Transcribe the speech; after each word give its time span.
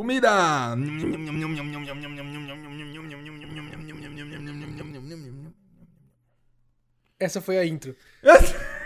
Comida! 0.00 0.74
Essa 7.18 7.42
foi 7.42 7.58
a 7.58 7.66
intro. 7.66 7.94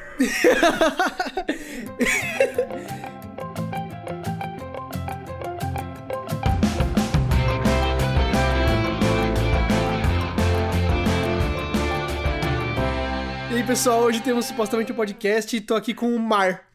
E 13.51 13.59
aí, 13.59 13.62
pessoal, 13.62 14.01
hoje 14.01 14.21
temos 14.21 14.46
supostamente 14.46 14.91
um 14.91 14.96
podcast 14.96 15.57
e 15.57 15.61
tô 15.61 15.77
aqui 15.77 15.95
com 15.95 16.12
o 16.12 16.19
Mar. 16.19 16.73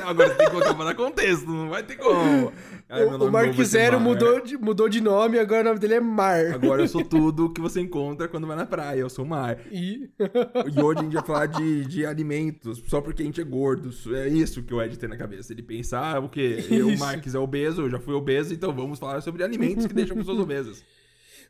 Agora 0.06 0.34
tem 0.34 0.46
que 0.46 0.52
colocar 0.52 0.74
pra 0.74 0.84
dar 0.84 0.94
contexto, 0.94 1.46
não 1.46 1.68
vai 1.68 1.82
ter 1.82 1.96
como. 1.96 2.52
Ai, 2.88 3.04
o, 3.04 3.30
Mark 3.30 3.54
Zero 3.62 4.00
Mar. 4.00 4.08
mudou 4.08 4.40
de, 4.40 4.58
mudou 4.58 4.88
de 4.88 5.00
nome, 5.00 5.38
agora 5.38 5.60
o 5.60 5.64
nome 5.64 5.78
dele 5.78 5.94
é 5.94 6.00
Mar. 6.00 6.46
Agora 6.52 6.82
eu 6.82 6.88
sou 6.88 7.04
tudo 7.06 7.52
que 7.52 7.60
você 7.60 7.80
encontra 7.80 8.26
quando 8.26 8.48
vai 8.48 8.56
na 8.56 8.66
praia, 8.66 8.98
eu 8.98 9.08
sou 9.08 9.24
mar. 9.24 9.58
E... 9.70 10.10
E 10.18 10.82
hoje 10.82 10.98
a 10.98 11.02
gente 11.04 11.14
vai 11.14 11.24
falar 11.24 11.46
de, 11.46 11.84
de 11.84 12.04
alimentos, 12.04 12.82
só 12.88 13.00
porque 13.00 13.22
a 13.22 13.24
gente 13.24 13.40
é 13.40 13.44
gordo. 13.44 13.90
É 14.16 14.28
isso 14.28 14.62
que 14.62 14.74
o 14.74 14.82
Ed 14.82 14.98
tem 14.98 15.08
na 15.08 15.16
cabeça. 15.16 15.52
Ele 15.52 15.62
pensa, 15.62 16.00
ah, 16.00 16.18
o 16.18 16.28
quê? 16.28 16.64
Eu, 16.68 16.88
o 16.88 16.90
Isso. 16.90 16.98
Marques 16.98 17.34
é 17.34 17.38
obeso, 17.38 17.82
eu 17.82 17.90
já 17.90 18.00
fui 18.00 18.14
obeso, 18.14 18.52
então 18.52 18.72
vamos 18.72 18.98
falar 18.98 19.20
sobre 19.20 19.44
alimentos 19.44 19.86
que 19.86 19.94
deixam 19.94 20.16
pessoas 20.16 20.38
obesas. 20.38 20.82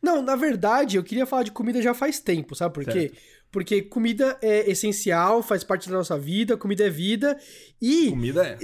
Não, 0.03 0.23
na 0.23 0.35
verdade, 0.35 0.97
eu 0.97 1.03
queria 1.03 1.27
falar 1.27 1.43
de 1.43 1.53
comida 1.53 1.81
já 1.83 1.93
faz 1.93 2.21
tempo, 2.21 2.55
sabe 2.55 2.75
por 2.75 2.85
quê? 2.85 3.01
Certo. 3.01 3.19
Porque 3.51 3.83
comida 3.83 4.39
é 4.41 4.71
essencial, 4.71 5.43
faz 5.43 5.65
parte 5.65 5.89
da 5.89 5.97
nossa 5.97 6.19
vida, 6.19 6.57
comida 6.57 6.87
é 6.87 6.91
vida. 6.91 7.37
E 7.83 8.11
Comida 8.11 8.47
é. 8.47 8.59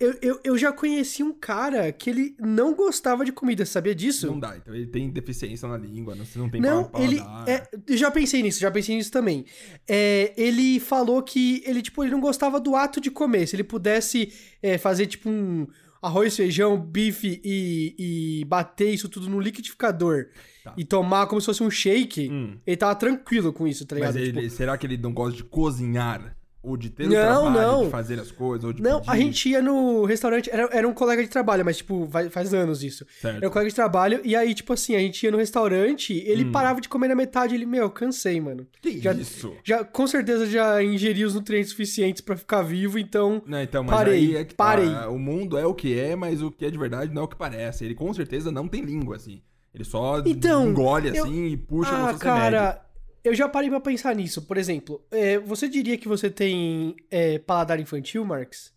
eu, 0.00 0.18
eu, 0.20 0.40
eu 0.42 0.58
já 0.58 0.72
conheci 0.72 1.22
um 1.22 1.32
cara 1.32 1.92
que 1.92 2.10
ele 2.10 2.34
não 2.40 2.74
gostava 2.74 3.24
de 3.24 3.30
comida, 3.30 3.64
sabia 3.64 3.94
disso? 3.94 4.26
Não 4.26 4.40
dá, 4.40 4.56
então 4.56 4.74
ele 4.74 4.86
tem 4.86 5.08
deficiência 5.10 5.68
na 5.68 5.78
língua, 5.78 6.16
não, 6.16 6.24
você 6.24 6.38
não 6.38 6.50
tem 6.50 6.60
Não, 6.60 6.90
ele. 6.98 7.20
É, 7.46 7.68
eu 7.86 7.96
já 7.96 8.10
pensei 8.10 8.42
nisso, 8.42 8.58
já 8.58 8.70
pensei 8.70 8.96
nisso 8.96 9.12
também. 9.12 9.44
É, 9.86 10.32
ele 10.36 10.80
falou 10.80 11.22
que 11.22 11.62
ele, 11.64 11.80
tipo, 11.80 12.02
ele 12.02 12.10
não 12.10 12.20
gostava 12.20 12.58
do 12.58 12.74
ato 12.74 13.00
de 13.00 13.10
comer. 13.10 13.46
Se 13.46 13.54
ele 13.54 13.64
pudesse 13.64 14.32
é, 14.60 14.76
fazer, 14.76 15.06
tipo, 15.06 15.30
um 15.30 15.68
arroz, 16.02 16.36
feijão, 16.36 16.78
bife 16.78 17.40
e, 17.44 17.94
e 18.40 18.44
bater 18.44 18.92
isso 18.92 19.08
tudo 19.08 19.28
no 19.28 19.40
liquidificador 19.40 20.26
Tá. 20.62 20.74
e 20.76 20.84
tomar 20.84 21.26
como 21.26 21.40
se 21.40 21.46
fosse 21.46 21.62
um 21.62 21.70
shake, 21.70 22.28
Hum. 22.30 22.58
ele 22.66 22.76
tava 22.76 22.94
tranquilo 22.94 23.52
com 23.52 23.66
isso, 23.68 23.86
tá 23.86 23.94
ligado? 23.94 24.14
Mas 24.14 24.22
ele- 24.22 24.40
Tipo, 24.42 24.50
será 24.54 24.76
que 24.76 24.86
ele 24.86 24.96
não 24.96 25.12
gosta 25.12 25.36
de 25.36 25.44
cozinhar? 25.44 26.35
Ou 26.68 26.76
de 26.76 26.90
ter 26.90 27.04
o 27.04 27.10
Não, 27.10 27.14
trabalho 27.52 27.52
não. 27.52 27.84
de 27.84 27.90
fazer 27.90 28.18
as 28.18 28.32
coisas? 28.32 28.64
Ou 28.64 28.72
de 28.72 28.82
não, 28.82 28.98
pedir? 29.00 29.10
a 29.12 29.16
gente 29.16 29.48
ia 29.50 29.62
no 29.62 30.04
restaurante, 30.04 30.50
era, 30.50 30.68
era 30.72 30.88
um 30.88 30.92
colega 30.92 31.22
de 31.22 31.28
trabalho, 31.28 31.64
mas, 31.64 31.76
tipo, 31.76 32.08
faz 32.30 32.52
anos 32.52 32.82
isso. 32.82 33.06
Certo. 33.20 33.36
Era 33.36 33.46
um 33.46 33.50
colega 33.52 33.68
de 33.70 33.74
trabalho, 33.76 34.20
e 34.24 34.34
aí, 34.34 34.52
tipo 34.52 34.72
assim, 34.72 34.96
a 34.96 34.98
gente 34.98 35.22
ia 35.22 35.30
no 35.30 35.38
restaurante, 35.38 36.12
ele 36.26 36.44
Hum. 36.44 36.50
parava 36.50 36.80
de 36.80 36.88
comer 36.88 37.06
na 37.06 37.14
metade, 37.14 37.54
ele, 37.54 37.64
meu, 37.66 37.88
cansei, 37.88 38.40
mano. 38.40 38.66
Que 38.82 39.00
já- 39.00 39.12
isso? 39.12 39.54
Já, 39.62 39.84
com 39.84 40.06
certeza 40.08 40.44
já 40.46 40.82
ingeri 40.82 41.24
os 41.24 41.34
nutrientes 41.34 41.70
suficientes 41.70 42.20
pra 42.20 42.36
ficar 42.36 42.62
vivo, 42.62 42.98
então. 42.98 43.40
Não, 43.46 43.62
então, 43.62 43.84
mas 43.84 43.94
Parei, 43.96 44.36
é 44.36 44.44
que 44.44 44.54
tá. 44.54 44.64
parei. 44.64 44.88
O 45.08 45.18
mundo 45.20 45.56
é 45.56 45.64
o 45.64 45.72
que 45.72 45.96
é, 45.98 46.16
mas 46.16 46.42
o 46.42 46.50
que 46.50 46.66
é 46.66 46.70
de 46.70 46.76
verdade 46.78 47.14
não 47.14 47.22
é 47.22 47.24
o 47.26 47.28
que 47.28 47.36
parece. 47.36 47.84
Ele 47.84 47.94
com 47.94 48.12
certeza 48.12 48.50
não 48.50 48.66
tem 48.66 48.82
língua, 48.82 49.14
assim. 49.14 49.40
Ele 49.72 49.84
só 49.84 50.20
Então, 50.26 50.66
engole 50.68 51.14
eu- 51.16 51.22
assim 51.24 51.46
e 51.46 51.56
puxa 51.56 51.92
no 51.96 52.06
ah, 52.06 52.14
seu 52.16 52.34
remédio. 52.34 52.80
Eu 53.28 53.34
já 53.34 53.48
parei 53.48 53.68
pra 53.70 53.80
pensar 53.80 54.14
nisso. 54.14 54.42
Por 54.42 54.56
exemplo, 54.56 55.04
é, 55.10 55.38
você 55.38 55.68
diria 55.68 55.96
que 55.98 56.08
você 56.08 56.30
tem 56.30 56.94
é, 57.10 57.38
paladar 57.38 57.80
infantil, 57.80 58.24
Marx? 58.24 58.74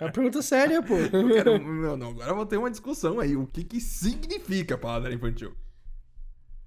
É 0.00 0.04
uma 0.04 0.12
pergunta 0.12 0.42
séria, 0.42 0.82
pô. 0.82 0.94
Quero- 1.32 1.58
não, 1.58 1.96
não, 1.96 2.08
agora 2.10 2.30
eu 2.30 2.36
vou 2.36 2.46
ter 2.46 2.56
uma 2.56 2.70
discussão 2.70 3.20
aí. 3.20 3.36
O 3.36 3.46
que 3.46 3.64
que 3.64 3.80
significa 3.80 4.76
paladar 4.76 5.12
infantil? 5.12 5.52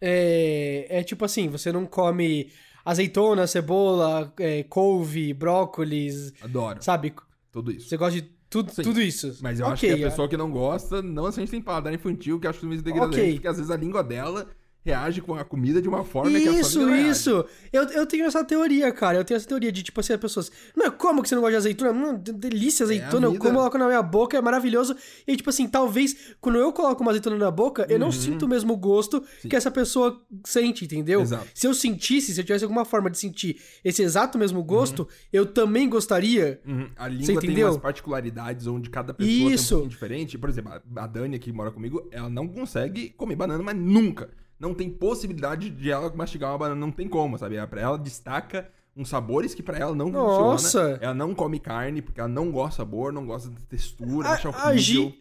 É, 0.01 0.87
é 0.89 1.03
tipo 1.03 1.25
assim, 1.25 1.49
você 1.49 1.71
não 1.71 1.85
come 1.85 2.51
azeitona, 2.85 3.45
cebola, 3.45 4.33
é, 4.39 4.63
couve, 4.63 5.33
brócolis, 5.33 6.33
Adoro. 6.41 6.81
sabe? 6.81 7.13
Tudo 7.51 7.71
isso. 7.71 7.89
Você 7.89 7.97
gosta 7.97 8.21
de 8.21 8.29
tudo, 8.49 8.71
Sim. 8.71 8.81
tudo 8.81 9.01
isso. 9.01 9.37
Mas 9.41 9.59
eu 9.59 9.67
acho 9.67 9.85
Ok, 9.85 9.95
que 9.97 10.03
a 10.03 10.09
pessoa 10.09 10.27
que 10.29 10.37
não 10.37 10.49
gosta, 10.49 11.01
não 11.01 11.23
necessariamente 11.23 11.51
tem 11.51 11.61
paladar 11.61 11.93
infantil, 11.93 12.39
que 12.39 12.47
acho 12.47 12.59
que 12.59 12.65
é 12.73 12.77
degradante, 12.77 13.19
Ok. 13.19 13.33
porque 13.33 13.47
às 13.47 13.57
vezes 13.57 13.69
a 13.71 13.75
língua 13.77 14.03
dela 14.03 14.47
reage 14.85 15.21
com 15.21 15.35
a 15.35 15.43
comida 15.43 15.81
de 15.81 15.89
uma 15.89 16.03
forma 16.03 16.31
que 16.31 16.47
a 16.47 16.51
Isso, 16.53 16.89
isso. 16.95 17.45
Eu, 17.71 17.83
eu 17.89 18.05
tenho 18.05 18.25
essa 18.25 18.43
teoria, 18.43 18.91
cara. 18.91 19.17
Eu 19.17 19.25
tenho 19.25 19.35
essa 19.37 19.47
teoria 19.47 19.71
de, 19.71 19.83
tipo 19.83 19.99
assim, 19.99 20.13
as 20.13 20.19
pessoas. 20.19 20.51
Não, 20.75 20.89
como 20.91 21.21
que 21.21 21.29
você 21.29 21.35
não 21.35 21.41
gosta 21.41 21.51
de 21.51 21.57
azeitona? 21.57 21.91
Hum, 21.91 22.17
de- 22.17 22.31
delícia 22.33 22.83
azeitona. 22.85 23.27
eu 23.27 23.31
vida. 23.33 23.43
como 23.43 23.55
coloco 23.57 23.77
na 23.77 23.87
minha 23.87 24.01
boca, 24.01 24.37
é 24.37 24.41
maravilhoso. 24.41 24.95
E, 25.27 25.35
tipo 25.35 25.49
assim, 25.49 25.67
talvez 25.67 26.33
quando 26.39 26.57
eu 26.57 26.71
coloco 26.71 27.01
uma 27.01 27.11
azeitona 27.11 27.37
na 27.37 27.51
boca, 27.51 27.85
eu 27.89 27.99
não 27.99 28.07
Uhum. 28.07 28.11
sinto 28.13 28.45
o 28.45 28.47
mesmo 28.47 28.75
gosto 28.77 29.21
que 29.47 29.55
essa 29.55 29.69
pessoa 29.69 30.19
sente, 30.45 30.85
entendeu? 30.85 31.21
Exato. 31.21 31.45
Se 31.53 31.67
eu 31.67 31.73
sentisse, 31.73 32.33
se 32.33 32.39
eu 32.39 32.45
tivesse 32.45 32.63
alguma 32.63 32.85
forma 32.85 33.09
de 33.09 33.17
sentir 33.19 33.59
esse 33.83 34.01
exato 34.01 34.37
mesmo 34.39 34.63
gosto, 34.63 35.07
eu 35.31 35.45
também 35.45 35.87
gostaria. 35.89 36.59
Uhum. 36.65 36.89
A 36.95 37.09
Você 37.09 37.15
língua 37.15 37.41
tem 37.41 37.63
umas 37.63 37.77
particularidades 37.77 38.65
onde 38.65 38.89
cada 38.89 39.13
pessoa 39.13 39.35
tem 39.37 39.45
um 39.47 39.51
Isso. 39.51 39.69
pouquinho 39.69 39.89
diferente. 39.89 40.37
Por 40.37 40.49
exemplo, 40.49 40.71
a 40.95 41.07
Dani 41.07 41.37
que 41.37 41.51
mora 41.51 41.69
comigo, 41.69 42.07
ela 42.11 42.29
não 42.29 42.47
consegue 42.47 43.09
comer 43.17 43.35
banana, 43.35 43.61
mas 43.61 43.75
nunca. 43.75 44.29
Não 44.59 44.73
tem 44.73 44.89
possibilidade 44.89 45.69
de 45.69 45.89
ela 45.89 46.13
mastigar 46.13 46.51
uma 46.51 46.57
banana, 46.57 46.79
não 46.79 46.91
tem 46.91 47.07
como, 47.07 47.37
sabe? 47.37 47.55
Ela- 47.55 47.67
Pra 47.67 47.81
ela 47.81 47.97
destaca 47.97 48.69
uns 48.95 49.07
sabores 49.07 49.53
que 49.53 49.63
pra 49.63 49.77
ela 49.77 49.95
não 49.95 50.09
Nossa. 50.09 50.63
funciona. 50.81 50.99
Ela 51.01 51.13
não 51.13 51.33
come 51.33 51.59
carne 51.59 52.01
porque 52.01 52.19
ela 52.19 52.27
não 52.29 52.51
gosta 52.51 52.69
do 52.83 52.87
sabor, 52.87 53.13
não 53.13 53.25
gosta 53.25 53.49
da 53.49 53.59
textura, 53.69 54.29
acha 54.29 54.49
A, 54.49 54.51
horrível. 54.51 54.71
a 54.71 54.77
Gi, 54.77 55.19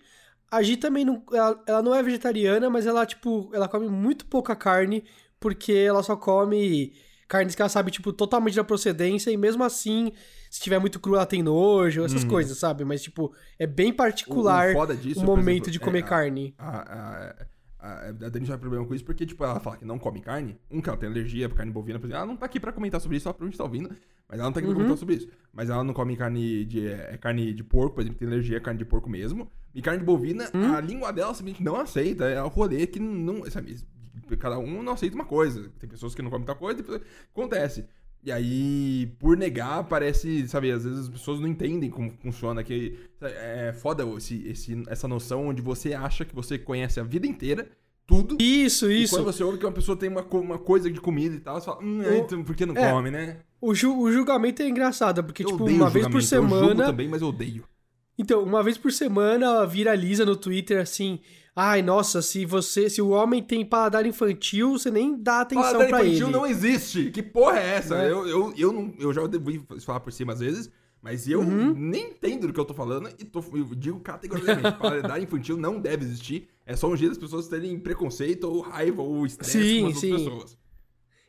a 0.51 0.63
Gi 0.63 0.77
também 0.77 1.05
não. 1.05 1.23
Ela, 1.33 1.63
ela 1.67 1.83
não 1.83 1.95
é 1.95 2.03
vegetariana, 2.03 2.69
mas 2.69 2.87
ela, 2.87 3.07
tipo, 3.07 3.49
ela 3.53 3.69
come 3.69 3.89
muito 3.89 4.27
pouca 4.27 4.57
carne, 4.57 5.05
porque 5.39 5.73
ela 5.73 6.03
só 6.03 6.17
come 6.17 6.93
carnes 7.29 7.55
que 7.55 7.61
ela 7.63 7.69
sabe, 7.69 7.91
tipo, 7.93 8.13
totalmente 8.13 8.57
da 8.57 8.65
procedência, 8.65 9.31
e 9.31 9.37
mesmo 9.37 9.63
assim, 9.63 10.11
se 10.51 10.61
tiver 10.61 10.79
muito 10.79 10.99
cru, 10.99 11.15
ela 11.15 11.27
tem 11.27 11.43
nojo, 11.43 12.03
essas 12.03 12.25
coisas, 12.25 12.59
sabe? 12.59 12.85
Mas, 12.87 13.03
tipo, 13.03 13.33
é 13.59 13.67
bem 13.67 13.93
particular 13.93 14.71
Uhum. 14.75 14.81
O- 14.81 14.87
o, 14.87 14.91
o 14.91 14.97
disso, 14.97 15.21
por 15.21 15.37
momento 15.37 15.65
exemplo, 15.65 15.71
de 15.73 15.79
comer 15.79 15.99
é 15.99 16.03
carne. 16.03 16.55
A, 16.59 16.79
a, 16.79 17.47
a, 17.79 18.09
a 18.09 18.13
Dani 18.13 18.45
já 18.45 18.55
tem 18.55 18.61
problema 18.61 18.85
com 18.87 18.95
isso 18.95 19.05
porque, 19.05 19.25
tipo, 19.27 19.43
ela 19.45 19.61
fala 19.61 19.77
que 19.77 19.85
não 19.85 19.99
come 19.99 20.21
carne. 20.21 20.59
Um, 20.71 20.81
que 20.81 20.89
ela 20.89 20.99
tem 20.99 21.09
alergia 21.09 21.49
pra 21.49 21.59
carne 21.59 21.73
bovina. 21.73 21.99
Por 21.99 22.07
exemplo, 22.07 22.19
ela 22.19 22.27
não 22.27 22.37
tá 22.37 22.47
aqui 22.47 22.59
pra 22.59 22.73
comentar 22.73 23.01
sobre 23.01 23.17
isso, 23.17 23.25
só 23.25 23.33
pra 23.33 23.47
gente 23.47 23.57
tá 23.59 23.65
ouvindo. 23.65 23.89
Mas 24.29 24.39
ela 24.39 24.49
não 24.49 24.53
tá 24.53 24.61
aqui 24.61 24.67
pra 24.67 24.73
Uhum. 24.77 24.83
comentar 24.83 24.99
sobre 24.99 25.15
isso. 25.15 25.29
Mas 25.53 25.71
ela 25.71 25.83
não 25.85 25.95
come 25.95 26.17
carne 26.17 26.65
de, 26.65 26.87
é, 26.89 27.17
carne 27.17 27.53
de 27.55 27.65
porco, 27.65 27.95
por 27.95 28.01
exemplo, 28.03 28.19
tem 28.19 28.29
alergia 28.29 28.59
a 28.59 28.61
carne 28.61 28.79
de 28.79 28.85
porco 28.85 29.09
mesmo. 29.09 29.51
E 29.75 29.81
carne 29.81 30.01
de 30.01 30.05
bovina, 30.07 30.51
Hum? 30.55 30.75
a 30.75 30.81
língua 30.81 31.13
dela 31.13 31.33
simplesmente 31.35 31.63
não 31.65 31.77
aceita. 31.77 32.25
É 32.25 32.43
o 32.43 32.49
rolê 32.49 32.87
que 32.87 32.99
não. 33.01 33.45
Sabe, 33.51 33.77
cada 34.39 34.59
um 34.59 34.83
não 34.83 34.93
aceita 34.93 35.15
uma 35.15 35.25
coisa. 35.25 35.71
Tem 35.79 35.89
pessoas 35.89 36.15
que 36.15 36.21
não 36.21 36.31
comem 36.31 36.45
tal 36.47 36.57
coisa, 36.57 36.83
acontece. 37.33 37.87
E 38.25 38.33
aí, 38.33 39.11
por 39.19 39.37
negar, 39.37 39.85
parece, 39.85 40.47
sabe, 40.49 40.71
às 40.73 40.85
vezes 40.85 40.99
as 41.01 41.09
pessoas 41.09 41.41
não 41.41 41.47
entendem 41.49 41.89
como 41.89 42.11
funciona. 42.21 42.63
Que 42.65 42.99
é 43.21 43.73
foda 43.73 44.05
esse, 44.17 44.47
esse, 44.49 44.83
essa 44.89 45.07
noção 45.09 45.47
onde 45.49 45.63
você 45.63 45.95
acha 45.95 46.25
que 46.25 46.35
você 46.35 46.59
conhece 46.59 46.99
a 46.99 47.05
vida 47.05 47.27
inteira, 47.27 47.69
tudo. 48.07 48.37
Isso, 48.41 48.91
isso. 48.91 49.15
quando 49.15 49.25
você 49.27 49.43
ouve 49.45 49.59
que 49.59 49.65
uma 49.67 49.73
pessoa 49.73 49.97
tem 49.97 50.09
uma, 50.09 50.23
uma 50.23 50.59
coisa 50.59 50.91
de 50.91 51.01
comida 51.01 51.37
e 51.37 51.41
tal, 51.41 51.61
você 51.61 51.67
fala, 51.67 51.83
hum, 51.83 52.01
O- 52.03 52.15
então 52.15 52.43
por 52.43 52.55
que 52.57 52.67
não 52.67 52.75
é. 52.77 52.91
come, 52.93 53.11
né? 53.11 53.37
O, 53.61 53.75
ju- 53.75 53.99
o 53.99 54.11
julgamento 54.13 54.63
é 54.63 54.69
engraçado, 54.69 55.23
porque, 55.25 55.43
Eu 55.45 55.49
tipo, 55.53 55.65
uma 55.65 55.89
vez 55.91 56.07
por 56.09 56.21
julgamento, 56.21 56.55
Eu 56.55 56.59
julgo 56.61 56.67
semana. 56.75 56.87
também, 56.87 57.09
mas 57.09 57.23
eu 57.23 57.29
odeio. 57.29 57.65
Então, 58.19 58.43
uma 58.43 58.63
vez 58.65 58.77
por 58.77 58.91
semana 58.93 59.65
viraliza 59.65 60.25
no 60.27 60.35
Twitter 60.37 60.81
assim. 60.81 61.21
Ai, 61.61 61.83
nossa, 61.83 62.23
se 62.23 62.45
você. 62.47 62.89
Se 62.89 63.03
o 63.03 63.09
homem 63.09 63.43
tem 63.43 63.65
paladar 63.67 64.07
infantil, 64.07 64.79
você 64.79 64.93
nem 64.93 65.21
dá 65.21 65.41
atenção 65.41 65.65
Paladar 65.65 65.89
pra 65.89 66.05
infantil 66.05 66.27
ele. 66.29 66.37
não 66.37 66.47
existe. 66.47 67.11
Que 67.11 67.21
porra 67.21 67.59
é 67.59 67.67
essa? 67.75 67.99
Né? 67.99 68.13
Eu, 68.13 68.29
eu, 68.29 68.55
eu, 68.57 68.73
não, 68.73 68.95
eu 68.97 69.13
já 69.13 69.23
ouvi 69.23 69.61
falar 69.85 69.99
por 69.99 70.13
cima 70.13 70.33
às 70.35 70.39
vezes, 70.39 70.71
mas 71.03 71.29
eu 71.29 71.41
Uhum. 71.41 71.75
nem 71.75 72.11
entendo 72.11 72.47
do 72.47 72.53
que 72.53 72.61
eu 72.61 72.65
tô 72.65 72.75
falando 72.75 73.09
e 73.19 73.25
tô, 73.25 73.43
eu 73.53 73.75
digo 73.75 73.99
categoricamente: 73.99 74.71
paladar 74.79 75.21
infantil 75.21 75.57
não 75.57 75.81
deve 75.81 76.05
existir. 76.05 76.49
É 76.65 76.77
só 76.77 76.87
um 76.89 76.97
jeito 76.97 77.11
das 77.11 77.19
pessoas 77.19 77.49
terem 77.49 77.77
preconceito 77.81 78.45
ou 78.45 78.61
raiva 78.61 79.03
ou 79.03 79.27
estresse 79.27 79.81
com 79.81 79.87
as 79.89 79.95
outras 79.97 80.01
sim. 80.01 80.13
pessoas. 80.13 80.59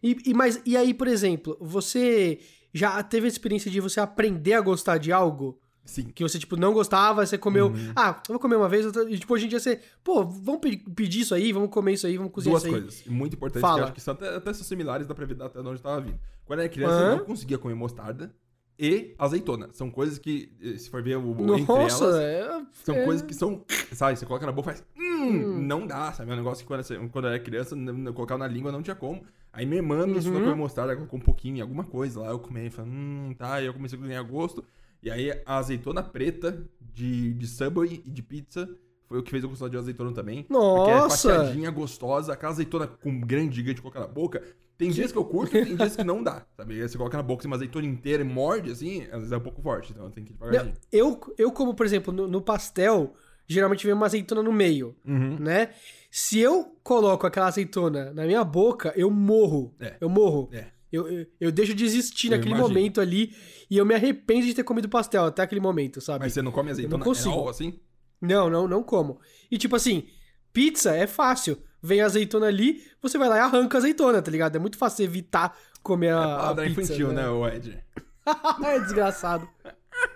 E, 0.03 0.15
e, 0.27 0.33
mas, 0.35 0.61
e 0.63 0.77
aí, 0.77 0.93
por 0.93 1.07
exemplo, 1.07 1.57
você 1.59 2.37
já 2.71 3.01
teve 3.01 3.25
a 3.25 3.29
experiência 3.29 3.71
de 3.71 3.81
você 3.81 3.99
aprender 3.99 4.53
a 4.53 4.61
gostar 4.61 4.99
de 4.99 5.11
algo? 5.11 5.59
Sim. 5.89 6.03
Que 6.13 6.23
você, 6.23 6.37
tipo, 6.39 6.55
não 6.55 6.71
gostava, 6.73 7.25
você 7.25 7.37
comeu. 7.37 7.67
Uhum. 7.67 7.91
Ah, 7.95 8.21
eu 8.27 8.33
vou 8.33 8.39
comer 8.39 8.55
uma 8.55 8.69
vez, 8.69 8.85
outra... 8.85 9.09
e 9.09 9.17
tipo, 9.17 9.33
hoje 9.33 9.45
em 9.45 9.49
dia 9.49 9.59
você. 9.59 9.79
Pô, 10.03 10.23
vamos 10.25 10.61
pe- 10.61 10.77
pedir 10.95 11.21
isso 11.21 11.33
aí, 11.33 11.51
vamos 11.51 11.69
comer 11.69 11.93
isso 11.93 12.05
aí, 12.07 12.15
vamos 12.17 12.31
cozinhar 12.31 12.53
Duas 12.53 12.63
isso 12.63 12.75
aí. 12.75 12.81
coisas 12.81 13.05
muito 13.07 13.33
importantes 13.35 13.61
Fala. 13.61 13.75
que 13.75 13.79
eu 13.81 13.83
acho 13.85 13.93
que 13.93 14.01
são 14.01 14.13
até, 14.13 14.35
até 14.35 14.53
são 14.53 14.63
similares, 14.63 15.07
dá 15.07 15.15
pra 15.15 15.25
ver 15.25 15.41
até 15.41 15.59
onde 15.59 15.69
eu 15.71 15.79
tava 15.79 16.01
vindo. 16.01 16.19
Quando 16.45 16.59
eu 16.59 16.63
era 16.65 16.73
criança, 16.73 16.95
Hã? 17.01 17.11
eu 17.11 17.17
não 17.17 17.25
conseguia 17.25 17.57
comer 17.57 17.73
mostarda 17.75 18.33
e 18.77 19.13
azeitona. 19.17 19.69
São 19.73 19.89
coisas 19.91 20.17
que, 20.17 20.51
eh, 20.61 20.77
se 20.77 20.89
for 20.89 21.03
ver 21.03 21.17
o, 21.17 21.31
entre 21.55 21.65
Nossa, 21.73 22.05
elas, 22.05 22.15
é, 22.15 22.61
são 22.83 22.95
é- 22.95 23.03
coisas 23.03 23.21
que 23.25 23.33
são, 23.33 23.65
sabe, 23.91 24.17
você 24.17 24.25
coloca 24.25 24.45
na 24.45 24.51
boca 24.53 24.71
e 24.71 24.73
faz, 24.75 24.85
hum, 24.97 25.59
não 25.65 25.85
dá, 25.85 26.13
sabe? 26.13 26.31
É 26.31 26.33
um 26.33 26.37
negócio 26.37 26.63
que 26.63 26.67
quando, 26.67 26.89
eu- 26.93 27.09
quando 27.09 27.25
eu 27.25 27.31
era 27.31 27.39
criança, 27.43 27.75
eu 27.75 28.13
colocava 28.13 28.39
na 28.39 28.47
língua, 28.47 28.71
não 28.71 28.81
tinha 28.81 28.95
como. 28.95 29.21
Aí 29.51 29.65
minha 29.65 29.79
irmã 29.81 30.05
me 30.07 30.17
ensinou 30.19 30.37
a 30.37 30.39
Uhum. 30.39 30.45
comer 30.45 30.55
mostarda, 30.57 30.95
colocou 30.95 31.19
um 31.19 31.21
pouquinho 31.23 31.57
em 31.57 31.61
alguma 31.61 31.83
coisa 31.83 32.21
lá, 32.21 32.27
eu 32.29 32.39
comia 32.39 32.65
e 32.65 32.69
falei, 32.69 32.91
hum, 32.91 33.33
tá, 33.37 33.61
e 33.61 33.65
eu 33.65 33.73
comecei 33.73 33.97
a 33.99 34.01
ganhar 34.01 34.21
gosto. 34.23 34.63
E 35.01 35.09
aí 35.09 35.31
a 35.45 35.57
azeitona 35.57 36.03
preta 36.03 36.65
de, 36.81 37.33
de 37.33 37.47
Subway 37.47 38.01
e 38.05 38.09
de 38.09 38.21
pizza 38.21 38.69
foi 39.07 39.19
o 39.19 39.23
que 39.23 39.31
fez 39.31 39.43
eu 39.43 39.49
gostar 39.49 39.69
de 39.69 39.77
azeitona 39.77 40.11
também. 40.13 40.43
Porque 40.43 40.91
é 40.91 40.95
Nossa! 40.95 41.29
fatiadinha, 41.35 41.71
gostosa, 41.71 42.33
aquela 42.33 42.51
azeitona 42.51 42.85
com 42.87 43.19
grande 43.19 43.55
gigante 43.55 43.81
colocar 43.81 44.01
na 44.01 44.07
boca. 44.07 44.41
Tem 44.77 44.89
dias 44.91 45.11
que 45.11 45.17
eu 45.17 45.25
curto 45.25 45.57
e 45.57 45.65
tem 45.65 45.75
dias 45.75 45.95
que 45.95 46.03
não 46.03 46.23
dá, 46.23 46.45
sabe? 46.55 46.81
Você 46.87 46.97
coloca 46.97 47.17
na 47.17 47.23
boca 47.23 47.45
uma 47.45 47.55
azeitona 47.55 47.85
inteira 47.85 48.23
e 48.23 48.25
morde, 48.25 48.71
assim, 48.71 49.03
às 49.11 49.17
vezes 49.17 49.31
é 49.31 49.37
um 49.37 49.41
pouco 49.41 49.61
forte, 49.61 49.91
então 49.91 50.09
tem 50.09 50.23
que 50.23 50.31
ir 50.31 50.35
devagarzinho. 50.35 50.75
Eu, 50.91 51.19
eu 51.37 51.51
como, 51.51 51.73
por 51.73 51.85
exemplo, 51.85 52.13
no, 52.13 52.27
no 52.27 52.41
pastel, 52.41 53.13
geralmente 53.45 53.85
vem 53.85 53.93
uma 53.93 54.05
azeitona 54.05 54.41
no 54.43 54.53
meio, 54.53 54.95
Uhum. 55.05 55.37
né? 55.39 55.71
Se 56.11 56.39
eu 56.39 56.75
coloco 56.81 57.27
aquela 57.27 57.47
azeitona 57.47 58.13
na 58.13 58.25
minha 58.25 58.43
boca, 58.43 58.93
eu 58.95 59.11
morro. 59.11 59.75
É. 59.79 59.95
Eu 59.99 60.07
morro. 60.09 60.49
É. 60.53 60.67
Eu, 60.91 61.07
eu, 61.07 61.25
eu 61.39 61.51
deixo 61.51 61.73
de 61.73 61.85
existir 61.85 62.27
Eu 62.27 62.31
naquele 62.37 62.55
imagino. 62.55 62.67
momento 62.69 62.99
ali 63.01 63.35
e 63.69 63.77
eu 63.77 63.85
me 63.85 63.93
arrependo 63.93 64.45
de 64.45 64.53
ter 64.53 64.63
comido 64.63 64.89
pastel 64.89 65.25
até 65.25 65.41
aquele 65.43 65.61
momento, 65.61 66.01
sabe? 66.01 66.25
Mas 66.25 66.33
você 66.33 66.41
não 66.41 66.51
come 66.51 66.71
azeitona 66.71 67.03
consigo. 67.03 67.29
real, 67.35 67.49
assim? 67.49 67.79
Não, 68.21 68.49
não, 68.49 68.67
não 68.67 68.83
como. 68.83 69.19
E 69.51 69.57
tipo 69.57 69.75
assim, 69.75 70.07
pizza 70.51 70.95
é 70.95 71.05
fácil. 71.07 71.57
Vem 71.81 72.01
a 72.01 72.05
azeitona 72.07 72.47
ali, 72.47 72.83
você 73.01 73.17
vai 73.17 73.29
lá 73.29 73.37
e 73.37 73.39
arranca 73.39 73.77
a 73.77 73.79
azeitona, 73.79 74.21
tá 74.21 74.29
ligado? 74.29 74.55
É 74.55 74.59
muito 74.59 74.77
fácil 74.77 75.05
evitar 75.05 75.57
comer 75.81 76.09
a, 76.09 76.21
a 76.23 76.37
Paladar 76.37 76.65
pizza. 76.67 76.81
infantil, 76.81 77.13
né, 77.13 77.29
o 77.29 77.47
Ed? 77.47 77.81
é 78.65 78.79
desgraçado. 78.79 79.47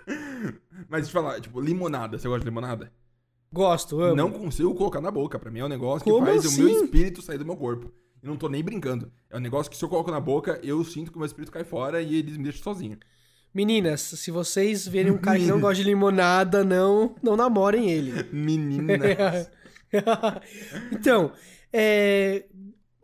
Mas 0.88 1.02
deixa 1.04 1.16
eu 1.18 1.22
falar, 1.22 1.40
tipo, 1.40 1.60
limonada. 1.60 2.18
Você 2.18 2.28
gosta 2.28 2.40
de 2.40 2.46
limonada? 2.46 2.92
Gosto, 3.52 4.00
amo. 4.00 4.16
Não 4.16 4.30
consigo 4.30 4.74
colocar 4.74 5.00
na 5.00 5.10
boca. 5.10 5.38
Pra 5.38 5.50
mim 5.50 5.60
é 5.60 5.64
um 5.64 5.68
negócio 5.68 6.04
Como 6.04 6.24
que 6.26 6.32
faz 6.32 6.44
assim? 6.44 6.62
o 6.62 6.64
meu 6.66 6.84
espírito 6.84 7.22
sair 7.22 7.38
do 7.38 7.46
meu 7.46 7.56
corpo. 7.56 7.90
E 8.24 8.26
não 8.26 8.36
tô 8.38 8.48
nem 8.48 8.64
brincando. 8.64 9.12
É 9.28 9.36
um 9.36 9.40
negócio 9.40 9.70
que 9.70 9.76
se 9.76 9.84
eu 9.84 9.88
coloco 9.90 10.10
na 10.10 10.18
boca, 10.18 10.58
eu 10.62 10.82
sinto 10.82 11.10
que 11.10 11.16
o 11.16 11.20
meu 11.20 11.26
espírito 11.26 11.52
cai 11.52 11.62
fora 11.62 12.00
e 12.00 12.16
eles 12.16 12.38
me 12.38 12.44
deixam 12.44 12.62
sozinho. 12.62 12.98
Meninas, 13.52 14.00
se 14.00 14.30
vocês 14.30 14.88
verem 14.88 15.12
um 15.12 15.18
cara 15.18 15.38
que 15.38 15.44
não 15.44 15.60
gosta 15.60 15.76
de 15.76 15.84
limonada, 15.84 16.64
não, 16.64 17.14
não 17.22 17.36
namorem 17.36 17.90
ele. 17.90 18.24
Menina. 18.32 18.96
então, 20.90 21.32
é, 21.72 22.46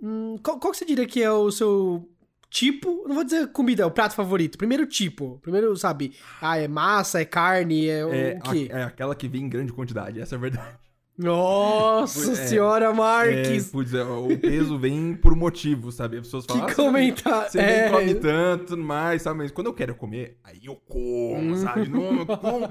hum, 0.03 0.37
qual, 0.43 0.59
qual 0.59 0.73
que 0.73 0.79
você 0.79 0.85
diria 0.85 1.07
que 1.07 1.23
é 1.23 1.31
o 1.31 1.51
seu 1.51 2.09
tipo? 2.49 3.05
Não 3.07 3.15
vou 3.15 3.25
dizer 3.25 3.49
comida, 3.53 3.87
o 3.87 3.91
prato 3.91 4.15
favorito. 4.15 4.59
Primeiro 4.59 4.87
tipo. 4.87 5.39
Primeiro, 5.43 5.77
sabe? 5.77 6.17
Ah, 6.41 6.57
é 6.57 6.67
massa, 6.67 7.21
é 7.21 7.25
carne, 7.25 7.89
é, 7.89 7.99
É, 8.01 8.39
o 8.39 8.51
quê? 8.51 8.69
a- 8.73 8.79
é 8.79 8.83
aquela 8.85 9.15
que 9.15 9.29
vem 9.29 9.43
em 9.43 9.49
grande 9.49 9.73
quantidade, 9.73 10.21
essa 10.21 10.35
é 10.35 10.39
a 10.39 10.41
verdade. 10.41 10.79
Nossa 11.23 12.33
É, 12.33 12.35
senhora, 12.47 12.87
É, 12.87 12.93
Marques! 12.93 13.69
putz, 13.71 13.93
é, 13.95 14.03
o 14.03 14.39
peso 14.39 14.79
vem 14.79 15.15
por 15.15 15.37
motivo, 15.37 15.93
sabe? 15.93 16.17
As 16.17 16.23
pessoas 16.23 16.47
falam, 16.47 16.65
que 16.67 16.73
"Ah, 16.73 16.75
você- 16.75 16.83
comentário! 16.83 17.51
Você 17.51 17.59
é, 17.61 17.83
nem 17.83 17.93
come 17.93 18.15
tanto, 18.15 18.77
mais, 18.79 19.23
sabe? 19.23 19.39
Mas 19.39 19.51
quando 19.51 19.67
eu 19.69 19.75
quero 19.75 19.95
comer, 19.95 20.39
aí 20.43 20.61
eu 20.65 20.77
como, 20.89 21.55
sabe? 21.57 21.89
Não, 21.89 22.21
eu 22.21 22.27
como. 22.39 22.67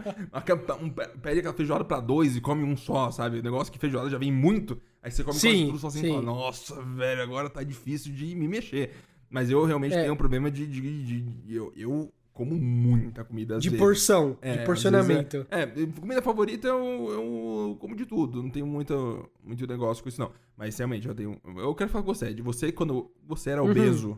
um- 0.81 0.89
pede 1.21 1.39
aquela 1.39 1.53
feijoada 1.53 1.83
pra 1.85 1.99
dois 1.99 2.35
e 2.35 2.41
come 2.41 2.63
um 2.63 2.75
só, 2.75 3.11
sabe? 3.11 3.39
O 3.39 3.43
negócio 3.43 3.71
que 3.71 3.79
feijoada 3.79 4.09
já 4.09 4.17
vem 4.17 4.31
muito, 4.31 4.79
aí 5.03 5.11
você 5.11 5.23
come 5.23 5.37
Sim, 5.39 5.49
quase 5.49 5.65
tudo 5.67 5.79
sozinho 5.79 6.05
e 6.05 6.07
sim. 6.07 6.13
fala, 6.13 6.25
nossa, 6.25 6.81
velho, 6.81 7.21
agora 7.21 7.49
tá 7.49 7.63
difícil 7.63 8.13
de 8.13 8.35
me 8.35 8.47
mexer. 8.47 8.91
Mas 9.29 9.51
eu 9.51 9.63
realmente 9.63 9.93
É. 9.95 10.01
tenho 10.01 10.13
um 10.13 10.17
problema 10.17 10.49
de. 10.49 10.65
de, 10.65 10.81
de- 10.81 11.21
de- 11.21 11.55
eu, 11.55 11.71
eu 11.77 12.11
como 12.39 12.55
muita 12.55 13.25
comida 13.25 13.57
às 13.57 13.61
de 13.61 13.67
vezes. 13.69 13.83
porção, 13.83 14.37
É, 14.41 14.53
de 14.53 14.59
às 14.59 14.65
porcionamento. 14.65 15.45
É, 15.51 15.65
comida 15.99 16.21
favorita 16.21 16.69
eu, 16.69 17.09
eu 17.11 17.77
como 17.81 17.97
de 17.97 18.05
tudo. 18.05 18.41
Não 18.41 18.49
tenho 18.49 18.65
muito, 18.65 19.29
muito 19.43 19.59
negócio 19.67 20.01
com 20.01 20.07
isso, 20.07 20.21
não. 20.21 20.31
Mas 20.55 20.77
realmente, 20.77 21.05
eu 21.05 21.13
tenho. 21.13 21.37
Eu 21.57 21.75
quero 21.75 21.89
falar 21.89 22.05
com 22.05 22.13
você, 22.13 22.33
de 22.33 22.41
você 22.41 22.71
quando 22.71 23.11
você 23.27 23.49
era 23.49 23.61
obeso, 23.61 24.17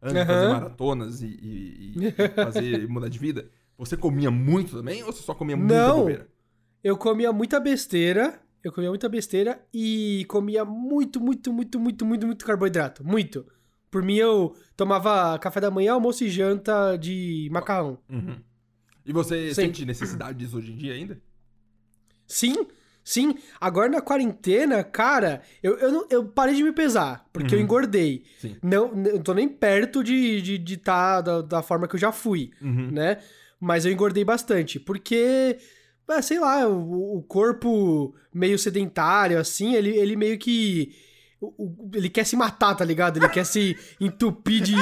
antes 0.00 0.16
de 0.16 0.26
fazer 0.26 0.46
Uhum. 0.46 0.52
maratonas 0.52 1.22
e, 1.22 1.26
e- 1.26 1.92
e- 1.96 2.08
e 2.08 2.28
fazer 2.44 2.86
mudar 2.88 3.08
de 3.08 3.18
vida, 3.18 3.50
você 3.76 3.96
comia 3.96 4.30
muito 4.30 4.76
também 4.76 5.02
ou 5.02 5.12
você 5.12 5.22
só 5.22 5.34
comia 5.34 5.56
muita 5.56 5.74
Não. 5.74 5.98
bobeira? 6.00 6.28
Eu 6.84 6.96
comia 6.96 7.32
muita 7.32 7.58
besteira, 7.58 8.40
eu 8.62 8.70
comia 8.70 8.90
muita 8.90 9.08
besteira 9.08 9.60
e 9.74 10.24
comia 10.28 10.64
muito, 10.64 11.20
muito, 11.20 11.52
muito, 11.52 11.80
muito, 11.80 12.06
muito, 12.06 12.26
muito 12.26 12.46
carboidrato. 12.46 13.04
Muito. 13.04 13.44
Por 13.90 14.02
mim, 14.02 14.16
eu 14.16 14.54
tomava 14.76 15.38
café 15.38 15.60
da 15.60 15.70
manhã, 15.70 15.92
almoço 15.94 16.24
e 16.24 16.28
janta 16.30 16.96
de 16.96 17.48
macarrão. 17.50 17.98
Uhum. 18.10 18.36
E 19.04 19.12
você 19.12 19.48
Sim. 19.48 19.54
sente 19.54 19.84
necessidade 19.86 20.38
disso 20.38 20.58
hoje 20.58 20.72
em 20.72 20.76
dia 20.76 20.92
ainda? 20.94 21.20
Sim, 22.26 22.66
sim. 23.04 23.36
Agora 23.60 23.88
na 23.88 24.00
quarentena, 24.00 24.82
cara, 24.82 25.42
eu, 25.62 25.78
eu, 25.78 25.92
não- 25.92 26.06
eu 26.10 26.24
parei 26.26 26.54
de 26.56 26.62
me 26.64 26.72
pesar, 26.72 27.24
porque 27.32 27.54
eu 27.54 27.58
Uhum. 27.58 27.64
engordei. 27.64 28.24
Sim. 28.38 28.56
Não, 28.62 28.92
não 28.94 29.22
tô 29.22 29.32
nem 29.32 29.48
perto 29.48 30.02
de 30.02 30.14
estar 30.14 30.42
de, 30.44 30.58
de 30.58 30.76
tá 30.76 31.20
da, 31.20 31.40
da 31.42 31.62
forma 31.62 31.86
que 31.86 31.94
eu 31.94 32.00
já 32.00 32.10
fui, 32.12 32.50
Uhum. 32.60 32.90
né? 32.90 33.18
Mas 33.60 33.86
eu 33.86 33.92
engordei 33.92 34.24
bastante, 34.24 34.78
porque, 34.78 35.56
é, 36.10 36.20
sei 36.20 36.38
lá, 36.38 36.68
o, 36.68 37.18
o 37.18 37.22
corpo 37.22 38.14
meio 38.34 38.58
sedentário, 38.58 39.38
assim, 39.38 39.74
ele, 39.74 39.90
ele 39.96 40.16
meio 40.16 40.36
que. 40.38 40.92
O- 41.40 41.64
o- 41.64 41.90
ele 41.94 42.08
quer 42.08 42.24
se 42.24 42.34
matar, 42.36 42.74
tá 42.74 42.84
ligado? 42.84 43.18
Ele 43.18 43.28
quer 43.28 43.44
se 43.44 43.76
entupir 44.00 44.62
de, 44.62 44.74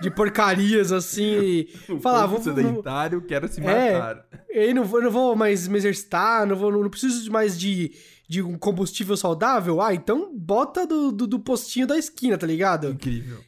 de 0.00 0.10
porcarias, 0.10 0.90
assim. 0.92 1.22
E 1.40 1.68
falar, 2.00 2.26
vou, 2.26 2.40
sedentário, 2.42 3.20
quero 3.22 3.46
se 3.48 3.60
É. 3.60 3.92
matar. 3.98 4.26
eu 4.48 4.74
não 4.74 4.84
vou, 4.84 5.00
eu 5.00 5.04
não 5.04 5.10
vou 5.10 5.36
mais 5.36 5.68
me 5.68 5.76
exercitar, 5.76 6.46
não, 6.46 6.56
vou, 6.56 6.72
não 6.72 6.88
preciso 6.90 7.30
mais 7.30 7.58
de, 7.58 7.92
de 8.28 8.42
um 8.42 8.56
combustível 8.58 9.16
saudável. 9.16 9.80
Ah, 9.80 9.94
então 9.94 10.34
bota 10.36 10.86
do, 10.86 11.12
do, 11.12 11.26
do 11.26 11.38
postinho 11.38 11.86
da 11.86 11.96
esquina, 11.98 12.36
tá 12.38 12.46
ligado? 12.46 12.88
Incrível. 12.90 13.38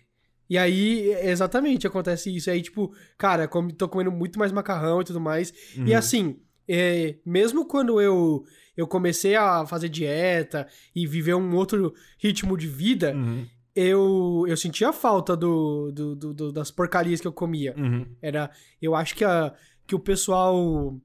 E 0.48 0.58
aí, 0.58 1.12
exatamente, 1.22 1.86
acontece 1.86 2.34
isso. 2.34 2.50
E 2.50 2.52
aí, 2.52 2.60
tipo, 2.60 2.92
cara, 3.16 3.48
tô 3.78 3.88
comendo 3.88 4.10
muito 4.10 4.36
mais 4.38 4.50
macarrão 4.50 5.00
e 5.00 5.04
tudo 5.04 5.20
mais. 5.20 5.52
E 5.76 5.80
Uhum. 5.92 5.96
assim, 5.96 6.36
é, 6.72 7.17
mesmo 7.26 7.64
quando 7.67 8.00
eu, 8.00 8.44
eu 8.76 8.87
comecei 8.87 9.34
a 9.34 9.67
fazer 9.67 9.88
dieta 9.88 10.67
e 10.94 11.06
viver 11.06 11.34
um 11.34 11.55
outro 11.56 11.93
ritmo 12.19 12.56
de 12.56 12.67
vida, 12.69 13.12
Uhum. 13.14 13.44
eu, 13.75 14.44
eu 14.49 14.56
sentia 14.56 14.93
falta 14.93 15.37
do, 15.37 15.90
do, 15.93 16.14
do- 16.17 16.34
do- 16.34 16.52
das 16.52 16.70
porcarias 16.70 17.20
que 17.20 17.26
eu 17.26 17.32
comia. 17.32 17.75
Uhum. 17.76 18.06
Era, 18.22 18.50
eu 18.81 18.94
acho 18.94 19.14
que, 19.14 19.25
a, 19.25 19.52
que 19.87 19.94
o 19.94 19.99
pessoal 20.00 20.96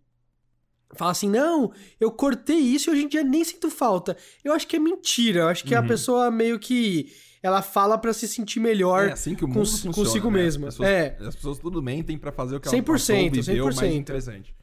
fala 0.93 1.11
assim, 1.11 1.29
não, 1.29 1.73
eu 1.99 2.11
cortei 2.11 2.57
isso 2.57 2.89
e 2.89 2.93
hoje 2.93 3.03
em 3.03 3.07
dia 3.07 3.23
nem 3.23 3.43
sinto 3.43 3.69
falta. 3.69 4.15
Eu 4.43 4.53
acho 4.53 4.67
que 4.67 4.75
é 4.75 4.79
mentira. 4.79 5.41
Eu 5.41 5.47
acho 5.47 5.63
que 5.65 5.75
a 5.75 5.81
Uhum. 5.81 5.87
pessoa 5.87 6.31
meio 6.31 6.57
que 6.59 7.11
ela 7.43 7.61
fala 7.61 7.97
pra 7.97 8.13
se 8.13 8.27
sentir 8.27 8.59
melhor. 8.59 9.09
É 9.09 9.11
assim 9.11 9.35
que 9.35 9.43
o 9.43 9.47
mundo 9.47 9.57
cons- 9.59 9.71
funciona, 9.83 9.93
consigo 9.95 10.31
né? 10.31 10.41
mesma. 10.41 10.67
As 10.69 10.75
pessoas, 10.75 10.89
É. 10.89 11.17
as 11.19 11.35
pessoas 11.35 11.59
tudo 11.59 11.81
mentem 11.83 12.17
pra 12.17 12.31
fazer 12.31 12.55
o 12.55 12.59
que 12.59 12.67
ela 12.67 12.77
100%, 12.77 12.85
passou, 12.85 13.43
viveu, 13.43 13.65
mais 13.65 13.75
100%. 13.77 13.95
interessante. 13.95 14.55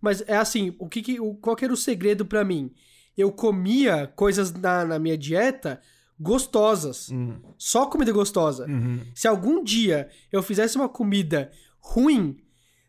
Mas 0.00 0.22
é 0.26 0.36
assim, 0.36 0.74
o 0.78 0.88
que, 0.88 1.02
que 1.02 1.20
o, 1.20 1.34
qual 1.34 1.56
que 1.56 1.64
era 1.64 1.72
o 1.74 1.76
segredo 1.76 2.24
pra 2.24 2.44
mim? 2.44 2.72
Eu 3.16 3.32
comia 3.32 4.06
coisas 4.14 4.52
na, 4.52 4.84
na 4.84 4.98
minha 4.98 5.16
dieta 5.16 5.80
gostosas. 6.18 7.08
Uhum. 7.08 7.40
Só 7.58 7.86
comida 7.86 8.12
gostosa. 8.12 8.66
Uhum. 8.66 9.00
Se 9.14 9.26
algum 9.28 9.62
dia 9.62 10.08
eu 10.32 10.42
fizesse 10.42 10.76
uma 10.76 10.88
comida 10.88 11.50
ruim, 11.78 12.38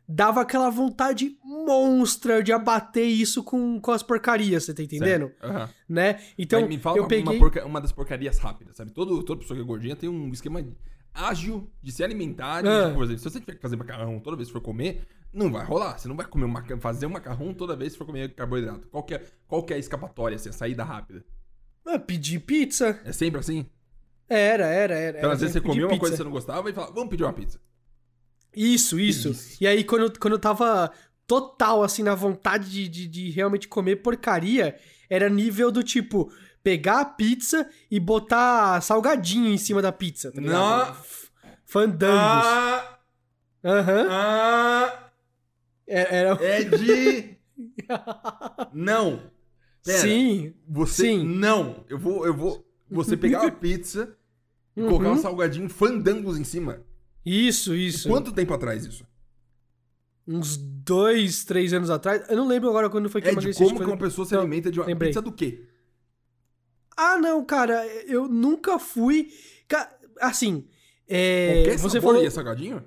dava 0.07 0.41
aquela 0.41 0.69
vontade 0.69 1.37
monstra 1.43 2.41
de 2.41 2.51
abater 2.53 3.05
isso 3.05 3.43
com, 3.43 3.79
com 3.79 3.91
as 3.91 4.01
porcarias, 4.01 4.63
você 4.63 4.73
tá 4.73 4.81
entendendo? 4.81 5.31
Aham. 5.43 5.69
Né? 5.87 6.19
Então, 6.37 6.61
Mas 6.61 6.69
me 6.69 6.77
fala 6.77 6.97
eu 6.97 7.03
uma, 7.03 7.09
peguei... 7.09 7.23
uma, 7.33 7.39
porca- 7.39 7.65
uma 7.65 7.81
das 7.81 7.91
porcarias 7.91 8.37
rápidas, 8.39 8.77
sabe? 8.77 8.91
Todo, 8.91 9.21
toda 9.23 9.41
pessoa 9.41 9.57
que 9.57 9.63
é 9.63 9.65
gordinha 9.65 9.95
tem 9.95 10.09
um 10.09 10.29
esquema 10.31 10.65
ágil 11.13 11.69
de 11.81 11.91
se 11.91 12.03
alimentar. 12.03 12.63
tipo, 12.63 12.95
por 12.95 13.03
exemplo, 13.03 13.19
se 13.19 13.29
você 13.29 13.39
tiver 13.39 13.55
que 13.55 13.61
fazer 13.61 13.75
macarrão 13.75 14.19
toda 14.19 14.37
vez 14.37 14.47
que 14.47 14.53
for 14.53 14.61
comer, 14.61 15.01
não 15.33 15.51
vai 15.51 15.65
rolar. 15.65 15.97
Você 15.97 16.07
não 16.07 16.15
vai 16.15 16.25
comer 16.25 16.45
um 16.45 16.79
fazer 16.79 17.05
um 17.05 17.11
macarrão 17.11 17.53
toda 17.53 17.75
vez 17.75 17.93
que 17.93 17.97
for 17.97 18.05
comer 18.05 18.33
carboidrato. 18.33 18.87
Qual 18.87 19.03
que 19.03 19.13
é, 19.15 19.23
qual 19.47 19.63
que 19.63 19.73
é 19.73 19.75
a 19.75 19.79
escapatória, 19.79 20.35
assim, 20.35 20.49
a 20.49 20.53
saída 20.53 20.83
rápida? 20.83 21.23
Ah, 21.85 21.99
pedi 21.99 22.39
pizza. 22.39 22.99
É 23.05 23.11
sempre 23.11 23.39
assim? 23.39 23.65
Era, 24.29 24.65
era, 24.67 24.95
era. 24.95 25.17
Então, 25.19 25.31
às 25.31 25.39
vezes 25.39 25.53
você 25.53 25.61
comia 25.61 25.75
pedir 25.75 25.85
uma 25.85 25.89
coisa 25.99 26.03
que 26.03 26.09
pizza. 26.11 26.17
você 26.17 26.23
não 26.23 26.31
gostava 26.31 26.69
e 26.69 26.73
fala, 26.73 26.91
vamos 26.91 27.09
pedir 27.09 27.23
uma 27.23 27.33
pizza. 27.33 27.59
Isso, 28.55 28.99
isso, 28.99 29.29
Isso. 29.29 29.63
E 29.63 29.67
aí, 29.67 29.83
quando, 29.83 30.03
eu- 30.03 30.13
quando 30.19 30.33
eu 30.33 30.39
tava 30.39 30.91
total, 31.25 31.83
assim, 31.83 32.03
na 32.03 32.15
vontade 32.15 32.69
de, 32.69 32.87
de, 32.87 33.07
de 33.07 33.29
realmente 33.29 33.67
comer 33.67 33.97
porcaria, 33.97 34.77
era 35.09 35.29
nível 35.29 35.71
do 35.71 35.83
tipo, 35.83 36.31
pegar 36.63 37.01
a 37.01 37.05
pizza 37.05 37.69
e 37.91 37.99
botar 37.99 38.81
salgadinho 38.81 39.47
em 39.47 39.57
cima 39.57 39.81
da 39.81 39.91
pizza, 39.91 40.31
tá 40.31 40.41
ligado? 40.41 40.95
Não. 40.95 40.95
Fandangos. 41.65 42.45
Ah, 42.45 42.99
Aham. 43.63 44.07
ah, 44.09 45.06
É- 45.87 46.15
Era... 46.17 46.59
Ed! 46.59 47.37
não! 48.73 49.21
Pera, 49.83 49.99
Sim. 49.99 50.53
Você 50.67 51.03
sim. 51.13 51.23
não! 51.25 51.85
Eu 51.89 51.97
vou, 51.97 52.25
eu 52.25 52.33
vou. 52.35 52.65
Você 52.89 53.15
pegar 53.15 53.41
uma 53.41 53.51
pizza 53.51 54.15
e 54.75 54.81
colocar 54.81 55.09
um 55.09 55.11
Uhum. 55.13 55.17
salgadinho 55.17 55.69
fandangos 55.69 56.37
em 56.37 56.43
cima. 56.43 56.81
Isso, 57.25 57.73
isso. 57.75 58.07
Quanto 58.09 58.31
tempo 58.31 58.53
atrás 58.53 58.85
isso? 58.85 59.05
Uns 60.27 60.57
dois, 60.57 61.45
três 61.45 61.71
anos 61.73 61.89
atrás. 61.89 62.23
Eu 62.29 62.35
não 62.37 62.47
lembro 62.47 62.69
agora 62.69 62.89
quando 62.89 63.09
foi 63.09 63.21
que 63.21 63.27
eu 63.27 63.31
É 63.31 63.33
de 63.35 63.39
emagreci. 63.39 63.63
como 63.63 63.79
que 63.79 63.85
uma 63.85 63.97
pessoa 63.97 64.25
se 64.25 64.35
alimenta 64.35 64.69
de 64.69 64.79
uma 64.79 64.85
lembrei. 64.85 65.09
pizza 65.09 65.21
do 65.21 65.31
quê? 65.31 65.63
Ah, 66.97 67.17
não, 67.17 67.43
cara. 67.45 67.85
Eu 68.05 68.27
nunca 68.27 68.77
fui... 68.77 69.31
Assim... 70.19 70.67
É, 71.07 71.63
Qualquer 71.63 71.77
você 71.79 72.01
falou... 72.01 72.21
e 72.21 72.25
é 72.25 72.29
salgadinho? 72.29 72.83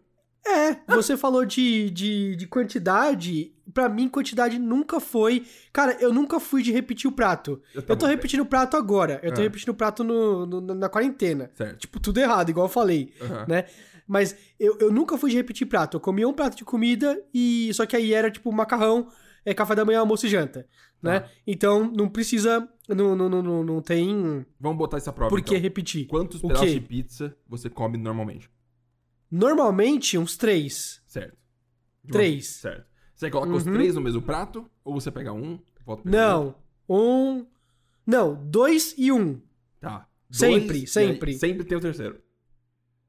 É, 0.47 0.75
você 0.95 1.17
falou 1.17 1.45
de, 1.45 1.91
de, 1.91 2.37
de 2.37 2.47
quantidade. 2.47 3.53
Pra 3.73 3.89
mim, 3.89 4.09
quantidade 4.09 4.59
nunca 4.59 4.99
foi. 4.99 5.45
Cara, 5.73 5.97
eu 6.01 6.13
nunca 6.13 6.41
fui 6.41 6.63
de 6.63 6.73
repetir 6.73 7.09
o 7.09 7.13
prato. 7.13 7.63
Eu 7.75 7.85
Eu 7.87 7.97
tô 7.97 8.07
repetindo 8.07 8.41
o 8.41 8.47
prato 8.47 8.77
agora. 8.77 9.21
Eu 9.23 9.33
tô 9.33 9.41
Ah. 9.41 9.45
repetindo 9.45 9.69
o 9.69 9.75
prato 9.75 10.03
no, 10.03 10.45
no- 10.47 10.61
na 10.75 10.89
quarentena. 10.89 11.51
Certo. 11.55 11.79
Tipo, 11.79 12.01
tudo 12.01 12.19
errado, 12.19 12.49
igual 12.49 12.67
eu 12.67 12.71
falei, 12.71 13.13
né? 13.47 13.67
Mas 14.09 14.35
eu, 14.59 14.77
eu 14.81 14.91
nunca 14.91 15.17
fui 15.17 15.31
de 15.31 15.37
repetir 15.37 15.69
prato. 15.69 15.97
Eu 15.99 16.01
comia 16.01 16.27
um 16.27 16.33
prato 16.33 16.57
de 16.57 16.65
comida 16.65 17.23
e. 17.33 17.71
Só 17.75 17.87
que 17.87 17.95
aí 17.95 18.13
era 18.13 18.29
tipo 18.31 18.51
macarrão, 18.51 19.07
é, 19.45 19.55
café 19.55 19.75
da 19.77 19.85
manhã, 19.85 20.01
almoço 20.01 20.27
e 20.27 20.29
janta. 20.29 20.67
Né? 21.01 21.21
Tá. 21.21 21.29
Então 21.47 21.93
não 21.95 22.09
precisa. 22.09 22.69
Não, 22.89 23.15
não, 23.15 23.29
não, 23.29 23.41
não, 23.43 23.63
não 23.65 23.81
tem 23.81 24.45
Vamos 24.59 24.79
botar 24.79 24.97
essa 24.97 25.13
prova, 25.13 25.31
por 25.31 25.41
que 25.41 25.51
então. 25.55 25.63
repetir. 25.63 26.07
Quantos 26.09 26.41
pedaços 26.43 26.73
de 26.73 26.81
pizza 26.81 27.37
você 27.49 27.71
come 27.71 27.97
normalmente? 27.97 28.51
Normalmente, 29.31 30.19
uns 30.19 30.37
três. 30.37 31.01
Certo. 31.07 31.37
De 32.05 32.11
uma- 32.11 32.19
Três. 32.19 32.47
Certo. 32.49 32.85
Você 33.15 33.31
coloca 33.31 33.53
os 33.53 33.67
Uhum. 33.67 33.73
três 33.75 33.95
no 33.95 34.01
mesmo 34.01 34.23
prato? 34.23 34.69
Ou 34.85 34.95
você 34.99 35.11
pega 35.11 35.33
um, 35.33 35.59
volta 35.85 36.03
outro? 36.03 36.11
Não. 36.11 36.55
Um. 36.89 37.47
Não, 38.07 38.35
dois 38.47 38.95
e 38.99 39.13
um. 39.13 39.41
Tá. 39.79 40.07
Sempre, 40.31 40.79
Dois, 40.81 40.97
e 40.97 40.99
aí 40.99 41.07
sempre. 41.09 41.33
sempre 41.35 41.65
tem 41.65 41.77
o 41.77 41.81
terceiro. 41.81 42.21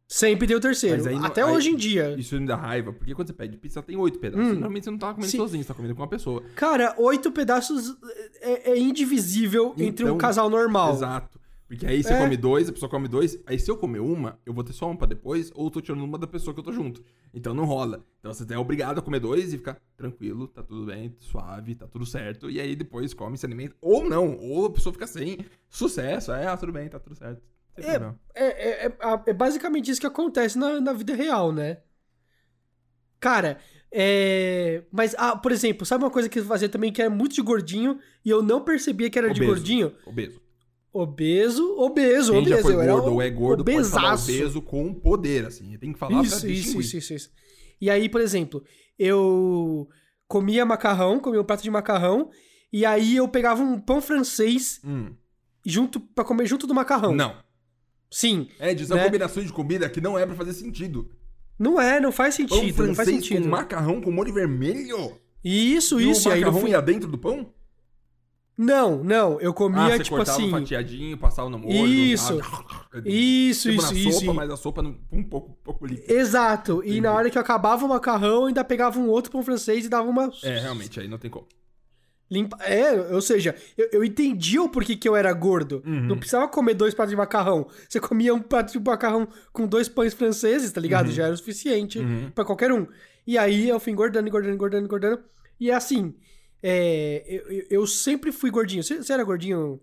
Sempre 0.07 0.45
tem 0.45 0.57
o 0.57 0.59
terceiro. 0.59 1.07
Aí 1.07 1.15
Até 1.23 1.41
aí- 1.41 1.49
hoje 1.51 1.69
em 1.69 1.75
dia. 1.75 2.13
Isso 2.19 2.37
me 2.39 2.45
dá 2.45 2.55
raiva, 2.57 2.91
porque 2.91 3.15
quando 3.15 3.27
você 3.27 3.33
pede 3.33 3.55
pizza, 3.57 3.81
tem 3.81 3.95
oito 3.95 4.19
pedaços. 4.19 4.45
Hum. 4.45 4.51
Normalmente 4.53 4.83
você 4.83 4.91
não 4.91 4.97
tá 4.97 5.13
comendo 5.13 5.31
Sim. 5.31 5.37
sozinho, 5.37 5.63
você 5.63 5.67
tá 5.69 5.73
comendo 5.73 5.95
com 5.95 6.01
uma 6.01 6.07
pessoa. 6.09 6.43
Cara, 6.55 6.93
oito 6.97 7.31
pedaços 7.31 7.95
é, 8.41 8.71
é 8.71 8.77
indivisível 8.77 9.73
entre 9.77 10.03
um 10.03 10.09
Então, 10.09 10.17
casal 10.17 10.49
normal. 10.49 10.93
Exato. 10.93 11.39
Porque 11.71 11.85
aí 11.85 12.03
você 12.03 12.11
É. 12.13 12.19
come 12.21 12.35
dois, 12.35 12.67
a 12.67 12.73
pessoa 12.73 12.89
come 12.89 13.07
dois. 13.07 13.41
Aí 13.45 13.57
se 13.57 13.71
eu 13.71 13.77
comer 13.77 13.99
uma, 14.01 14.37
eu 14.45 14.53
vou 14.53 14.61
ter 14.61 14.73
só 14.73 14.87
uma 14.87 14.97
pra 14.97 15.07
depois, 15.07 15.49
ou 15.55 15.67
eu 15.67 15.71
tô 15.71 15.79
tirando 15.79 16.03
uma 16.03 16.17
da 16.17 16.27
pessoa 16.27 16.53
que 16.53 16.59
eu 16.59 16.63
tô 16.65 16.73
junto. 16.73 17.01
Então 17.33 17.53
não 17.53 17.63
rola. 17.63 18.05
Então 18.19 18.33
você 18.33 18.45
é 18.53 18.57
obrigado 18.57 18.99
a 18.99 19.01
comer 19.01 19.21
dois 19.21 19.53
e 19.53 19.57
ficar 19.57 19.79
tranquilo, 19.95 20.49
tá 20.49 20.61
tudo 20.61 20.85
bem, 20.87 21.15
suave, 21.17 21.73
tá 21.75 21.87
tudo 21.87 22.05
certo. 22.05 22.49
E 22.49 22.59
aí 22.59 22.75
depois 22.75 23.13
come, 23.13 23.37
se 23.37 23.45
alimenta. 23.45 23.73
Ou 23.79 24.03
não, 24.03 24.35
ou 24.37 24.65
a 24.65 24.69
pessoa 24.69 24.91
fica 24.91 25.07
sem 25.07 25.37
sucesso. 25.69 26.33
É, 26.33 26.45
ah, 26.45 26.57
tudo 26.57 26.73
bem, 26.73 26.89
tá 26.89 26.99
tudo 26.99 27.15
certo. 27.15 27.41
É. 27.77 27.95
É, 28.35 28.45
é- 28.45 28.85
é- 28.87 28.97
é 29.27 29.33
basicamente 29.33 29.89
isso 29.89 30.01
que 30.01 30.07
acontece 30.07 30.57
na, 30.59 30.81
na 30.81 30.91
vida 30.91 31.15
real, 31.15 31.53
né? 31.53 31.77
Cara, 33.17 33.59
é. 33.89 34.83
Mas, 34.91 35.15
ah, 35.17 35.37
por 35.37 35.53
exemplo, 35.53 35.85
sabe 35.85 36.03
uma 36.03 36.09
coisa 36.11 36.27
que 36.27 36.39
eu 36.39 36.43
fazia 36.45 36.67
também 36.67 36.91
que 36.91 37.01
era 37.01 37.09
muito 37.09 37.33
de 37.35 37.41
gordinho 37.41 37.97
e 38.25 38.29
eu 38.29 38.41
não 38.41 38.61
percebia 38.61 39.09
que 39.09 39.17
era 39.17 39.29
de 39.33 39.39
Obeso. 39.39 39.53
gordinho? 39.55 39.93
Obeso. 40.05 40.40
Obeso, 40.93 41.75
obeso, 41.77 42.31
Quem 42.33 42.41
obeso. 42.41 42.55
já 42.57 42.61
foi 42.61 42.73
eu 42.73 42.85
gordo 42.93 43.11
ou 43.13 43.21
é 43.21 43.29
gordo 43.29 43.63
pode 43.63 43.77
falar 43.87 44.09
obesaço. 44.13 44.31
obeso 44.31 44.61
com 44.61 44.93
poder, 44.93 45.45
assim. 45.45 45.77
Tem 45.77 45.93
que 45.93 45.99
falar 45.99 46.17
pra 46.19 46.27
Isso, 46.27 46.47
isso, 46.47 46.79
isso, 46.81 46.97
isso, 46.97 47.13
isso. 47.13 47.29
E 47.79 47.89
aí, 47.89 48.09
por 48.09 48.19
exemplo, 48.19 48.61
eu 48.99 49.87
comia 50.27 50.65
macarrão, 50.65 51.19
comia 51.19 51.39
um 51.41 51.45
prato 51.45 51.63
de 51.63 51.71
macarrão, 51.71 52.29
e 52.71 52.85
aí 52.85 53.15
eu 53.15 53.27
pegava 53.27 53.61
um 53.63 53.79
pão 53.79 54.01
francês 54.01 54.79
Hum, 54.83 55.13
junto 55.65 55.99
para 55.99 56.23
comer 56.25 56.45
junto 56.45 56.67
do 56.67 56.73
macarrão. 56.75 57.15
Não. 57.15 57.35
Sim. 58.09 58.49
É, 58.59 58.73
diz 58.73 58.89
Né? 58.89 59.01
combinações 59.03 59.47
de 59.47 59.53
comida 59.53 59.89
que 59.89 60.01
não 60.01 60.19
é 60.19 60.25
pra 60.25 60.35
fazer 60.35 60.53
sentido. 60.53 61.09
Não 61.57 61.79
é, 61.79 61.99
não 62.01 62.11
faz 62.11 62.35
Pão 62.35 62.47
sentido, 62.49 62.85
não 62.87 62.93
faz 62.95 63.07
francês 63.07 63.23
sentido. 63.27 63.43
com 63.43 63.49
macarrão 63.49 64.01
com 64.01 64.11
molho 64.11 64.33
vermelho? 64.33 65.17
Isso, 65.43 65.99
e 66.01 66.09
isso. 66.11 66.27
o 66.27 66.31
e 66.31 66.33
aí 66.35 66.41
eu 66.41 66.47
macarrão 66.47 66.61
fui... 66.61 66.71
ia 66.71 66.81
dentro 66.81 67.07
do 67.09 67.17
pão? 67.17 67.53
Não, 68.57 69.03
não, 69.03 69.39
eu 69.41 69.51
ah, 69.51 69.53
comia, 69.53 69.89
você 69.97 70.03
tipo 70.03 70.17
cortava 70.17 70.37
assim. 70.37 70.51
fatiadinho, 70.51 71.17
passava 71.17 71.49
no 71.49 71.57
molho. 71.57 71.73
Isso. 71.87 72.33
usava- 72.35 72.65
Isso, 73.05 73.69
tipo 73.71 73.81
isso, 73.81 73.93
na 73.93 73.99
isso. 73.99 74.19
sopa, 74.19 74.33
mas 74.33 74.49
a 74.51 74.57
sopa 74.57 74.81
não- 74.83 74.97
um 75.11 75.23
pouco, 75.23 75.49
um 75.51 75.63
pouco 75.63 75.85
líquida. 75.85 76.13
Exato. 76.13 76.81
E 76.83 76.87
Entendi. 76.89 77.01
na 77.01 77.13
hora 77.13 77.29
que 77.29 77.37
eu 77.37 77.41
acabava 77.41 77.83
o 77.85 77.89
macarrão, 77.89 78.45
ainda 78.45 78.63
pegava 78.63 78.99
um 78.99 79.07
outro 79.09 79.31
pão 79.31 79.41
francês 79.41 79.85
e 79.85 79.89
dava 79.89 80.07
uma. 80.07 80.31
É, 80.43 80.59
realmente, 80.59 80.99
aí 80.99 81.07
não 81.07 81.17
tem 81.17 81.31
como. 81.31 81.47
Limpa... 82.29 82.57
É, 82.63 83.13
ou 83.13 83.21
seja, 83.21 83.55
eu, 83.77 83.89
eu 83.93 84.03
entendia 84.05 84.61
o 84.61 84.69
porquê 84.69 84.95
que 84.95 85.07
eu 85.09 85.15
era 85.15 85.33
gordo. 85.33 85.81
Uhum. 85.85 86.01
Não 86.07 86.17
precisava 86.17 86.47
comer 86.47 86.73
dois 86.75 86.93
pratos 86.93 87.11
de 87.11 87.17
macarrão. 87.17 87.67
Você 87.89 87.99
comia 87.99 88.33
um 88.33 88.39
prato 88.41 88.71
de 88.71 88.79
macarrão 88.79 89.27
com 89.51 89.67
dois 89.67 89.89
pães 89.89 90.13
franceses, 90.13 90.71
tá 90.71 90.79
ligado? 90.79 91.09
Já 91.11 91.25
era 91.25 91.33
o 91.33 91.37
suficiente 91.37 91.99
Uhum. 91.99 92.29
pra 92.33 92.45
qualquer 92.45 92.71
um. 92.71 92.85
E 93.27 93.37
aí 93.37 93.67
eu 93.67 93.79
fui 93.79 93.91
engordando, 93.91 94.27
engordando, 94.29 94.53
engordando, 94.53 94.85
engordando. 94.85 95.19
E 95.59 95.69
é 95.69 95.73
assim, 95.73 96.13
é, 96.63 97.23
eu, 97.27 97.65
eu- 97.69 97.87
sempre 97.87 98.31
fui 98.31 98.49
gordinho. 98.51 98.83
Você, 98.83 98.97
você 99.03 99.11
era 99.13 99.23
gordinho? 99.23 99.79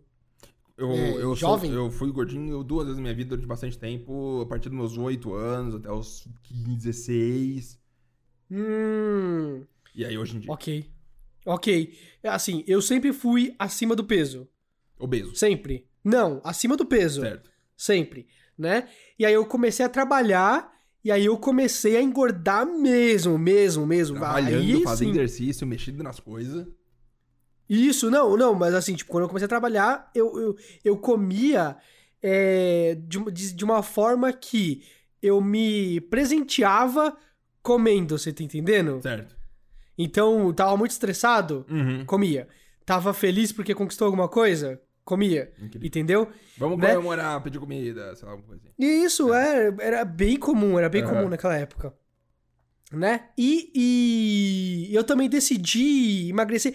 Eu, 0.77 0.91
É, 0.93 1.15
eu, 1.17 1.21
sou- 1.35 1.37
jovem? 1.37 1.73
eu 1.73 1.91
fui 1.91 2.11
gordinho 2.13 2.63
duas 2.63 2.85
vezes 2.85 2.97
na 2.99 3.03
minha 3.03 3.15
vida 3.15 3.31
durante 3.31 3.49
bastante 3.49 3.77
tempo, 3.79 4.41
a 4.43 4.47
partir 4.47 4.69
dos 4.69 4.79
meus 4.79 4.97
8 4.97 5.35
anos 5.35 5.75
até 5.75 5.91
os 5.91 6.27
15, 6.45 6.77
16. 6.77 7.79
Hum. 8.51 9.65
E 9.95 10.05
aí 10.05 10.17
hoje 10.17 10.37
em 10.37 10.41
dia, 10.41 10.53
Ok. 10.53 10.85
Ok. 11.45 11.99
Assim, 12.25 12.63
eu 12.67 12.81
sempre 12.83 13.13
fui 13.13 13.55
acima 13.59 13.97
do 13.97 14.05
peso. 14.05 14.47
obeso. 14.99 15.35
Sempre. 15.35 15.87
Não, 16.05 16.41
acima 16.45 16.77
do 16.77 16.85
peso. 16.87 17.23
Certo. 17.23 17.51
Sempre, 17.77 18.27
né? 18.57 18.89
E 19.19 19.25
aí 19.25 19.33
eu 19.33 19.45
comecei 19.47 19.85
a 19.85 19.89
trabalhar 19.89 20.71
e 21.05 21.11
aí 21.13 21.25
eu 21.27 21.37
comecei 21.39 21.97
a 21.97 22.03
engordar 22.03 22.67
mesmo, 22.67 23.39
mesmo, 23.39 23.87
mesmo. 23.87 24.19
Trabalhando, 24.19 24.61
aí, 24.61 24.83
fazendo 24.83 25.09
sim. 25.15 25.19
exercício, 25.19 25.67
mexendo 25.67 26.03
nas 26.03 26.19
coisas. 26.21 26.67
Isso, 27.69 28.11
não, 28.11 28.37
não, 28.37 28.55
mas 28.55 28.75
assim, 28.75 28.95
tipo, 28.95 29.11
quando 29.11 29.25
eu 29.25 29.29
comecei 29.29 29.45
a 29.45 29.49
trabalhar, 29.49 30.11
eu, 30.15 30.39
eu, 30.41 30.57
eu 30.85 30.97
comia 30.97 31.77
é, 32.23 32.97
de, 33.07 33.53
de 33.53 33.65
uma 33.65 33.83
forma 33.83 34.33
que 34.33 34.83
eu 35.23 35.41
me 35.41 36.01
presenteava 36.03 37.17
comendo, 37.63 38.17
você 38.19 38.33
tá 38.33 38.43
entendendo? 38.43 39.01
Certo. 39.03 39.37
Então, 39.97 40.53
tava 40.55 40.77
muito 40.77 40.93
estressado, 40.93 41.67
Uhum. 41.69 42.05
comia. 42.07 42.49
Tava 42.87 43.13
feliz 43.13 43.53
porque 43.53 43.75
conquistou 43.75 44.07
alguma 44.07 44.29
coisa, 44.29 44.81
comia. 45.09 45.51
Incrível. 45.59 45.87
Entendeu? 45.87 46.29
Vamos 46.59 46.79
Né? 46.79 46.89
comemorar, 46.95 47.43
pedir 47.43 47.59
comida, 47.59 48.15
sei 48.15 48.27
lá, 48.27 48.33
alguma 48.33 48.49
coisa 48.49 48.63
assim. 48.65 48.75
E 48.79 49.05
isso 49.05 49.33
é, 49.33 49.75
era 49.81 50.05
bem 50.05 50.37
comum, 50.37 50.79
era 50.79 50.89
bem 50.89 51.03
Aham. 51.03 51.15
comum 51.15 51.29
naquela 51.31 51.57
época. 51.57 51.95
Né? 52.93 53.25
E, 53.37 53.71
e 54.91 54.95
eu 54.95 55.05
também 55.05 55.29
decidi 55.29 56.29
emagrecer. 56.31 56.75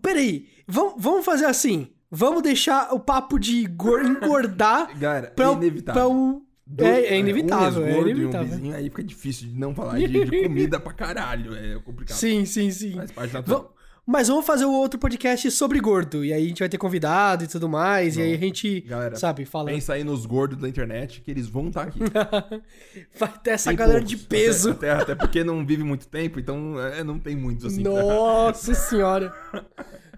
Peraí, 0.00 0.48
vamos, 0.66 0.94
vamos 1.02 1.24
fazer 1.24 1.46
assim. 1.46 1.88
Vamos 2.10 2.42
deixar 2.42 2.94
o 2.94 3.00
papo 3.00 3.38
de 3.38 3.66
gor- 3.66 4.04
engordar 4.04 4.96
Galera, 4.98 5.30
pra, 5.34 5.48
é 5.48 5.52
inevitável. 5.52 6.00
pra 6.02 6.08
o. 6.08 6.42
Do- 6.66 6.82
é, 6.84 7.00
é 7.08 7.18
inevitável, 7.18 7.82
um 7.82 7.86
é 7.86 8.00
inevitável. 8.00 8.46
Um 8.46 8.50
vizinho, 8.56 8.74
aí 8.76 8.84
fica 8.84 9.02
difícil 9.04 9.48
de 9.48 9.54
não 9.58 9.74
falar 9.74 9.98
de, 9.98 10.06
de 10.24 10.42
comida 10.44 10.80
pra 10.80 10.92
caralho. 10.94 11.54
É 11.54 11.78
complicado. 11.80 12.16
Sim, 12.16 12.46
sim, 12.46 12.70
sim. 12.70 12.92
Faz 12.94 13.10
parte 13.12 13.34
natural. 13.34 13.62
Va- 13.62 13.73
Mas 14.06 14.28
vamos 14.28 14.44
fazer 14.44 14.66
o 14.66 14.72
outro 14.72 14.98
podcast 15.00 15.50
sobre 15.50 15.80
gordo. 15.80 16.22
E 16.22 16.32
aí 16.32 16.44
a 16.44 16.48
gente 16.48 16.58
vai 16.58 16.68
ter 16.68 16.76
convidado 16.76 17.44
e 17.44 17.46
tudo 17.46 17.68
mais. 17.68 18.18
E 18.18 18.22
aí 18.22 18.34
a 18.34 18.38
gente, 18.38 18.82
Galera, 18.82 19.16
sabe, 19.16 19.46
fala. 19.46 19.70
Pensa 19.70 19.94
aí 19.94 20.04
nos 20.04 20.26
gordos 20.26 20.58
da 20.58 20.68
internet 20.68 21.22
que 21.22 21.30
eles 21.30 21.48
vão 21.48 21.68
estar 21.68 21.84
aqui. 21.84 22.00
Vai 23.18 23.32
ter 23.42 23.50
essa 23.52 23.70
Tem 23.70 23.76
galera 23.78 24.00
poucos. 24.00 24.10
de 24.20 24.26
peso. 24.26 24.72
Até, 24.72 24.90
até, 24.90 25.02
até 25.02 25.14
porque 25.14 25.42
não 25.42 25.64
vive 25.64 25.82
muito 25.82 26.06
tempo, 26.06 26.38
então 26.38 26.78
é, 26.78 27.02
não 27.02 27.18
tem 27.18 27.34
muitos 27.34 27.64
assim. 27.64 27.82
Nossa 27.82 28.74
senhora. 28.76 29.32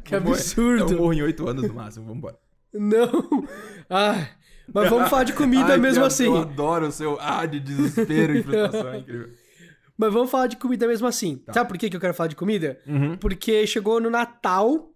Que 0.03 0.17
absurdo. 0.17 0.93
Eu 0.93 0.99
morro 0.99 1.13
em 1.13 1.23
oito 1.23 1.49
anos 1.49 1.63
no 1.69 1.75
máximo, 1.75 2.07
vambora. 2.07 2.37
Não. 2.75 3.47
Ah, 3.89 4.27
mas 4.73 4.91
vamos 4.91 5.09
falar 5.09 5.25
de 5.25 5.33
comida 5.33 5.73
Ai, 5.75 5.79
mesmo 5.79 6.05
assim. 6.05 6.25
Eu 6.25 6.39
adoro 6.39 6.89
o 6.89 6.93
seu 6.93 7.21
ar 7.21 7.47
de 7.47 7.61
desespero 7.61 8.37
e 8.37 8.43
frustração, 8.43 8.89
é 8.89 8.99
incrível. 8.99 9.29
Mas 9.99 10.13
vamos 10.13 10.31
falar 10.31 10.47
de 10.47 10.57
comida 10.57 10.87
mesmo 10.87 11.07
assim. 11.07 11.43
Sabe 11.53 11.69
por 11.69 11.79
que 11.79 11.89
que 11.89 11.97
eu 11.97 12.01
quero 12.01 12.13
falar 12.15 12.29
de 12.29 12.37
comida? 12.37 12.79
Uhum. 12.87 13.17
Porque 13.17 13.67
chegou 13.67 14.01
no 14.01 14.11
Natal 14.11 14.93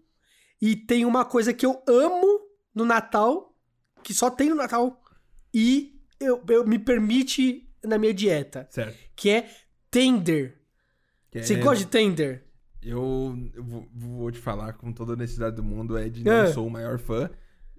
e 0.61 0.76
tem 0.76 1.04
uma 1.07 1.25
coisa 1.25 1.52
que 1.54 1.64
eu 1.64 1.83
amo 1.88 2.40
no 2.75 2.85
Natal, 2.85 3.54
que 4.02 4.12
só 4.12 4.28
tem 4.30 4.50
no 4.50 4.57
Natal, 4.57 5.00
e 5.54 5.99
eu, 6.21 6.42
eu 6.49 6.66
me 6.66 6.78
permite 6.78 7.66
na 7.83 7.97
minha 7.97 8.12
dieta, 8.12 8.66
Certo. 8.71 8.97
que 9.16 9.30
é 9.30 9.49
tender. 9.90 10.59
Que 11.30 11.42
Você 11.42 11.54
é- 11.54 11.59
gosta 11.59 11.78
de 11.85 11.87
tender? 11.87 12.45
Eu, 12.83 13.37
eu 13.54 13.62
vou, 13.64 13.88
vou 13.95 14.30
te 14.30 14.38
falar 14.38 14.73
com 14.75 14.92
toda 14.92 15.12
a 15.12 15.14
honestidade 15.14 15.57
do 15.57 15.62
mundo, 15.62 15.99
Ed, 15.99 16.26
É. 16.28 16.45
não 16.45 16.52
sou 16.52 16.66
o 16.66 16.71
maior 16.71 16.99
fã. 16.99 17.30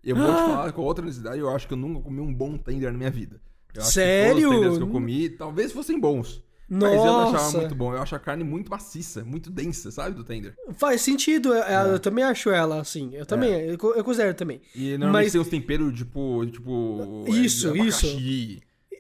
Eu 0.04 0.16
vou 0.16 0.26
te 0.26 0.32
Ah. 0.32 0.48
falar 0.48 0.72
com 0.74 0.82
outra 0.82 1.04
honestidade, 1.04 1.40
eu 1.40 1.50
acho 1.50 1.68
que 1.68 1.74
eu 1.74 1.78
nunca 1.78 2.02
comi 2.02 2.20
um 2.20 2.34
bom 2.34 2.58
tender 2.58 2.92
na 2.92 2.98
minha 2.98 3.12
vida. 3.12 3.40
Eu 3.76 3.82
acho 3.82 3.92
Sério? 3.92 4.36
Que 4.36 4.42
todos 4.42 4.54
os 4.56 4.60
tenders 4.62 4.78
que 4.78 4.84
eu 4.84 4.90
comi, 4.92 5.30
talvez 5.30 5.72
fossem 5.72 6.00
bons. 6.00 6.44
Mas 6.74 6.94
eu 6.94 7.06
não 7.06 7.20
achava 7.24 7.32
Nossa. 7.44 7.58
muito 7.58 7.76
bom. 7.76 7.94
Eu 7.94 8.02
acho 8.02 8.16
a 8.16 8.20
carne 8.20 8.44
muito 8.46 8.72
maciça, 8.72 9.26
muito 9.26 9.50
densa, 9.50 9.92
sabe, 9.92 10.16
do 10.16 10.24
tender. 10.24 10.56
Faz 10.78 11.02
sentido, 11.02 11.54
eu, 11.54 11.62
É. 11.64 11.94
eu 11.94 12.00
também 12.00 12.24
acho 12.24 12.50
ela 12.50 12.80
assim. 12.80 13.10
Eu 13.14 13.26
também, 13.26 13.52
eu, 13.52 13.78
co- 13.78 13.92
eu 13.94 14.04
considero 14.06 14.34
também. 14.34 14.62
E 14.74 14.92
normalmente 14.98 15.24
Mas- 15.26 15.32
tem 15.34 15.42
uns 15.42 15.50
temperos, 15.50 15.94
tipo, 15.94 16.46
tipo... 16.46 17.26
Isso, 17.28 17.76
é, 17.76 17.78
isso. 17.80 18.08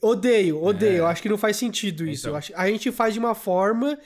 Odeio, 0.03 0.61
odeio. 0.61 0.93
É. 0.95 0.99
Eu 0.99 1.07
acho 1.07 1.21
que 1.21 1.29
não 1.29 1.37
faz 1.37 1.55
sentido 1.55 2.05
isso. 2.05 2.23
Então. 2.23 2.33
Eu 2.33 2.37
acho- 2.37 2.53
a 2.55 2.67
gente 2.67 2.91
faz 2.91 3.13
de 3.13 3.19
uma 3.19 3.33
forma 3.35 3.97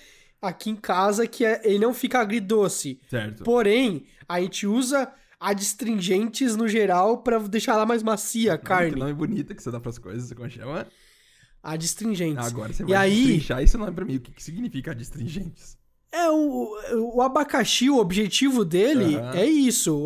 aqui 0.42 0.70
em 0.70 0.76
casa 0.76 1.26
que 1.26 1.44
é- 1.44 1.62
ele 1.64 1.80
não 1.80 1.94
fica 1.94 2.20
agridoce. 2.20 3.00
Certo. 3.10 3.44
Porém, 3.44 4.06
a 4.30 4.40
gente 4.42 4.68
usa 4.68 5.12
adstringentes 5.40 6.56
no 6.56 6.68
geral 6.68 7.20
pra 7.20 7.40
deixar 7.40 7.74
ela 7.74 7.86
mais 7.86 8.04
macia 8.04 8.54
a 8.54 8.58
Que 8.58 8.66
carne. 8.66 8.96
nome 9.00 9.14
bonito 9.14 9.56
que 9.56 9.62
você 9.64 9.72
dá 9.72 9.80
pras 9.80 9.98
coisas, 9.98 10.32
como 10.34 10.50
chama? 10.50 10.86
Adstringentes. 11.74 12.46
Agora 12.46 12.72
você 12.72 12.84
E 12.84 12.88
vai 12.88 12.96
aí- 12.98 13.16
destrinchar 13.16 13.62
esse 13.64 13.76
nome 13.78 13.92
pra 13.92 14.06
mim. 14.06 14.16
O 14.18 14.20
que, 14.20 14.32
que 14.32 14.44
significa 14.44 14.92
adstringentes? 14.92 15.78
É, 16.12 16.30
o, 16.30 16.78
o 17.16 17.22
abacaxi, 17.22 17.90
o 17.90 17.98
objetivo 17.98 18.64
dele 18.64 19.16
Aham. 19.18 19.32
é 19.36 19.46
isso. 19.46 20.04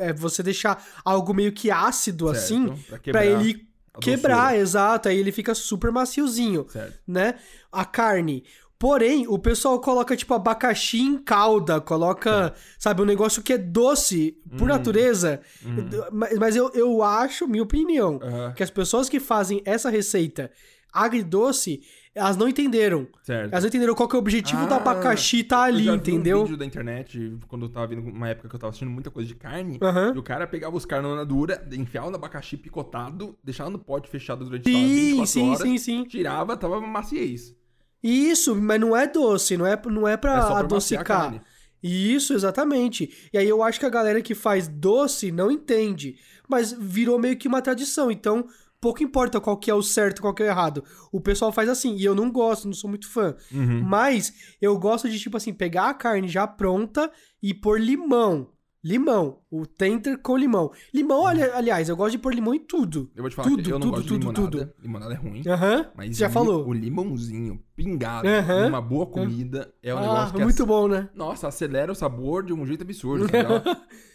É 0.00 0.12
você 0.12 0.42
deixar 0.42 0.84
algo 1.04 1.34
meio 1.34 1.50
que 1.52 1.70
ácido 1.70 2.28
assim, 2.28 2.68
Certo? 2.88 3.02
Pra 3.02 3.12
pra 3.12 3.26
ele 3.26 3.66
quebrar, 4.00 4.56
exato. 4.56 5.08
Aí 5.08 5.18
ele 5.18 5.32
fica 5.32 5.54
super 5.54 5.90
maciozinho, 5.90 6.66
Certo. 6.68 6.98
né? 7.06 7.34
A 7.72 7.84
carne. 7.84 8.44
Porém, 8.78 9.26
o 9.26 9.36
pessoal 9.36 9.80
coloca, 9.80 10.16
tipo, 10.16 10.32
abacaxi 10.32 11.00
em 11.00 11.18
calda, 11.18 11.80
coloca, 11.80 12.54
sabe, 12.78 13.02
um 13.02 13.04
negócio 13.04 13.42
que 13.42 13.54
é 13.54 13.58
doce 13.58 14.38
por 14.56 14.62
Hum. 14.62 14.66
natureza. 14.68 15.40
Uhum. 15.64 15.88
Mas, 16.12 16.38
mas 16.38 16.54
eu, 16.54 16.70
eu 16.72 17.02
acho, 17.02 17.48
minha 17.48 17.64
opinião, 17.64 18.20
Aham. 18.22 18.52
que 18.52 18.62
as 18.62 18.70
pessoas 18.70 19.08
que 19.08 19.18
fazem 19.18 19.60
essa 19.64 19.90
receita 19.90 20.52
agridoce, 20.92 21.80
elas 22.14 22.36
não 22.36 22.48
entenderam. 22.48 23.06
Certo. 23.22 23.52
Elas 23.52 23.62
não 23.64 23.68
entenderam 23.68 23.94
qual 23.94 24.08
que 24.08 24.16
é 24.16 24.18
o 24.18 24.20
objetivo 24.20 24.66
do 24.66 24.74
Ah, 24.74 24.78
abacaxi 24.78 25.44
tá 25.44 25.62
ali, 25.62 25.80
eu 25.80 25.84
já 25.84 25.92
vi 25.92 25.98
entendeu? 25.98 26.38
um 26.40 26.42
vídeo 26.44 26.56
da 26.56 26.64
internet, 26.66 27.36
quando 27.46 27.66
eu 27.66 27.68
tava 27.68 27.86
vendo 27.86 28.02
uma 28.08 28.28
época 28.28 28.48
que 28.48 28.54
eu 28.54 28.58
tava 28.58 28.70
assistindo 28.70 28.90
muita 28.90 29.10
coisa 29.10 29.28
de 29.28 29.34
carne, 29.34 29.78
Aham. 29.80 30.12
e 30.14 30.18
o 30.18 30.22
cara 30.22 30.46
pegava 30.46 30.76
os 30.76 30.84
carnona 30.84 31.24
dura, 31.24 31.66
enfiava 31.72 32.10
no 32.10 32.16
abacaxi 32.16 32.56
picotado, 32.56 33.36
deixava 33.44 33.70
no 33.70 33.78
pote 33.78 34.08
fechado 34.08 34.44
durante 34.44 34.68
Sim, 34.68 34.94
24 34.94 35.26
sim, 35.26 35.48
horas, 35.48 35.62
sim, 35.62 35.78
sim. 35.78 36.04
tirava, 36.04 36.56
tava 36.56 36.80
maciez. 36.80 37.54
Isso, 38.02 38.54
mas 38.54 38.80
não 38.80 38.96
é 38.96 39.06
doce, 39.06 39.56
não 39.56 39.66
é, 39.66 39.80
não 39.86 40.06
é 40.06 40.16
pra 40.16 40.36
É 40.36 40.40
pra 40.40 40.58
adocicar. 40.60 41.42
Isso, 41.82 42.34
exatamente. 42.34 43.28
E 43.32 43.38
aí 43.38 43.48
eu 43.48 43.62
acho 43.62 43.78
que 43.78 43.86
a 43.86 43.90
galera 43.90 44.20
que 44.20 44.34
faz 44.34 44.66
doce 44.66 45.30
não 45.30 45.48
entende. 45.50 46.16
Mas 46.48 46.72
virou 46.72 47.18
meio 47.20 47.36
que 47.36 47.46
uma 47.46 47.62
tradição. 47.62 48.10
Então, 48.10 48.46
pouco 48.80 49.02
importa 49.02 49.40
qual 49.40 49.56
que 49.56 49.70
é 49.70 49.74
o 49.74 49.82
certo, 49.82 50.20
qual 50.20 50.34
que 50.34 50.42
é 50.42 50.46
o 50.46 50.48
errado. 50.48 50.84
O 51.12 51.20
pessoal 51.20 51.52
faz 51.52 51.68
assim. 51.68 51.96
E 51.96 52.04
eu 52.04 52.14
não 52.14 52.30
gosto, 52.30 52.66
não 52.66 52.74
sou 52.74 52.88
muito 52.88 53.08
fã. 53.08 53.34
Uhum. 53.52 53.82
Mas 53.82 54.32
eu 54.60 54.78
gosto 54.78 55.08
de, 55.08 55.18
tipo 55.18 55.36
assim, 55.36 55.52
pegar 55.52 55.90
a 55.90 55.94
carne 55.94 56.28
já 56.28 56.46
pronta 56.46 57.10
e 57.42 57.54
pôr 57.54 57.80
limão. 57.80 58.50
Limão. 58.88 59.38
O 59.50 59.66
tender 59.66 60.16
com 60.18 60.36
limão. 60.36 60.70
Limão, 60.94 61.20
olha, 61.20 61.54
aliás, 61.54 61.88
eu 61.88 61.96
gosto 61.96 62.12
de 62.12 62.18
pôr 62.18 62.34
limão 62.34 62.54
em 62.54 62.58
tudo. 62.60 63.10
Eu 63.14 63.22
vou 63.22 63.28
te 63.30 63.36
falar 63.36 63.48
Tudo, 63.50 63.62
que 63.62 63.68
eu 63.70 63.78
não 63.78 63.80
tudo, 63.80 63.90
gosto 63.96 64.08
tudo, 64.08 64.18
de 64.18 64.26
limonada. 64.26 64.50
tudo. 64.66 64.72
Limonada 64.82 65.12
é 65.14 65.16
ruim. 65.16 65.42
Aham. 65.46 65.90
Mas 65.94 66.16
já 66.16 66.26
o 66.26 66.28
li- 66.28 66.34
falou. 66.34 66.66
O 66.66 66.72
limãozinho 66.72 67.62
pingado 67.76 68.26
Aham. 68.26 68.64
numa 68.64 68.80
boa 68.80 69.06
comida 69.06 69.72
é 69.82 69.94
um 69.94 69.98
ah, 69.98 70.00
negócio 70.00 70.34
que 70.34 70.42
muito 70.42 70.54
ace- 70.56 70.66
bom, 70.66 70.88
né? 70.88 71.08
Nossa, 71.14 71.48
acelera 71.48 71.92
o 71.92 71.94
sabor 71.94 72.44
de 72.44 72.52
um 72.52 72.64
jeito 72.66 72.82
absurdo. 72.82 73.26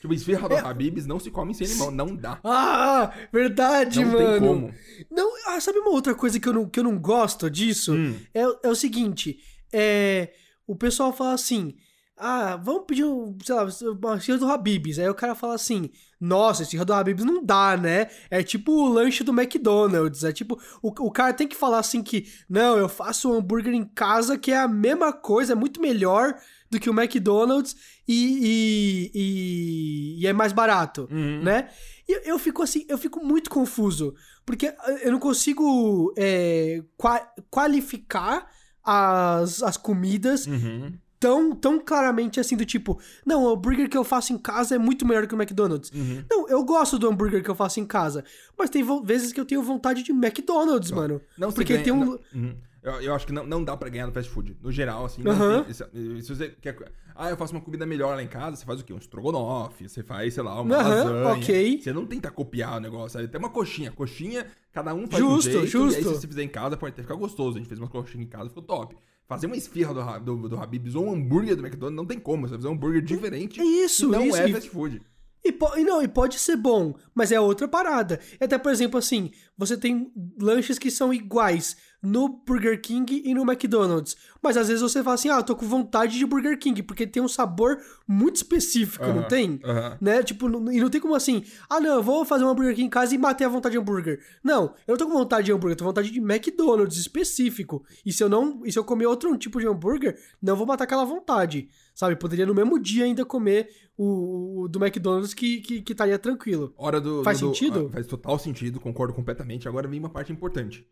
Tá 0.03 0.08
tipo, 0.10 0.13
esfirra 0.13 0.50
do 0.50 0.56
Habibs 0.58 1.06
não 1.06 1.18
se 1.20 1.32
come 1.32 1.53
sem 1.56 1.65
limão. 1.68 1.89
Não 1.92 2.13
dá. 2.15 2.39
Ah, 2.44 3.13
verdade, 3.32 4.03
Não 4.03 4.12
mano. 4.12 4.32
tem 4.32 4.39
como. 4.39 4.74
Não, 5.10 5.32
ah, 5.48 5.60
sabe 5.62 5.77
uma 5.80 5.92
outra 5.92 6.13
coisa 6.13 6.39
que 6.39 6.48
eu 6.50 6.53
não, 6.53 6.68
que 6.68 6.80
eu 6.80 6.84
não 6.84 6.98
gosto 7.00 7.50
disso? 7.50 7.94
Hum. 7.94 8.15
É, 8.34 8.42
é 8.42 8.70
o 8.70 8.75
seguinte, 8.75 9.38
é, 9.72 10.34
o 10.68 10.75
pessoal 10.75 11.13
fala 11.13 11.34
assim, 11.34 11.74
ah, 12.17 12.55
vamos 12.58 12.84
pedir, 12.88 13.05
sei 13.43 13.55
lá, 13.55 13.67
uma 14.01 14.17
esfirra 14.17 14.38
do 14.38 14.50
Habib's. 14.51 15.00
Aí 15.00 15.10
o 15.10 15.15
cara 15.15 15.34
fala 15.36 15.55
assim, 15.55 15.89
nossa, 16.20 16.63
esfirra 16.63 16.86
do 16.86 16.93
Habib's 16.93 17.25
não 17.25 17.43
dá, 17.43 17.75
né? 17.75 18.08
É 18.29 18.41
tipo 18.43 18.72
o 18.72 18.88
lanche 18.88 19.24
do 19.24 19.32
McDonald's. 19.32 20.24
É 20.24 20.32
tipo, 20.32 20.60
o, 20.82 20.89
o 20.89 21.12
cara 21.12 21.34
tem 21.34 21.48
que 21.48 21.55
falar 21.55 21.79
assim 21.79 22.01
que, 22.03 22.25
não, 22.50 22.77
eu 22.77 22.88
faço 22.88 23.32
um 23.32 23.36
hambúrguer 23.38 23.74
em 23.74 23.84
casa 23.86 24.38
que 24.38 24.51
é 24.51 24.58
a 24.58 24.67
mesma 24.67 25.12
coisa, 25.12 25.53
é 25.53 25.55
muito 25.55 25.82
melhor 25.82 26.36
do 26.70 26.79
que 26.79 26.89
o 26.89 26.93
McDonald's 26.93 27.75
e, 28.08 29.12
e, 29.12 29.12
e- 29.13 30.22
e 30.24 30.27
é 30.27 30.34
mais 30.34 30.51
barato, 30.53 31.08
Uhum. 31.12 31.41
né? 31.43 31.70
E 32.08 32.29
eu 32.29 32.38
fico 32.39 32.62
assim, 32.63 32.86
eu 32.89 32.98
fico 32.98 33.24
muito 33.24 33.50
confuso, 33.50 34.13
porque 34.46 34.74
eu 35.03 35.12
não 35.12 35.20
consigo 35.20 36.13
é, 36.17 36.84
qua- 36.98 37.27
qualificar 37.50 38.48
as, 38.84 39.63
as 39.63 39.77
comidas 39.77 40.46
Uhum. 40.46 40.93
Tão, 41.24 41.56
tão 41.56 41.80
claramente 41.80 42.39
assim, 42.39 42.58
do 42.58 42.65
tipo, 42.65 43.00
não, 43.25 43.44
o 43.46 43.50
hambúrguer 43.50 43.89
que 43.89 43.98
eu 43.98 44.03
faço 44.03 44.34
em 44.34 44.38
casa 44.38 44.75
é 44.75 44.77
muito 44.77 45.06
melhor 45.06 45.25
que 45.25 45.34
o 45.34 45.38
McDonald's. 45.42 45.89
Uhum. 45.94 46.24
Não, 46.30 46.50
eu 46.50 46.63
gosto 46.65 47.00
do 47.00 47.08
hambúrguer 47.10 47.42
que 47.42 47.50
eu 47.50 47.56
faço 47.56 47.80
em 47.80 47.86
casa, 47.86 48.24
mas 48.58 48.70
tem 48.70 48.84
vezes 49.03 49.31
que 49.31 49.40
eu 49.40 49.46
tenho 49.46 49.64
vontade 49.64 50.03
de 50.03 50.12
McDonald's, 50.12 50.92
mano. 50.92 51.22
Não 51.38 51.51
Porque 51.51 51.74
ganha- 51.74 51.83
tem 51.83 51.94
um. 51.94 52.05
não- 52.05 52.20
Uhum. 52.36 52.55
Eu, 52.83 52.92
eu 53.01 53.16
acho 53.16 53.25
que 53.25 53.31
não, 53.31 53.46
não 53.48 53.64
dá 53.64 53.77
pra 53.77 53.88
ganhar 53.88 54.05
no 54.07 54.12
fast 54.12 54.29
food. 54.29 54.57
No 54.62 54.70
geral, 54.70 55.05
assim, 55.05 55.24
não 55.24 55.31
Aham. 55.31 55.64
tem- 55.64 55.74
se, 55.74 55.86
se 56.22 56.36
você 56.36 56.50
quer. 56.62 56.75
Ah, 57.16 57.29
eu 57.29 57.38
faço 57.38 57.53
uma 57.55 57.62
comida 57.62 57.86
melhor 57.86 58.14
lá 58.14 58.22
em 58.22 58.27
casa, 58.27 58.57
você 58.57 58.66
faz 58.66 58.81
o 58.81 58.83
quê? 58.83 58.92
Um 58.92 58.98
estrogonofe, 58.98 59.88
você 59.88 60.03
faz, 60.03 60.33
sei 60.33 60.44
lá, 60.44 60.59
uma 60.59 60.75
Aham, 60.75 60.90
lasanha. 60.90 61.27
ok. 61.29 61.79
Você 61.81 61.94
não 61.94 62.05
tenta 62.05 62.29
copiar 62.29 62.75
o 62.75 62.79
negócio, 62.81 63.12
sabe? 63.12 63.29
Tem 63.29 63.40
uma 63.40 63.50
coxinha. 63.50 63.90
Coxinha, 63.92 64.46
cada 64.74 64.94
um 64.94 65.07
faz 65.07 65.24
Justo, 65.24 65.48
um 65.50 65.51
jeito. 65.51 65.55
E 65.57 65.59
aí, 65.62 65.68
justo. 65.68 65.98
se 66.03 66.03
você 66.09 66.27
fizer 66.27 66.44
em 66.44 66.50
casa, 66.50 66.75
pode 66.75 66.92
até 66.92 67.01
ficar 67.03 67.16
gostoso. 67.16 67.55
A 67.55 67.59
gente 67.59 67.68
fez 67.70 67.79
uma 67.79 67.88
coxinha 67.88 68.22
em 68.22 68.27
casa, 68.27 68.50
ficou 68.50 68.64
top. 68.64 68.98
Fazer 69.27 69.48
uma 69.48 69.55
esfirra 69.55 69.94
do, 69.94 70.38
do, 70.38 70.50
do 70.50 70.57
Habib's 70.59 70.96
ou 70.96 71.05
um 71.07 71.14
hambúrguer 71.14 71.55
do 71.55 71.66
McDonald's, 71.66 71.96
não 71.96 72.05
tem 72.05 72.20
como. 72.20 72.42
Você 72.48 72.51
vai 72.51 72.59
fazer 72.59 72.68
um 72.68 72.74
hambúrguer 72.74 73.01
diferente. 73.01 73.59
É 73.59 73.64
isso, 73.64 74.07
não 74.09 74.25
isso. 74.25 74.38
é 74.38 74.50
fast 74.51 74.70
food. 74.70 75.01
E, 75.46 75.51
po- 75.51 75.77
e 75.77 75.83
não, 75.83 76.01
e 76.01 76.07
pode 76.07 76.40
ser 76.40 76.55
bom, 76.55 76.96
mas 77.14 77.31
é 77.31 77.40
outra 77.40 77.68
parada. 77.68 78.20
Até, 78.40 78.57
por 78.57 78.72
exemplo, 78.72 78.98
assim, 78.98 79.31
você 79.57 79.75
tem 79.75 80.09
lanches 80.40 80.79
que 80.79 80.90
são 80.90 81.14
iguais 81.14 81.75
no 82.03 82.27
Burger 82.46 82.81
King 82.81 83.22
e 83.24 83.33
no 83.33 83.44
McDonald's. 83.50 84.18
Mas 84.42 84.57
às 84.57 84.68
vezes 84.68 84.81
você 84.81 85.01
fala 85.01 85.13
assim, 85.16 85.29
ah, 85.29 85.37
eu 85.37 85.44
tô 85.44 85.55
com 85.55 85.66
vontade 85.66 86.18
de 86.20 86.25
Burger 86.25 86.59
King, 86.59 86.83
porque 86.83 87.07
tem 87.07 87.24
um 87.24 87.29
sabor 87.29 87.77
muito 88.05 88.35
específico, 88.35 89.05
não 89.07 89.24
tem? 89.24 89.59
Né? 90.01 90.22
Tipo, 90.22 90.50
não- 90.50 90.70
e 90.70 90.81
não 90.81 90.89
tem 90.89 91.00
como 91.00 91.16
assim, 91.16 91.44
ah, 91.70 91.79
não, 91.79 91.96
eu 91.96 92.03
vou 92.03 92.25
fazer 92.25 92.44
um 92.44 92.50
hambúrguer 92.50 92.74
aqui 92.74 92.83
em 92.83 92.89
casa 92.89 93.16
e 93.16 93.18
matei 93.18 93.48
a 93.48 93.50
vontade 93.50 93.72
de 93.72 93.79
hambúrguer. 93.79 94.20
Não, 94.44 94.63
eu 94.85 94.92
não 94.92 94.98
tô 94.98 95.07
com 95.07 95.13
vontade 95.13 95.46
de 95.46 95.53
hambúrguer, 95.53 95.72
eu 95.72 95.77
tô 95.77 95.83
com 95.85 95.89
vontade 95.92 96.11
de 96.11 96.20
McDonald's 96.20 96.98
específico. 96.98 97.85
E 98.05 98.11
se 98.11 98.22
eu 98.22 98.27
não, 98.27 98.66
e 98.66 98.72
se 98.72 98.77
eu 98.77 98.83
comer 98.83 99.05
outro 99.05 99.35
tipo 99.37 99.59
de 99.61 99.68
hambúrguer, 99.68 100.18
não 100.42 100.57
vou 100.57 100.68
matar 100.68 100.83
aquela 100.83 101.05
vontade. 101.05 101.70
Sabe? 101.96 102.16
Poderia 102.18 102.46
no 102.46 102.53
mesmo 102.55 102.77
dia 102.79 103.05
ainda 103.05 103.24
comer 103.24 103.70
o, 103.96 104.63
o 104.63 104.68
do 104.68 104.83
McDonald's 104.83 105.33
que, 105.33 105.61
que, 105.61 105.81
que 105.81 105.92
estaria 105.94 106.18
tranquilo. 106.20 106.74
Hora 106.75 107.00
do. 107.00 107.24
Faz 107.24 107.39
do- 107.39 107.50
do- 107.50 107.55
sentido? 107.55 107.87
ah, 107.89 107.94
faz 107.94 108.07
total 108.07 108.37
sentido, 108.39 108.79
concordo 108.79 109.13
completamente. 109.13 109.68
Agora 109.70 109.87
vem 109.87 110.00
uma 110.00 110.09
parte 110.09 110.31
importante. 110.33 110.85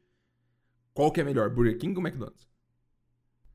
Qual 0.94 1.12
que 1.12 1.22
é 1.22 1.24
melhor, 1.24 1.50
Burger 1.50 1.78
King 1.78 1.96
ou 1.98 2.02
McDonald's? 2.06 2.48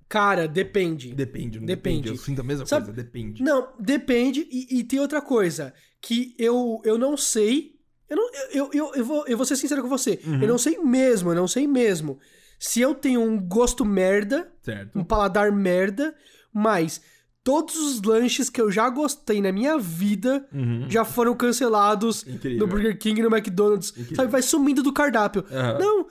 Cara, 0.08 0.46
depende. 0.46 1.12
Depende, 1.14 1.58
não 1.58 1.66
Depende. 1.66 2.02
depende. 2.02 2.08
Eu 2.08 2.16
sinto 2.24 2.40
a 2.40 2.44
mesma 2.44 2.64
Sabe- 2.66 2.86
coisa, 2.86 3.02
depende. 3.02 3.42
Não, 3.42 3.72
depende. 3.78 4.46
E, 4.50 4.78
e 4.78 4.84
tem 4.84 5.00
outra 5.00 5.20
coisa 5.20 5.74
que 6.00 6.34
eu, 6.38 6.80
eu 6.84 6.96
não 6.96 7.16
sei. 7.16 7.74
Eu, 8.08 8.16
não, 8.16 8.30
eu, 8.52 8.70
eu, 8.72 8.94
eu, 8.94 9.04
vou, 9.04 9.26
eu 9.26 9.36
vou 9.36 9.44
ser 9.44 9.56
sincero 9.56 9.82
com 9.82 9.88
você. 9.88 10.20
Uhum. 10.24 10.42
Eu 10.42 10.48
não 10.48 10.58
sei 10.58 10.78
mesmo, 10.78 11.30
eu 11.30 11.34
não 11.34 11.48
sei 11.48 11.66
mesmo. 11.66 12.18
Se 12.58 12.80
eu 12.80 12.94
tenho 12.94 13.20
um 13.20 13.36
gosto 13.38 13.84
merda, 13.84 14.50
Certo. 14.62 14.96
um 14.96 15.02
paladar 15.04 15.50
merda, 15.50 16.14
mas 16.52 17.00
todos 17.42 17.76
os 17.76 18.00
lanches 18.02 18.48
que 18.48 18.60
eu 18.60 18.70
já 18.70 18.88
gostei 18.88 19.40
na 19.42 19.50
minha 19.50 19.76
vida 19.76 20.48
Uhum. 20.52 20.88
já 20.88 21.04
foram 21.04 21.34
cancelados 21.36 22.24
Incrível. 22.26 22.60
no 22.60 22.66
Burger 22.68 22.96
King 22.96 23.20
e 23.20 23.24
no 23.24 23.36
McDonald's. 23.36 23.90
Incrível. 23.90 24.16
Sabe, 24.16 24.30
vai 24.30 24.40
sumindo 24.42 24.84
do 24.84 24.92
cardápio. 24.92 25.44
Aham. 25.50 25.78
Não, 25.80 26.06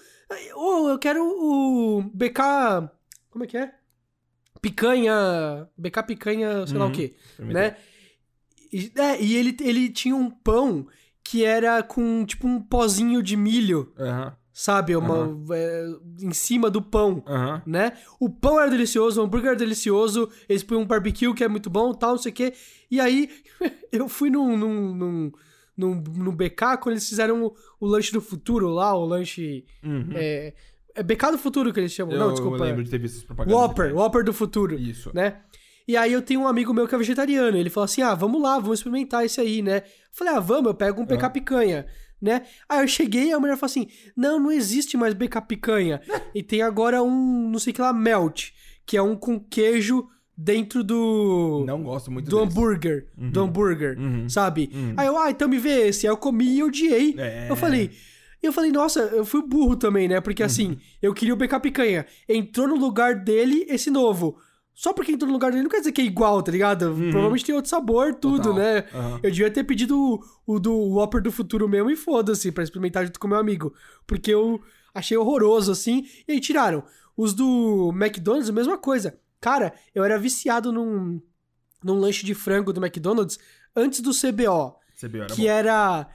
oh, 0.56 0.90
eu 0.90 1.00
quero 1.00 1.24
o 1.24 2.02
BK. 2.14 2.90
Como 3.30 3.44
é 3.44 3.48
que 3.48 3.58
é? 3.58 3.74
Picanha. 4.62 5.68
BK 5.78 6.04
picanha, 6.04 6.66
sei 6.68 6.78
lá 6.78 6.86
Uhum. 6.86 6.92
o 6.92 6.94
quê. 6.94 7.16
Experimentei. 7.30 7.62
Né? 7.62 7.76
E, 8.74 8.92
é, 8.98 9.22
e 9.22 9.36
ele, 9.36 9.56
ele 9.62 9.90
tinha 9.90 10.16
um 10.16 10.30
pão 10.30 10.88
que 11.24 11.44
era 11.44 11.82
com 11.84 12.26
tipo 12.26 12.48
um 12.48 12.60
pozinho 12.62 13.22
de 13.22 13.36
milho, 13.38 13.94
Aham. 13.98 14.36
sabe? 14.54 14.96
Uma, 14.96 15.38
é, 15.52 15.86
em 16.22 16.34
cima 16.34 16.70
do 16.70 16.82
pão. 16.82 17.24
Aham. 17.28 17.62
Né? 17.66 17.94
O 18.20 18.30
pão 18.30 18.60
era 18.60 18.70
delicioso, 18.70 19.22
o 19.22 19.24
hambúrguer 19.24 19.50
era 19.52 19.60
delicioso, 19.60 20.30
eles 20.50 20.64
põem 20.64 20.78
um 20.80 20.86
barbecue 20.86 21.34
que 21.34 21.44
é 21.44 21.48
muito 21.48 21.70
bom, 21.70 21.94
tal, 21.94 22.12
não 22.12 22.18
sei 22.18 22.32
o 22.32 22.36
quê. 22.36 22.54
E 22.90 23.00
aí, 23.00 23.30
eu 23.92 24.08
fui 24.10 24.30
num, 24.30 24.58
num, 24.58 24.96
num, 24.96 25.32
num, 25.78 25.96
num 25.96 26.32
BK 26.36 26.78
quando 26.82 26.94
eles 26.94 27.08
fizeram 27.08 27.44
o, 27.46 27.56
o 27.80 27.86
lanche 27.86 28.12
do 28.12 28.22
futuro 28.22 28.70
lá, 28.70 28.94
o 28.96 29.06
lanche. 29.06 29.66
Uhum. 29.84 30.10
É, 30.14 30.54
é 30.96 31.04
BK 31.04 31.32
do 31.32 31.38
futuro 31.38 31.74
que 31.74 31.80
eles 31.80 31.92
chamam, 31.92 32.14
Eu, 32.14 32.20
não, 32.20 32.32
desculpa. 32.32 32.58
eu 32.58 32.64
lembro 32.64 32.84
de 32.84 32.90
ter 32.90 32.98
visto 32.98 33.16
essas 33.16 33.26
propagandas. 33.26 33.60
Whopper, 33.62 33.96
Whopper 33.96 34.24
do 34.24 34.34
futuro, 34.34 34.76
Isso. 34.80 35.12
né? 35.14 35.42
E 35.88 35.96
aí 35.96 36.12
eu 36.14 36.22
tenho 36.22 36.42
um 36.42 36.48
amigo 36.48 36.74
meu 36.74 36.88
que 36.88 36.96
é 36.96 36.98
vegetariano, 36.98 37.56
ele 37.58 37.70
falou 37.70 37.86
assim, 37.86 38.02
ah, 38.02 38.16
vamos 38.16 38.42
lá, 38.42 38.58
vamos 38.58 38.80
experimentar 38.80 39.24
esse 39.24 39.40
aí, 39.40 39.62
né? 39.62 39.78
Eu 39.80 39.84
falei, 40.14 40.34
ah, 40.34 40.40
vamos, 40.40 40.66
eu 40.68 40.74
pego 40.74 41.00
um 41.02 41.06
BK 41.06 41.26
Ah. 41.26 41.30
picanha, 41.30 41.86
né? 42.20 42.42
Aí 42.68 42.82
eu 42.84 42.88
cheguei 42.88 43.26
e 43.30 43.34
a 43.34 43.40
mulher 43.40 43.56
falou 43.56 43.70
assim, 43.70 43.88
não, 44.18 44.40
não 44.40 44.52
existe 44.52 44.98
mais 44.98 45.14
BK 45.14 45.42
picanha, 45.48 46.02
e 46.34 46.42
tem 46.42 46.64
agora 46.64 47.04
um, 47.04 47.50
não 47.52 47.60
sei 47.60 47.72
o 47.72 47.74
que 47.76 47.82
lá, 47.82 47.94
melt, 47.94 48.50
que 48.84 48.98
é 48.98 49.02
um 49.02 49.16
com 49.16 49.40
queijo 49.40 50.08
dentro 50.38 50.84
do... 50.84 51.64
Não 51.66 51.82
gosto 51.84 52.12
muito 52.12 52.30
do 52.30 52.38
desse. 52.46 52.48
hambúrguer, 52.58 53.08
do 53.18 53.42
hambúrguer, 53.42 53.98
Uhum. 54.00 54.28
sabe? 54.30 54.70
Uhum. 54.74 54.94
Aí 54.98 55.08
eu, 55.08 55.18
ah, 55.18 55.32
então 55.32 55.48
me 55.48 55.58
vê 55.58 55.88
esse. 55.88 56.06
Aí 56.08 56.12
eu 56.12 56.18
comi 56.18 56.58
e 56.58 56.64
odiei. 56.64 57.16
É. 57.18 57.48
Eu 57.50 57.56
falei, 57.56 57.92
eu 58.44 58.52
falei, 58.54 58.72
nossa, 58.72 59.00
eu 59.02 59.26
fui 59.26 59.42
burro 59.42 59.76
também, 59.76 60.08
né? 60.08 60.18
Uhum. 60.18 60.22
Porque 60.22 60.44
assim, 60.44 60.78
eu 61.02 61.14
queria 61.14 61.34
o 61.34 61.38
BK 61.38 61.60
Picanha. 61.62 62.06
Entrou 62.28 62.68
no 62.68 62.76
lugar 62.76 63.16
dele 63.16 63.66
esse 63.70 63.90
novo. 63.90 64.38
Só 64.74 64.92
porque 64.92 65.14
entrou 65.14 65.28
no 65.30 65.34
lugar 65.34 65.52
dele 65.52 65.64
não 65.64 65.70
quer 65.70 65.80
dizer 65.80 65.94
que 65.94 66.02
é 66.02 66.06
igual, 66.06 66.44
tá 66.44 66.52
ligado? 66.52 66.94
Provavelmente 67.10 67.46
tem 67.46 67.56
outro 67.56 67.70
sabor, 67.70 68.14
tudo, 68.16 68.50
Uhum. 68.50 68.56
Total. 68.56 69.10
né? 69.12 69.20
Eu 69.24 69.32
devia 69.32 69.50
ter 69.50 69.64
pedido 69.64 69.98
o, 69.98 70.56
o 70.56 70.60
do 70.60 70.74
Whopper 70.74 71.22
do 71.22 71.32
futuro 71.32 71.68
mesmo 71.70 71.90
e 71.90 71.96
foda-se, 71.96 72.52
pra 72.52 72.62
experimentar 72.62 73.06
junto 73.06 73.18
com 73.20 73.28
meu 73.30 73.38
amigo. 73.38 73.74
Porque 74.06 74.32
eu. 74.34 74.60
achei 74.94 75.16
horroroso, 75.18 75.72
assim, 75.72 76.04
e 76.28 76.34
aí 76.34 76.40
tiraram. 76.42 76.84
Os 77.18 77.34
do 77.34 77.92
McDonald's, 77.96 78.50
a 78.50 78.54
mesma 78.54 78.78
coisa. 78.78 79.18
Cara, 79.46 79.74
eu 79.94 80.04
era 80.04 80.18
viciado 80.18 80.72
num, 80.72 81.22
num 81.84 82.00
lanche 82.00 82.26
de 82.26 82.34
frango 82.34 82.74
do 82.74 82.84
McDonald's 82.84 83.38
antes 83.76 84.00
do 84.02 84.10
CBO. 84.10 84.76
CBO 85.00 85.18
era 85.18 85.28
que 85.28 85.42
bom. 85.44 85.48
era. 85.50 86.08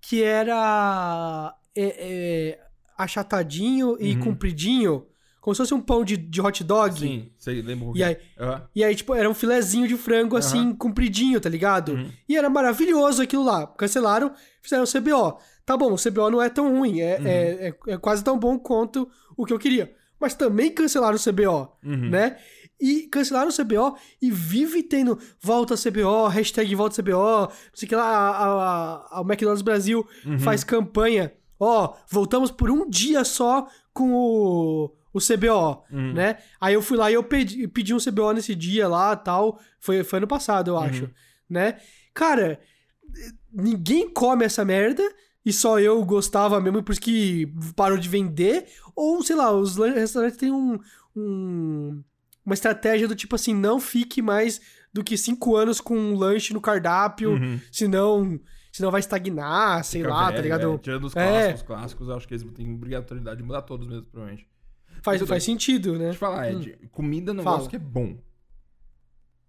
Que 0.00 0.22
era. 0.22 1.54
é, 1.76 1.86
é, 1.98 2.60
achatadinho 2.96 3.96
e 4.00 4.14
Uhum. 4.14 4.20
compridinho. 4.20 5.06
Como 5.40 5.54
se 5.54 5.58
fosse 5.58 5.72
um 5.74 5.80
pão 5.80 6.02
de, 6.04 6.16
de 6.16 6.40
hot 6.40 6.62
dog. 6.64 6.98
Sim, 6.98 7.30
sei, 7.38 7.62
lembro. 7.62 7.92
E 7.94 8.02
aí, 8.02 8.16
Aham. 8.38 8.68
e 8.74 8.82
aí, 8.84 8.94
tipo, 8.94 9.14
era 9.14 9.28
um 9.30 9.34
filezinho 9.34 9.86
de 9.86 9.96
frango, 9.96 10.36
assim, 10.36 10.74
compridinho, 10.74 11.40
tá 11.40 11.48
ligado? 11.48 11.92
Uhum. 11.92 12.10
E 12.28 12.36
era 12.36 12.50
maravilhoso 12.50 13.22
aquilo 13.22 13.44
lá. 13.44 13.66
Cancelaram, 13.66 14.32
fizeram 14.62 14.84
o 14.84 14.86
CBO. 14.86 15.38
Tá 15.64 15.76
bom, 15.76 15.92
o 15.92 15.96
CBO 15.96 16.30
não 16.30 16.42
é 16.42 16.48
tão 16.50 16.76
ruim, 16.76 17.00
é, 17.00 17.18
Uhum. 17.18 17.26
é, 17.26 17.68
é, 17.68 17.74
é 17.94 17.96
quase 17.98 18.22
tão 18.24 18.38
bom 18.38 18.58
quanto 18.58 19.08
o 19.36 19.44
que 19.46 19.52
eu 19.52 19.58
queria. 19.58 19.94
Mas 20.20 20.34
também 20.34 20.70
cancelaram 20.72 21.16
o 21.16 21.20
CBO, 21.22 21.72
Uhum. 21.84 22.10
né? 22.10 22.36
E 22.80 23.02
cancelaram 23.08 23.48
o 23.48 23.52
CBO 23.56 23.96
e 24.22 24.30
vive 24.30 24.82
tendo 24.82 25.18
volta 25.40 25.74
CBO, 25.76 26.28
hashtag 26.28 26.74
volta 26.74 27.02
CBO, 27.02 27.12
não 27.48 27.50
sei 27.74 27.88
que 27.88 27.96
lá, 27.96 28.04
a, 28.04 28.30
a, 28.30 29.18
a- 29.18 29.20
o 29.20 29.24
McDonald's 29.24 29.62
Brasil 29.62 30.06
Uhum. 30.24 30.38
faz 30.38 30.62
campanha. 30.62 31.32
Ó, 31.58 31.94
voltamos 32.08 32.50
por 32.52 32.70
um 32.70 32.88
dia 32.88 33.24
só 33.24 33.66
com 33.92 34.12
o, 34.12 34.92
o 35.12 35.18
CBO, 35.18 35.82
Uhum. 35.90 36.12
né? 36.12 36.38
Aí 36.60 36.74
eu 36.74 36.80
fui 36.82 36.96
lá 36.96 37.10
e 37.10 37.14
eu 37.14 37.24
pedi, 37.24 37.66
pedi 37.66 37.92
um 37.92 37.98
CBO 37.98 38.32
nesse 38.32 38.54
dia 38.54 38.86
lá 38.86 39.16
tal. 39.16 39.58
Foi, 39.80 40.04
foi 40.04 40.18
ano 40.18 40.28
passado, 40.28 40.68
eu 40.70 40.74
Uhum. 40.74 40.80
acho, 40.82 41.10
né? 41.50 41.78
Cara, 42.14 42.60
ninguém 43.52 44.08
come 44.08 44.44
essa 44.44 44.64
merda 44.64 45.02
e 45.44 45.52
só 45.52 45.80
eu 45.80 46.04
gostava 46.04 46.60
mesmo, 46.60 46.82
por 46.82 46.92
isso 46.92 47.00
que 47.00 47.52
parou 47.74 47.98
de 47.98 48.08
vender. 48.08 48.66
Ou, 48.94 49.22
sei 49.24 49.34
lá, 49.34 49.50
os 49.50 49.76
restaurantes 49.76 50.36
têm 50.38 50.52
um, 50.52 50.78
um- 51.16 52.02
uma 52.48 52.54
estratégia 52.54 53.06
do 53.06 53.14
tipo 53.14 53.34
assim, 53.36 53.54
não 53.54 53.78
fique 53.78 54.22
mais 54.22 54.60
do 54.92 55.04
que 55.04 55.16
cinco 55.18 55.54
anos 55.54 55.80
com 55.80 55.96
um 55.96 56.14
lanche 56.16 56.54
no 56.54 56.60
cardápio, 56.60 57.32
Uhum. 57.32 57.60
senão, 57.70 58.40
senão 58.72 58.90
vai 58.90 59.00
estagnar, 59.00 59.84
sei 59.84 60.00
Fica 60.00 60.12
lá, 60.14 60.24
tá 60.26 60.30
velho, 60.32 60.42
ligado? 60.42 60.72
é. 60.74 60.78
Tirando 60.78 61.04
os 61.04 61.14
É. 61.16 61.28
clássicos, 61.30 61.62
clássicos, 61.62 62.08
eu 62.08 62.16
acho 62.16 62.26
que 62.26 62.34
eles 62.34 62.50
têm 62.52 62.72
obrigatoriedade 62.74 63.36
de 63.36 63.42
mudar 63.42 63.62
todos 63.62 63.86
mesmo, 63.86 64.04
provavelmente. 64.06 64.48
Faz, 65.02 65.22
faz 65.22 65.44
sentido, 65.44 65.92
né? 65.92 65.98
Deixa 66.06 66.14
eu 66.14 66.18
falar, 66.18 66.50
Ed, 66.50 66.76
comida 66.90 67.30
é 67.30 67.34
um 67.34 67.36
negócio 67.36 67.58
Fala. 67.58 67.68
que 67.70 67.76
é 67.76 67.78
bom. 67.78 68.16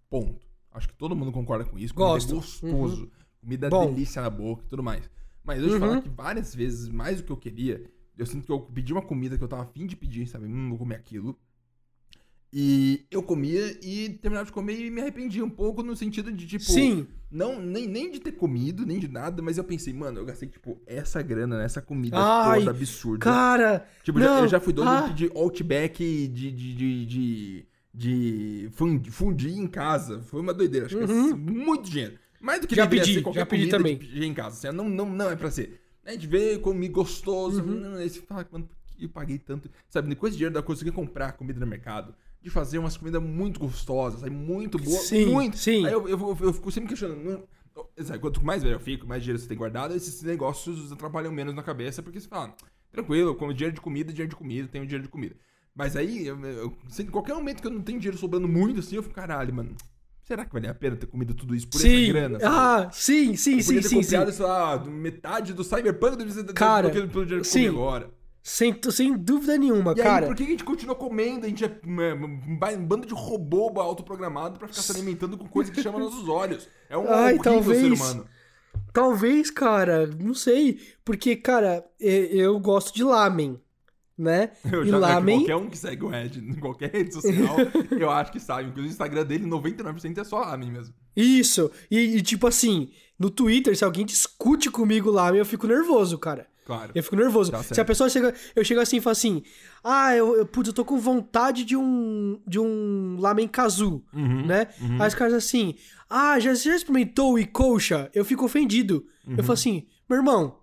Ponto. 0.08 0.46
Acho 0.72 0.88
que 0.88 0.94
todo 0.94 1.16
mundo 1.16 1.32
concorda 1.32 1.64
com 1.64 1.78
isso. 1.78 1.94
Comida 1.94 2.12
Gosto. 2.12 2.32
é 2.32 2.34
gostoso. 2.36 3.10
Comida 3.40 3.66
é 3.66 3.70
delícia 3.70 4.22
na 4.22 4.30
boca 4.30 4.62
e 4.64 4.68
tudo 4.68 4.82
mais. 4.82 5.08
Mas 5.42 5.62
eu 5.62 5.70
Uhum. 5.72 5.80
falar 5.80 6.02
que 6.02 6.08
várias 6.08 6.54
vezes, 6.54 6.88
mais 6.88 7.16
do 7.18 7.24
que 7.24 7.32
eu 7.32 7.36
queria, 7.36 7.82
eu 8.16 8.26
sinto 8.26 8.44
que 8.46 8.52
eu 8.52 8.60
pedi 8.60 8.92
uma 8.92 9.02
comida 9.02 9.38
que 9.38 9.42
eu 9.42 9.48
tava 9.48 9.62
afim 9.62 9.86
de 9.86 9.96
pedir, 9.96 10.26
sabe? 10.26 10.46
Hum, 10.46 10.68
vou 10.68 10.78
comer 10.78 10.96
aquilo. 10.96 11.38
E 12.52 13.04
eu 13.10 13.22
comia 13.22 13.78
e 13.82 14.08
terminava 14.20 14.46
de 14.46 14.52
comer 14.52 14.76
e 14.78 14.90
me 14.90 15.00
arrependia 15.00 15.44
um 15.44 15.50
pouco 15.50 15.82
no 15.84 15.94
sentido 15.94 16.32
de, 16.32 16.46
tipo... 16.46 16.64
Sim. 16.64 17.06
Não, 17.30 17.62
nem, 17.62 17.86
nem 17.86 18.10
de 18.10 18.18
ter 18.18 18.32
comido, 18.32 18.84
nem 18.84 18.98
de 18.98 19.06
nada, 19.06 19.40
mas 19.40 19.56
eu 19.56 19.62
pensei, 19.62 19.92
mano, 19.94 20.18
eu 20.18 20.24
gastei, 20.24 20.48
tipo, 20.48 20.82
essa 20.84 21.22
grana 21.22 21.56
nessa 21.58 21.80
comida 21.80 22.16
Ai, 22.18 22.58
toda 22.58 22.72
absurda. 22.72 23.22
Cara, 23.24 23.86
Tipo, 24.02 24.18
já- 24.18 24.26
não, 24.26 24.38
eu 24.42 24.48
já 24.48 24.58
fui 24.58 24.72
dono 24.72 24.90
ah. 24.90 25.06
de 25.08 25.30
Outback 25.32 26.26
de, 26.26 26.50
de, 26.50 26.74
de, 26.74 27.06
de, 27.06 27.66
de 27.94 28.68
fun- 28.72 29.00
fundir 29.10 29.56
em 29.56 29.68
casa. 29.68 30.20
Foi 30.22 30.40
uma 30.40 30.52
doideira. 30.52 30.86
Acho 30.86 30.96
que 30.98 31.04
é 31.04 31.06
muito 31.36 31.88
dinheiro. 31.88 32.18
Mais 32.40 32.60
do 32.60 32.66
que 32.66 32.74
Uhum. 32.74 32.76
Já 32.78 32.86
pedi, 32.88 33.14
ser 33.14 33.22
qualquer 33.22 33.40
já 33.40 33.46
pedi 33.46 33.68
também. 33.68 33.96
de 33.96 34.24
em 34.24 34.34
casa. 34.34 34.68
Assim, 34.68 34.76
não, 34.76 34.88
não, 34.88 35.08
não 35.08 35.30
é 35.30 35.36
pra 35.36 35.52
ser. 35.52 35.80
A 36.04 36.10
gente 36.10 36.26
vê, 36.26 36.58
comi 36.58 36.88
gostoso. 36.88 37.62
Uhum. 37.62 37.94
Aí 37.94 38.08
você 38.10 38.20
fala, 38.22 38.44
mano, 38.50 38.64
por 38.66 38.96
que 38.96 39.04
eu 39.04 39.08
paguei 39.08 39.38
tanto? 39.38 39.70
Sabe, 39.88 40.12
com 40.16 40.26
esse 40.26 40.36
dinheiro 40.36 40.56
eu 40.58 40.62
consegui 40.64 40.90
comprar 40.90 41.32
comida 41.34 41.60
no 41.60 41.66
mercado. 41.66 42.12
De 42.42 42.48
fazer 42.50 42.78
umas 42.78 42.96
comidas 42.96 43.22
muito 43.22 43.60
gostosas, 43.60 44.22
muito 44.30 44.78
boas. 44.78 45.02
Sim, 45.06 45.26
muito. 45.26 45.58
sim. 45.58 45.84
Aí 45.86 45.92
eu, 45.92 46.08
eu, 46.08 46.18
eu, 46.18 46.38
eu 46.40 46.52
fico 46.52 46.70
sempre 46.70 46.88
questionando. 46.88 47.46
Sabe, 48.02 48.18
quanto 48.18 48.44
mais 48.44 48.62
velho 48.62 48.74
eu 48.76 48.80
fico, 48.80 49.06
mais 49.06 49.22
dinheiro 49.22 49.38
você 49.40 49.46
tem 49.48 49.56
guardado, 49.56 49.94
esses 49.94 50.22
negócios 50.22 50.90
atrapalham 50.90 51.30
menos 51.32 51.54
na 51.54 51.62
cabeça, 51.62 52.02
porque 52.02 52.18
você 52.20 52.28
fala, 52.28 52.54
tranquilo, 52.90 53.30
eu 53.30 53.34
como 53.36 53.54
dinheiro 53.54 53.74
de 53.74 53.80
comida, 53.80 54.10
dinheiro 54.12 54.30
de 54.30 54.36
comida, 54.36 54.68
tenho 54.68 54.84
dinheiro 54.84 55.04
de 55.04 55.08
comida. 55.10 55.36
Mas 55.74 55.94
aí, 55.96 56.26
eu, 56.26 56.38
eu, 56.44 56.76
em 56.98 57.06
qualquer 57.06 57.34
momento 57.34 57.60
que 57.60 57.66
eu 57.66 57.70
não 57.70 57.80
tenho 57.80 57.98
dinheiro 57.98 58.18
sobrando 58.18 58.48
muito 58.48 58.80
assim, 58.80 58.96
eu 58.96 59.02
fico, 59.02 59.14
caralho, 59.14 59.54
mano, 59.54 59.76
será 60.24 60.44
que 60.44 60.52
vale 60.52 60.66
a 60.66 60.74
pena 60.74 60.96
ter 60.96 61.06
comido 61.06 61.32
tudo 61.32 61.54
isso 61.54 61.68
por 61.68 61.80
sim. 61.80 61.88
essa 62.04 62.12
grana? 62.12 62.40
sabe? 62.40 62.54
Ah, 62.54 62.90
sim, 62.92 63.36
sim, 63.36 63.52
Eu 63.52 63.58
sim, 63.58 63.64
podia 63.66 63.82
ter 63.82 63.88
sim, 63.88 64.02
sim. 64.02 64.10
comprado, 64.10 64.32
sei 64.32 64.44
lá, 64.46 64.84
metade 64.84 65.52
do 65.54 65.62
Cyberpunk 65.64 66.16
do 66.16 66.24
do- 66.24 66.42
do- 66.44 66.52
Cara, 66.54 66.88
do 66.90 67.26
que 67.26 67.34
eu 67.34 67.44
sim. 67.44 67.66
comi 67.66 67.68
agora. 67.68 68.10
Sem, 68.42 68.74
sem 68.90 69.16
dúvida 69.16 69.56
nenhuma, 69.58 69.92
E 69.92 69.96
cara. 70.02 70.26
aí, 70.26 70.30
por 70.30 70.34
que 70.36 70.42
a 70.44 70.46
gente 70.46 70.64
continua 70.64 70.94
comendo? 70.94 71.44
A 71.44 71.48
gente 71.48 71.62
é 71.64 71.78
um, 71.86 72.58
ba- 72.58 72.70
um 72.72 72.86
bando 72.86 73.06
de 73.06 73.12
robô 73.14 73.68
autoprogramado 73.80 74.58
pra 74.58 74.66
ficar 74.66 74.80
se 74.80 74.90
alimentando 74.92 75.36
com 75.36 75.46
coisa 75.46 75.70
que 75.70 75.82
chama 75.82 75.98
nossos 76.00 76.26
olhos. 76.28 76.66
É 76.88 76.96
um 76.96 77.04
Ai, 77.12 77.38
talvez. 77.38 77.80
ser 77.80 77.92
humano. 77.92 78.26
Talvez, 78.92 79.50
cara, 79.50 80.06
não 80.06 80.34
sei. 80.34 80.80
Porque, 81.04 81.36
cara, 81.36 81.84
e- 82.00 82.30
eu 82.32 82.58
gosto 82.58 82.94
de 82.94 83.04
lamen, 83.04 83.60
né? 84.16 84.52
Eu 84.72 84.84
e 84.84 84.88
já, 84.88 84.98
lamen. 84.98 85.40
Qualquer 85.40 85.56
um 85.56 85.68
que 85.70 85.78
segue 85.78 86.04
o 86.04 86.14
Ed 86.14 86.38
em 86.40 86.54
qualquer 86.54 86.90
rede 86.92 87.12
social, 87.14 87.56
eu 87.98 88.10
acho 88.10 88.32
que 88.32 88.40
sabe. 88.40 88.64
Inclusive 88.68 88.88
o 88.88 88.90
Instagram 88.92 89.24
dele, 89.26 89.46
99% 89.46 90.18
é 90.18 90.24
só 90.24 90.40
lamen 90.40 90.70
mesmo. 90.72 90.94
Isso. 91.14 91.70
E, 91.90 91.98
e, 92.16 92.22
tipo 92.22 92.46
assim, 92.46 92.90
no 93.18 93.28
Twitter, 93.30 93.76
se 93.76 93.84
alguém 93.84 94.04
discute 94.06 94.70
comigo 94.70 95.10
lamen, 95.10 95.38
eu 95.40 95.46
fico 95.46 95.66
nervoso, 95.66 96.18
cara. 96.18 96.46
Claro. 96.70 96.92
Eu 96.94 97.02
fico 97.02 97.16
nervoso. 97.16 97.50
Tá 97.50 97.62
Se 97.64 97.80
a 97.80 97.84
pessoa 97.84 98.08
chega. 98.08 98.32
Eu 98.54 98.64
chego 98.64 98.80
assim 98.80 98.98
e 98.98 99.00
falo 99.00 99.12
assim: 99.12 99.42
Ah, 99.82 100.14
eu, 100.14 100.36
eu, 100.36 100.46
putz, 100.46 100.68
eu 100.68 100.72
tô 100.72 100.84
com 100.84 100.98
vontade 100.98 101.64
de 101.64 101.76
um. 101.76 102.40
de 102.46 102.60
um 102.60 103.16
lamen 103.18 103.48
kazu, 103.48 104.04
Uhum, 104.14 104.46
né? 104.46 104.68
Aí 105.00 105.08
os 105.08 105.14
caras 105.14 105.34
assim, 105.34 105.74
ah, 106.08 106.38
já, 106.38 106.54
já 106.54 106.76
experimentou 106.76 107.32
o 107.32 107.38
Icosha? 107.40 108.08
Eu 108.14 108.24
fico 108.24 108.44
ofendido. 108.44 109.04
Uhum. 109.26 109.34
Eu 109.38 109.42
falo 109.42 109.54
assim, 109.54 109.86
meu 110.08 110.18
irmão, 110.18 110.59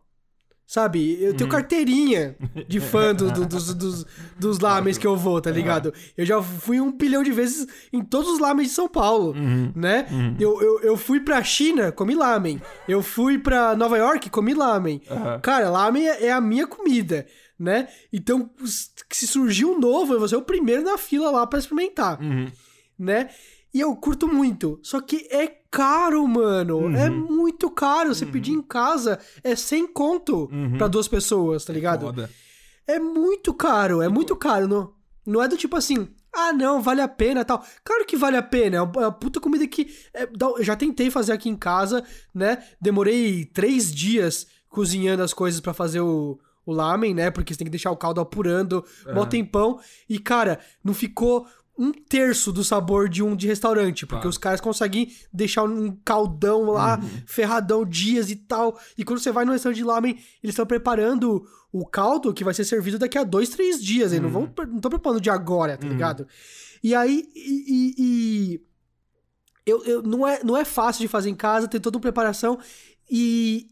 sabe, 0.67 1.17
eu 1.23 1.33
tenho 1.33 1.49
carteirinha 1.49 2.35
de 2.67 2.77
fã 2.81 3.15
do- 3.15 3.31
do- 3.31 3.45
dos, 3.45 3.73
dos, 3.73 4.05
dos 4.37 4.59
lamens 4.59 4.97
que 4.97 5.07
eu 5.07 5.15
vou, 5.15 5.39
tá 5.39 5.49
ligado? 5.49 5.93
Eu 6.17 6.25
já 6.25 6.41
fui 6.43 6.81
um 6.81 6.91
bilhão 6.91 7.23
de 7.23 7.31
vezes 7.31 7.65
em 7.93 8.03
todos 8.03 8.29
os 8.33 8.39
lamens 8.39 8.67
de 8.67 8.73
São 8.75 8.87
Paulo, 8.89 9.31
Uhum. 9.31 9.71
né? 9.73 10.05
Eu, 10.39 10.61
eu, 10.61 10.79
eu 10.81 10.97
fui 10.97 11.21
pra 11.21 11.41
China, 11.43 11.91
comi 11.91 12.13
lamen. 12.13 12.61
Eu 12.87 13.01
fui 13.01 13.39
pra 13.39 13.75
Nova 13.75 13.97
York, 13.97 14.29
comi 14.29 14.53
lamen. 14.53 15.01
Aham. 15.09 15.39
Cara, 15.39 15.69
lamen 15.69 16.05
é 16.05 16.25
é 16.25 16.31
a 16.33 16.41
minha 16.41 16.67
comida, 16.67 17.25
né? 17.57 17.87
Então, 18.11 18.49
se 19.09 19.25
surgir 19.25 19.63
um 19.65 19.79
novo, 19.79 20.13
eu 20.13 20.19
vou 20.19 20.27
ser 20.27 20.35
o 20.35 20.41
primeiro 20.41 20.83
na 20.83 20.97
fila 20.97 21.31
lá 21.31 21.47
pra 21.47 21.57
experimentar 21.59 22.21
Uhum. 22.21 22.47
né? 22.99 23.29
E 23.73 23.79
eu 23.79 23.95
curto 23.95 24.27
muito. 24.27 24.79
Só 24.81 24.99
que 24.99 25.27
é 25.29 25.47
caro, 25.71 26.27
mano. 26.27 26.77
Uhum. 26.79 26.95
É 26.95 27.09
muito 27.09 27.69
caro. 27.69 28.13
Você 28.13 28.25
pedir 28.25 28.51
em 28.53 28.61
casa 28.61 29.19
é 29.43 29.55
100 29.55 29.87
conto 29.87 30.49
pra 30.77 30.87
duas 30.87 31.07
pessoas, 31.07 31.65
tá 31.65 31.73
ligado? 31.73 32.03
Uhum. 32.03 32.13
Foda. 32.13 32.29
É 32.87 32.99
muito 32.99 33.53
caro. 33.53 34.01
É 34.01 34.07
muito 34.07 34.35
caro. 34.35 34.67
Não, 34.67 34.93
não 35.25 35.43
é 35.43 35.47
do 35.47 35.57
tipo 35.57 35.75
assim. 35.75 36.07
Ah, 36.33 36.53
não, 36.53 36.81
vale 36.81 37.01
a 37.01 37.07
pena 37.07 37.43
tal. 37.43 37.65
Claro 37.83 38.05
que 38.05 38.15
vale 38.15 38.37
a 38.37 38.43
pena. 38.43 38.77
É 38.77 38.81
uma 38.81 39.07
é 39.07 39.11
puta 39.11 39.39
comida 39.39 39.67
que. 39.67 39.93
é, 40.13 40.27
já 40.61 40.75
tentei 40.75 41.09
fazer 41.09 41.33
aqui 41.33 41.49
em 41.49 41.55
casa, 41.55 42.03
né? 42.33 42.63
Demorei 42.79 43.45
três 43.45 43.93
dias 43.93 44.47
cozinhando 44.69 45.23
as 45.23 45.33
coisas 45.33 45.59
pra 45.59 45.73
fazer 45.73 45.99
o, 46.01 46.39
o 46.65 46.71
lamen, 46.71 47.13
né? 47.13 47.31
Porque 47.31 47.53
você 47.53 47.57
tem 47.57 47.65
que 47.65 47.71
deixar 47.71 47.91
o 47.91 47.97
caldo 47.97 48.21
apurando 48.21 48.85
mó 49.07 49.21
Aham. 49.21 49.29
tempão. 49.29 49.79
E, 50.07 50.19
cara, 50.19 50.59
não 50.83 50.93
ficou 50.93 51.47
um 51.77 51.91
terço 51.91 52.51
do 52.51 52.63
sabor 52.63 53.07
de 53.07 53.21
um 53.21 53.35
de 53.35 53.45
restaurante. 53.47 54.05
Porque 54.05 54.21
Claro. 54.21 54.29
os 54.29 54.37
caras 54.37 54.59
conseguem 54.61 55.11
deixar 55.31 55.63
um 55.63 55.91
caldão 56.03 56.63
lá, 56.71 56.99
Uhum. 56.99 57.21
ferradão, 57.25 57.85
dias 57.85 58.31
e 58.31 58.35
tal. 58.35 58.79
E 58.97 59.03
quando 59.03 59.19
você 59.19 59.31
vai 59.31 59.45
no 59.45 59.51
restaurante 59.51 59.77
de 59.77 59.83
lamen, 59.83 60.13
eles 60.41 60.53
estão 60.53 60.65
preparando 60.65 61.45
o 61.71 61.85
caldo 61.85 62.33
que 62.33 62.43
vai 62.43 62.53
ser 62.53 62.63
servido 62.65 62.97
daqui 62.97 63.17
a 63.17 63.23
dois, 63.23 63.49
três 63.49 63.83
dias. 63.83 64.11
Eles 64.11 64.23
não 64.23 64.29
vão 64.31 64.53
não 64.67 64.77
estão 64.77 64.89
preparando 64.89 65.21
de 65.21 65.29
agora, 65.29 65.77
tá 65.77 65.85
Uhum. 65.85 65.93
ligado? 65.93 66.27
E 66.83 66.95
aí. 66.95 67.27
E, 67.35 67.65
e- 67.67 67.95
e- 68.55 68.61
eu, 69.65 69.83
eu, 69.83 70.01
não, 70.01 70.25
é, 70.27 70.41
não 70.43 70.55
é 70.55 70.63
fácil 70.63 71.01
de 71.01 71.07
fazer 71.09 71.29
em 71.29 71.35
casa, 71.35 71.67
tem 71.67 71.79
toda 71.81 71.97
uma 71.97 72.01
preparação. 72.01 72.57
E. 73.09 73.67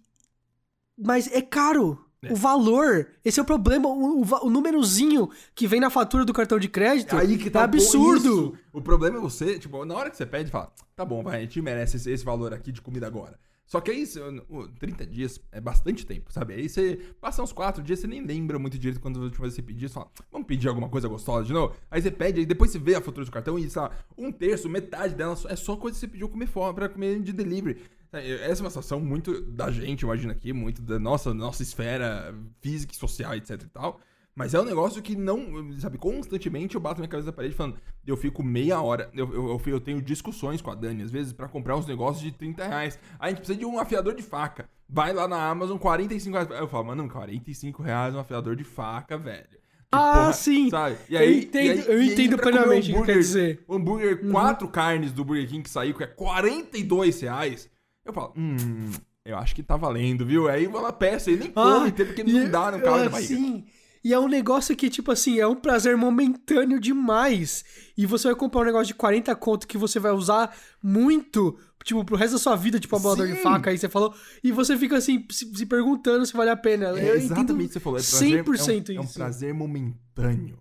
Mas 0.98 1.28
é 1.32 1.42
caro. 1.42 2.05
É. 2.30 2.34
O 2.34 2.36
valor, 2.36 3.08
esse 3.24 3.40
é 3.40 3.44
o 3.44 3.46
problema. 3.46 3.88
O, 3.90 4.22
o, 4.22 4.50
númerozinho 4.50 5.30
que 5.54 5.68
vem 5.68 5.80
na 5.80 5.90
fatura 5.90 6.26
do 6.26 6.34
cartão 6.34 6.60
de 6.60 6.68
crédito 6.68 7.16
Aí 7.16 7.38
que 7.38 7.48
é 7.48 7.52
tá 7.52 7.60
po- 7.60 7.66
absurdo. 7.66 8.30
isso. 8.30 8.54
O 8.74 8.82
problema 8.82 9.18
é 9.18 9.22
você, 9.22 9.58
tipo, 9.60 9.84
na 9.86 9.96
hora 9.96 10.10
que 10.10 10.18
você 10.18 10.26
pede, 10.26 10.52
fala, 10.52 10.72
tá 10.96 11.06
bom, 11.06 11.24
vai, 11.24 11.38
a 11.38 11.42
gente 11.42 11.62
merece 11.62 11.98
esse, 11.98 12.12
esse 12.12 12.26
valor 12.26 12.54
aqui 12.54 12.72
de 12.72 12.82
comida 12.82 13.08
agora. 13.08 13.38
Só 13.68 13.82
que 13.82 13.90
aí, 13.90 14.06
você- 14.06 14.20
o- 14.48 14.68
30 14.80 15.08
dias 15.08 15.42
é 15.52 15.60
bastante 15.60 16.06
tempo, 16.06 16.32
sabe? 16.32 16.54
Aí 16.54 16.70
você 16.70 17.00
passa 17.20 17.42
uns 17.42 17.52
4 17.52 17.82
dias, 17.82 18.00
você 18.00 18.06
nem 18.06 18.24
lembra 18.24 18.60
muito 18.60 18.78
direito 18.78 19.00
quando 19.02 19.20
a 19.20 19.24
última 19.24 19.42
vez 19.42 19.56
você 19.56 19.62
pediu, 19.64 19.88
você 19.90 19.96
fala, 19.96 20.08
vamos 20.32 20.46
pedir 20.46 20.68
alguma 20.68 20.88
coisa 20.88 21.08
gostosa 21.08 21.46
de 21.48 21.54
novo? 21.54 21.74
Aí 21.90 22.00
você 22.00 22.12
pede, 22.12 22.40
aí 22.42 22.46
depois 22.46 22.70
você 22.70 22.78
vê 22.78 22.94
a 22.94 23.02
fatura 23.02 23.26
do 23.26 23.32
cartão 23.32 23.58
e, 23.58 23.68
sei 23.68 23.82
lá, 23.82 23.90
um 24.16 24.32
terço, 24.32 24.70
metade 24.70 25.16
dela 25.16 25.36
é 25.50 25.56
só 25.56 25.76
coisa 25.78 25.96
que 25.96 26.00
você 26.02 26.08
pediu 26.08 26.30
comer 26.30 26.46
fora, 26.46 26.74
pra 26.76 26.90
comer 26.90 27.20
de 27.22 27.34
delivery. 27.34 27.82
Essa 28.14 28.62
é 28.62 28.64
uma 28.64 28.70
situação 28.70 29.00
muito 29.00 29.42
da 29.42 29.70
gente, 29.72 30.02
imagina 30.02 30.32
aqui, 30.32 30.54
muito 30.54 30.82
da 30.82 30.98
nossa, 30.98 31.34
nossa 31.34 31.62
esfera 31.64 32.34
física 32.62 32.94
e 32.94 32.96
social, 32.96 33.36
etc 33.36 33.62
e 33.62 33.68
tal. 33.68 34.00
Mas 34.36 34.54
é 34.54 34.60
um 34.60 34.66
negócio 34.66 35.02
que 35.02 35.16
não, 35.16 35.72
sabe, 35.80 35.98
constantemente 35.98 36.76
eu 36.76 36.82
bato 36.82 37.00
minha 37.00 37.08
cabeça 37.08 37.28
na 37.28 37.34
parede 37.34 37.56
falando, 37.56 37.78
eu 38.06 38.18
fico 38.18 38.44
meia 38.44 38.82
hora, 38.82 39.10
eu, 39.14 39.34
eu, 39.34 39.62
eu, 39.66 39.80
tenho 39.80 40.02
discussões 40.02 40.62
com 40.62 40.70
a 40.70 40.76
Dani, 40.76 41.04
às 41.04 41.10
vezes, 41.10 41.32
para 41.32 41.48
comprar 41.48 41.78
uns 41.78 41.88
negócios 41.88 42.22
de 42.22 42.34
30 42.34 42.68
reais. 42.68 43.00
a 43.18 43.30
gente 43.30 43.38
precisa 43.38 43.58
de 43.58 43.66
um 43.66 43.80
afiador 43.80 44.14
de 44.14 44.22
faca. 44.22 44.70
Vai 44.90 45.14
lá 45.14 45.26
na 45.26 45.50
Amazon, 45.50 45.78
45 45.78 46.34
reais. 46.36 46.50
Eu 46.52 46.68
falo, 46.68 46.84
mano, 46.84 47.10
45 47.10 47.82
reais 47.82 48.14
um 48.14 48.20
afiador 48.20 48.58
de 48.58 48.66
faca, 48.66 49.18
velho. 49.18 49.48
Ah, 49.90 50.14
porra, 50.14 50.34
sim. 50.34 50.70
Sabe? 50.70 50.98
E 51.10 51.18
aí, 51.18 51.32
eu 51.32 51.40
entendo, 51.40 51.80
aí, 51.80 51.88
eu 51.88 52.04
entendo 52.04 52.38
plenamente 52.38 52.92
o 52.92 53.00
que 53.00 53.06
quer 53.06 53.18
dizer. 53.18 53.64
O 53.68 53.76
hambúrguer, 53.76 54.20
uhum. 54.22 54.32
quatro 54.32 54.68
carnes 54.68 55.14
do 55.14 55.24
Burger 55.24 55.48
King 55.48 55.64
que 55.64 55.70
saiu, 55.70 55.96
que 55.96 56.04
é 56.04 56.08
42 56.08 57.22
reais. 57.22 57.70
Eu 58.06 58.14
falo, 58.14 58.34
hum, 58.38 58.92
eu 59.26 59.38
acho 59.38 59.56
que 59.56 59.64
tá 59.64 59.76
valendo, 59.76 60.26
viu? 60.26 60.48
Aí 60.48 60.66
eu 60.66 60.72
vou 60.72 60.82
lá, 60.82 60.94
peça, 60.94 61.32
ele 61.32 61.40
nem 61.40 61.52
come, 61.52 61.90
ah, 61.90 61.92
porque 61.92 62.24
não 62.24 62.50
dá 62.50 62.72
no 62.72 62.82
carro 62.82 63.10
da 63.10 63.20
Sim. 63.20 63.66
E 64.04 64.14
é 64.14 64.20
um 64.20 64.28
negócio 64.28 64.76
que, 64.76 64.88
tipo 64.88 65.12
assim, 65.12 65.40
é 65.40 65.48
um 65.48 65.56
prazer 65.56 65.98
momentâneo 65.98 66.80
demais. 66.80 67.66
E 67.98 68.06
você 68.06 68.28
vai 68.28 68.36
comprar 68.36 68.62
um 68.62 68.66
negócio 68.66 68.86
de 68.86 68.94
40 68.94 69.36
conto 69.36 69.68
que 69.68 69.80
você 69.80 70.00
vai 70.00 70.12
usar 70.12 70.56
muito, 70.80 71.58
tipo, 71.84 72.06
pro 72.06 72.16
resto 72.16 72.34
da 72.34 72.38
sua 72.38 72.56
vida, 72.56 72.80
tipo, 72.80 72.96
a 72.96 73.00
molador 73.00 73.26
de 73.26 73.34
faca, 73.38 73.72
aí 73.72 73.80
você 73.80 73.90
falou. 73.90 74.14
E 74.44 74.52
você 74.52 74.78
fica 74.78 74.96
assim, 74.96 75.26
se, 75.32 75.52
se 75.52 75.66
perguntando 75.66 76.24
se 76.24 76.38
vale 76.38 76.52
a 76.52 76.56
pena. 76.56 76.90
É 77.00 77.10
Eu 77.10 77.16
exatamente 77.16 77.66
o 77.66 77.68
que 77.68 77.74
você 77.74 77.80
falou. 77.80 77.98
É 77.98 78.04
prazer, 78.04 78.44
100% 78.46 78.50
é 78.50 78.52
um, 78.52 78.82
isso. 78.82 78.92
É 78.92 79.02
um 79.02 79.08
prazer 79.08 79.54
momentâneo. 79.56 80.60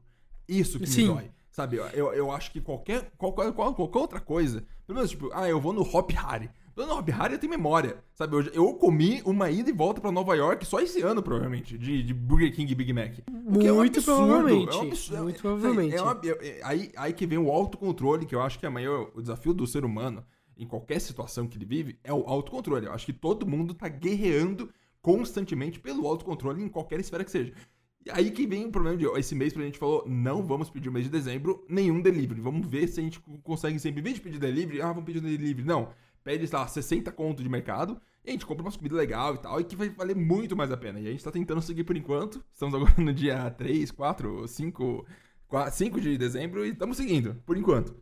Isso 0.48 0.78
que 0.78 0.86
Sim. 0.86 1.08
me 1.08 1.14
dói. 1.14 1.30
Sabe, 1.50 1.76
eu, 1.76 2.14
eu 2.14 2.32
acho 2.32 2.50
que 2.50 2.62
qualquer, 2.62 3.12
qualquer, 3.18 3.52
qualquer 3.52 3.98
outra 3.98 4.20
coisa, 4.20 4.64
pelo 4.86 4.96
menos, 4.96 5.10
tipo, 5.10 5.30
ah, 5.34 5.46
eu 5.48 5.60
vou 5.60 5.74
no 5.74 5.82
Hop 5.82 6.10
Harry. 6.12 6.48
Dona 6.74 6.94
Hop 6.94 7.08
Harry 7.08 7.38
tem 7.38 7.48
memória, 7.48 8.02
sabe? 8.14 8.34
Eu, 8.34 8.42
eu 8.52 8.74
comi 8.74 9.22
uma 9.24 9.48
ida 9.48 9.70
e 9.70 9.72
volta 9.72 10.00
para 10.00 10.10
Nova 10.10 10.34
York 10.34 10.66
só 10.66 10.80
esse 10.80 11.00
ano, 11.02 11.22
provavelmente, 11.22 11.78
de, 11.78 12.02
de 12.02 12.12
Burger 12.12 12.52
King 12.52 12.72
e 12.72 12.74
Big 12.74 12.92
Mac. 12.92 13.12
Muito 13.30 13.66
é 13.66 13.72
um 13.72 13.80
absurdo, 13.80 14.26
provavelmente. 14.26 14.74
É 14.74 14.78
um 14.78 14.82
absurdo. 14.82 15.22
Muito 15.22 15.40
provavelmente. 15.40 15.94
É, 15.94 16.02
uma, 16.02 16.20
é, 16.24 16.60
aí, 16.64 16.90
aí 16.96 17.12
que 17.12 17.26
vem 17.26 17.38
o 17.38 17.48
autocontrole, 17.50 18.26
que 18.26 18.34
eu 18.34 18.42
acho 18.42 18.58
que 18.58 18.66
é 18.66 18.68
maior, 18.68 19.10
o 19.14 19.20
desafio 19.20 19.54
do 19.54 19.66
ser 19.68 19.84
humano, 19.84 20.24
em 20.56 20.66
qualquer 20.66 21.00
situação 21.00 21.46
que 21.46 21.56
ele 21.56 21.64
vive, 21.64 21.96
é 22.02 22.12
o 22.12 22.24
autocontrole. 22.26 22.86
Eu 22.86 22.92
acho 22.92 23.06
que 23.06 23.12
todo 23.12 23.46
mundo 23.46 23.72
tá 23.72 23.88
guerreando 23.88 24.68
constantemente 25.00 25.78
pelo 25.78 26.08
autocontrole 26.08 26.60
em 26.60 26.68
qualquer 26.68 26.98
esfera 26.98 27.22
que 27.22 27.30
seja. 27.30 27.52
E 28.04 28.10
aí 28.10 28.32
que 28.32 28.46
vem 28.46 28.66
o 28.66 28.70
problema 28.70 28.96
de 28.96 29.06
esse 29.18 29.34
mês, 29.34 29.56
a 29.56 29.60
gente 29.60 29.78
falou, 29.78 30.04
não 30.08 30.42
vamos 30.42 30.68
pedir 30.70 30.88
o 30.88 30.92
mês 30.92 31.04
de 31.04 31.10
dezembro 31.10 31.64
nenhum 31.68 32.00
delivery. 32.02 32.40
Vamos 32.40 32.66
ver 32.66 32.88
se 32.88 32.98
a 32.98 33.02
gente 33.02 33.20
consegue 33.44 33.78
sempre, 33.78 34.00
em 34.00 34.02
vez 34.02 34.16
de 34.16 34.20
pedir 34.20 34.38
delivery, 34.38 34.82
ah, 34.82 34.88
vamos 34.88 35.04
pedir 35.04 35.20
delivery. 35.20 35.62
Não 35.62 35.88
pede, 36.24 36.46
sei 36.46 36.58
lá, 36.58 36.66
60 36.66 37.12
conto 37.12 37.42
de 37.42 37.48
mercado, 37.48 38.00
e 38.24 38.30
a 38.30 38.32
gente 38.32 38.46
compra 38.46 38.64
umas 38.64 38.76
comidas 38.76 38.98
legal 38.98 39.34
e 39.34 39.38
tal, 39.38 39.60
e 39.60 39.64
que 39.64 39.76
vai 39.76 39.90
valer 39.90 40.16
muito 40.16 40.56
mais 40.56 40.72
a 40.72 40.76
pena. 40.76 40.98
E 40.98 41.06
a 41.06 41.10
gente 41.10 41.22
tá 41.22 41.30
tentando 41.30 41.60
seguir 41.60 41.84
por 41.84 41.96
enquanto. 41.96 42.42
Estamos 42.52 42.74
agora 42.74 42.94
no 42.96 43.12
dia 43.12 43.50
3, 43.50 43.90
4, 43.90 44.48
5, 44.48 45.06
4, 45.46 45.76
5 45.76 46.00
de 46.00 46.16
dezembro 46.16 46.64
e 46.64 46.70
estamos 46.70 46.96
seguindo, 46.96 47.34
por 47.44 47.56
enquanto. 47.56 47.94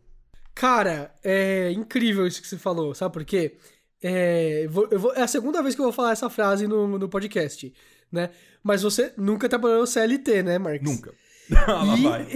Cara, 0.55 1.13
é 1.23 1.71
incrível 1.71 2.25
isso 2.25 2.41
que 2.41 2.47
você 2.47 2.57
falou, 2.57 2.95
sabe 2.95 3.13
por 3.13 3.25
quê? 3.25 3.57
É, 4.01 4.65
eu 4.65 4.69
vou, 4.99 5.13
é 5.13 5.21
a 5.21 5.27
segunda 5.27 5.61
vez 5.61 5.75
que 5.75 5.81
eu 5.81 5.85
vou 5.85 5.93
falar 5.93 6.11
essa 6.11 6.29
frase 6.29 6.67
no, 6.67 6.97
no 6.97 7.09
podcast, 7.09 7.73
né? 8.11 8.29
Mas 8.61 8.83
você 8.83 9.13
nunca 9.17 9.49
trabalhou 9.49 9.85
CLT, 9.85 10.43
né, 10.43 10.57
Marcos? 10.57 10.89
Nunca. 10.89 11.13
Lá 11.67 11.97
e... 11.97 12.03
vai. 12.03 12.27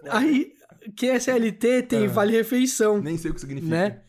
Aí, 0.10 0.52
que 0.96 1.08
é 1.08 1.18
CLT 1.18 1.82
tem 1.82 2.04
é. 2.04 2.08
vale 2.08 2.32
refeição. 2.32 3.00
Nem 3.00 3.18
sei 3.18 3.30
o 3.30 3.34
que 3.34 3.40
significa. 3.40 3.70
Né? 3.70 4.02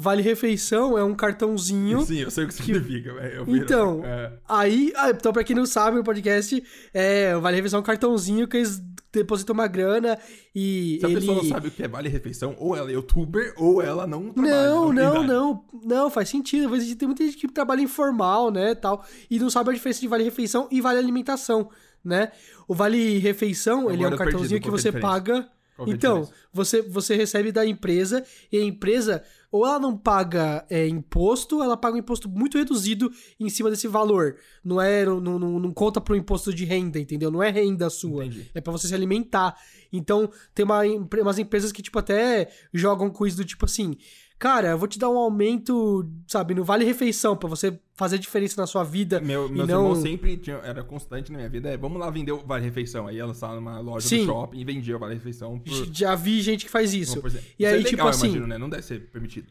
Vale 0.00 0.22
Refeição 0.22 0.96
é 0.96 1.02
um 1.02 1.12
cartãozinho. 1.12 2.02
Sim, 2.02 2.18
eu 2.18 2.30
sei 2.30 2.44
o 2.44 2.46
que, 2.46 2.54
significa. 2.54 3.10
Eu 3.10 3.44
então, 3.48 4.00
é. 4.04 4.32
aí. 4.48 4.92
Ah, 4.94 5.10
então, 5.10 5.32
pra 5.32 5.42
quem 5.42 5.56
não 5.56 5.66
sabe, 5.66 5.98
o 5.98 6.04
podcast 6.04 6.62
é. 6.94 7.36
Vale 7.36 7.56
Refeição 7.56 7.78
é 7.78 7.80
um 7.80 7.84
cartãozinho 7.84 8.46
que 8.46 8.58
eles 8.58 8.80
depositam 9.12 9.54
uma 9.54 9.66
grana 9.66 10.16
e. 10.54 10.98
Se 11.00 11.06
ele... 11.06 11.16
a 11.16 11.18
pessoa 11.18 11.36
não 11.38 11.44
sabe 11.48 11.66
o 11.66 11.70
que 11.72 11.82
é 11.82 11.88
Vale 11.88 12.08
Refeição, 12.08 12.54
ou 12.60 12.76
ela 12.76 12.88
é 12.88 12.94
youtuber, 12.94 13.52
ou 13.56 13.82
ela 13.82 14.06
não 14.06 14.32
trabalha. 14.32 14.68
Não, 14.68 14.92
não, 14.92 15.22
não. 15.24 15.64
Não, 15.82 16.08
faz 16.08 16.28
sentido. 16.28 16.70
Tem 16.94 17.08
muita 17.08 17.24
gente 17.24 17.36
que 17.36 17.48
trabalha 17.48 17.80
informal, 17.80 18.52
né? 18.52 18.76
tal 18.76 19.04
E 19.28 19.40
não 19.40 19.50
sabe 19.50 19.70
a 19.70 19.72
diferença 19.72 20.00
de 20.00 20.06
Vale 20.06 20.22
Refeição 20.22 20.68
e 20.70 20.80
Vale 20.80 21.00
Alimentação, 21.00 21.70
né? 22.04 22.30
O 22.68 22.74
Vale 22.74 23.18
Refeição, 23.18 23.80
Agora 23.80 23.94
ele 23.94 24.04
é 24.04 24.08
um 24.08 24.16
cartãozinho 24.16 24.60
que 24.60 24.70
você 24.70 24.92
paga. 24.92 25.48
Então, 25.86 26.28
você, 26.52 26.82
você 26.82 27.14
recebe 27.14 27.52
da 27.52 27.64
empresa 27.64 28.24
e 28.50 28.58
a 28.58 28.62
empresa 28.62 29.22
ou 29.50 29.66
ela 29.66 29.78
não 29.78 29.96
paga 29.96 30.66
é, 30.68 30.86
imposto, 30.86 31.62
ela 31.62 31.76
paga 31.76 31.96
um 31.96 32.00
imposto 32.00 32.28
muito 32.28 32.58
reduzido 32.58 33.10
em 33.40 33.48
cima 33.48 33.70
desse 33.70 33.88
valor. 33.88 34.36
Não 34.62 34.80
é, 34.80 35.04
não, 35.04 35.20
não, 35.20 35.58
não 35.58 35.72
conta 35.72 36.00
pro 36.00 36.16
imposto 36.16 36.52
de 36.52 36.64
renda, 36.64 36.98
entendeu? 36.98 37.30
Não 37.30 37.42
é 37.42 37.50
renda 37.50 37.88
sua. 37.88 38.26
Entendi. 38.26 38.50
É 38.54 38.60
para 38.60 38.72
você 38.72 38.88
se 38.88 38.94
alimentar. 38.94 39.56
Então, 39.92 40.30
tem 40.54 40.64
uma, 40.64 40.82
umas 41.22 41.38
empresas 41.38 41.72
que, 41.72 41.82
tipo, 41.82 41.98
até 41.98 42.50
jogam 42.72 43.10
com 43.10 43.26
isso 43.26 43.38
do 43.38 43.44
tipo 43.44 43.64
assim 43.64 43.96
cara, 44.38 44.68
eu 44.68 44.78
vou 44.78 44.86
te 44.86 44.98
dar 44.98 45.10
um 45.10 45.18
aumento, 45.18 46.08
sabe, 46.26 46.54
no 46.54 46.64
vale 46.64 46.84
refeição 46.84 47.36
para 47.36 47.48
você 47.48 47.78
fazer 47.94 48.18
diferença 48.18 48.60
na 48.60 48.66
sua 48.66 48.84
vida. 48.84 49.20
Meu, 49.20 49.48
meus 49.48 49.68
não... 49.68 49.82
irmãos 49.82 50.02
sempre 50.02 50.36
tinham, 50.36 50.60
era 50.62 50.84
constante 50.84 51.32
na 51.32 51.38
minha 51.38 51.50
vida, 51.50 51.70
é, 51.70 51.76
vamos 51.76 51.98
lá 51.98 52.08
vender 52.10 52.32
o 52.32 52.38
vale 52.46 52.64
refeição. 52.64 53.06
Aí 53.06 53.18
ela 53.18 53.32
estava 53.32 53.56
numa 53.56 53.80
loja 53.80 54.08
Sim. 54.08 54.20
do 54.20 54.26
shopping 54.26 54.58
e 54.58 54.64
vendia 54.64 54.96
o 54.96 54.98
vale 54.98 55.14
refeição. 55.14 55.58
Por... 55.58 55.92
Já 55.92 56.14
vi 56.14 56.40
gente 56.40 56.64
que 56.64 56.70
faz 56.70 56.94
isso. 56.94 57.20
E 57.58 57.66
aí, 57.66 57.74
é 57.74 57.76
legal, 57.76 57.90
tipo 57.90 58.06
assim, 58.06 58.26
imagino, 58.26 58.46
né? 58.46 58.58
Não 58.58 58.68
deve 58.68 58.82
ser 58.82 59.10
permitido. 59.10 59.48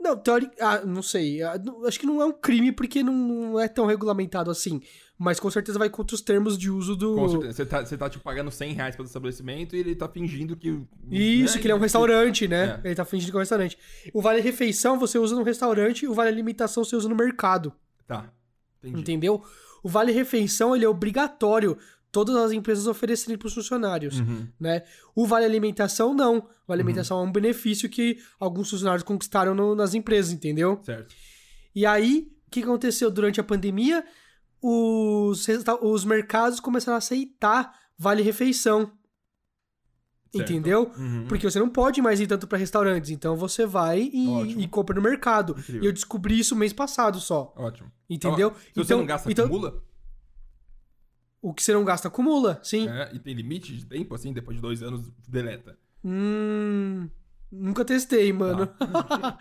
Não, 0.00 0.16
teórico, 0.16 0.54
ah, 0.60 0.80
não 0.80 1.02
sei. 1.02 1.42
Ah, 1.42 1.60
acho 1.86 2.00
que 2.00 2.06
não 2.06 2.22
é 2.22 2.24
um 2.24 2.32
crime 2.32 2.72
porque 2.72 3.02
não, 3.02 3.12
não 3.12 3.60
é 3.60 3.68
tão 3.68 3.84
regulamentado 3.84 4.50
assim. 4.50 4.80
Mas 5.22 5.38
com 5.38 5.50
certeza 5.50 5.78
vai 5.78 5.90
contra 5.90 6.14
os 6.14 6.22
termos 6.22 6.56
de 6.56 6.70
uso 6.70 6.96
do. 6.96 7.14
Com 7.14 7.28
certeza. 7.28 7.52
Você 7.52 7.66
tá, 7.66 7.84
você 7.84 7.94
tá 7.98 8.08
tipo, 8.08 8.24
pagando 8.24 8.50
100 8.50 8.72
reais 8.72 8.96
pelo 8.96 9.06
estabelecimento 9.06 9.76
e 9.76 9.78
ele 9.78 9.94
tá 9.94 10.08
fingindo 10.08 10.56
que. 10.56 10.80
Isso, 11.10 11.56
né? 11.56 11.60
que 11.60 11.66
ele 11.66 11.72
é 11.72 11.76
um 11.76 11.78
restaurante, 11.78 12.48
né? 12.48 12.80
É. 12.82 12.88
Ele 12.88 12.94
tá 12.94 13.04
fingindo 13.04 13.30
que 13.30 13.36
é 13.36 13.38
um 13.38 13.40
restaurante. 13.40 13.76
O 14.14 14.22
vale 14.22 14.40
refeição 14.40 14.98
você 14.98 15.18
usa 15.18 15.36
no 15.36 15.42
restaurante, 15.42 16.06
o 16.06 16.14
vale 16.14 16.30
alimentação 16.30 16.82
você 16.82 16.96
usa 16.96 17.06
no 17.06 17.14
mercado. 17.14 17.70
Tá. 18.06 18.32
Entendi. 18.82 18.98
Entendeu? 18.98 19.44
O 19.82 19.90
vale 19.90 20.10
refeição 20.10 20.74
ele 20.74 20.86
é 20.86 20.88
obrigatório 20.88 21.76
todas 22.10 22.34
as 22.34 22.52
empresas 22.52 22.86
oferecerem 22.86 23.36
para 23.36 23.46
os 23.46 23.52
funcionários, 23.52 24.20
uhum. 24.20 24.48
né? 24.58 24.84
O 25.14 25.26
vale 25.26 25.44
alimentação 25.44 26.14
não. 26.14 26.38
O 26.38 26.66
vale 26.66 26.80
alimentação 26.80 27.18
uhum. 27.18 27.26
é 27.26 27.28
um 27.28 27.32
benefício 27.32 27.90
que 27.90 28.16
alguns 28.38 28.70
funcionários 28.70 29.02
conquistaram 29.02 29.54
no, 29.54 29.74
nas 29.74 29.92
empresas, 29.92 30.32
entendeu? 30.32 30.80
Certo. 30.82 31.14
E 31.74 31.84
aí, 31.84 32.26
o 32.46 32.50
que 32.50 32.62
aconteceu 32.62 33.10
durante 33.10 33.38
a 33.38 33.44
pandemia? 33.44 34.02
Os, 34.62 35.46
os 35.82 36.04
mercados 36.04 36.60
começaram 36.60 36.94
a 36.94 36.98
aceitar 36.98 37.78
vale 37.96 38.22
refeição. 38.22 38.92
Certo. 40.32 40.52
Entendeu? 40.52 40.92
Uhum. 40.96 41.26
Porque 41.26 41.50
você 41.50 41.58
não 41.58 41.68
pode 41.68 42.00
mais 42.00 42.20
ir 42.20 42.26
tanto 42.26 42.46
para 42.46 42.56
restaurantes. 42.56 43.10
Então 43.10 43.36
você 43.36 43.66
vai 43.66 44.08
e, 44.12 44.62
e 44.62 44.68
compra 44.68 44.94
no 44.94 45.02
mercado. 45.02 45.52
Incrível. 45.58 45.82
E 45.82 45.86
eu 45.86 45.92
descobri 45.92 46.38
isso 46.38 46.54
mês 46.54 46.72
passado 46.72 47.18
só. 47.18 47.52
Ótimo. 47.56 47.90
Entendeu? 48.08 48.54
Se 48.54 48.70
então, 48.70 48.84
você 48.84 48.94
não 48.94 49.06
gasta, 49.06 49.30
então, 49.30 49.44
acumula? 49.46 49.82
O 51.42 51.52
que 51.52 51.62
você 51.62 51.72
não 51.72 51.84
gasta 51.84 52.08
acumula, 52.08 52.60
sim. 52.62 52.88
É, 52.88 53.10
e 53.14 53.18
tem 53.18 53.34
limite 53.34 53.74
de 53.76 53.86
tempo, 53.86 54.14
assim, 54.14 54.32
depois 54.32 54.56
de 54.56 54.62
dois 54.62 54.82
anos, 54.82 55.10
deleta. 55.26 55.76
Hum. 56.04 57.08
Nunca 57.50 57.84
testei, 57.84 58.32
mano. 58.32 58.66
Tá. 58.66 58.86
tá. 58.86 59.38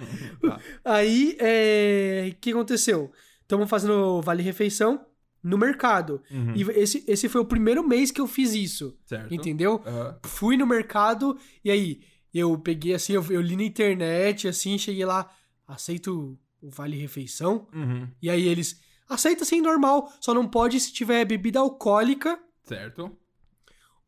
Aí, 0.84 1.38
é... 1.39 2.32
o 2.32 2.36
que 2.39 2.51
aconteceu? 2.51 3.12
Estamos 3.41 3.69
fazendo 3.69 4.21
Vale 4.21 4.41
Refeição 4.41 5.05
no 5.41 5.58
mercado. 5.58 6.21
Uhum. 6.30 6.54
E 6.56 6.62
esse, 6.80 7.04
esse 7.08 7.30
foi 7.30 7.41
o 7.41 7.45
primeiro 7.45 7.88
mês 7.88 8.12
que 8.12 8.21
eu 8.21 8.28
fiz 8.28 8.54
isso. 8.54 8.97
Certo. 9.06 9.34
Entendeu? 9.34 9.82
Uhum. 9.86 10.15
Fui 10.23 10.58
no 10.58 10.67
mercado 10.67 11.38
e 11.63 11.71
aí 11.71 12.02
eu 12.34 12.58
peguei 12.58 12.93
assim, 12.93 13.13
eu, 13.13 13.25
eu, 13.30 13.41
li 13.41 13.56
na 13.56 13.63
internet, 13.63 14.47
assim, 14.47 14.78
cheguei 14.78 15.06
lá, 15.06 15.30
aceito 15.67 16.38
o 16.62 16.69
Vale 16.69 16.97
Refeição. 16.97 17.67
Uhum. 17.73 18.08
E 18.21 18.30
aí 18.30 18.47
eles 18.47 18.80
Aceita 19.10 19.43
sim, 19.43 19.60
normal. 19.60 20.13
Só 20.21 20.36
não 20.36 20.47
pode 20.47 20.80
se 20.80 20.93
tiver 20.93 21.25
bebida 21.25 21.60
alcoólica. 21.60 22.39
Certo. 22.63 23.12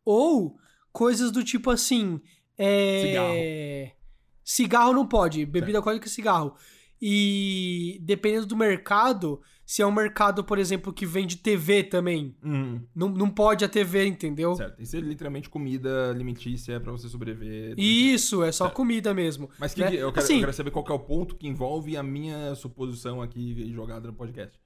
Ou 0.06 0.56
coisas 0.94 1.32
do 1.32 1.44
tipo 1.44 1.72
assim. 1.72 2.22
É... 2.56 3.02
Cigarro. 3.02 3.98
Cigarro 4.44 4.94
não 4.94 5.08
pode. 5.08 5.44
Bebida 5.44 5.66
certo. 5.66 5.78
alcoólica 5.78 6.08
e 6.08 6.12
cigarro. 6.12 6.56
E 7.02 8.00
dependendo 8.04 8.46
do 8.46 8.56
mercado, 8.56 9.42
se 9.72 9.82
é 9.82 9.88
um 9.88 9.92
mercado, 9.92 10.44
por 10.44 10.60
exemplo, 10.60 10.92
que 10.92 11.06
vende 11.06 11.38
TV 11.38 11.82
também, 11.82 12.36
uhum. 12.44 12.82
não, 12.94 13.08
não 13.08 13.30
pode 13.30 13.64
a 13.64 13.70
TV, 13.70 14.06
entendeu? 14.06 14.54
Certo. 14.54 14.82
Isso 14.82 14.98
é 14.98 15.00
literalmente 15.00 15.50
comida 15.50 16.10
alimentícia 16.10 16.78
para 16.78 16.92
você 16.92 17.08
sobreviver. 17.08 17.76
Isso, 17.78 18.44
é 18.44 18.52
só 18.52 18.66
certo. 18.66 18.76
comida 18.76 19.14
mesmo. 19.14 19.50
Mas 19.58 19.74
que, 19.74 19.80
né? 19.80 19.88
eu, 19.96 20.12
quero, 20.12 20.26
assim, 20.26 20.34
eu, 20.34 20.40
quero, 20.42 20.52
saber 20.52 20.72
qual 20.72 20.86
é 20.90 20.92
o 20.92 21.00
ponto 21.00 21.38
que 21.38 21.48
envolve 21.48 21.96
a 21.96 22.04
minha 22.04 22.54
suposição 22.54 23.22
aqui 23.22 23.72
jogada 23.72 24.10
no 24.10 24.14
podcast. 24.14 24.60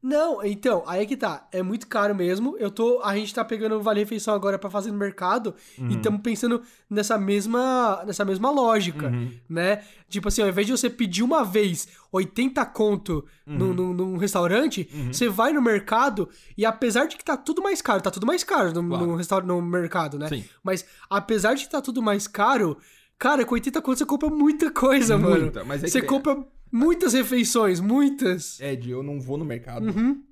Não, 0.00 0.44
então, 0.44 0.84
aí 0.86 1.02
é 1.02 1.06
que 1.06 1.16
tá. 1.16 1.48
É 1.50 1.60
muito 1.62 1.86
caro 1.88 2.14
mesmo. 2.14 2.56
Eu 2.58 2.70
tô. 2.70 3.00
A 3.02 3.16
gente 3.16 3.34
tá 3.34 3.44
pegando 3.44 3.74
o 3.74 3.82
Vale 3.82 3.98
Refeição 4.00 4.32
agora 4.34 4.56
pra 4.58 4.70
fazer 4.70 4.92
no 4.92 4.96
mercado 4.98 5.54
e 5.76 5.94
estamos 5.96 6.20
pensando 6.22 6.62
nessa 6.88 7.18
mesma, 7.18 8.02
nessa 8.06 8.24
mesma 8.24 8.48
lógica, 8.50 9.12
né? 9.48 9.82
Tipo 10.08 10.28
assim, 10.28 10.40
ao 10.42 10.48
invés 10.48 10.66
de 10.66 10.72
você 10.72 10.88
pedir 10.88 11.22
uma 11.24 11.44
vez 11.44 11.88
80 12.12 12.64
conto 12.66 13.24
num, 13.44 13.74
num, 13.74 13.92
num 13.92 14.16
restaurante, 14.16 14.88
você 15.12 15.28
vai 15.28 15.52
no 15.52 15.60
mercado 15.60 16.28
e 16.56 16.64
apesar 16.64 17.06
de 17.06 17.16
que 17.16 17.24
tá 17.24 17.36
tudo 17.36 17.60
mais 17.60 17.82
caro, 17.82 18.00
tá 18.00 18.10
tudo 18.10 18.26
mais 18.26 18.44
caro 18.44 18.72
no, 18.72 18.88
Claro. 18.88 19.06
no, 19.06 19.16
restaur- 19.16 19.44
no 19.44 19.60
mercado, 19.60 20.18
né? 20.18 20.28
Sim. 20.28 20.44
Mas 20.62 20.84
apesar 21.10 21.54
de 21.54 21.64
que 21.64 21.70
tá 21.70 21.82
tudo 21.82 22.00
mais 22.00 22.26
caro, 22.28 22.78
cara, 23.18 23.44
com 23.44 23.54
80 23.54 23.82
conto 23.82 23.98
você 23.98 24.06
compra 24.06 24.30
muita 24.30 24.70
coisa, 24.70 25.18
mano. 25.18 25.40
Muita, 25.42 25.64
mas 25.64 25.82
é 25.82 25.86
que 25.86 25.90
você 25.90 26.00
tem- 26.00 26.08
compra 26.08 26.38
muitas 26.72 27.12
refeições, 27.12 27.80
muitas. 27.80 28.60
Ed, 28.60 28.90
eu 28.90 29.02
não 29.02 29.20
vou 29.20 29.36
no 29.38 29.44
mercado 29.44 29.86
Uhum. 29.86 30.22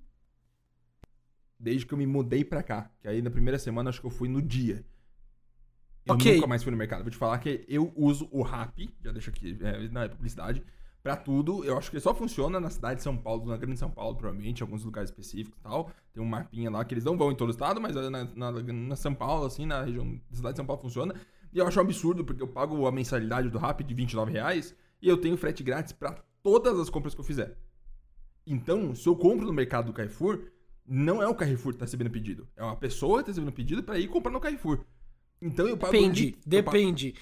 desde 1.58 1.86
que 1.86 1.94
eu 1.94 1.98
me 1.98 2.06
mudei 2.06 2.44
pra 2.44 2.62
cá. 2.62 2.90
Que 3.00 3.08
aí 3.08 3.22
na 3.22 3.30
primeira 3.30 3.58
semana 3.58 3.90
acho 3.90 4.00
que 4.00 4.06
eu 4.06 4.10
fui 4.10 4.28
no 4.28 4.40
dia. 4.42 4.84
Eu 6.04 6.14
Ok. 6.14 6.34
nunca 6.36 6.46
mais 6.46 6.62
fui 6.62 6.70
no 6.70 6.76
mercado. 6.76 7.02
Vou 7.02 7.10
te 7.10 7.16
falar 7.16 7.38
que 7.38 7.64
eu 7.68 7.92
uso 7.96 8.28
o 8.30 8.42
Rap, 8.42 8.88
já 9.02 9.10
deixo 9.10 9.30
aqui, 9.30 9.58
é, 9.60 9.88
não 9.88 10.02
é 10.02 10.08
publicidade, 10.08 10.62
pra 11.02 11.16
tudo. 11.16 11.64
Eu 11.64 11.76
acho 11.76 11.90
que 11.90 11.98
só 11.98 12.14
funciona 12.14 12.60
na 12.60 12.70
cidade 12.70 12.96
de 12.96 13.02
São 13.02 13.16
Paulo, 13.16 13.46
na 13.46 13.56
grande 13.56 13.78
São 13.78 13.90
Paulo, 13.90 14.14
provavelmente, 14.16 14.60
em 14.60 14.62
alguns 14.62 14.84
lugares 14.84 15.10
específicos 15.10 15.58
e 15.58 15.62
tal. 15.62 15.90
Tem 16.12 16.22
um 16.22 16.26
mapinha 16.26 16.70
lá 16.70 16.84
que 16.84 16.94
eles 16.94 17.04
não 17.04 17.16
vão 17.16 17.32
em 17.32 17.34
todo 17.34 17.48
o 17.48 17.50
estado, 17.50 17.80
mas 17.80 17.94
na, 17.96 18.10
na, 18.24 18.52
na 18.52 18.96
São 18.96 19.14
Paulo, 19.14 19.46
assim, 19.46 19.66
na 19.66 19.82
região 19.82 20.20
da 20.30 20.36
cidade 20.36 20.52
de 20.54 20.58
São 20.58 20.66
Paulo 20.66 20.80
funciona. 20.82 21.14
E 21.52 21.58
eu 21.58 21.66
acho 21.66 21.78
um 21.78 21.82
absurdo, 21.82 22.24
porque 22.24 22.42
eu 22.42 22.48
pago 22.48 22.86
a 22.86 22.92
mensalidade 22.92 23.48
do 23.50 23.58
Rap 23.58 23.82
de 23.82 23.94
29 23.94 24.30
reais 24.30 24.76
e 25.06 25.08
eu 25.08 25.16
tenho 25.16 25.36
frete 25.36 25.62
grátis 25.62 25.92
pra 25.92 26.12
todas 26.42 26.78
as 26.80 26.90
compras 26.90 27.14
que 27.14 27.20
eu 27.20 27.24
fizer. 27.24 27.56
Então, 28.46 28.92
se 28.94 29.08
eu 29.08 29.14
compro 29.14 29.46
no 29.46 29.52
mercado 29.52 29.86
do 29.86 29.92
Carrefour, 29.92 30.40
não 30.86 31.22
é 31.22 31.28
o 31.28 31.34
Carrefour 31.34 31.72
que 31.72 31.78
tá 31.78 31.84
recebendo 31.84 32.10
pedido. 32.10 32.48
É 32.56 32.62
uma 32.64 32.76
pessoa 32.76 33.18
que 33.18 33.24
tá 33.26 33.30
recebendo 33.30 33.52
pedido 33.52 33.82
pra 33.84 33.98
ir 33.98 34.08
comprar 34.08 34.32
no 34.32 34.40
Carrefour. 34.40 34.80
Então 35.40 35.66
eu 35.68 35.76
pago... 35.76 35.92
Depende, 35.92 36.32
pago- 36.32 36.42
depende. 36.46 37.14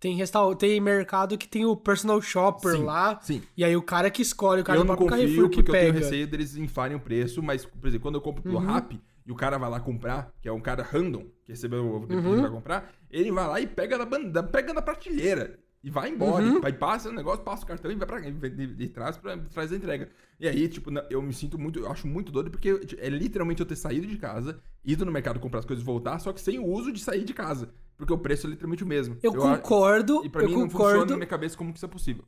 Tem, 0.00 0.14
restaur... 0.16 0.54
tem 0.56 0.80
mercado 0.80 1.36
que 1.38 1.48
tem 1.48 1.64
o 1.66 1.76
personal 1.76 2.20
shopper 2.22 2.72
Sim, 2.72 2.84
lá. 2.84 3.18
Sim. 3.20 3.42
E 3.56 3.64
aí 3.64 3.76
o 3.76 3.82
cara 3.82 4.10
que 4.10 4.22
escolhe, 4.22 4.60
o 4.62 4.64
cara 4.64 4.78
eu 4.78 4.82
do 4.84 4.86
próprio 4.86 5.08
Carrefour 5.08 5.48
que 5.50 5.56
porque 5.56 5.70
eu 5.70 5.74
tenho 5.74 5.92
pega. 5.94 5.98
receio 6.04 6.26
deles 6.26 6.56
infarem 6.56 6.96
o 6.96 7.00
preço, 7.00 7.42
mas, 7.42 7.64
por 7.66 7.86
exemplo, 7.86 8.02
quando 8.02 8.14
eu 8.16 8.20
compro 8.22 8.42
pelo 8.42 8.58
Uhum. 8.58 8.66
Rap 8.66 8.98
e 9.26 9.32
o 9.32 9.34
cara 9.34 9.58
vai 9.58 9.68
lá 9.70 9.80
comprar, 9.80 10.32
que 10.40 10.48
é 10.48 10.52
um 10.52 10.60
cara 10.60 10.82
random, 10.82 11.24
que 11.44 11.52
recebeu 11.52 11.96
o 11.96 12.06
pedido 12.06 12.28
Uhum. 12.28 12.40
pra 12.40 12.50
comprar, 12.50 12.92
ele 13.10 13.32
vai 13.32 13.46
lá 13.46 13.60
e 13.60 13.66
pega 13.66 13.98
na, 13.98 14.04
banda, 14.06 14.42
pega 14.42 14.72
na 14.74 14.80
prateleira. 14.82 15.58
E 15.86 15.90
vai 15.90 16.10
embora, 16.10 16.44
Uhum. 16.44 16.60
vai, 16.60 16.72
passa 16.72 17.08
o 17.08 17.12
negócio, 17.12 17.44
passa 17.44 17.62
o 17.62 17.66
cartão 17.66 17.92
e 17.92 17.94
vai 17.94 18.06
pra 18.08 18.20
e, 18.20 18.32
e, 18.32 18.84
e 18.84 18.88
traz, 18.88 19.16
pra, 19.16 19.38
traz 19.38 19.72
a 19.72 19.76
entrega. 19.76 20.10
E 20.40 20.48
aí, 20.48 20.66
tipo, 20.68 20.90
eu 21.08 21.22
me 21.22 21.32
sinto 21.32 21.56
muito, 21.56 21.78
eu 21.78 21.88
acho 21.88 22.08
muito 22.08 22.32
doido, 22.32 22.50
porque 22.50 22.76
tipo, 22.84 23.00
é 23.00 23.08
literalmente 23.08 23.60
eu 23.60 23.66
ter 23.66 23.76
saído 23.76 24.04
de 24.04 24.18
casa, 24.18 24.58
ido 24.84 25.06
no 25.06 25.12
mercado 25.12 25.38
comprar 25.38 25.60
as 25.60 25.64
coisas 25.64 25.84
e 25.84 25.86
voltar, 25.86 26.18
só 26.18 26.32
que 26.32 26.40
sem 26.40 26.58
o 26.58 26.66
uso 26.66 26.90
de 26.92 26.98
sair 26.98 27.24
de 27.24 27.32
casa. 27.32 27.72
Porque 27.96 28.12
o 28.12 28.18
preço 28.18 28.48
é 28.48 28.50
literalmente 28.50 28.82
o 28.82 28.86
mesmo. 28.86 29.16
Eu, 29.22 29.32
a- 29.44 29.58
concordo, 29.58 30.24
E 30.24 30.28
pra 30.28 30.42
eu 30.42 30.48
mim 30.48 30.54
não 30.54 30.68
funciona 30.68 30.88
concordo. 30.92 31.12
na 31.12 31.16
minha 31.18 31.26
cabeça 31.28 31.56
como 31.56 31.70
que 31.72 31.78
isso 31.78 31.86
é 31.86 31.88
possível. 31.88 32.24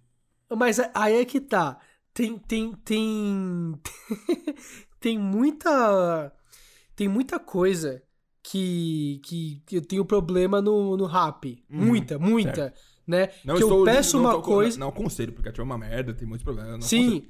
Mas 0.56 0.78
aí 0.94 1.16
é 1.16 1.24
que 1.24 1.40
tá. 1.40 1.80
Tem, 2.14 2.38
tem, 2.38 2.72
tem. 2.84 3.74
tem 5.00 5.18
muita. 5.18 6.32
Tem 6.94 7.08
muita 7.08 7.38
coisa 7.38 8.02
que, 8.42 9.20
que, 9.24 9.62
eu 9.76 9.82
tenho 9.82 10.04
problema 10.04 10.60
no, 10.62 10.96
no 10.96 11.06
rap. 11.06 11.62
Uhum, 11.70 11.86
muita, 11.86 12.18
muita. 12.18 12.72
Né? 13.08 13.30
Não 13.44 13.56
que 13.56 13.62
eu 13.62 13.84
peço 13.84 14.18
não 14.18 14.24
uma 14.24 14.32
tô- 14.34 14.42
coisa. 14.42 14.78
Não, 14.78 14.86
não 14.88 14.92
aconselho, 14.92 15.32
porque 15.32 15.48
é 15.60 15.64
uma 15.64 15.78
merda, 15.78 16.12
tem 16.12 16.28
muitos 16.28 16.44
problemas. 16.44 16.72
não 16.72 16.80
Sim. 16.82 17.06
aconselho. 17.08 17.28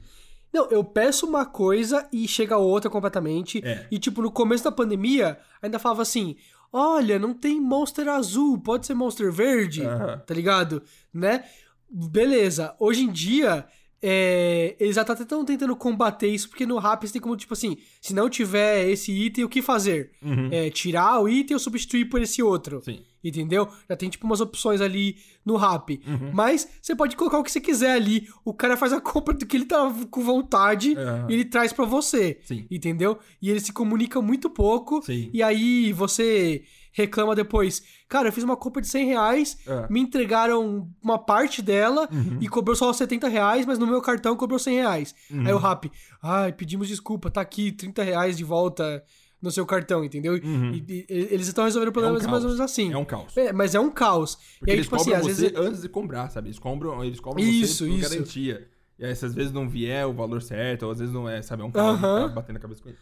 Não, 0.53 0.67
eu 0.71 0.83
peço 0.83 1.27
uma 1.27 1.47
coisa 1.47 2.09
e 2.13 2.27
chega 2.27 2.57
outra 2.57 2.91
completamente. 2.91 3.61
É. 3.65 3.87
E, 3.91 3.99
tipo, 3.99 4.21
no 4.21 4.31
começo 4.31 4.65
da 4.65 4.73
pandemia, 4.73 5.39
ainda 5.63 5.79
falava 5.79 6.03
assim: 6.03 6.37
olha, 6.73 7.19
não 7.19 7.33
tem 7.33 7.61
monster 7.61 8.09
azul, 8.09 8.59
pode 8.59 8.87
ser 8.87 8.95
monster 8.95 9.31
verde, 9.31 9.85
Aham. 9.85 10.19
tá 10.27 10.35
ligado? 10.35 10.83
Né? 11.15 11.45
Beleza. 11.89 12.75
Hoje 12.79 13.03
em 13.05 13.13
dia, 13.13 13.67
é, 14.01 14.77
eles 14.79 14.95
já 14.95 15.03
estão 15.03 15.45
tentando 15.45 15.75
combater 15.75 16.29
isso, 16.29 16.49
porque 16.49 16.65
no 16.67 16.79
rap 16.79 17.07
você 17.07 17.15
tem 17.15 17.23
como, 17.23 17.37
tipo 17.37 17.53
assim, 17.53 17.77
se 18.01 18.15
não 18.15 18.29
tiver 18.29 18.89
esse 18.89 19.13
item, 19.13 19.45
o 19.45 19.49
que 19.49 19.61
fazer? 19.61 20.13
Uhum. 20.23 20.49
É, 20.53 20.71
tirar 20.71 21.21
o 21.21 21.29
item 21.29 21.55
ou 21.55 21.59
substituir 21.59 22.05
por 22.07 22.23
esse 22.23 22.43
outro. 22.43 22.81
Sim. 22.85 23.01
Entendeu? 23.23 23.69
Já 23.89 23.97
tem, 23.97 24.09
tipo, 24.09 24.25
umas 24.25 24.41
opções 24.41 24.81
ali 24.81 25.17
no 25.45 25.57
rap. 25.57 26.01
Uhum. 26.07 26.31
Mas 26.33 26.69
você 26.81 26.95
pode 26.95 27.17
colocar 27.17 27.39
o 27.39 27.43
que 27.43 27.51
você 27.51 27.61
quiser 27.61 27.91
ali. 27.93 28.29
O 28.45 28.55
cara 28.55 28.77
faz 28.77 28.93
a 28.93 29.01
compra 29.01 29.35
do 29.35 29.45
que 29.45 29.57
ele 29.57 29.65
tá 29.65 29.93
com 30.09 30.23
vontade 30.23 30.95
Aham. 30.97 31.27
e 31.29 31.35
ele 31.35 31.45
traz 31.45 31.73
pra 31.73 31.85
você. 31.85 32.39
Sim. 32.45 32.67
Entendeu? 32.71 33.19
E 33.43 33.51
ele 33.51 33.59
se 33.59 33.73
comunica 33.73 34.23
muito 34.23 34.49
pouco. 34.49 35.03
Sim. 35.03 35.31
E 35.33 35.43
aí 35.43 35.93
você 35.93 36.63
reclama 36.99 37.35
depois. 37.35 37.83
Cara, 38.09 38.29
eu 38.29 38.33
fiz 38.33 38.45
uma 38.45 38.57
compra 38.57 38.83
de 38.83 38.89
100 38.89 39.07
reais, 39.07 39.59
É. 39.67 39.87
me 39.91 40.01
entregaram 40.01 40.89
uma 41.03 41.19
parte 41.19 41.63
dela 41.63 42.09
Uhum. 42.13 42.39
e 42.41 42.49
cobrou 42.49 42.77
só 42.77 42.93
70 42.93 43.29
reais, 43.29 43.65
mas 43.67 43.79
no 43.79 43.87
meu 43.87 44.01
cartão 44.03 44.37
cobrou 44.37 44.59
100 44.59 44.75
reais. 44.77 45.15
Uhum. 45.31 45.47
Aí 45.47 45.53
o 45.53 45.59
rap, 45.59 45.91
ai, 46.23 46.53
pedimos 46.53 46.89
desculpa, 46.89 47.31
tá 47.31 47.41
aqui 47.41 47.73
30 47.73 48.03
reais 48.03 48.37
de 48.37 48.45
volta 48.45 49.03
no 49.41 49.51
seu 49.53 49.65
cartão, 49.65 50.05
entendeu? 50.05 50.33
Uhum. 50.43 50.73
E- 50.75 51.07
e- 51.09 51.29
eles 51.31 51.47
estão 51.47 51.65
resolvendo 51.65 51.93
problemas 51.93 52.23
mais 52.23 52.31
caos. 52.33 52.43
ou 52.45 52.51
menos 52.51 52.61
assim. 52.61 52.93
É 52.93 52.97
um 52.99 53.05
caos. 53.05 53.37
É, 53.37 53.53
mas 53.53 53.75
é 53.75 53.79
um 53.81 53.91
caos. 53.91 54.35
Porque 54.59 54.71
e 54.71 54.73
aí, 54.73 54.77
eles 54.79 54.87
tipo 54.87 54.97
assim, 54.97 55.11
cobram 55.13 55.21
às 55.29 55.37
você 55.37 55.43
vezes. 55.51 55.57
antes 55.59 55.83
de 55.83 55.89
comprar, 55.89 56.29
sabe? 56.31 56.49
Eles 56.49 56.59
cobram, 56.59 57.05
eles 57.05 57.21
cobram 57.21 57.45
Isso, 57.45 57.85
você 57.85 57.91
isso. 57.91 58.11
garantia. 58.11 58.69
E 58.99 59.05
aí, 59.05 59.15
se 59.15 59.25
às 59.25 59.33
vezes 59.33 59.53
não 59.53 59.69
vier 59.69 60.05
o 60.09 60.13
valor 60.13 60.43
certo, 60.43 60.83
ou 60.87 60.91
às 60.91 60.99
vezes 60.99 61.15
não 61.15 61.29
é, 61.29 61.41
sabe? 61.41 61.63
É 61.63 61.65
um 61.65 61.71
caos, 61.71 62.03
Aham. 62.03 62.23
ficar 62.23 62.35
batendo 62.35 62.57
a 62.57 62.61
cabeça 62.61 62.83
com 62.83 62.89
ele. 62.89 62.99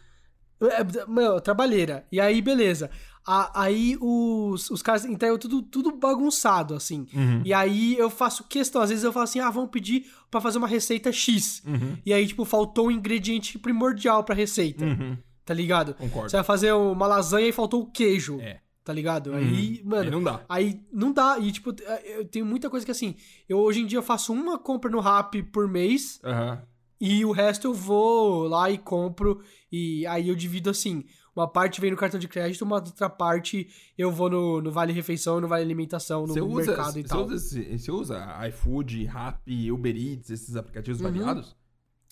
É, 0.59 1.05
Meu, 1.07 1.39
trabalheira. 1.41 2.05
E 2.11 2.19
aí, 2.19 2.39
beleza. 2.41 2.89
A- 3.27 3.63
aí 3.63 3.97
os, 3.99 4.69
os 4.71 4.81
caras 4.81 5.03
entregam 5.03 5.37
tudo, 5.37 5.61
tudo 5.61 5.91
bagunçado, 5.97 6.73
assim. 6.73 7.05
Uhum. 7.13 7.41
E 7.43 7.53
aí 7.53 7.97
eu 7.97 8.09
faço 8.09 8.45
questão, 8.45 8.81
às 8.81 8.89
vezes 8.89 9.03
eu 9.03 9.11
falo 9.11 9.25
assim, 9.25 9.41
ah, 9.41 9.49
vamos 9.49 9.69
pedir 9.69 10.05
pra 10.31 10.39
fazer 10.39 10.57
uma 10.57 10.67
receita 10.67 11.11
X. 11.11 11.61
Uhum. 11.65 11.97
E 12.05 12.13
aí, 12.13 12.25
tipo, 12.25 12.45
faltou 12.45 12.87
um 12.87 12.91
ingrediente 12.91 13.59
primordial 13.59 14.23
pra 14.23 14.33
receita, 14.33 14.85
Uhum. 14.85 15.17
tá 15.45 15.53
ligado? 15.53 15.93
Concordo. 15.93 16.29
Você 16.29 16.37
vai 16.37 16.43
fazer 16.45 16.71
uma 16.71 17.05
lasanha 17.05 17.47
e 17.49 17.51
faltou 17.51 17.81
o 17.81 17.91
queijo, 17.91 18.39
É. 18.39 18.61
tá 18.85 18.93
ligado? 18.93 19.31
Uhum. 19.31 19.35
Aí, 19.37 19.81
mano, 19.83 20.03
Aí 20.05 20.09
não 20.11 20.23
dá. 20.23 20.41
Aí 20.47 20.81
não 20.93 21.11
dá. 21.11 21.37
E, 21.39 21.51
tipo, 21.51 21.75
eu 22.05 22.23
tenho 22.25 22.45
muita 22.45 22.69
coisa 22.69 22.85
que 22.85 22.91
assim. 22.93 23.13
Eu 23.49 23.57
hoje 23.59 23.81
em 23.81 23.85
dia 23.85 24.01
faço 24.01 24.31
uma 24.31 24.57
compra 24.57 24.89
no 24.89 25.01
Rap 25.01 25.43
por 25.51 25.67
mês 25.67 26.17
Aham. 26.23 26.61
E 26.99 27.23
o 27.25 27.31
resto 27.31 27.67
eu 27.67 27.73
vou 27.73 28.47
lá 28.47 28.69
e 28.71 28.77
compro. 28.77 29.41
E 29.71 30.05
aí 30.07 30.29
eu 30.29 30.35
divido 30.35 30.69
assim. 30.69 31.03
Uma 31.35 31.47
parte 31.47 31.79
vem 31.79 31.91
no 31.91 31.97
cartão 31.97 32.19
de 32.19 32.27
crédito, 32.27 32.63
uma 32.63 32.77
outra 32.77 33.07
parte 33.07 33.67
eu 33.95 34.11
vou 34.11 34.27
no, 34.27 34.59
no 34.59 34.71
Vale 34.71 34.91
Refeição, 34.91 35.39
no 35.39 35.47
Vale 35.47 35.61
Alimentação, 35.63 36.21
no 36.25 36.33
Você 36.33 36.41
usa, 36.41 36.71
mercado 36.71 36.97
e 36.97 37.03
você 37.03 37.07
tal. 37.07 37.25
usa, 37.25 37.35
esse- 37.35 37.77
você 37.77 37.91
usa 37.91 38.47
iFood, 38.47 39.05
Rappi, 39.05 39.71
Uber 39.71 39.95
Eats, 39.95 40.31
esses 40.31 40.55
aplicativos 40.55 40.99
Uhum. 40.99 41.11
variados? 41.11 41.55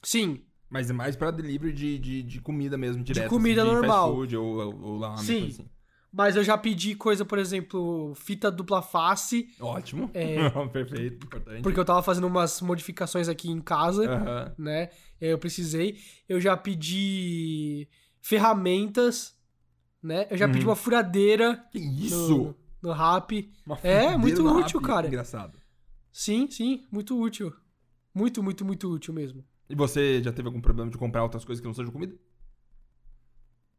Sim, 0.04 0.44
Mas 0.70 0.92
é 0.92 0.94
mais 0.94 1.16
pra 1.16 1.32
delivery 1.32 1.74
de, 1.74 1.98
de, 1.98 2.22
de 2.22 2.40
comida 2.40 2.78
mesmo, 2.78 3.04
direto. 3.04 3.30
comida 3.30 3.62
assim, 3.64 3.70
de 3.72 3.76
normal. 3.78 4.14
Food 4.16 4.38
ou, 4.38 4.58
ou, 4.58 4.82
ou 4.82 4.98
lá, 5.00 5.18
Sim. 5.18 5.48
assim. 5.48 5.70
Mas 6.18 6.36
eu 6.38 6.44
já 6.44 6.58
pedi 6.58 6.96
coisa, 6.96 7.26
por 7.26 7.38
exemplo, 7.38 8.14
fita 8.16 8.50
dupla 8.50 8.82
face, 8.82 9.50
Ótimo. 9.60 10.10
É. 10.14 10.38
Perfeito, 10.72 11.26
importante. 11.26 11.62
porque 11.62 11.80
eu 11.80 11.84
tava 11.86 12.02
fazendo 12.02 12.26
umas 12.28 12.62
modificações 12.62 13.28
aqui 13.28 13.50
em 13.52 13.60
casa. 13.60 14.10
Aham. 14.10 14.56
né? 14.58 14.90
E 15.20 15.26
aí 15.26 15.32
Eu 15.32 15.38
precisei. 15.38 15.98
Eu 16.30 16.40
já 16.40 16.56
pedi 16.56 17.88
ferramentas, 18.22 19.36
né? 20.02 20.26
Eu 20.30 20.38
já 20.38 20.48
pedi 20.48 20.62
Uhum. 20.66 20.70
uma 20.70 20.76
furadeira 20.76 21.64
Que 21.72 21.80
isso? 21.80 22.56
no, 22.82 22.90
no 22.90 22.92
rap. 22.94 23.52
Uma 23.66 23.78
É, 23.84 24.16
muito 24.18 24.42
útil, 24.48 24.80
Rappi. 24.80 24.88
cara. 24.94 25.08
Engraçado. 25.08 25.60
Sim, 26.12 26.50
sim, 26.50 26.86
muito 26.92 27.20
útil. 27.20 27.54
Muito, 28.14 28.42
muito, 28.42 28.64
muito 28.64 28.90
útil 28.90 29.14
mesmo. 29.14 29.44
E 29.70 29.76
você 29.76 30.24
já 30.24 30.32
teve 30.32 30.48
algum 30.48 30.62
problema 30.62 30.90
de 30.90 30.98
comprar 30.98 31.24
outras 31.24 31.44
coisas 31.44 31.60
que 31.60 31.68
não 31.68 31.74
sejam 31.74 31.92
comida? 31.92 32.16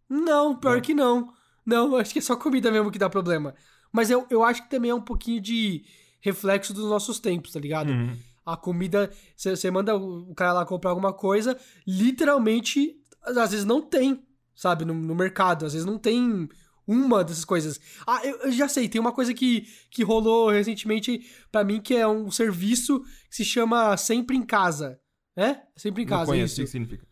Não, 0.09 0.55
pior 0.57 0.75
Não. 0.77 0.81
que 0.83 0.95
não. 0.95 1.33
Não, 1.67 1.97
acho 1.97 2.13
que 2.13 2.21
é 2.21 2.23
só 2.23 2.37
comida 2.37 2.71
mesmo 2.71 2.91
que 2.91 2.99
dá 2.99 3.11
problema. 3.11 3.55
Mas 3.93 4.09
eu, 4.11 4.27
eu 4.31 4.45
acho 4.45 4.63
que 4.63 4.71
também 4.71 4.91
é 4.91 4.95
um 4.95 5.01
pouquinho 5.01 5.41
de 5.41 5.85
reflexo 6.21 6.73
dos 6.73 6.85
nossos 6.89 7.19
tempos, 7.19 7.53
tá 7.53 7.59
ligado? 7.61 7.91
Uhum. 7.91 8.17
A 8.45 8.57
comida, 8.57 9.11
você 9.37 9.71
manda 9.71 9.97
o 9.97 10.33
cara 10.35 10.53
lá 10.53 10.65
comprar 10.65 10.91
alguma 10.91 11.13
coisa, 11.13 11.59
literalmente, 11.87 12.95
às 13.23 13.51
vezes 13.51 13.65
não 13.65 13.83
tem, 13.83 14.25
sabe, 14.55 14.85
no, 14.85 14.95
no 14.95 15.15
mercado. 15.15 15.67
Às 15.67 15.73
vezes 15.73 15.85
não 15.87 15.99
tem 15.99 16.49
uma 16.87 17.25
dessas 17.25 17.45
coisas. 17.45 17.81
Ah, 18.07 18.21
eu, 18.25 18.37
eu 18.43 18.53
já 18.53 18.69
sei, 18.69 18.89
tem 18.89 19.01
uma 19.01 19.13
coisa 19.13 19.35
que, 19.35 19.67
que 19.91 20.05
rolou 20.05 20.49
recentemente 20.51 21.27
pra 21.51 21.65
mim, 21.65 21.81
que 21.81 21.95
é 21.95 22.07
um 22.07 22.31
serviço 22.31 23.01
que 23.29 23.37
se 23.37 23.45
chama 23.45 23.97
Sempre 23.97 24.37
em 24.37 24.43
Casa. 24.43 25.01
É? 25.37 25.61
Sempre 25.77 26.03
em 26.03 26.07
Não 26.07 26.17
casa, 26.17 26.27
conheço, 26.31 26.53
o 26.53 26.55
isso. 26.55 26.63
que 26.63 26.67
significa? 26.69 27.07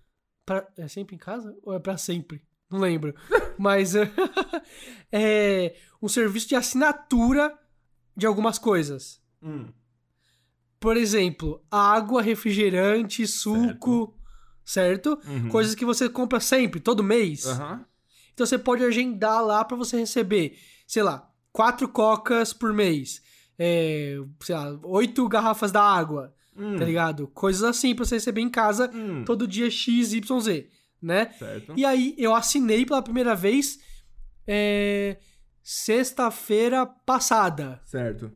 Pra- 0.47 0.67
é 0.79 0.89
sempre 0.89 1.15
em 1.17 1.19
casa 1.19 1.55
ou 1.63 1.75
é 1.75 1.79
pra 1.79 1.97
sempre? 1.99 2.43
Não 2.75 2.81
lembro. 2.81 3.15
Mas 3.57 3.95
é 5.13 5.77
um 6.03 6.09
serviço 6.09 6.49
de 6.49 6.57
assinatura 6.57 7.57
de 8.17 8.27
algumas 8.27 8.59
coisas. 8.59 9.21
Hum. 9.41 9.69
Por 10.81 10.97
exemplo, 10.97 11.65
água, 11.71 12.21
refrigerante, 12.21 13.27
suco, 13.29 14.19
certo? 14.65 15.19
Uhum. 15.25 15.49
Coisas 15.49 15.77
que 15.77 15.85
você 15.85 16.09
compra 16.09 16.41
sempre, 16.41 16.81
todo 16.81 17.03
mês. 17.03 17.47
Aham. 17.47 17.87
Então 18.33 18.45
você 18.45 18.59
pode 18.59 18.83
agendar 18.83 19.41
lá 19.45 19.65
pra 19.65 19.77
você 19.77 19.97
receber, 19.97 20.59
sei 20.87 21.05
lá, 21.05 21.31
quatro 21.53 21.89
cocas 21.89 22.53
por 22.53 22.73
mês. 22.73 23.23
É, 23.57 24.17
sei 24.41 24.57
lá, 24.57 24.77
oito 24.83 25.29
garrafas 25.29 25.71
da 25.71 25.81
água, 25.81 26.35
Hum, 26.57 26.77
tá 26.77 26.85
ligado? 26.85 27.29
Coisas 27.29 27.63
assim 27.63 27.95
pra 27.95 28.05
você 28.05 28.17
receber 28.17 28.41
em 28.41 28.49
casa 28.49 28.91
hum, 28.93 29.25
todo 29.25 29.47
dia 29.47 29.69
XYZ, 29.71 30.67
né? 31.05 31.31
Certo. 31.39 31.75
E 31.77 31.85
aí 31.85 32.15
eu 32.19 32.35
assinei 32.35 32.85
pela 32.87 33.03
primeira 33.03 33.35
vez 33.35 33.79
é, 34.47 35.19
sexta-feira 35.63 36.87
passada. 36.87 37.81
Certo. 37.85 38.33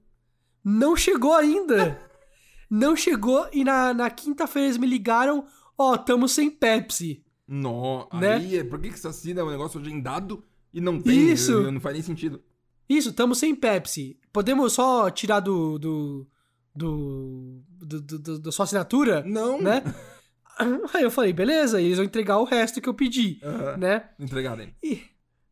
Não 0.64 0.94
chegou 0.96 1.34
ainda. 1.34 2.00
Não 2.70 2.94
chegou 2.94 3.48
e 3.50 3.64
na, 3.64 3.94
na 3.94 4.10
quinta-feira 4.10 4.66
eles 4.66 4.76
me 4.76 4.86
ligaram, 4.86 5.46
ó, 5.78 5.96
tamo 5.96 6.28
sem 6.28 6.50
Pepsi. 6.50 7.24
No, 7.46 8.06
Né? 8.12 8.34
aí, 8.34 8.62
por 8.64 8.78
que, 8.78 8.90
que 8.90 8.98
você 9.00 9.08
assina 9.08 9.42
um 9.42 9.50
negócio 9.50 9.80
agendado 9.80 10.44
e 10.74 10.78
não 10.78 11.00
tem? 11.00 11.30
Isso. 11.30 11.70
Não 11.72 11.80
faz 11.80 11.94
nem 11.94 12.02
sentido. 12.02 12.42
Isso, 12.86 13.10
tamo 13.14 13.34
sem 13.34 13.54
Pepsi. 13.54 14.18
Podemos 14.30 14.74
só 14.74 15.08
tirar 15.10 15.40
do. 15.40 15.78
do. 15.78 16.26
do. 16.74 17.62
do, 17.80 18.00
do- 18.02 18.18
do- 18.18 18.38
da 18.38 18.52
sua 18.52 18.64
assinatura? 18.64 19.22
Não. 19.26 19.62
Né? 19.62 19.82
Aí 20.94 21.02
eu 21.02 21.10
falei, 21.10 21.32
beleza, 21.32 21.80
eles 21.80 21.96
vão 21.96 22.04
entregar 22.06 22.38
o 22.38 22.44
resto 22.44 22.80
que 22.80 22.88
eu 22.88 22.94
pedi, 22.94 23.40
né? 23.78 24.04
Entregaram 24.18 24.62
ele. 24.62 24.74
E 24.82 25.02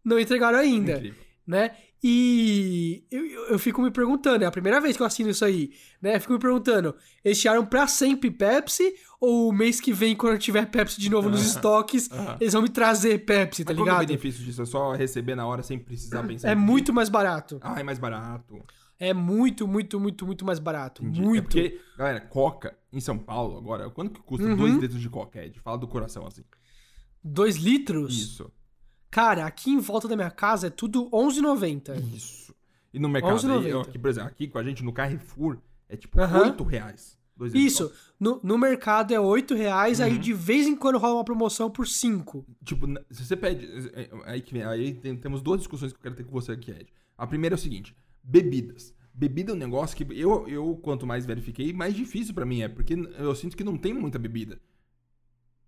não 0.04 0.18
entregaram 0.18 0.58
ainda, 0.58 0.92
Incrível. 0.92 1.20
né? 1.46 1.72
E 2.02 3.04
eu, 3.10 3.24
eu, 3.26 3.44
eu 3.48 3.58
fico 3.58 3.82
me 3.82 3.90
perguntando, 3.90 4.44
é 4.44 4.46
a 4.46 4.50
primeira 4.50 4.80
vez 4.80 4.96
que 4.96 5.02
eu 5.02 5.06
assino 5.06 5.30
isso 5.30 5.44
aí, 5.44 5.72
né? 6.00 6.16
Eu 6.16 6.20
fico 6.20 6.34
me 6.34 6.38
perguntando, 6.38 6.94
eles 7.24 7.40
tiraram 7.40 7.64
pra 7.66 7.86
sempre 7.88 8.30
Pepsi? 8.30 8.94
Ou 9.18 9.48
o 9.48 9.52
mês 9.52 9.80
que 9.80 9.92
vem, 9.92 10.14
quando 10.14 10.38
tiver 10.38 10.66
Pepsi 10.66 11.00
de 11.00 11.10
novo 11.10 11.30
nos 11.30 11.44
estoques, 11.44 12.08
eles 12.38 12.52
vão 12.52 12.62
me 12.62 12.68
trazer 12.68 13.24
Pepsi, 13.24 13.64
tá 13.64 13.72
Mas 13.72 13.78
qual 13.78 13.84
que 13.84 13.90
é 13.90 13.92
o 13.92 13.96
ligado? 13.96 14.08
benefício 14.08 14.44
disso? 14.44 14.62
É 14.62 14.66
só 14.66 14.92
receber 14.92 15.34
na 15.34 15.46
hora 15.46 15.62
sem 15.62 15.78
precisar 15.78 16.22
pensar. 16.22 16.50
É 16.50 16.54
muito 16.54 16.92
mais 16.92 17.08
barato. 17.08 17.58
Ah, 17.62 17.80
é 17.80 17.82
mais 17.82 17.98
barato. 17.98 18.62
É 18.98 19.12
muito, 19.12 19.66
muito, 19.66 19.98
muito, 19.98 20.24
muito 20.26 20.44
mais 20.44 20.58
barato. 20.58 21.02
Entendi. 21.02 21.20
Muito. 21.22 21.58
É 21.58 21.62
porque, 21.62 21.80
galera, 21.98 22.20
Coca 22.20 22.76
em 22.96 23.00
São 23.00 23.18
Paulo 23.18 23.58
agora, 23.58 23.90
quanto 23.90 24.12
que 24.12 24.20
custa 24.20 24.46
Uhum. 24.46 24.56
2 24.56 24.74
litros 24.76 25.00
de 25.00 25.08
Coca, 25.10 25.44
Ed? 25.44 25.58
Fala 25.60 25.76
do 25.78 25.86
coração 25.86 26.26
assim. 26.26 26.42
2 27.22 27.56
litros? 27.56 28.16
Isso. 28.16 28.50
Cara, 29.10 29.46
aqui 29.46 29.70
em 29.70 29.78
volta 29.78 30.06
da 30.08 30.16
minha 30.16 30.30
casa 30.30 30.66
é 30.66 30.70
tudo 30.70 31.08
11,90. 31.12 31.94
Isso. 32.14 32.54
E 32.92 32.98
no 32.98 33.08
mercado, 33.08 33.34
11,90. 33.36 33.64
aí, 33.64 33.70
eu 33.70 33.80
aqui, 33.80 33.98
por 33.98 34.08
exemplo, 34.10 34.28
aqui 34.28 34.48
com 34.48 34.58
a 34.58 34.62
gente 34.62 34.82
no 34.84 34.92
Carrefour, 34.92 35.58
é 35.88 35.96
tipo 35.96 36.20
Aham. 36.20 36.42
8 36.44 36.64
reais. 36.64 37.16
Dois 37.36 37.52
Isso, 37.54 37.92
no, 38.18 38.40
no 38.42 38.56
mercado 38.56 39.12
é 39.12 39.20
8 39.20 39.54
reais, 39.54 39.98
Uhum. 40.00 40.06
aí 40.06 40.18
de 40.18 40.32
vez 40.32 40.66
em 40.66 40.74
quando 40.74 40.96
rola 40.98 41.16
uma 41.16 41.24
promoção 41.24 41.70
por 41.70 41.86
5. 41.86 42.46
Tipo, 42.64 42.86
se 43.10 43.26
você 43.26 43.36
pede. 43.36 43.66
é, 43.92 44.02
é, 44.04 44.10
Aí, 44.24 44.40
que 44.40 44.54
vem, 44.54 44.62
aí 44.64 44.94
tem- 44.94 45.14
temos 45.14 45.42
duas 45.42 45.58
discussões 45.60 45.92
que 45.92 45.98
eu 45.98 46.02
quero 46.02 46.14
ter 46.14 46.24
com 46.24 46.30
você 46.32 46.52
aqui, 46.52 46.70
Ed. 46.70 46.86
A 47.18 47.26
primeira 47.26 47.54
é 47.54 47.58
o 47.58 47.60
seguinte: 47.60 47.94
bebidas. 48.22 48.94
Bebida 49.18 49.52
é 49.52 49.54
um 49.54 49.58
negócio 49.58 49.96
que 49.96 50.06
eu, 50.20 50.46
eu 50.46 50.76
quanto 50.82 51.06
mais 51.06 51.24
verifiquei, 51.24 51.72
mais 51.72 51.94
difícil 51.94 52.34
pra 52.34 52.44
mim 52.44 52.60
é, 52.60 52.68
porque 52.68 52.92
eu 53.18 53.34
sinto 53.34 53.56
que 53.56 53.64
não 53.64 53.76
tem 53.78 53.94
muita 53.94 54.18
bebida. 54.18 54.60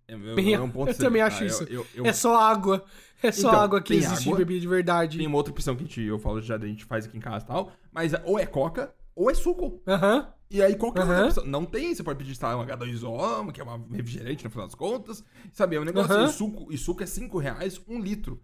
É, 0.07 0.13
é- 0.13 0.35
Bem, 0.35 0.53
é 0.53 0.59
um 0.59 0.69
ponto 0.69 0.89
eu 0.89 0.93
sério, 0.93 1.09
também 1.09 1.21
tá? 1.21 1.27
acho 1.27 1.43
Eu- 1.43 1.47
isso. 1.47 1.63
eu- 1.63 1.87
eu- 1.95 2.05
É 2.05 2.13
só 2.13 2.39
água. 2.39 2.85
É 3.23 3.31
só 3.31 3.49
Então, 3.49 3.59
água 3.61 3.81
que 3.81 3.93
existe 3.95 4.27
água, 4.29 4.37
de 4.39 4.45
bebida 4.45 4.59
de 4.61 4.67
verdade. 4.67 5.17
Tem 5.17 5.27
uma 5.27 5.35
outra 5.37 5.51
opção 5.51 5.75
que 5.75 5.83
a 5.83 5.85
gente, 5.85 6.01
eu 6.01 6.17
falo 6.19 6.39
já, 6.41 6.55
a 6.55 6.59
gente 6.59 6.85
faz 6.85 7.05
aqui 7.05 7.17
em 7.17 7.19
casa 7.19 7.43
e 7.43 7.47
tal, 7.47 7.71
mas 7.91 8.13
ou 8.23 8.37
é 8.39 8.45
coca 8.45 8.93
ou 9.15 9.29
é 9.29 9.33
suco. 9.33 9.81
Aham. 9.87 10.31
E 10.51 10.61
aí 10.63 10.75
qualquer 10.75 11.01
outra 11.01 11.15
Aham. 11.17 11.25
opção. 11.27 11.45
Não 11.45 11.65
tem, 11.65 11.93
você 11.93 12.01
pode 12.03 12.17
pedir 12.17 12.35
sei 12.35 12.47
lá, 12.47 12.55
um 12.57 12.61
H2O, 12.61 13.51
que 13.51 13.59
é 13.59 13.63
uma 13.63 13.77
refrigerante 13.91 14.43
no 14.45 14.49
final 14.49 14.65
das 14.67 14.73
contas. 14.75 15.23
Sabe, 15.53 15.75
é 15.75 15.79
um 15.79 15.83
negócio 15.85 16.15
assim, 16.15 16.37
suco, 16.37 16.71
e 16.71 16.77
suco 16.77 17.03
é 17.03 17.05
5 17.05 17.37
reais 17.39 17.79
um 17.87 17.99
litro. 17.99 18.41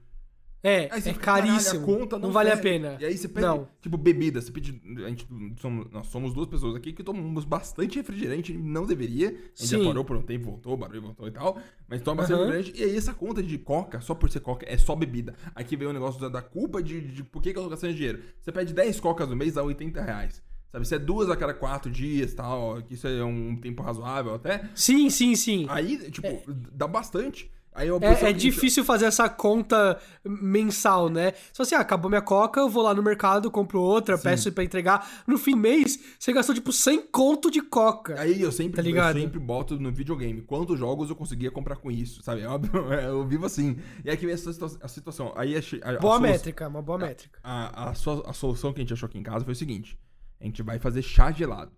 É, 0.67 0.89
Aí 0.91 0.99
você 0.99 1.09
é 1.09 1.13
fica, 1.13 1.25
caríssimo. 1.25 1.83
a 1.83 1.85
conta 1.85 2.15
não, 2.17 2.27
não 2.29 2.33
vale 2.33 2.49
a 2.51 2.57
pena. 2.57 2.97
E 2.99 3.05
aí 3.05 3.15
você 3.15 3.27
pede, 3.27 3.45
Não. 3.45 3.67
tipo, 3.79 3.97
bebida. 3.97 4.41
Você 4.41 4.51
pede. 4.51 4.81
A 5.05 5.09
gente, 5.09 5.27
somos, 5.61 5.91
nós 5.91 6.07
somos 6.07 6.33
duas 6.33 6.47
pessoas 6.47 6.75
aqui 6.75 6.91
que 6.91 7.03
tomamos 7.03 7.45
bastante 7.45 7.97
refrigerante, 7.97 8.51
não 8.51 8.83
deveria. 8.83 9.27
A 9.27 9.31
gente 9.31 9.67
já 9.69 9.77
Sim. 9.77 9.85
parou 9.85 10.03
por 10.03 10.17
um 10.17 10.23
tempo, 10.23 10.45
voltou, 10.49 10.75
barulho 10.75 11.03
voltou 11.03 11.27
e 11.27 11.31
tal. 11.31 11.59
Mas 11.87 12.01
toma 12.01 12.23
bastante 12.23 12.37
Aham. 12.39 12.47
refrigerante. 12.47 12.81
E 12.81 12.83
aí 12.83 12.97
essa 12.97 13.13
conta 13.13 13.43
de 13.43 13.59
coca, 13.59 14.01
só 14.01 14.15
por 14.15 14.27
ser 14.31 14.39
coca, 14.39 14.65
é 14.67 14.75
só 14.75 14.95
bebida. 14.95 15.35
Aqui 15.53 15.75
vem 15.77 15.87
o 15.87 15.93
negócio 15.93 16.19
da, 16.19 16.29
da 16.29 16.41
culpa 16.41 16.81
de, 16.81 16.99
de 16.99 17.23
por 17.23 17.43
que, 17.43 17.53
que 17.53 17.59
eu 17.59 17.63
tô 17.63 17.69
gastando 17.69 17.93
dinheiro. 17.93 18.23
Você 18.41 18.51
pede 18.51 18.73
10 18.73 18.99
cocas 18.99 19.29
no 19.29 19.35
mês, 19.35 19.53
dá 19.53 19.61
80 19.61 20.01
reais. 20.01 20.41
Sabe, 20.71 20.85
se 20.87 20.95
é 20.95 20.99
duas 20.99 21.29
a 21.29 21.37
cada 21.37 21.53
quatro 21.53 21.91
dias 21.91 22.33
e 22.33 22.35
tal, 22.35 22.81
que 22.81 22.95
isso 22.95 23.07
é 23.07 23.23
um 23.23 23.55
tempo 23.55 23.83
razoável 23.83 24.33
até. 24.33 24.67
Sim, 24.73 25.09
sim, 25.11 25.35
sim. 25.35 25.65
Aí, 25.69 26.09
tipo, 26.11 26.27
dá 26.73 26.87
bastante. 26.87 27.49
Eu 27.79 27.99
É, 28.01 28.29
é 28.29 28.33
difícil 28.33 28.83
fazer 28.85 29.05
essa 29.05 29.27
conta 29.27 29.99
mensal, 30.23 31.09
né? 31.09 31.33
Só 31.51 31.63
assim, 31.63 31.75
ah, 31.75 31.79
acabou 31.79 32.09
minha 32.09 32.21
coca, 32.21 32.59
eu 32.59 32.69
vou 32.69 32.83
lá 32.83 32.93
no 32.93 33.01
mercado, 33.03 33.49
compro 33.51 33.81
outra, 33.81 34.17
peço 34.17 34.51
pra 34.51 34.63
entregar. 34.63 35.23
No 35.27 35.37
fim 35.37 35.51
do 35.51 35.57
mês, 35.57 35.99
você 36.19 36.31
gastou 36.31 36.53
tipo 36.55 36.71
100 36.71 37.07
conto 37.07 37.49
de 37.51 37.61
coca. 37.61 38.19
Aí 38.19 38.41
eu 38.41 38.51
sempre, 38.51 38.75
Tá 38.77 38.81
ligado? 38.81 39.17
eu 39.17 39.23
sempre 39.23 39.39
boto 39.39 39.79
no 39.79 39.91
videogame 39.91 40.41
quantos 40.41 40.77
jogos 40.79 41.09
eu 41.09 41.15
conseguia 41.15 41.51
comprar 41.51 41.75
com 41.77 41.91
isso, 41.91 42.21
sabe? 42.23 42.41
É 42.41 42.47
óbvio, 42.47 42.71
é, 42.93 43.07
eu 43.07 43.25
vivo 43.27 43.45
assim. 43.45 43.77
E 44.03 44.09
aí 44.09 44.17
que 44.17 44.25
vem 44.25 44.33
essa 44.35 44.51
situa- 44.53 44.77
a 44.81 44.87
situação. 44.87 45.33
Aí 45.35 45.55
a, 45.55 45.59
a, 45.83 45.89
a 45.95 45.99
Boa 45.99 46.15
solu- 46.17 46.27
métrica, 46.29 46.67
uma 46.67 46.81
boa 46.81 46.97
métrica. 46.97 47.39
A, 47.43 47.89
a, 47.89 47.89
a 47.91 48.33
solução 48.33 48.71
que 48.73 48.79
a 48.79 48.83
gente 48.83 48.93
achou 48.93 49.07
aqui 49.07 49.17
em 49.17 49.23
casa 49.23 49.43
foi 49.43 49.53
o 49.53 49.55
seguinte: 49.55 49.97
a 50.39 50.43
gente 50.45 50.61
vai 50.63 50.79
fazer 50.79 51.01
chá 51.01 51.31
gelado. 51.31 51.71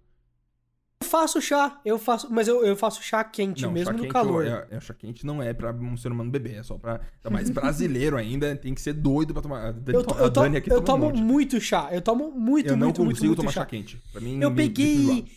Eu 1.02 1.08
faço 1.08 1.40
chá, 1.40 1.80
eu 1.86 2.00
faço, 2.00 2.28
mas 2.32 2.48
eu, 2.48 2.66
eu 2.66 2.76
faço 2.76 3.02
chá 3.04 3.24
quente, 3.24 3.62
Não, 3.62 3.72
mesmo 3.72 3.92
chá 3.92 3.94
no 3.94 4.00
quente 4.04 4.12
calor. 4.12 4.46
É, 4.46 4.68
é, 4.72 4.80
chá 4.82 4.94
quente 4.96 5.26
não 5.26 5.42
é 5.42 5.54
pra 5.54 5.72
um 5.72 5.96
ser 5.96 6.12
humano 6.12 6.32
beber, 6.32 6.56
é 6.56 6.64
só 6.64 6.76
pra. 6.78 7.00
Tá 7.22 7.30
mais 7.30 7.50
brasileiro 7.52 8.18
ainda, 8.18 8.56
tem 8.56 8.74
que 8.74 8.82
ser 8.82 8.94
doido 8.94 9.32
pra 9.32 9.42
tomar. 9.42 9.68
Eu, 9.68 10.04
to- 10.04 10.16
eu, 10.18 10.32
to- 10.32 10.42
eu 10.68 10.80
um 10.80 10.84
tomo 10.84 11.06
monte. 11.06 11.22
muito 11.22 11.62
chá, 11.62 11.90
eu 11.92 12.02
tomo 12.02 12.32
muito, 12.32 12.70
Eu 12.70 12.78
não 12.78 12.88
muito, 12.88 13.02
muito, 13.04 13.16
consigo 13.16 13.28
muito 13.28 13.38
tomar 13.40 13.52
chá. 13.52 13.62
chá 13.62 13.66
quente. 13.68 14.02
Pra 14.12 14.20
mim, 14.20 14.40
Eu 14.42 14.50
me 14.50 14.56
peguei. 14.56 14.96
enjoado. 14.96 15.28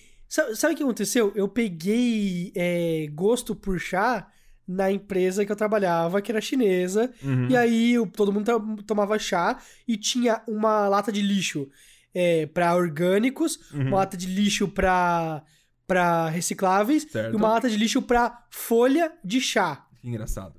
Sabe, 0.56 0.74
o 0.74 0.76
que 0.76 0.82
aconteceu? 0.82 1.32
Eu 1.34 1.48
peguei 1.48 2.52
é, 2.54 3.06
gosto 3.12 3.54
por 3.54 3.78
chá 3.78 4.28
na 4.66 4.90
empresa 4.90 5.44
que 5.44 5.50
eu 5.50 5.56
trabalhava, 5.56 6.22
que 6.22 6.30
era 6.32 6.40
chinesa. 6.40 7.12
Uhum. 7.22 7.48
E 7.50 7.56
aí 7.56 7.92
eu- 7.94 8.06
todo 8.06 8.32
mundo 8.32 8.46
to- 8.46 8.82
tomava 8.84 9.18
chá 9.18 9.58
e 9.86 9.96
tinha 9.96 10.40
uma 10.48 10.88
lata 10.88 11.11
de 11.12 11.20
lixo 11.20 11.68
é, 12.14 12.46
para 12.46 12.74
orgânicos, 12.74 13.58
Uhum. 13.72 13.88
uma 13.88 13.96
lata 13.98 14.16
de 14.16 14.26
lixo 14.26 14.68
para 14.68 15.42
para 15.86 16.28
recicláveis 16.28 17.02
Certo. 17.11 17.32
e 17.32 17.36
uma 17.36 17.48
lata 17.48 17.68
de 17.68 17.76
lixo 17.76 18.00
para 18.00 18.46
folha 18.48 19.12
de 19.24 19.40
chá. 19.40 19.84
Que 20.00 20.08
engraçado. 20.08 20.54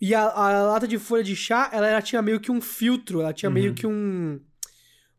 E 0.00 0.14
a, 0.14 0.22
a 0.22 0.62
lata 0.62 0.86
de 0.86 0.96
folha 1.00 1.24
de 1.24 1.34
chá, 1.34 1.68
ela, 1.72 1.88
era- 1.88 2.00
tinha 2.00 2.22
meio 2.22 2.38
que 2.38 2.52
um 2.52 2.60
filtro, 2.60 3.20
ela 3.20 3.32
tinha 3.32 3.48
Uhum. 3.48 3.54
meio 3.54 3.74
que 3.74 3.86
um 3.86 4.40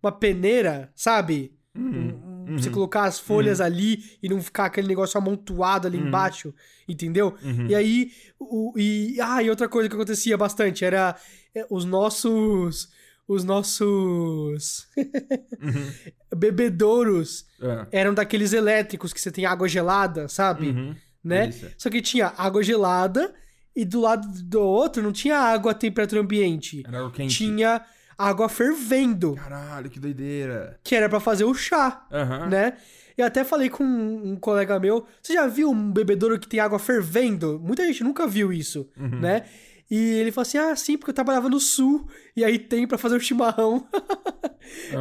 uma 0.01 0.13
peneira, 0.13 0.89
sabe? 0.95 1.51
Um- 1.75 2.45
um- 2.53 2.57
Você 2.57 2.69
colocar 2.69 3.03
as 3.03 3.19
folhas 3.19 3.59
ali 3.61 4.01
e 4.23 4.30
não 4.30 4.41
ficar 4.41 4.65
aquele 4.65 4.88
negócio 4.88 5.17
amontoado 5.19 5.86
ali 5.88 5.97
Uhum. 5.97 6.07
embaixo, 6.07 6.53
entendeu? 6.88 7.36
Uhum. 7.43 7.67
E 7.67 7.75
aí, 7.75 8.11
o, 8.39 8.73
e, 8.77 9.19
ah, 9.21 9.43
e 9.43 9.49
outra 9.49 9.67
coisa 9.69 9.88
que 9.89 9.93
acontecia 9.95 10.38
bastante 10.38 10.84
era 10.86 11.15
é, 11.53 11.65
os 11.69 11.84
nossos, 11.86 12.89
os 13.30 13.43
nossos 13.43 14.88
Uhum. 14.97 15.91
bebedouros 16.36 17.45
É. 17.61 17.99
eram 18.01 18.13
daqueles 18.13 18.53
elétricos 18.53 19.13
que 19.13 19.21
você 19.21 19.32
tem 19.32 19.45
água 19.45 19.67
gelada, 19.67 20.27
sabe? 20.27 20.69
Uhum. 20.69 20.95
Né? 21.23 21.41
Delícia. 21.41 21.71
Só 21.77 21.89
que 21.89 22.01
tinha 22.01 22.34
água 22.38 22.63
gelada 22.63 23.34
e 23.75 23.86
do 23.86 24.01
lado 24.01 24.27
do 24.43 24.61
outro 24.61 25.03
não 25.03 25.11
tinha 25.11 25.38
água 25.38 25.71
a 25.71 25.75
temperatura 25.75 26.21
ambiente. 26.21 26.84
Era 26.88 26.99
água 26.99 27.11
quente. 27.11 27.36
Tinha 27.38 27.82
água 28.17 28.49
fervendo, 28.49 29.36
Caralho, 29.36 29.89
que 29.89 29.99
doideira. 29.99 30.80
que 30.84 30.95
era 30.95 31.07
pra 31.07 31.19
fazer 31.19 31.43
o 31.45 31.53
chá. 31.53 32.05
Aham. 32.11 32.47
né? 32.47 32.73
Eu 33.17 33.25
até 33.25 33.43
falei 33.43 33.69
com 33.69 33.84
um, 33.84 34.32
um 34.32 34.36
colega 34.38 34.80
meu, 34.80 35.05
você 35.21 35.34
já 35.34 35.45
viu 35.45 35.69
um 35.71 35.91
bebedouro 35.91 36.39
que 36.39 36.47
tem 36.47 36.59
água 36.61 36.80
fervendo? 36.80 37.59
Muita 37.61 37.86
gente 37.86 38.01
nunca 38.03 38.25
viu 38.25 38.51
isso, 38.53 38.88
Uhum. 38.97 39.19
né? 39.19 39.43
E 39.90 39.96
ele 40.20 40.32
falou 40.32 40.44
assim: 40.44 40.58
ah, 40.58 40.76
sim, 40.76 40.98
porque 40.98 41.10
eu 41.12 41.16
trabalhava 41.16 41.50
no 41.50 41.60
sul, 41.60 42.08
e 42.36 42.44
aí 42.46 42.60
tem 42.60 42.86
pra 42.88 42.98
fazer 42.98 43.16
o 43.16 43.20
chimarrão. 43.20 43.88
Ah. 43.94 44.00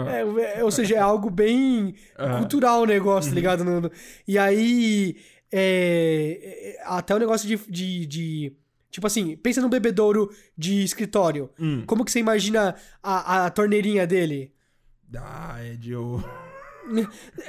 É, 0.09 0.61
é, 0.61 0.64
ou 0.64 0.70
seja, 0.70 0.95
é 0.95 0.99
algo 0.99 1.28
bem 1.28 1.95
Aham. 2.18 2.39
cultural 2.39 2.82
o 2.82 2.86
negócio, 2.86 3.28
Uhum. 3.28 3.34
tá 3.34 3.41
ligado? 3.41 3.64
No- 3.64 3.80
no- 3.82 3.91
E 4.26 4.39
aí, 4.39 5.16
é, 5.53 6.76
é, 6.78 6.82
até 6.86 7.14
o 7.14 7.18
negócio 7.18 7.47
de, 7.47 7.57
de, 7.68 8.07
de- 8.07 8.53
Tipo 8.91 9.07
assim, 9.07 9.36
pensa 9.36 9.61
num 9.61 9.68
bebedouro 9.68 10.30
de 10.57 10.82
escritório. 10.82 11.51
Hum. 11.61 11.84
Como 11.86 12.03
que 12.05 12.11
você 12.11 12.18
imagina 12.18 12.74
a, 13.03 13.45
a 13.45 13.51
torneirinha 13.51 14.07
dele? 14.07 14.55
Ah, 15.14 15.59
Ed, 15.62 15.91
eu... 15.93 16.22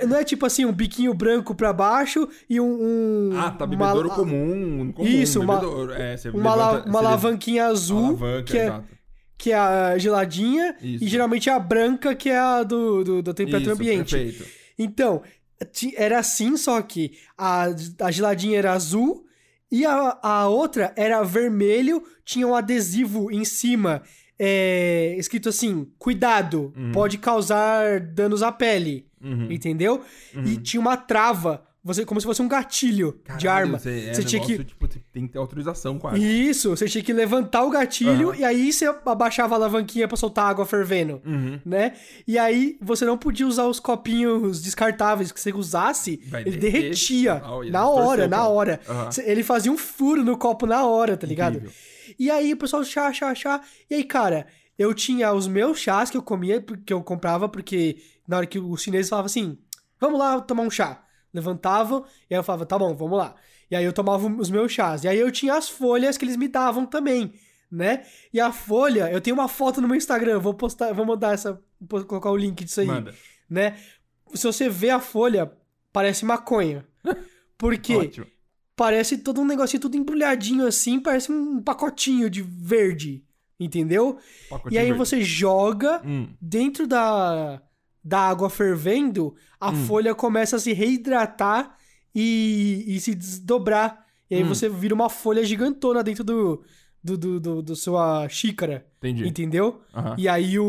Não 0.07 0.17
é 0.17 0.23
tipo 0.23 0.45
assim, 0.45 0.65
um 0.65 0.71
biquinho 0.71 1.13
branco 1.13 1.53
pra 1.55 1.71
baixo 1.73 2.27
e 2.49 2.59
um. 2.59 2.65
um 2.65 3.29
Ah, 3.39 3.51
tá, 3.51 3.65
uma- 3.65 3.67
bebedouro 3.67 4.09
comum, 4.09 4.91
comum. 4.93 5.07
Isso, 5.07 5.39
uma- 5.41 5.55
bebedouro. 5.55 5.93
É, 5.93 6.17
você 6.17 6.29
Uma, 6.29 6.55
levanta- 6.55 6.89
uma 6.89 6.99
alavanquinha 6.99 7.65
azul, 7.65 8.05
alavanca, 8.07 8.43
que, 8.43 8.57
é, 8.57 8.63
exato. 8.65 8.85
que 9.37 9.51
é 9.51 9.57
a 9.57 9.97
geladinha, 9.97 10.75
Isso. 10.81 11.03
e 11.03 11.07
geralmente 11.07 11.49
a 11.49 11.57
branca, 11.59 12.13
que 12.15 12.29
é 12.29 12.37
a 12.37 12.63
do, 12.63 13.03
do, 13.03 13.21
da 13.21 13.33
temperatura 13.33 13.73
Isso, 13.73 13.81
ambiente. 13.81 14.15
Perfeito. 14.15 14.45
Então, 14.77 15.21
era 15.97 16.19
assim, 16.19 16.55
só 16.57 16.81
que 16.81 17.11
a, 17.37 17.65
a 18.01 18.11
geladinha 18.11 18.57
era 18.57 18.73
azul 18.73 19.25
E 19.71 19.85
a, 19.85 20.17
a 20.23 20.47
outra 20.47 20.91
era 20.95 21.21
vermelho, 21.23 22.01
tinha 22.25 22.47
um 22.47 22.55
adesivo 22.55 23.29
em 23.31 23.45
cima, 23.45 24.01
é, 24.39 25.15
escrito 25.19 25.47
assim: 25.49 25.85
cuidado, 25.99 26.73
pode 26.91 27.17
causar 27.19 27.99
danos 27.99 28.41
à 28.41 28.51
pele. 28.51 29.05
Uhum. 29.21 29.51
Entendeu? 29.51 30.01
E 30.45 30.57
tinha 30.57 30.79
uma 30.79 30.95
trava, 30.97 31.63
você, 31.83 32.05
como 32.05 32.19
se 32.19 32.27
fosse 32.27 32.41
um 32.41 32.47
gatilho 32.47 33.13
de 33.37 33.45
Caralho, 33.45 33.49
arma. 33.49 33.79
Você, 33.79 34.07
é 34.09 34.13
Você 34.13 34.23
tinha 34.23 34.41
negócio, 34.41 34.57
que. 34.59 34.63
tipo, 34.65 34.87
tem 35.11 35.25
que 35.27 35.33
ter 35.33 35.39
autorização 35.39 35.97
quase. 35.97 36.21
Isso, 36.49 36.69
você 36.69 36.87
tinha 36.87 37.03
que 37.03 37.13
levantar 37.13 37.63
o 37.63 37.69
gatilho 37.69 38.29
Aham. 38.31 38.37
e 38.37 38.43
aí 38.43 38.71
você 38.73 38.85
abaixava 39.05 39.55
a 39.55 39.57
alavanquinha 39.57 40.07
pra 40.07 40.17
soltar 40.17 40.45
água 40.49 40.65
fervendo, 40.65 41.21
Uhum. 41.25 41.59
né? 41.65 41.93
E 42.27 42.37
aí 42.37 42.77
você 42.81 43.05
não 43.05 43.17
podia 43.17 43.47
usar 43.47 43.65
os 43.65 43.79
copinhos 43.79 44.61
descartáveis 44.61 45.31
que 45.31 45.39
você 45.39 45.51
usasse, 45.53 46.21
Vai 46.27 46.41
ele 46.41 46.57
derreter, 46.57 46.81
derretia 46.81 47.41
ia 47.65 47.71
na 47.71 47.87
hora, 47.89 48.27
na 48.27 48.47
hora. 48.47 48.79
Cê- 49.11 49.23
Ele 49.29 49.43
fazia 49.43 49.71
um 49.71 49.77
furo 49.77 50.23
no 50.23 50.37
copo 50.37 50.65
na 50.65 50.85
hora, 50.85 51.15
tá 51.15 51.25
ligado? 51.25 51.55
Incrível. 51.57 51.75
E 52.17 52.29
aí 52.29 52.51
o 52.53 52.57
pessoal 52.57 52.83
chá, 52.83 53.11
chá, 53.13 53.33
chá. 53.33 53.61
E 53.89 53.95
aí, 53.95 54.03
cara, 54.03 54.47
eu 54.77 54.93
tinha 54.93 55.31
os 55.33 55.47
meus 55.47 55.79
chás 55.79 56.09
que 56.09 56.17
eu 56.17 56.21
comia, 56.23 56.61
que 56.85 56.91
eu 56.91 57.01
comprava, 57.01 57.47
porque 57.47 57.97
na 58.29 58.37
hora 58.37 58.45
que 58.45 58.59
os 58.59 58.81
chineses 58.83 59.09
falavam 59.09 59.25
assim, 59.25 59.57
vamos 59.99 60.19
lá 60.19 60.39
tomar 60.39 60.63
um 60.63 60.69
chá. 60.69 61.03
Levantavam, 61.33 62.05
e 62.29 62.33
aí 62.33 62.39
eu 62.39 62.43
falava, 62.43 62.65
tá 62.65 62.77
bom, 62.77 62.95
vamos 62.95 63.17
lá. 63.17 63.35
E 63.69 63.75
aí 63.75 63.83
eu 63.83 63.91
tomava 63.93 64.27
os 64.27 64.49
meus 64.49 64.71
chás. 64.71 65.03
E 65.03 65.07
aí 65.07 65.17
eu 65.19 65.31
tinha 65.31 65.55
as 65.55 65.67
folhas 65.69 66.17
que 66.17 66.25
eles 66.25 66.37
me 66.37 66.47
davam 66.47 66.85
também, 66.85 67.33
né? 67.71 68.03
E 68.33 68.39
a 68.39 68.51
folha, 68.51 69.11
eu 69.11 69.21
tenho 69.21 69.35
uma 69.35 69.47
foto 69.47 69.79
no 69.81 69.87
meu 69.87 69.95
Instagram, 69.97 70.39
vou 70.39 70.53
postar, 70.53 70.91
vou 70.93 71.05
mandar 71.05 71.33
essa, 71.33 71.61
vou 71.79 72.03
colocar 72.05 72.31
o 72.31 72.37
link 72.37 72.63
disso 72.63 72.81
aí, 72.81 72.87
Manda. 72.87 73.13
né? 73.49 73.77
Se 74.33 74.43
você 74.45 74.69
vê 74.69 74.89
a 74.89 74.99
folha, 74.99 75.51
parece 75.93 76.25
maconha. 76.25 76.85
Por 77.57 77.77
quê? 77.77 77.95
Ótimo. 77.95 78.25
parece 78.75 79.17
todo 79.17 79.41
um 79.41 79.45
negocinho 79.45 79.81
tudo 79.81 79.97
embrulhadinho 79.97 80.65
assim, 80.65 80.99
parece 80.99 81.31
um 81.31 81.61
pacotinho 81.61 82.29
de 82.29 82.41
verde, 82.41 83.23
entendeu? 83.59 84.17
E 84.45 84.49
Pacotinho 84.49 84.81
aí 84.81 84.87
verde. 84.87 84.97
você 84.99 85.21
joga 85.21 86.01
Hum. 86.05 86.29
dentro 86.41 86.87
da, 86.87 87.61
da 88.03 88.19
água 88.21 88.49
fervendo, 88.49 89.35
a 89.59 89.71
Hum. 89.71 89.85
folha 89.85 90.15
começa 90.15 90.55
a 90.55 90.59
se 90.59 90.73
reidratar 90.73 91.75
e, 92.15 92.83
e 92.87 92.99
se 92.99 93.13
desdobrar. 93.15 94.05
E 94.29 94.35
aí 94.35 94.43
Hum. 94.43 94.47
você 94.47 94.69
vira 94.69 94.93
uma 94.95 95.09
folha 95.09 95.43
gigantona 95.43 96.03
dentro 96.03 96.23
do, 96.23 96.63
do, 97.03 97.17
do, 97.17 97.39
do, 97.39 97.61
do 97.61 97.75
sua 97.75 98.27
xícara, 98.29 98.85
Entendi. 98.97 99.27
entendeu? 99.27 99.81
Aham. 99.93 100.15
E 100.17 100.27
aí 100.27 100.57
o, 100.59 100.65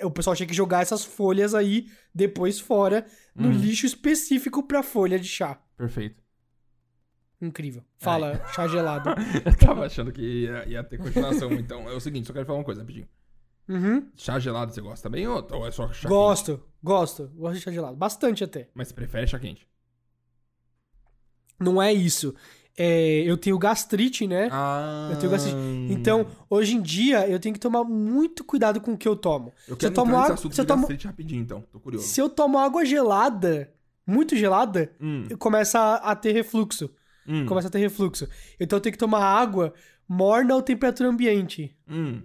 o, 0.00 0.06
o 0.06 0.10
pessoal 0.10 0.36
tinha 0.36 0.46
que 0.46 0.54
jogar 0.54 0.82
essas 0.82 1.04
folhas 1.04 1.54
aí 1.54 1.86
depois 2.14 2.58
fora 2.60 3.04
no 3.34 3.48
Uhum. 3.48 3.52
lixo 3.54 3.86
específico 3.86 4.62
pra 4.62 4.82
folha 4.82 5.18
de 5.18 5.26
chá. 5.28 5.58
Perfeito. 5.76 6.22
Incrível. 7.40 7.82
Fala, 7.98 8.42
chá 8.54 8.68
gelado. 8.68 9.10
Eu 9.46 9.56
tava 9.56 9.86
achando 9.86 10.12
que 10.12 10.20
ia, 10.20 10.68
ia 10.68 10.84
ter 10.84 10.98
continuação. 10.98 11.50
então, 11.52 11.88
é 11.88 11.94
o 11.94 12.00
seguinte, 12.00 12.26
só 12.26 12.32
quero 12.34 12.44
falar 12.44 12.58
uma 12.58 12.64
coisa 12.64 12.82
rapidinho. 12.82 13.08
Uhum. 13.70 14.08
Chá 14.16 14.38
gelado 14.40 14.72
você 14.74 14.80
gosta 14.80 15.08
também 15.08 15.28
ou, 15.28 15.46
ou 15.52 15.66
é 15.66 15.70
só 15.70 15.86
chá 15.92 16.00
quente? 16.02 16.08
Gosto, 16.08 16.60
gosto. 16.82 17.28
Gosto 17.36 17.54
de 17.54 17.60
chá 17.60 17.70
gelado. 17.70 17.96
Bastante 17.96 18.42
até. 18.42 18.68
Mas 18.74 18.88
você 18.88 18.94
prefere 18.94 19.26
chá 19.28 19.38
quente? 19.38 19.64
Não 21.58 21.80
é 21.80 21.92
isso. 21.92 22.34
É, 22.76 23.22
eu 23.22 23.36
tenho 23.36 23.58
gastrite, 23.58 24.26
né? 24.26 24.48
Ah. 24.50 25.10
Eu 25.12 25.18
tenho 25.18 25.30
gastrite. 25.30 25.56
Então, 25.90 26.26
hoje 26.48 26.74
em 26.74 26.80
dia, 26.80 27.28
eu 27.28 27.38
tenho 27.38 27.52
que 27.52 27.60
tomar 27.60 27.84
muito 27.84 28.42
cuidado 28.42 28.80
com 28.80 28.94
o 28.94 28.98
que 28.98 29.06
eu 29.06 29.14
tomo. 29.14 29.52
Eu 29.68 29.74
se 29.74 29.80
quero 29.80 29.92
eu 29.92 29.94
tomo 29.94 30.16
água, 30.16 30.36
se 30.36 30.60
eu 30.60 30.64
tomo, 30.66 30.80
gastrite 30.82 31.06
rapidinho, 31.06 31.42
então. 31.42 31.62
Tô 31.70 31.78
curioso. 31.78 32.06
se 32.06 32.20
eu 32.20 32.28
tomo 32.30 32.58
água 32.58 32.84
gelada, 32.84 33.72
muito 34.06 34.34
gelada, 34.34 34.90
Hum, 35.00 35.26
eu 35.28 35.36
começo 35.36 35.76
a, 35.76 35.96
a 35.96 36.16
ter 36.16 36.32
refluxo. 36.32 36.90
hum, 37.28 37.44
Começa 37.44 37.68
a 37.68 37.70
ter 37.70 37.78
refluxo. 37.78 38.26
Então 38.58 38.78
eu 38.78 38.80
tenho 38.80 38.92
que 38.92 38.98
tomar 38.98 39.22
água 39.22 39.74
morna 40.08 40.54
ou 40.54 40.62
temperatura 40.62 41.08
ambiente. 41.08 41.76
hum. 41.88 42.22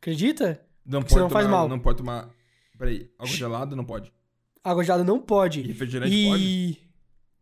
Acredita? 0.00 0.60
Não 0.84 1.00
Porque 1.00 1.14
pode 1.14 1.18
senão 1.20 1.28
tomar, 1.28 1.40
faz 1.40 1.50
mal. 1.50 1.68
Não 1.68 1.78
pode 1.78 1.98
tomar... 1.98 2.30
Peraí, 2.78 3.10
água 3.18 3.34
gelada 3.34 3.76
não 3.76 3.84
pode. 3.84 4.12
Água 4.64 4.82
gelada 4.82 5.04
não 5.04 5.16
E 5.16 5.20
pode. 5.20 5.60
refrigerante 5.62 6.26
pode? 6.28 6.42
E. 6.42 6.78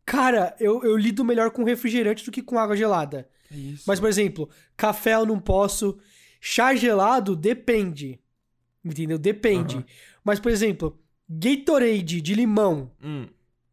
Cara, 0.04 0.56
eu, 0.58 0.82
eu 0.82 0.96
lido 0.96 1.24
melhor 1.24 1.50
com 1.50 1.62
refrigerante 1.62 2.24
do 2.24 2.32
que 2.32 2.42
com 2.42 2.58
água 2.58 2.76
gelada. 2.76 3.28
Que 3.48 3.54
isso? 3.74 3.84
Mas, 3.86 4.00
por 4.00 4.08
exemplo, 4.08 4.48
café 4.76 5.14
eu 5.14 5.24
não 5.26 5.38
posso. 5.38 5.96
Chá 6.40 6.74
gelado 6.74 7.36
depende. 7.36 8.18
Entendeu? 8.84 9.18
Depende. 9.18 9.84
Mas, 10.24 10.40
por 10.40 10.50
exemplo, 10.50 10.98
Gatorade 11.28 12.20
de 12.20 12.34
limão. 12.34 12.90
Hum. 13.02 13.26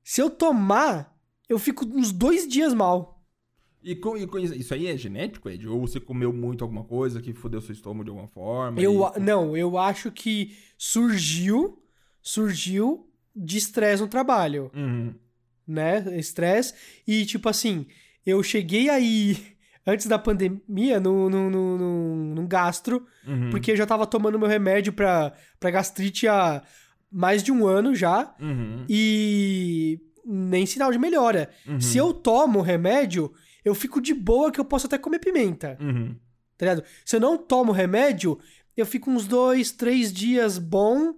Se 0.04 0.22
eu 0.22 0.30
tomar, 0.30 1.18
eu 1.48 1.58
fico 1.58 1.86
uns 1.86 2.12
dois 2.12 2.48
dias 2.48 2.74
mal. 2.74 3.15
E, 3.86 3.96
com, 3.96 4.18
e 4.18 4.26
com 4.26 4.40
isso, 4.40 4.56
isso 4.56 4.74
aí 4.74 4.88
é 4.88 4.98
genético, 4.98 5.48
Ed? 5.48 5.68
Ou 5.68 5.80
você 5.80 6.00
comeu 6.00 6.34
muito 6.34 6.64
alguma 6.64 6.84
coisa 6.84 7.22
que 7.22 7.34
fodeu 7.34 7.62
seu 7.62 7.72
estômago 7.74 8.04
de 8.06 8.10
alguma 8.10 8.28
forma? 8.28 8.82
Eu, 8.82 9.00
e- 9.16 9.20
não, 9.20 9.56
eu 9.56 9.78
acho 9.78 10.12
que 10.12 10.56
surgiu. 10.78 11.78
Surgiu 12.22 13.08
de 13.36 13.58
estresse 13.58 14.02
no 14.02 14.08
trabalho. 14.08 14.72
Uhum. 14.76 15.14
né? 15.68 16.04
Estresse. 16.18 16.74
E, 17.08 17.26
tipo 17.26 17.48
assim, 17.50 17.86
eu 18.26 18.42
cheguei 18.42 18.90
aí, 18.90 19.38
antes 19.86 20.08
da 20.08 20.18
pandemia, 20.18 21.00
no, 21.00 21.30
no, 21.30 21.50
no, 21.50 21.78
no, 21.78 22.16
num 22.36 22.48
gastro, 22.48 23.06
Uhum. 23.28 23.50
porque 23.52 23.72
eu 23.72 23.76
já 23.78 23.86
tava 23.86 24.06
tomando 24.08 24.38
meu 24.40 24.48
remédio 24.48 24.94
pra, 24.94 25.34
pra 25.60 25.70
gastrite 25.72 26.28
há 26.28 26.64
mais 27.12 27.44
de 27.44 27.52
um 27.52 27.66
ano 27.68 27.94
já, 27.96 28.36
Uhum. 28.40 28.86
e 28.90 30.00
nem 30.26 30.66
sinal 30.66 30.92
de 30.92 30.98
melhora. 31.00 31.50
Uhum. 31.68 31.80
Se 31.80 31.98
eu 31.98 32.12
tomo 32.14 32.60
o 32.60 32.64
remédio, 32.64 33.32
eu 33.66 33.76
fico 33.76 34.00
de 34.00 34.14
boa 34.14 34.52
que 34.52 34.60
eu 34.60 34.66
posso 34.66 34.86
até 34.88 34.98
comer 34.98 35.20
pimenta, 35.20 35.78
Uhum. 35.82 36.16
tá 36.58 36.66
ligado? 36.66 36.84
Se 37.04 37.16
eu 37.18 37.20
não 37.20 37.38
tomo 37.38 37.72
remédio, 37.74 38.40
eu 38.78 38.86
fico 38.86 39.10
uns 39.12 39.26
dois, 39.28 39.72
três 39.72 40.14
dias 40.14 40.58
bom. 40.58 41.16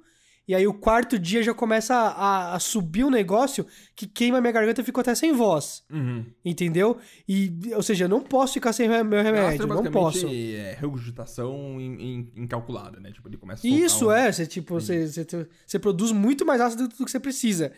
E 0.49 0.55
aí 0.55 0.65
o 0.65 0.73
quarto 0.73 1.19
dia 1.19 1.43
já 1.43 1.53
começa 1.53 1.93
a, 1.93 2.07
a- 2.07 2.55
a 2.55 2.59
subir 2.59 3.03
um 3.03 3.09
negócio 3.09 3.65
que 3.93 4.07
queima 4.07 4.39
minha 4.39 4.53
garganta 4.53 4.79
e 4.79 4.83
fico 4.85 5.01
até 5.01 5.13
sem 5.13 5.33
voz. 5.33 5.83
Uhum. 5.91 6.23
Entendeu? 6.45 6.97
E, 7.27 7.51
ou 7.75 7.83
seja, 7.83 8.05
eu 8.05 8.09
não 8.09 8.21
posso 8.21 8.53
ficar 8.53 8.71
sem 8.71 8.87
meu 8.87 9.21
remédio. 9.21 9.67
Não 9.67 9.83
posso. 9.91 10.25
É 10.29 10.77
regurgitação 10.79 11.81
in- 11.81 12.01
in- 12.01 12.31
incalculada, 12.43 12.97
né? 12.97 13.11
Tipo, 13.11 13.27
ele 13.27 13.35
começa 13.35 13.67
a 13.67 13.69
Isso 13.69 14.07
um- 14.07 14.11
é, 14.11 14.31
você, 14.31 14.47
tipo, 14.47 14.73
você, 14.75 15.05
você, 15.05 15.25
você 15.65 15.79
produz 15.79 16.13
muito 16.13 16.45
mais 16.45 16.61
ácido 16.61 16.87
do 16.87 16.95
que 16.95 17.11
você 17.11 17.19
precisa. 17.19 17.73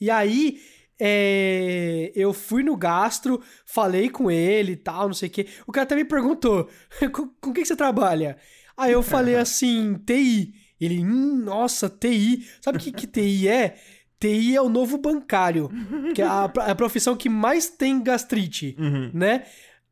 E 0.00 0.10
aí, 0.10 0.60
é, 1.00 2.12
eu 2.14 2.32
fui 2.32 2.62
no 2.62 2.76
gastro, 2.76 3.40
falei 3.66 4.08
com 4.08 4.30
ele 4.30 4.72
e 4.72 4.76
tal, 4.76 5.06
não 5.06 5.14
sei 5.14 5.28
o 5.28 5.32
quê. 5.32 5.46
O 5.66 5.72
cara 5.72 5.84
até 5.84 5.94
me 5.96 6.04
perguntou: 6.04 6.68
com, 7.12 7.28
com 7.40 7.50
o 7.50 7.52
que 7.52 7.60
que 7.62 7.66
você 7.66 7.76
trabalha? 7.76 8.36
Aí 8.76 8.92
eu 8.92 9.02
falei 9.02 9.36
assim: 9.36 9.94
TI. 10.06 10.54
Ele, 10.80 11.00
hum, 11.04 11.36
nossa, 11.44 11.88
TI. 11.88 12.46
Sabe 12.60 12.78
o 12.78 12.80
que, 12.80 12.92
que 12.92 13.06
TI 13.06 13.48
é? 13.48 13.76
TI 14.20 14.56
é 14.56 14.60
o 14.62 14.68
novo 14.68 14.96
bancário, 14.98 15.70
que 16.14 16.22
é 16.22 16.24
a, 16.26 16.44
a 16.44 16.74
profissão 16.74 17.14
que 17.16 17.28
mais 17.28 17.68
tem 17.68 18.02
gastrite, 18.02 18.74
Uhum. 18.78 19.10
né? 19.12 19.44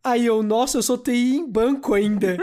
Aí 0.05 0.25
eu, 0.27 0.43
nossa, 0.43 0.79
eu 0.79 0.83
sou 0.83 0.97
TI 0.99 1.37
em 1.37 1.49
banco 1.49 1.93
ainda. 1.95 2.37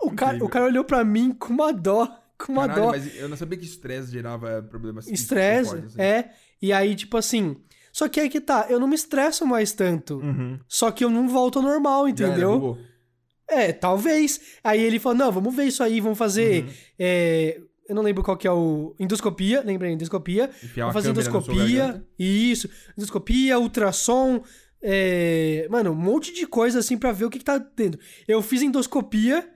o, 0.00 0.10
cara, 0.12 0.44
o 0.44 0.48
cara 0.48 0.66
olhou 0.66 0.84
pra 0.84 1.02
mim 1.02 1.32
com 1.32 1.52
uma 1.52 1.72
dó, 1.72 2.06
com 2.38 2.52
uma 2.52 2.66
Caralho, 2.68 2.82
dó. 2.84 2.90
mas 2.90 3.16
eu 3.16 3.28
não 3.28 3.36
sabia 3.36 3.58
que 3.58 3.64
estresse 3.64 4.12
gerava 4.12 4.62
problemas 4.62 5.08
Estresse, 5.08 5.74
assim. 5.76 6.00
é. 6.00 6.30
E 6.62 6.72
aí, 6.72 6.94
tipo 6.94 7.16
assim. 7.16 7.56
Só 7.92 8.08
que 8.08 8.18
aí 8.18 8.30
que 8.30 8.40
tá, 8.40 8.66
eu 8.70 8.80
não 8.80 8.88
me 8.88 8.94
estresso 8.94 9.44
mais 9.44 9.72
tanto. 9.72 10.16
Uhum. 10.16 10.58
Só 10.66 10.90
que 10.90 11.04
eu 11.04 11.10
não 11.10 11.28
volto 11.28 11.58
ao 11.58 11.64
normal, 11.64 12.08
entendeu? 12.08 12.52
bugou. 12.52 12.78
É, 13.48 13.72
talvez. 13.72 14.40
Aí 14.64 14.80
ele 14.80 14.98
falou: 14.98 15.18
não, 15.18 15.32
vamos 15.32 15.54
ver 15.54 15.64
isso 15.64 15.82
aí, 15.82 16.00
vamos 16.00 16.16
fazer. 16.16 16.64
Uhum. 16.64 16.70
é, 16.98 17.60
eu 17.88 17.94
não 17.94 18.02
lembro 18.02 18.22
qual 18.22 18.36
que 18.36 18.46
é 18.48 18.52
o. 18.52 18.94
Endoscopia, 18.98 19.62
lembrei, 19.62 19.92
endoscopia. 19.92 20.48
Enfiar 20.62 20.84
Vamos 20.86 20.94
fazer 20.94 21.10
endoscopia. 21.10 22.02
Isso. 22.18 22.68
Endoscopia, 22.96 23.58
ultrassom. 23.58 24.42
é, 24.82 25.66
Mano, 25.70 25.90
um 25.90 25.94
monte 25.94 26.32
de 26.32 26.46
coisa 26.46 26.78
assim 26.78 26.96
pra 26.96 27.12
ver 27.12 27.26
o 27.26 27.30
que, 27.30 27.38
que 27.38 27.44
tá 27.44 27.58
dentro. 27.58 28.00
Eu 28.26 28.40
fiz 28.40 28.62
endoscopia, 28.62 29.46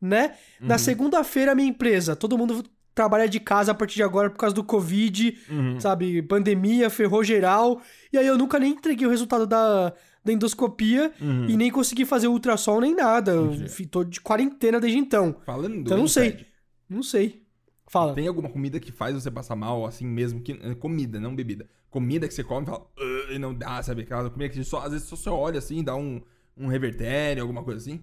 né? 0.00 0.34
Uhum. 0.60 0.66
Na 0.66 0.78
segunda-feira, 0.78 1.52
a 1.52 1.54
minha 1.54 1.68
empresa, 1.68 2.16
todo 2.16 2.36
mundo 2.36 2.64
trabalha 2.94 3.28
de 3.28 3.40
casa 3.40 3.72
a 3.72 3.74
partir 3.74 3.96
de 3.96 4.02
agora 4.02 4.30
por 4.30 4.38
causa 4.38 4.54
do 4.54 4.62
Covid, 4.64 5.36
Uhum. 5.50 5.80
sabe? 5.80 6.22
Pandemia, 6.22 6.88
ferrou 6.88 7.24
geral. 7.24 7.80
E 8.12 8.18
aí 8.18 8.26
eu 8.26 8.38
nunca 8.38 8.58
nem 8.58 8.72
entreguei 8.72 9.06
o 9.06 9.10
resultado 9.10 9.46
da, 9.46 9.92
da 10.24 10.32
endoscopia 10.32 11.12
Uhum. 11.20 11.46
e 11.48 11.56
nem 11.56 11.70
consegui 11.70 12.04
fazer 12.04 12.28
ultrassom 12.28 12.80
nem 12.80 12.94
nada. 12.94 13.32
Eu 13.32 13.56
tô 13.90 14.04
de 14.04 14.20
quarentena 14.20 14.78
desde 14.80 14.98
então. 14.98 15.36
Falando 15.44 15.74
Então 15.76 15.96
eu 15.96 16.00
não 16.00 16.08
sei. 16.08 16.28
Ed, 16.28 16.46
Não 16.88 17.02
sei. 17.02 17.42
Fala. 17.88 18.14
Tem 18.14 18.26
alguma 18.26 18.48
comida 18.48 18.80
que 18.80 18.90
faz 18.92 19.14
você 19.14 19.30
passar 19.30 19.54
mal, 19.56 19.84
assim 19.86 20.06
mesmo? 20.06 20.40
Que, 20.40 20.52
é, 20.62 20.74
comida, 20.74 21.20
não 21.20 21.34
bebida. 21.34 21.68
Comida 21.90 22.26
que 22.26 22.34
você 22.34 22.42
come 22.42 22.62
e 22.62 22.66
fala, 22.66 22.86
e 23.30 23.38
não 23.38 23.54
dá, 23.54 23.82
sabe? 23.82 24.02
Aquela 24.02 24.28
comida 24.30 24.52
que 24.52 24.64
só, 24.64 24.78
às 24.80 24.92
vezes 24.92 25.06
só 25.06 25.14
você 25.16 25.28
olha 25.30 25.58
assim, 25.58 25.82
dá 25.84 25.94
um, 25.94 26.20
um 26.56 26.66
revertério, 26.66 27.42
alguma 27.42 27.62
coisa 27.62 27.78
assim. 27.80 28.02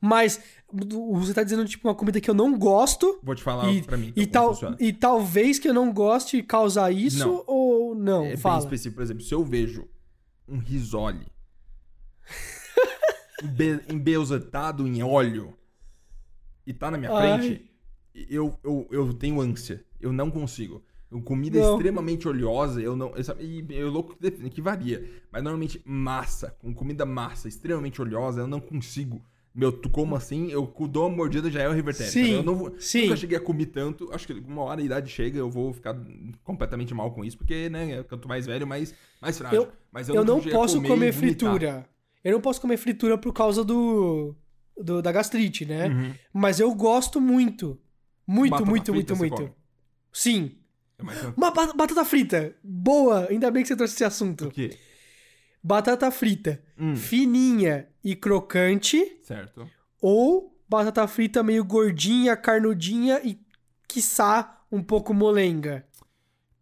Mas 0.00 0.40
você 1.18 1.32
tá 1.34 1.42
dizendo, 1.42 1.64
tipo, 1.66 1.86
uma 1.88 1.94
comida 1.94 2.20
que 2.20 2.28
eu 2.30 2.34
não 2.34 2.56
gosto. 2.58 3.18
Vou 3.22 3.34
te 3.34 3.42
falar 3.42 3.70
E, 3.72 3.82
pra 3.82 3.96
mim. 3.96 4.12
e, 4.16 4.26
tal, 4.26 4.48
funciona. 4.54 4.76
e 4.80 4.92
talvez 4.92 5.58
que 5.58 5.68
eu 5.68 5.74
não 5.74 5.92
goste 5.92 6.42
causar 6.42 6.90
isso 6.92 7.18
Não. 7.26 7.44
ou 7.46 7.94
não? 7.94 8.24
É 8.24 8.28
bem 8.28 8.36
Fala. 8.36 8.58
específico. 8.58 8.96
Por 8.96 9.02
exemplo, 9.02 9.22
se 9.22 9.32
eu 9.34 9.44
vejo 9.44 9.88
um 10.48 10.58
risole 10.58 11.26
embe- 13.42 13.82
embeuzetado 13.88 14.86
em 14.86 15.02
óleo 15.02 15.54
e 16.66 16.72
tá 16.72 16.90
na 16.90 16.98
minha 16.98 17.12
Ai. 17.12 17.38
frente, 17.38 17.70
eu, 18.14 18.58
eu, 18.64 18.86
eu 18.90 19.12
tenho 19.14 19.40
ânsia. 19.40 19.84
Eu 20.00 20.12
não 20.12 20.30
consigo. 20.30 20.82
Comida 21.24 21.58
Não. 21.60 21.76
extremamente 21.76 22.28
oleosa, 22.28 22.80
eu 22.82 22.94
não. 22.96 23.14
eu 23.16 23.40
E 23.40 23.64
eu 23.70 23.88
louco 23.88 24.14
que 24.14 24.20
define- 24.20 24.50
que 24.50 24.60
varia. 24.60 25.08
Mas 25.32 25.42
normalmente 25.42 25.80
massa, 25.84 26.50
com 26.58 26.74
comida 26.74 27.06
massa, 27.06 27.48
extremamente 27.48 28.02
oleosa, 28.02 28.40
eu 28.42 28.46
não 28.46 28.60
consigo. 28.60 29.22
Meu, 29.58 29.72
tu 29.72 29.88
como 29.88 30.14
assim, 30.14 30.50
eu 30.50 30.70
dou 30.90 31.06
uma 31.08 31.16
mordida 31.16 31.50
já 31.50 31.62
é 31.62 31.68
o 31.68 31.72
revertério. 31.72 32.12
Sim, 32.12 32.24
sabe? 32.24 32.34
Eu 32.34 32.42
não 32.42 32.54
vou, 32.54 32.74
sim. 32.78 33.04
nunca 33.04 33.16
cheguei 33.16 33.38
a 33.38 33.40
comer 33.40 33.66
tanto. 33.66 34.12
Acho 34.12 34.26
que 34.26 34.34
uma 34.34 34.60
hora 34.62 34.82
a 34.82 34.84
idade 34.84 35.08
chega, 35.10 35.38
eu 35.38 35.48
vou 35.48 35.72
ficar 35.72 35.96
completamente 36.44 36.92
mal 36.92 37.10
com 37.12 37.24
isso, 37.24 37.38
porque, 37.38 37.70
né, 37.70 38.02
quanto 38.02 38.28
mais 38.28 38.44
velho, 38.44 38.66
mais, 38.66 38.94
mais 39.20 39.38
frágil. 39.38 39.62
Eu- 39.62 39.72
Mas 39.90 40.08
Eu, 40.10 40.16
nunca 40.16 40.44
não 40.46 40.52
posso 40.52 40.76
comer 40.76 40.88
comer 40.88 41.12
fritura. 41.14 41.88
Eu 42.22 42.32
não 42.32 42.40
posso 42.42 42.60
comer 42.60 42.76
fritura 42.76 43.16
por 43.16 43.32
causa 43.32 43.64
do, 43.64 44.34
do- 44.76 45.00
da 45.00 45.10
gastrite, 45.10 45.64
né? 45.64 45.88
Uhum. 45.88 46.12
Mas 46.34 46.60
eu 46.60 46.74
gosto 46.74 47.18
muito. 47.18 47.80
Muito, 48.26 48.50
Batata 48.50 48.68
muito, 48.70 48.92
frita 48.92 49.14
muito, 49.14 49.18
muito. 49.36 49.36
come? 49.36 49.52
Sim. 50.12 50.52
É 50.98 51.02
mais- 51.02 51.22
Uma 51.34 51.50
ba- 51.50 51.72
batata 51.72 52.04
frita. 52.04 52.54
Boa. 52.62 53.26
Ainda 53.30 53.50
bem 53.50 53.62
que 53.62 53.68
você 53.68 53.76
trouxe 53.76 53.94
esse 53.94 54.04
assunto. 54.04 54.48
O 54.48 54.50
quê? 54.50 54.76
Batata 55.66 56.12
frita. 56.12 56.62
Hum, 56.78 56.94
Fininha 56.94 57.88
e 58.04 58.14
crocante. 58.14 59.18
certo. 59.24 59.68
Ou 60.00 60.56
batata 60.68 61.04
frita 61.08 61.42
meio 61.42 61.64
gordinha, 61.64 62.36
carnudinha 62.36 63.20
e, 63.24 63.36
quiçá, 63.88 64.62
um 64.70 64.80
pouco 64.80 65.12
molenga. 65.12 65.84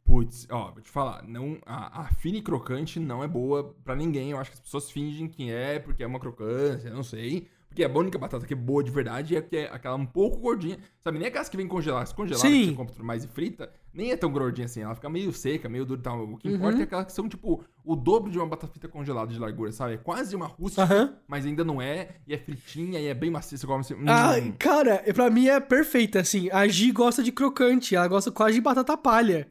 Putz, 0.07 0.47
ó, 0.51 0.71
vou 0.73 0.81
te 0.81 0.89
falar, 0.89 1.23
não, 1.23 1.59
a, 1.67 2.01
a 2.01 2.15
fina 2.15 2.39
e 2.39 2.43
crocante 2.43 2.99
não 2.99 3.23
é 3.23 3.29
boa 3.29 3.77
pra 3.85 3.95
ninguém. 3.95 4.31
Eu 4.31 4.39
acho 4.39 4.51
que 4.53 4.57
as 4.57 4.63
pessoas 4.63 4.91
fingem 4.91 5.29
que 5.29 5.51
é 5.51 5.79
porque 5.79 6.03
é 6.03 6.07
uma 6.07 6.19
crocância, 6.19 6.89
não 6.89 7.03
sei. 7.03 7.47
Porque 7.75 7.83
a 7.83 7.89
única 7.89 8.17
batata 8.17 8.47
que 8.47 8.53
é 8.55 8.57
boa 8.57 8.85
de 8.85 8.91
verdade 8.93 9.35
é 9.35 9.43
que 9.43 9.57
é 9.57 9.65
aquela 9.65 9.97
um 9.97 10.07
pouco 10.07 10.39
gordinha. 10.39 10.79
Sabe, 11.03 11.19
nem 11.19 11.27
aquelas 11.27 11.49
que 11.49 11.57
vem 11.57 11.67
congelada. 11.67 12.07
Se 12.07 12.15
congelada, 12.15 12.47
Sim. 12.49 12.61
que 12.61 12.67
você 12.71 12.77
compra 12.77 13.03
mais 13.03 13.25
e 13.25 13.27
frita, 13.27 13.69
nem 13.93 14.13
é 14.13 14.17
tão 14.17 14.31
gordinha 14.31 14.67
assim. 14.67 14.83
Ela 14.83 14.95
fica 14.95 15.11
meio 15.11 15.33
seca, 15.33 15.69
meio 15.69 15.85
dura 15.85 15.99
e 15.99 16.03
tal. 16.05 16.23
O 16.23 16.37
que 16.37 16.47
Uhum. 16.49 16.55
importa 16.55 16.79
é 16.79 16.83
aquelas 16.85 17.07
que 17.07 17.13
são, 17.13 17.29
tipo, 17.29 17.65
o 17.85 17.97
dobro 17.97 18.31
de 18.31 18.39
uma 18.39 18.47
batata 18.47 18.71
frita 18.71 18.87
congelada 18.87 19.33
de 19.33 19.41
largura, 19.41 19.73
sabe? 19.73 19.95
É 19.95 19.97
quase 19.97 20.37
uma 20.37 20.47
rústica, 20.47 20.83
Aham. 20.85 21.17
mas 21.27 21.45
ainda 21.45 21.65
não 21.65 21.83
é. 21.83 22.11
E 22.29 22.33
é 22.35 22.39
fritinha 22.39 23.01
e 23.01 23.07
é 23.09 23.13
bem 23.15 23.29
macia. 23.29 23.59
Você 23.59 23.67
come 23.67 23.81
assim. 23.81 23.95
hum. 23.95 24.05
Ah, 24.07 24.35
cara, 24.57 25.03
pra 25.13 25.29
mim 25.29 25.49
é 25.49 25.59
perfeita, 25.59 26.21
assim. 26.21 26.49
A 26.53 26.69
Gi 26.69 26.93
gosta 26.93 27.25
de 27.25 27.33
crocante, 27.33 27.97
ela 27.97 28.07
gosta 28.07 28.31
quase 28.31 28.55
de 28.55 28.61
batata 28.61 28.97
palha, 28.97 29.49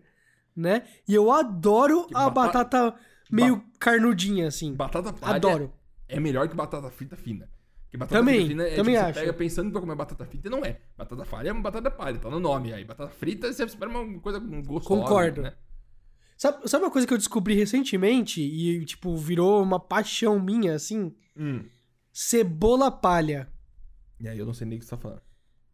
né? 0.55 0.83
E 1.05 1.13
eu 1.13 1.29
adoro 1.29 2.05
Que 2.07 2.15
a 2.15 2.29
bata- 2.29 2.63
batata 2.63 2.95
meio 3.29 3.61
carnudinha, 3.77 4.47
assim. 4.47 4.73
Batata 4.73 5.11
palha 5.11 5.35
Adoro. 5.35 5.73
é 6.07 6.21
melhor 6.21 6.47
que 6.47 6.55
batata 6.55 6.89
frita 6.89 7.17
fina. 7.17 7.49
Porque 7.93 7.97
batata 7.97 8.19
Também, 8.19 8.35
frita 8.37 8.49
fina 8.49 8.63
é 8.63 8.75
também 8.75 8.95
tipo, 8.95 9.05
acho. 9.05 9.13
você 9.13 9.19
pega 9.19 9.33
pensando 9.33 9.67
que 9.67 9.73
vai 9.73 9.81
comer 9.81 9.95
batata 9.95 10.25
frita 10.25 10.49
não 10.49 10.65
é. 10.65 10.79
Batata 10.97 11.25
palha 11.25 11.49
é 11.49 11.51
uma 11.51 11.61
batata 11.61 11.91
palha, 11.91 12.17
tá 12.17 12.27
no 12.27 12.39
nome 12.39 12.73
aí. 12.73 12.83
Batata 12.83 13.11
frita 13.11 13.53
você 13.53 13.63
espera 13.63 13.87
uma 13.89 14.19
coisa 14.19 14.39
gostosa. 14.39 15.01
Concordo. 15.01 15.41
Né? 15.43 15.53
Sabe, 16.35 16.67
sabe 16.67 16.85
uma 16.85 16.91
coisa 16.91 17.07
que 17.07 17.13
eu 17.13 17.17
descobri 17.19 17.53
recentemente 17.53 18.41
e, 18.41 18.83
tipo, 18.83 19.15
virou 19.15 19.61
uma 19.61 19.79
paixão 19.79 20.39
minha, 20.39 20.73
assim? 20.73 21.15
Hum. 21.37 21.63
Cebola 22.11 22.89
palha. 22.91 23.47
E 24.19 24.27
aí 24.27 24.39
eu 24.39 24.45
não 24.45 24.55
sei 24.55 24.65
nem 24.65 24.77
o 24.77 24.79
que 24.79 24.85
você 24.85 24.91
tá 24.91 24.97
falando. 24.97 25.21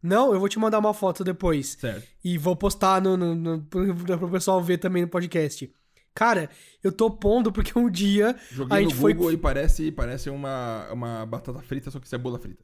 Não, 0.04 0.34
eu 0.34 0.40
vou 0.40 0.50
te 0.50 0.60
mandar 0.60 0.80
uma 0.80 0.94
foto 0.94 1.24
depois. 1.24 1.78
Certo. 1.80 2.06
E 2.22 2.38
vou 2.38 2.56
postar 2.56 3.02
no, 3.02 3.16
no, 3.16 3.34
no, 3.34 3.62
pro 3.64 3.96
pro 3.96 4.30
pessoal 4.30 4.62
ver 4.62 4.78
também 4.78 5.04
no 5.04 5.08
podcast. 5.08 5.74
Cara, 6.14 6.50
eu 6.84 6.92
tô 6.92 7.10
pondo 7.10 7.52
porque 7.52 7.78
um 7.78 7.90
dia 7.90 8.36
Joguei 8.52 8.78
a 8.78 8.82
no 8.82 8.90
gente 8.90 9.00
foi. 9.00 9.14
Google 9.14 9.32
e 9.34 9.38
parece, 9.38 9.92
parece 9.92 10.30
uma, 10.30 10.92
uma 10.92 11.26
batata 11.26 11.60
frita, 11.62 11.90
só 11.92 12.00
que 12.00 12.10
cebola 12.10 12.38
frita. 12.40 12.64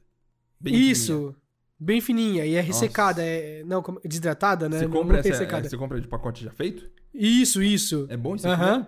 Bem 0.60 0.74
Isso. 0.74 1.12
fininha. 1.14 1.34
Bem 1.78 2.00
fininha. 2.00 2.46
E 2.46 2.54
é 2.54 2.60
ressecada. 2.60 3.22
É, 3.22 3.62
não, 3.64 3.82
como- 3.82 4.00
desidratada, 4.04 4.68
né? 4.68 4.78
Você 4.80 4.88
compra, 4.88 5.12
não 5.14 5.20
essa, 5.20 5.28
ressecada. 5.28 5.68
você 5.68 5.76
compra 5.76 6.00
de 6.00 6.08
pacote 6.08 6.44
já 6.44 6.50
feito? 6.50 6.88
Isso, 7.14 7.62
isso. 7.62 8.06
É 8.10 8.16
bom 8.16 8.34
isso? 8.36 8.48
Aham. 8.48 8.86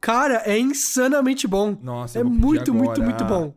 Cara, 0.00 0.42
é 0.46 0.58
insanamente 0.58 1.46
bom. 1.46 1.78
Nossa, 1.80 2.18
É 2.18 2.24
muito, 2.24 2.74
muito, 2.74 3.02
muito 3.02 3.24
bom. 3.24 3.54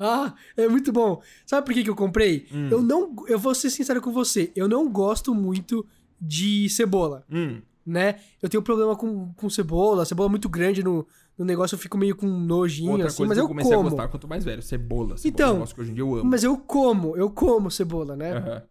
Ah, 0.00 0.34
é 0.56 0.66
muito 0.66 0.90
bom. 0.90 1.22
Sabe 1.46 1.64
por 1.66 1.74
que, 1.74 1.84
que 1.84 1.90
eu 1.90 1.94
comprei? 1.94 2.46
Hum. 2.52 2.68
Eu 2.70 2.82
não. 2.82 3.14
Eu 3.28 3.38
vou 3.38 3.54
ser 3.54 3.70
sincero 3.70 4.00
com 4.00 4.10
você. 4.10 4.50
Eu 4.56 4.66
não 4.66 4.88
gosto 4.90 5.34
muito 5.34 5.86
de 6.20 6.68
cebola, 6.70 7.24
Hum. 7.30 7.60
Né? 7.86 8.16
Eu 8.40 8.48
tenho 8.48 8.62
problema 8.62 8.94
com, 8.96 9.32
com 9.34 9.50
cebola. 9.50 10.04
Cebola 10.04 10.28
muito 10.28 10.48
grande 10.48 10.82
no, 10.82 11.06
no 11.36 11.44
negócio, 11.44 11.74
eu 11.74 11.78
fico 11.78 11.96
meio 11.98 12.14
com 12.16 12.26
nojinho, 12.26 12.92
Outra 12.92 13.06
assim, 13.08 13.18
coisa 13.18 13.28
mas 13.28 13.36
que 13.38 13.40
eu 13.40 13.44
eu 13.44 13.48
comecei 13.48 13.72
como. 13.76 13.86
a 13.86 13.90
gostar 13.90 14.08
quanto 14.08 14.28
mais 14.28 14.44
velho, 14.44 14.62
cebola. 14.62 15.16
cebola 15.16 15.20
Então, 15.24 15.60
é 15.60 15.62
um 15.62 15.66
que 15.66 15.80
hoje 15.80 15.90
em 15.90 15.94
dia 15.94 16.02
eu 16.02 16.14
amo. 16.16 16.24
Mas 16.30 16.44
eu 16.44 16.56
como, 16.58 17.16
eu 17.16 17.30
como 17.30 17.70
cebola, 17.70 18.16
né? 18.16 18.32
Aham. 18.36 18.62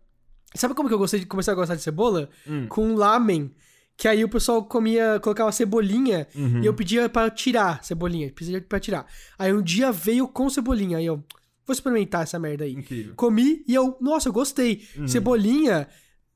Sabe 0.54 0.74
como 0.74 0.90
que 0.90 0.94
eu 0.94 1.00
gostei 1.00 1.20
de 1.20 1.26
começar 1.26 1.54
a 1.54 1.56
gostar 1.56 1.76
de 1.76 1.82
cebola? 1.82 2.30
Hum. 2.48 2.68
Com 2.68 2.94
lamen. 2.96 3.52
Que 3.98 4.08
aí 4.08 4.24
o 4.24 4.30
pessoal 4.30 4.64
comia, 4.66 5.20
colocava 5.22 5.52
cebolinha 5.52 6.28
Uhum. 6.36 6.62
e 6.62 6.66
eu 6.66 6.74
pedia 6.74 7.08
pra 7.08 7.30
tirar 7.30 7.84
cebolinha, 7.84 8.32
pedia 8.36 8.60
pra 8.62 8.80
tirar. 8.80 9.06
Aí 9.38 9.54
um 9.54 9.62
dia 9.62 9.92
veio 9.92 10.28
com 10.28 10.50
cebolinha, 10.50 10.98
aí 10.98 11.06
eu 11.06 11.18
vou 11.68 11.74
experimentar 11.74 12.24
essa 12.24 12.40
merda 12.40 12.64
aí. 12.64 12.74
Incrível. 12.74 13.14
Comi 13.16 13.64
e 13.68 13.76
eu, 13.76 13.96
nossa, 14.02 14.28
eu 14.30 14.34
gostei. 14.34 14.82
Uhum. 14.98 15.08
Cebolinha 15.08 15.88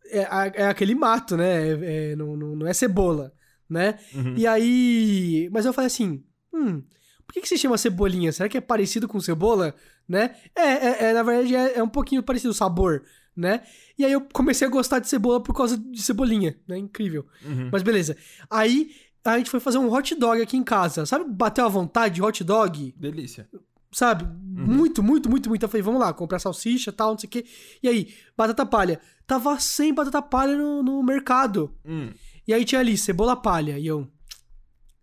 é, 0.09 0.27
é 0.55 0.67
aquele 0.67 0.95
mato, 0.95 1.35
né? 1.37 1.69
É- 1.69 2.11
é- 2.11 2.15
não, 2.15 2.35
não, 2.35 2.55
não 2.55 2.67
é 2.67 2.73
cebola, 2.73 3.33
né? 3.69 3.97
Uhum. 4.13 4.35
E 4.37 4.45
aí. 4.47 5.49
Mas 5.51 5.65
eu 5.65 5.73
falei 5.73 5.87
assim: 5.87 6.23
hum, 6.53 6.81
por 7.25 7.33
que, 7.33 7.41
que 7.41 7.47
se 7.49 7.57
chama 7.57 7.77
cebolinha? 7.77 8.31
Será 8.31 8.47
que 8.47 8.57
é 8.57 8.61
parecido 8.61 9.07
com 9.07 9.19
cebola? 9.19 9.75
Né? 10.07 10.35
É, 10.55 10.61
é, 10.61 11.03
é, 11.05 11.13
na 11.13 11.23
verdade, 11.23 11.55
é, 11.55 11.77
é 11.79 11.83
um 11.83 11.89
pouquinho 11.89 12.21
parecido 12.21 12.51
o 12.51 12.53
sabor, 12.55 13.03
né? 13.35 13.61
E 13.97 14.05
aí 14.05 14.11
eu 14.11 14.21
comecei 14.31 14.67
a 14.67 14.69
gostar 14.69 14.99
de 14.99 15.07
cebola 15.09 15.41
por 15.41 15.55
causa 15.55 15.77
de 15.77 16.01
cebolinha, 16.01 16.55
né? 16.67 16.77
Incrível. 16.77 17.25
Uhum. 17.43 17.69
Mas 17.71 17.81
beleza. 17.81 18.15
Aí 18.49 18.91
a 19.23 19.37
gente 19.39 19.49
foi 19.49 19.59
fazer 19.59 19.79
um 19.79 19.91
hot 19.91 20.13
dog 20.15 20.39
aqui 20.39 20.55
em 20.55 20.63
casa. 20.63 21.05
Sabe, 21.07 21.25
bateu 21.27 21.65
à 21.65 21.67
vontade 21.67 22.15
de 22.15 22.21
hot 22.21 22.43
dog? 22.43 22.93
Delícia. 22.95 23.49
Sabe? 23.91 24.25
Muito, 24.43 25.01
muito, 25.01 25.29
muito, 25.29 25.49
muito. 25.49 25.63
Eu 25.63 25.69
falei, 25.69 25.81
vamos 25.81 25.99
lá, 25.99 26.13
comprar 26.13 26.37
salsicha 26.37 26.91
tal, 26.91 27.11
não 27.11 27.17
sei 27.17 27.27
o 27.27 27.31
quê. 27.31 27.45
E 27.81 27.87
aí, 27.87 28.13
batata 28.37 28.65
palha. 28.65 28.99
Tava 29.27 29.59
sem 29.59 29.93
batata 29.93 30.21
palha 30.21 30.55
no, 30.55 30.83
no 30.83 31.03
mercado. 31.03 31.73
Hum. 31.85 32.11
E 32.47 32.53
aí 32.53 32.63
tinha 32.63 32.79
ali, 32.79 32.97
cebola 32.97 33.35
palha. 33.35 33.77
E 33.79 33.87
eu, 33.87 34.07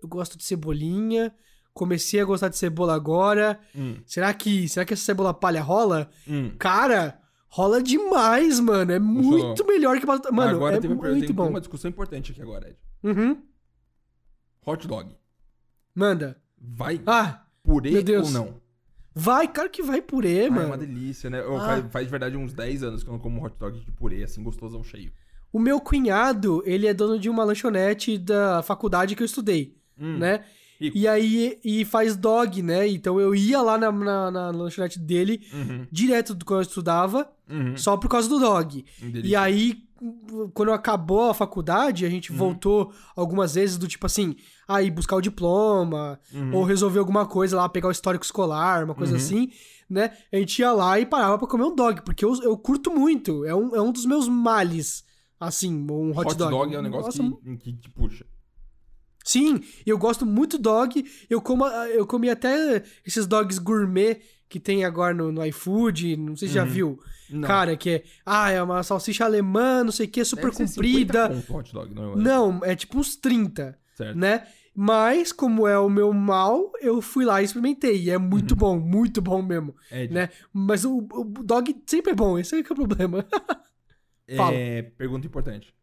eu 0.02 0.08
gosto 0.08 0.38
de 0.38 0.44
cebolinha. 0.44 1.34
Comecei 1.74 2.20
a 2.20 2.24
gostar 2.24 2.48
de 2.48 2.56
cebola 2.56 2.94
agora. 2.94 3.58
Hum. 3.74 3.96
Será 4.06 4.32
que, 4.34 4.68
será 4.68 4.84
que 4.84 4.92
essa 4.94 5.04
cebola 5.04 5.32
palha 5.34 5.62
rola? 5.62 6.10
Hum. 6.28 6.52
Cara, 6.58 7.20
rola 7.48 7.82
demais, 7.82 8.60
mano. 8.60 8.92
É 8.92 8.98
muito 8.98 9.66
melhor 9.66 9.98
que 9.98 10.06
batata. 10.06 10.32
Mano, 10.32 10.56
agora 10.56 10.76
é 10.76 10.80
teve, 10.80 10.94
muito 10.94 11.26
tem 11.26 11.34
bom. 11.34 11.48
uma 11.48 11.60
discussão 11.60 11.88
importante 11.88 12.30
aqui 12.30 12.42
agora, 12.42 12.68
Ed. 12.68 12.78
Uhum. 13.02 13.42
Hot 14.64 14.86
dog. 14.86 15.16
Manda. 15.94 16.40
Vai 16.56 17.00
Ah, 17.06 17.44
purê 17.62 18.16
ou 18.18 18.30
não? 18.30 18.61
Vai, 19.14 19.46
cara 19.48 19.68
que 19.68 19.82
vai 19.82 20.00
purê, 20.02 20.42
Ah, 20.42 20.46
é 20.46 20.50
mano. 20.50 20.66
uma 20.68 20.78
delícia, 20.78 21.28
né? 21.30 21.40
Eu- 21.40 21.56
Ah. 21.56 21.66
faz, 21.66 21.84
faz 21.90 22.06
de 22.06 22.10
verdade 22.10 22.36
uns 22.36 22.52
10 22.52 22.82
anos 22.82 23.02
que 23.02 23.08
eu 23.08 23.12
não 23.12 23.20
como 23.20 23.44
hot 23.44 23.54
dog 23.58 23.78
de 23.80 23.90
purê, 23.92 24.22
assim, 24.22 24.42
gostosão 24.42 24.82
cheio. 24.82 25.12
O 25.52 25.58
meu 25.58 25.80
cunhado, 25.80 26.62
ele 26.64 26.86
é 26.86 26.94
dono 26.94 27.18
de 27.18 27.28
uma 27.28 27.44
lanchonete 27.44 28.16
da 28.18 28.62
faculdade 28.62 29.14
que 29.14 29.22
eu 29.22 29.26
estudei, 29.26 29.76
Hum. 29.98 30.18
né? 30.18 30.44
Rico. 30.80 30.96
E 30.98 31.06
aí, 31.06 31.58
e 31.64 31.84
faz 31.84 32.16
dog, 32.16 32.60
né? 32.62 32.88
Então 32.88 33.20
eu 33.20 33.34
ia 33.34 33.60
lá 33.62 33.78
na, 33.78 33.92
na, 33.92 34.30
na 34.30 34.50
lanchonete 34.50 34.98
dele, 34.98 35.40
Uhum. 35.52 35.86
direto 35.92 36.34
do 36.34 36.44
quando 36.44 36.60
eu 36.60 36.62
estudava, 36.62 37.30
Uhum. 37.52 37.76
só 37.76 37.96
por 37.96 38.08
causa 38.08 38.28
do 38.28 38.38
dog. 38.38 38.84
Delícia. 39.00 39.28
E 39.28 39.36
aí, 39.36 39.82
quando 40.54 40.72
acabou 40.72 41.30
a 41.30 41.34
faculdade, 41.34 42.04
a 42.06 42.10
gente 42.10 42.32
Uhum. 42.32 42.38
voltou 42.38 42.92
algumas 43.14 43.54
vezes 43.54 43.76
do 43.78 43.86
tipo 43.86 44.06
assim, 44.06 44.34
aí 44.66 44.90
buscar 44.90 45.16
o 45.16 45.20
diploma, 45.20 46.18
Uhum. 46.32 46.54
ou 46.54 46.64
resolver 46.64 46.98
alguma 46.98 47.26
coisa 47.26 47.56
lá, 47.56 47.68
pegar 47.68 47.88
o 47.88 47.92
histórico 47.92 48.24
escolar, 48.24 48.84
uma 48.84 48.94
coisa 48.94 49.12
Uhum. 49.12 49.18
assim, 49.18 49.50
né? 49.88 50.10
A 50.32 50.36
gente 50.36 50.58
ia 50.58 50.72
lá 50.72 50.98
e 50.98 51.06
parava 51.06 51.38
pra 51.38 51.46
comer 51.46 51.64
um 51.64 51.74
dog, 51.74 52.02
porque 52.02 52.24
eu, 52.24 52.34
eu 52.42 52.56
curto 52.56 52.90
muito. 52.90 53.44
É 53.44 53.54
um, 53.54 53.76
é 53.76 53.80
um 53.80 53.92
dos 53.92 54.06
meus 54.06 54.26
males, 54.28 55.04
assim, 55.38 55.72
um 55.90 56.10
hot, 56.10 56.28
hot, 56.30 56.36
dog. 56.36 56.74
é 56.74 56.78
um 56.78 56.82
negócio 56.82 57.22
Nossa, 57.22 57.36
que, 57.44 57.56
que 57.56 57.72
te 57.74 57.90
puxa. 57.90 58.24
Sim, 59.24 59.60
eu 59.86 59.96
gosto 59.98 60.26
muito 60.26 60.58
dog. 60.58 61.04
Eu 61.30 61.40
como, 61.40 61.64
eu 61.66 62.04
comi 62.06 62.28
até 62.28 62.82
esses 63.06 63.24
dogs 63.24 63.56
gourmet 63.60 64.20
que 64.52 64.60
tem 64.60 64.84
agora 64.84 65.14
no, 65.14 65.32
no 65.32 65.44
iFood, 65.46 66.16
não 66.16 66.36
sei 66.36 66.48
se 66.48 66.54
já 66.54 66.62
Uhum. 66.64 66.68
viu. 66.68 67.00
Não. 67.30 67.48
Cara, 67.48 67.74
que 67.76 67.88
é, 67.90 68.04
ah, 68.26 68.50
é 68.50 68.62
uma 68.62 68.82
salsicha 68.82 69.24
alemã, 69.24 69.82
não 69.82 69.90
sei 69.90 70.06
o 70.06 70.08
que, 70.10 70.22
super 70.24 70.50
Deve 70.50 70.56
comprida. 70.58 71.28
50 71.28 71.46
conto 71.46 71.56
hot 71.56 71.72
dog, 71.72 71.94
não 71.94 72.12
é? 72.12 72.16
Não, 72.16 72.60
é 72.64 72.76
tipo 72.76 72.98
uns 72.98 73.16
30, 73.16 73.78
Certo. 73.96 74.18
né? 74.18 74.46
Mas, 74.74 75.32
como 75.32 75.66
é 75.66 75.78
o 75.78 75.88
meu 75.88 76.12
mal, 76.12 76.70
eu 76.80 77.00
fui 77.02 77.24
lá 77.24 77.40
e 77.40 77.44
experimentei. 77.44 78.02
E 78.04 78.10
é 78.10 78.16
Uhum. 78.18 78.22
muito 78.24 78.54
bom, 78.54 78.78
muito 78.78 79.22
bom 79.22 79.40
mesmo, 79.42 79.74
Ed, 79.90 80.12
né? 80.12 80.28
Mas 80.52 80.84
o, 80.84 80.98
o 80.98 81.24
dog 81.42 81.74
sempre 81.86 82.12
é 82.12 82.14
bom, 82.14 82.38
esse 82.38 82.54
é 82.54 82.62
que 82.62 82.70
é 82.70 82.74
o 82.74 82.76
problema. 82.86 83.24
É, 84.28 84.82
pergunta 84.96 85.26
importante. 85.26 85.74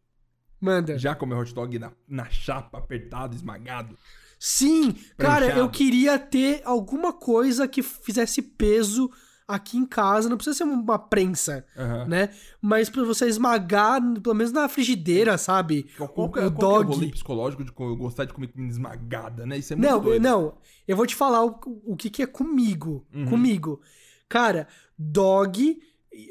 Manda. 0.60 0.98
Já 0.98 1.14
comeu 1.14 1.38
hot 1.38 1.54
dog 1.54 1.78
na, 1.78 1.92
na 2.08 2.28
chapa, 2.30 2.78
apertado, 2.78 3.34
esmagado? 3.34 3.96
Sim, 4.42 4.92
cara, 5.18 5.40
Pranchado. 5.46 5.60
eu 5.60 5.68
queria 5.68 6.18
ter 6.18 6.62
alguma 6.64 7.12
coisa 7.12 7.68
que 7.68 7.82
fizesse 7.82 8.40
peso 8.40 9.10
aqui 9.46 9.76
em 9.76 9.84
casa. 9.84 10.30
Não 10.30 10.36
precisa 10.38 10.56
ser 10.56 10.64
uma 10.64 10.98
prensa, 10.98 11.66
Aham. 11.76 12.06
né? 12.06 12.30
Mas 12.62 12.88
pra 12.88 13.04
você 13.04 13.28
esmagar, 13.28 14.00
pelo 14.22 14.34
menos 14.34 14.50
na 14.50 14.66
frigideira, 14.66 15.36
sabe? 15.36 15.90
Qual, 15.94 16.08
qual, 16.08 16.26
o, 16.28 16.30
é- 16.30 16.32
qual 16.32 16.34
que 16.40 16.40
é 16.40 16.46
o 16.46 16.50
dog. 16.84 16.94
rolê 16.94 17.08
psicológico 17.10 17.62
de 17.64 17.70
eu 17.78 17.96
gostar 17.96 18.24
de 18.24 18.32
comer 18.32 18.46
comida 18.48 18.72
esmagada, 18.72 19.44
né? 19.44 19.58
Isso 19.58 19.74
é 19.74 19.76
muito 19.76 19.90
Não, 19.90 20.00
doido. 20.00 20.22
não. 20.22 20.54
Eu 20.88 20.96
vou 20.96 21.06
te 21.06 21.14
falar 21.14 21.44
o, 21.44 21.60
o 21.84 21.94
que, 21.94 22.08
que 22.08 22.22
é 22.22 22.26
comigo. 22.26 23.06
Uhum. 23.12 23.26
Comigo. 23.26 23.82
Cara, 24.26 24.68
dog, 24.98 25.78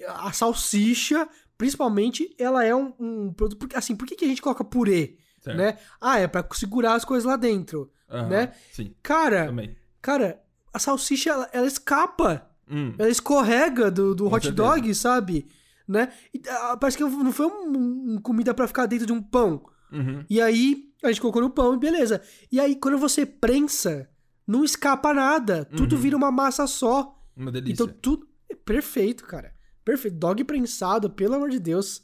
a 0.07 0.31
salsicha, 0.31 1.29
principalmente, 1.57 2.33
ela 2.39 2.65
é 2.65 2.73
um, 2.75 2.91
um 2.99 3.33
produto. 3.33 3.59
Porque, 3.59 3.75
assim, 3.75 3.95
por 3.95 4.07
que, 4.07 4.15
que 4.15 4.25
a 4.25 4.27
gente 4.27 4.41
coloca 4.41 4.63
purê? 4.63 5.17
Certo. 5.39 5.57
Né? 5.57 5.77
Ah, 6.01 6.19
é 6.19 6.27
pra 6.27 6.45
segurar 6.53 6.93
as 6.95 7.05
coisas 7.05 7.25
lá 7.25 7.35
dentro. 7.35 7.91
Aham, 8.09 8.27
né? 8.29 8.51
Sim, 8.71 8.93
Cara, 9.03 9.45
também. 9.47 9.75
cara, 10.01 10.41
a 10.73 10.79
salsicha, 10.79 11.29
ela, 11.31 11.49
ela 11.53 11.67
escapa. 11.67 12.45
Hum, 12.71 12.93
Ela 12.99 13.09
escorrega 13.09 13.89
do, 13.89 14.13
do 14.13 14.25
Com 14.29 14.35
hot 14.35 14.45
certeza. 14.45 14.69
dog, 14.69 14.93
sabe? 14.95 15.47
Né? 15.87 16.11
E, 16.31 16.39
ah, 16.47 16.77
parece 16.77 16.97
que 16.97 17.03
não 17.03 17.31
foi 17.31 17.47
um, 17.47 18.13
um 18.15 18.21
comida 18.21 18.53
pra 18.53 18.67
ficar 18.67 18.85
dentro 18.85 19.07
de 19.07 19.13
um 19.13 19.21
pão. 19.21 19.65
uhum. 19.91 20.23
E 20.29 20.39
aí, 20.39 20.91
a 21.03 21.07
gente 21.07 21.19
colocou 21.19 21.41
no 21.41 21.49
pão 21.49 21.73
e 21.73 21.79
beleza. 21.79 22.21
E 22.51 22.59
aí, 22.59 22.75
quando 22.75 22.97
você 22.99 23.25
prensa, 23.25 24.07
não 24.45 24.63
escapa 24.63 25.11
nada. 25.15 25.65
Tudo 25.65 25.95
Uhum. 25.95 26.01
vira 26.01 26.15
uma 26.17 26.31
massa 26.31 26.67
só. 26.67 27.19
Uma 27.35 27.51
delícia. 27.51 27.73
Então, 27.73 27.87
tudo. 27.87 28.27
É 28.47 28.53
perfeito, 28.53 29.23
cara. 29.25 29.51
Perfeito. 29.83 30.17
Dog 30.17 30.43
prensado, 30.43 31.09
pelo 31.09 31.33
amor 31.35 31.49
de 31.49 31.59
Deus. 31.59 32.03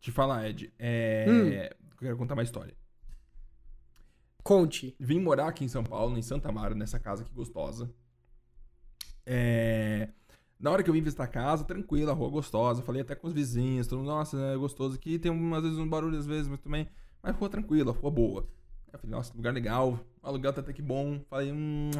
Te 0.00 0.10
falar, 0.10 0.48
Ed, 0.48 0.72
é... 0.78 1.26
Hum. 1.28 1.76
Eu 2.04 2.08
quero 2.08 2.16
contar 2.16 2.34
uma 2.34 2.42
história. 2.42 2.74
Conte. 4.42 4.96
Vim 4.98 5.20
morar 5.20 5.48
aqui 5.48 5.64
em 5.64 5.68
São 5.68 5.84
Paulo, 5.84 6.16
em 6.16 6.22
Santa 6.22 6.48
Amaro, 6.48 6.74
nessa 6.74 6.98
casa 6.98 7.22
aqui 7.22 7.32
gostosa. 7.34 7.92
É... 9.26 10.08
Na 10.58 10.70
hora 10.70 10.82
que 10.82 10.90
eu 10.90 10.94
vim 10.94 11.02
visitar 11.02 11.24
a 11.24 11.28
casa, 11.28 11.64
tranquila, 11.64 12.12
a 12.12 12.14
rua 12.14 12.30
gostosa. 12.30 12.82
Falei 12.82 13.02
até 13.02 13.14
com 13.14 13.26
os 13.26 13.32
vizinhos, 13.32 13.86
todo 13.86 13.98
mundo, 13.98 14.08
nossa, 14.08 14.36
é 14.36 14.56
gostoso 14.56 14.96
aqui. 14.96 15.18
Tem 15.18 15.30
umas 15.30 15.62
vezes 15.62 15.78
um 15.78 15.88
barulho 15.88 16.18
às 16.18 16.26
vezes, 16.26 16.48
mas 16.48 16.60
também. 16.60 16.88
Mas 17.22 17.36
rua 17.36 17.48
tranquila, 17.48 17.92
rua 17.92 18.10
boa. 18.10 18.48
Eu 18.92 18.98
falei, 18.98 19.14
nossa, 19.14 19.34
lugar 19.36 19.52
legal, 19.52 20.00
o 20.22 20.26
aluguel 20.26 20.52
tá 20.52 20.60
até 20.60 20.72
que 20.72 20.82
bom. 20.82 21.20
Falei, 21.28 21.52
hum, 21.52 21.90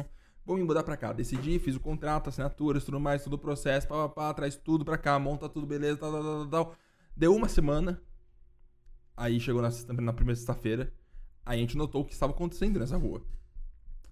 vou 0.45 0.57
me 0.57 0.63
mudar 0.63 0.83
pra 0.83 0.97
cá. 0.97 1.13
Decidi, 1.13 1.59
fiz 1.59 1.75
o 1.75 1.79
contrato, 1.79 2.29
assinaturas, 2.29 2.83
tudo 2.83 2.99
mais, 2.99 3.23
todo 3.23 3.33
o 3.33 3.37
processo, 3.37 3.87
pá, 3.87 4.09
pá, 4.09 4.09
pá, 4.09 4.33
traz 4.33 4.55
tudo 4.55 4.83
pra 4.83 4.97
cá, 4.97 5.19
monta 5.19 5.47
tudo, 5.47 5.67
beleza, 5.67 5.97
tal, 5.97 6.11
tal, 6.11 6.23
tal, 6.23 6.47
tal. 6.47 6.75
Deu 7.15 7.35
uma 7.35 7.47
semana. 7.47 8.01
Aí 9.21 9.37
chegou 9.39 9.61
na, 9.61 9.69
sexta- 9.69 9.91
na 9.93 10.13
primeira 10.13 10.37
sexta-feira. 10.37 10.93
Aí 11.45 11.57
a 11.59 11.61
gente 11.61 11.75
notou 11.77 12.01
o 12.01 12.05
que 12.05 12.13
estava 12.13 12.31
acontecendo 12.31 12.79
nessa 12.79 12.95
rua. 12.95 13.21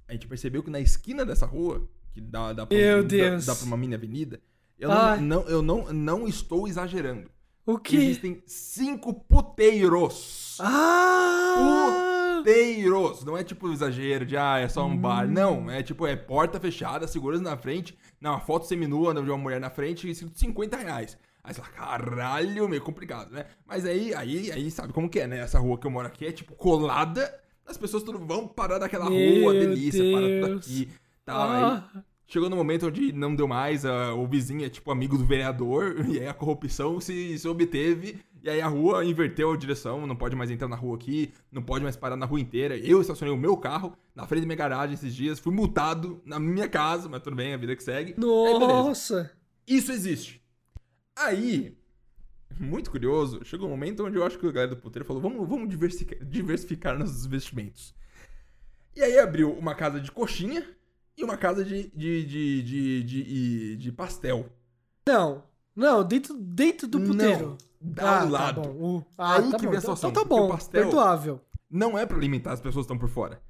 A 0.08 0.12
gente 0.14 0.28
percebeu 0.28 0.62
que 0.62 0.70
na 0.70 0.80
esquina 0.82 1.26
dessa 1.26 1.45
rua, 1.45 1.88
que 2.14 2.20
dá, 2.20 2.51
dá, 2.51 2.66
pra, 2.66 2.78
Meu 2.78 3.03
Deus. 3.03 3.45
dá 3.45 3.55
pra 3.55 3.66
uma 3.66 3.78
mini 3.78 3.95
avenida, 3.95 4.41
eu, 4.78 4.89
não, 4.89 5.22
não, 5.22 5.41
eu 5.49 5.62
não, 5.62 5.93
não 5.93 6.28
estou 6.28 6.68
exagerando. 6.68 7.30
O 7.66 7.78
quê? 7.78 7.95
Existem 7.97 8.43
cinco 8.45 9.14
puteiros. 9.14 10.58
Ah! 10.60 12.36
Puteiros. 12.38 13.24
Não 13.26 13.38
é 13.38 13.43
tipo 13.43 13.72
exagero 13.72 14.26
de, 14.26 14.38
ah, 14.38 14.58
é 14.60 14.68
só 14.70 14.86
um 14.86 14.91
Hum. 14.91 14.97
bar. 14.97 15.28
Não, 15.28 15.70
é 15.70 15.84
tipo, 15.84 16.05
é 16.05 16.16
porta 16.16 16.60
fechada, 16.60 17.08
segurança 17.08 17.43
na 17.43 17.58
frente, 17.58 17.97
não, 18.22 18.32
uma 18.32 18.39
foto 18.39 18.66
seminua 18.68 19.14
de 19.14 19.20
uma 19.30 19.38
mulher 19.38 19.60
na 19.60 19.70
frente 19.70 20.08
e 20.08 20.12
escrito 20.12 20.38
50 20.39 20.78
reais. 20.78 21.18
Aí 21.48 21.54
você 21.54 21.62
fala, 21.62 21.72
caralho, 21.74 22.68
meio 22.68 22.82
complicado, 22.82 23.32
né? 23.32 23.45
Mas 23.66 23.86
aí, 23.86 24.14
aí, 24.14 24.52
aí, 24.52 24.70
sabe 24.70 24.91
como 24.91 25.10
que 25.10 25.22
é, 25.22 25.28
né? 25.28 25.39
Essa 25.39 25.58
rua 25.60 25.78
que 25.78 25.88
eu 25.88 25.91
moro 25.91 26.06
aqui 26.06 26.26
é, 26.26 26.32
tipo, 26.34 26.54
colada. 26.54 27.34
As 27.66 27.78
pessoas 27.78 28.04
tudo 28.04 28.20
vão 28.20 28.45
parar 28.45 28.80
daquela 28.80 29.10
Meu 29.10 29.43
rua, 29.43 29.54
delícia, 29.54 30.04
para 30.12 30.22
tudo 30.28 30.45
Deus. 30.48 30.66
aqui. 30.66 30.89
Tal, 31.24 31.50
aí 31.50 31.64
Ah, 31.64 32.04
Chegou 32.28 32.50
no 32.50 32.58
momento 32.58 32.88
onde 32.88 33.14
não 33.14 33.34
deu 33.34 33.48
mais, 33.48 33.86
ah, 33.86 34.14
o 34.14 34.28
vizinho 34.28 34.66
é 34.66 34.70
tipo 34.70 34.91
amigo 34.91 35.18
do 35.18 35.24
vereador, 35.24 35.95
e 36.12 36.20
aí 36.20 36.28
a 36.28 36.34
corrupção 36.34 37.00
se, 37.00 37.39
se 37.39 37.48
obteve, 37.48 38.20
e 38.43 38.50
aí 38.50 38.60
a 38.60 38.68
rua 38.68 39.06
inverteu 39.06 39.54
a 39.54 39.56
direção, 39.58 40.06
não 40.06 40.18
pode 40.18 40.36
mais 40.36 40.52
entrar 40.52 40.68
na 40.68 40.76
rua 40.76 40.98
aqui, 40.98 41.32
não 41.50 41.62
pode 41.62 41.86
mais 41.86 41.95
parar 41.95 42.18
na 42.18 42.26
rua 42.26 42.41
inteira. 42.41 42.78
Eu 42.78 43.00
estacionei 43.00 43.34
o 43.34 43.38
meu 43.39 43.56
carro 43.56 43.93
na 44.14 44.28
frente 44.28 44.41
da 44.41 44.48
minha 44.48 44.58
garagem 44.58 44.95
esses 44.95 45.16
dias, 45.16 45.39
fui 45.39 45.54
multado 45.54 46.22
na 46.26 46.38
minha 46.41 46.68
casa, 46.68 47.08
mas 47.08 47.22
tudo 47.22 47.38
bem, 47.38 47.54
a 47.54 47.58
vida 47.58 47.74
que 47.74 47.84
segue. 47.84 48.12
Aí, 48.12 48.20
nossa! 48.20 49.32
Isso 49.66 49.93
existe. 49.93 50.41
Aí, 51.20 51.78
muito 52.59 52.91
curioso, 52.91 53.43
chegou 53.43 53.68
um 53.68 53.72
momento 53.72 54.05
onde 54.05 54.18
eu 54.18 54.26
acho 54.26 54.38
que 54.38 54.45
o 54.47 54.51
galera 54.51 54.76
do 54.76 54.82
puteiro 54.82 55.05
falou: 55.05 55.22
vamos, 55.22 55.47
vamos 55.47 55.70
diversificar, 55.70 56.24
diversificar 56.28 56.97
nossos 56.97 57.26
investimentos. 57.26 57.93
E 58.95 59.01
aí 59.01 59.18
abriu 59.20 59.51
uma 59.53 59.76
casa 59.76 59.99
de 59.99 60.11
coxinha 60.11 60.65
e 61.15 61.24
uma 61.24 61.38
casa 61.38 61.63
de, 61.63 61.89
de, 61.95 62.26
de, 62.26 62.63
de, 62.63 63.03
de, 63.03 63.78
de 63.78 63.91
pastel. 63.91 64.49
Não, 65.07 65.43
não, 65.76 66.03
dentro, 66.03 66.34
dentro 66.36 66.88
do 66.88 66.99
puteiro. 67.01 67.57
Não, 67.80 68.05
Ah, 68.05 68.22
ao 68.22 68.24
tá 68.26 68.30
lado. 68.32 68.61
bom. 68.61 68.97
Uh, 68.97 69.05
ah, 69.18 69.36
Aí 69.36 69.51
tá 69.51 69.57
que 69.59 69.65
bom. 69.65 69.70
vem 69.72 69.78
a 69.78 69.82
Então, 69.82 69.95
situação, 69.95 70.09
então 70.09 70.24
tá 70.26 70.34
o 70.36 70.38
bom, 70.38 70.49
pastel- 70.49 70.84
perdoável. 70.84 71.41
Não 71.70 71.97
é 71.97 72.05
pra 72.05 72.18
alimentar 72.18 72.53
as 72.53 72.59
pessoas 72.61 72.86
que 72.86 72.91
estão 72.93 72.97
por 72.97 73.09
fora. 73.09 73.41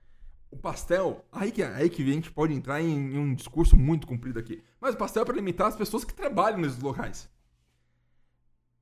O 0.52 0.58
pastel, 0.58 1.26
aí 1.32 1.52
que, 1.52 1.62
aí 1.64 1.90
que 1.90 2.02
a 2.02 2.06
gente 2.06 2.32
pode 2.32 2.54
entrar 2.54 2.82
em, 2.82 2.88
em 3.14 3.18
um 3.18 3.34
discurso 3.34 3.78
muito 3.78 4.06
comprido 4.08 4.38
aqui. 4.40 4.62
Mas 4.82 4.96
o 4.96 4.98
pastel 4.98 5.22
é 5.22 5.26
pra 5.26 5.34
alimentar 5.34 5.68
as 5.68 5.76
pessoas 5.76 6.04
que 6.04 6.14
trabalham 6.14 6.60
nesses 6.60 6.82
locais. 6.82 7.30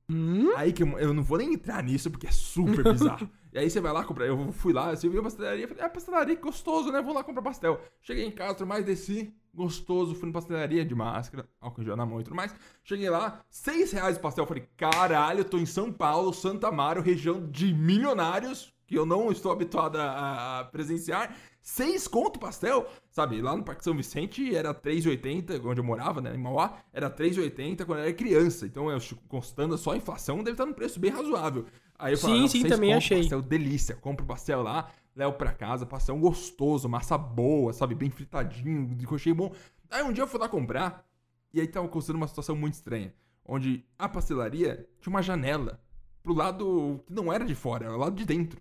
Hum? 0.08 0.54
Aí 0.56 0.72
que 0.72 0.82
eu, 0.82 0.98
eu 0.98 1.12
não 1.12 1.22
vou 1.22 1.38
nem 1.38 1.54
entrar 1.54 1.82
nisso 1.82 2.10
porque 2.10 2.28
é 2.28 2.30
super 2.30 2.84
bizarro. 2.92 3.28
e 3.52 3.58
aí 3.58 3.68
você 3.68 3.80
vai 3.80 3.92
lá 3.92 4.04
comprar. 4.04 4.26
Eu 4.26 4.52
fui 4.52 4.72
lá, 4.72 4.94
você 4.94 5.08
viu 5.08 5.20
a 5.20 5.24
pastelaria, 5.24 5.66
falei, 5.66 5.82
ah, 5.82 5.88
pastelaria, 5.88 6.36
que 6.36 6.42
gostoso, 6.42 6.92
né? 6.92 7.02
Vou 7.02 7.12
lá 7.14 7.24
comprar 7.24 7.42
pastel. 7.42 7.80
Cheguei 8.00 8.24
em 8.24 8.30
casa, 8.30 8.54
tudo 8.54 8.68
mais, 8.68 8.84
desci, 8.84 9.34
gostoso, 9.52 10.14
fui 10.14 10.28
na 10.28 10.32
pastelaria 10.32 10.84
de 10.84 10.94
máscara, 10.94 11.48
álcool 11.60 11.82
gel 11.82 11.96
na 11.96 12.06
mão 12.06 12.20
e 12.20 12.24
tudo 12.24 12.36
mais. 12.36 12.54
Cheguei 12.84 13.10
lá, 13.10 13.40
seis 13.48 13.90
reais 13.90 14.16
o 14.16 14.20
pastel. 14.20 14.46
Falei, 14.46 14.68
caralho, 14.76 15.40
eu 15.40 15.44
tô 15.44 15.58
em 15.58 15.66
São 15.66 15.92
Paulo, 15.92 16.32
Santa 16.32 16.68
Amaro, 16.68 17.02
região 17.02 17.48
de 17.50 17.74
milionários, 17.74 18.72
que 18.86 18.96
eu 18.96 19.04
não 19.04 19.32
estou 19.32 19.50
habituado 19.50 19.96
a, 19.96 20.60
a 20.60 20.64
presenciar. 20.66 21.34
Seis 21.68 22.06
conto 22.06 22.38
pastel, 22.38 22.86
sabe? 23.10 23.42
Lá 23.42 23.56
no 23.56 23.64
Parque 23.64 23.82
São 23.82 23.96
Vicente 23.96 24.54
era 24.54 24.72
3,80, 24.72 25.60
onde 25.64 25.80
eu 25.80 25.84
morava, 25.84 26.20
né? 26.20 26.32
Em 26.32 26.38
Mauá, 26.38 26.78
era 26.92 27.10
3,80 27.10 27.84
quando 27.84 27.98
eu 27.98 28.04
era 28.04 28.12
criança. 28.12 28.66
Então, 28.66 28.88
eu 28.88 29.00
constando 29.26 29.76
só 29.76 29.90
a 29.90 29.96
inflação, 29.96 30.38
deve 30.38 30.52
estar 30.52 30.64
num 30.64 30.72
preço 30.72 31.00
bem 31.00 31.10
razoável. 31.10 31.66
Aí 31.98 32.12
eu 32.12 32.16
Sim, 32.16 32.22
falei, 32.22 32.48
sim, 32.48 32.60
seis 32.60 32.72
também 32.72 32.94
achei. 32.94 33.18
Pastel 33.18 33.42
delícia, 33.42 33.96
compro 33.96 34.24
o 34.24 34.28
pastel 34.28 34.62
lá, 34.62 34.92
levo 35.14 35.32
pra 35.32 35.52
casa, 35.52 35.84
pastel 35.84 36.16
gostoso, 36.18 36.88
massa 36.88 37.18
boa, 37.18 37.72
sabe? 37.72 37.96
Bem 37.96 38.10
fritadinho, 38.10 38.94
de 38.94 39.04
coxinha 39.04 39.34
bom. 39.34 39.52
Aí 39.90 40.04
um 40.04 40.12
dia 40.12 40.22
eu 40.22 40.28
fui 40.28 40.38
lá 40.38 40.48
comprar, 40.48 41.04
e 41.52 41.60
aí 41.60 41.66
tava 41.66 41.86
acontecendo 41.86 42.14
uma 42.14 42.28
situação 42.28 42.54
muito 42.54 42.74
estranha. 42.74 43.12
Onde 43.44 43.84
a 43.98 44.08
pastelaria 44.08 44.88
tinha 45.00 45.10
uma 45.10 45.20
janela 45.20 45.80
pro 46.22 46.32
lado 46.32 47.02
que 47.04 47.12
não 47.12 47.32
era 47.32 47.44
de 47.44 47.56
fora, 47.56 47.86
era 47.86 47.96
o 47.96 47.98
lado 47.98 48.14
de 48.14 48.24
dentro. 48.24 48.60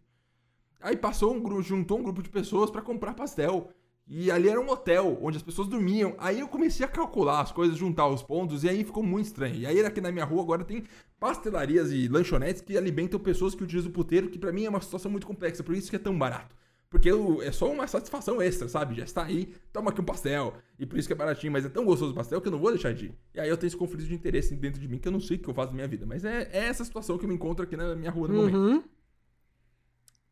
Aí 0.86 0.96
passou 0.96 1.34
um 1.34 1.40
grupo, 1.42 1.62
juntou 1.62 2.00
um 2.00 2.04
grupo 2.04 2.22
de 2.22 2.30
pessoas 2.30 2.70
pra 2.70 2.82
comprar 2.82 3.14
pastel. 3.14 3.70
E 4.08 4.30
ali 4.30 4.48
era 4.48 4.62
um 4.62 4.70
hotel 4.70 5.18
onde 5.20 5.38
as 5.38 5.42
pessoas 5.42 5.68
dormiam. 5.68 6.14
Aí 6.20 6.40
eu 6.40 6.48
comecei 6.48 6.86
a 6.86 6.88
calcular 6.88 7.42
as 7.42 7.52
coisas, 7.52 7.76
juntar 7.76 8.08
os 8.08 8.22
pontos, 8.22 8.64
e 8.64 8.70
aí 8.70 8.84
ficou 8.84 9.02
muito 9.02 9.26
estranho. 9.26 9.56
E 9.56 9.66
aí 9.66 9.80
aqui 9.84 10.00
na 10.00 10.12
minha 10.12 10.24
rua 10.26 10.44
agora 10.44 10.64
tem 10.64 10.84
pastelarias 11.20 11.92
e 11.92 12.08
lanchonetes 12.08 12.62
que 12.62 12.78
alimentam 12.78 13.20
pessoas 13.20 13.56
que 13.56 13.64
utilizam 13.64 13.90
o 13.90 13.94
puteiro, 13.94 14.30
que 14.30 14.38
pra 14.38 14.52
mim 14.52 14.66
é 14.66 14.70
uma 14.70 14.80
situação 14.80 15.10
muito 15.10 15.26
complexa, 15.26 15.64
por 15.64 15.74
isso 15.76 15.90
que 15.90 15.96
é 15.96 16.00
tão 16.00 16.16
barato. 16.18 16.56
Porque 16.88 17.12
o- 17.12 17.42
é 17.42 17.52
só 17.52 17.70
uma 17.70 17.88
satisfação 17.88 18.40
extra, 18.40 18.68
sabe? 18.70 18.94
Já 18.96 19.04
está 19.04 19.24
aí, 19.24 19.54
toma 19.74 19.90
aqui 19.90 20.00
um 20.02 20.06
pastel. 20.06 20.54
E 20.80 20.86
por 20.86 21.00
isso 21.00 21.08
que 21.10 21.14
é 21.14 21.16
baratinho, 21.16 21.52
mas 21.52 21.66
é 21.66 21.70
tão 21.70 21.84
gostoso 21.84 22.12
o 22.12 22.16
pastel 22.16 22.40
que 22.40 22.48
eu 22.48 22.52
não 22.52 22.60
vou 22.60 22.70
deixar 22.70 22.94
de 22.94 23.06
ir. 23.08 23.16
E 23.34 23.40
aí 23.40 23.50
eu 23.50 23.58
tenho 23.58 23.68
esse 23.70 23.76
conflito 23.76 24.06
de 24.08 24.14
interesse 24.14 24.56
dentro 24.56 24.80
de 24.80 24.88
mim 24.88 25.00
que 25.00 25.08
eu 25.08 25.12
não 25.12 25.20
sei 25.20 25.38
o 25.38 25.40
que 25.40 25.50
eu 25.50 25.54
faço 25.54 25.70
na 25.72 25.76
minha 25.78 25.88
vida. 25.88 26.06
Mas 26.06 26.24
é, 26.24 26.48
é 26.54 26.60
essa 26.68 26.86
situação 26.86 27.18
que 27.18 27.26
eu 27.26 27.30
me 27.30 27.34
encontro 27.36 27.64
aqui 27.66 27.76
na 27.76 27.96
minha 27.96 28.12
rua 28.12 28.28
no 28.28 28.36
momento. 28.36 28.56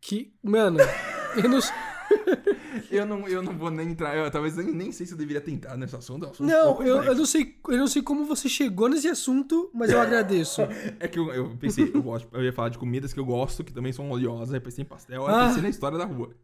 Que, 0.05 0.33
mano, 0.43 0.79
eu 1.41 1.49
não... 1.49 1.59
Eu 2.91 3.05
não, 3.05 3.27
eu 3.27 3.41
não 3.41 3.57
vou 3.57 3.71
nem 3.71 3.89
entrar, 3.89 4.15
eu, 4.15 4.29
talvez 4.29 4.55
nem, 4.55 4.71
nem 4.73 4.91
sei 4.91 5.05
se 5.05 5.13
eu 5.13 5.17
deveria 5.17 5.41
tentar 5.41 5.77
nesse 5.77 5.95
assunto. 5.95 6.25
é 6.25 6.29
assunto 6.29 6.47
Não, 6.47 6.83
eu, 6.83 7.01
eu 7.03 7.15
não 7.15 7.25
sei, 7.25 7.57
eu 7.69 7.77
não 7.77 7.87
sei 7.87 8.01
como 8.01 8.25
você 8.25 8.49
chegou 8.49 8.89
nesse 8.89 9.07
assunto, 9.07 9.71
mas 9.73 9.89
eu 9.91 9.99
agradeço. 10.01 10.61
É 10.99 11.07
que 11.07 11.17
eu, 11.17 11.33
eu 11.33 11.57
pensei, 11.57 11.89
eu 11.93 12.03
gosto, 12.03 12.27
eu 12.33 12.43
ia 12.43 12.51
falar 12.53 12.69
de 12.69 12.77
comidas 12.77 13.13
que 13.13 13.19
eu 13.19 13.25
gosto, 13.25 13.63
que 13.63 13.73
também 13.73 13.93
são 13.93 14.11
oleosas, 14.11 14.53
aí 14.53 14.59
pensei 14.59 14.83
em 14.83 14.87
pastel, 14.87 15.25
aí 15.25 15.33
Ah. 15.33 15.47
pensei 15.47 15.61
na 15.61 15.69
história 15.69 15.97
da 15.97 16.05
rua. 16.05 16.35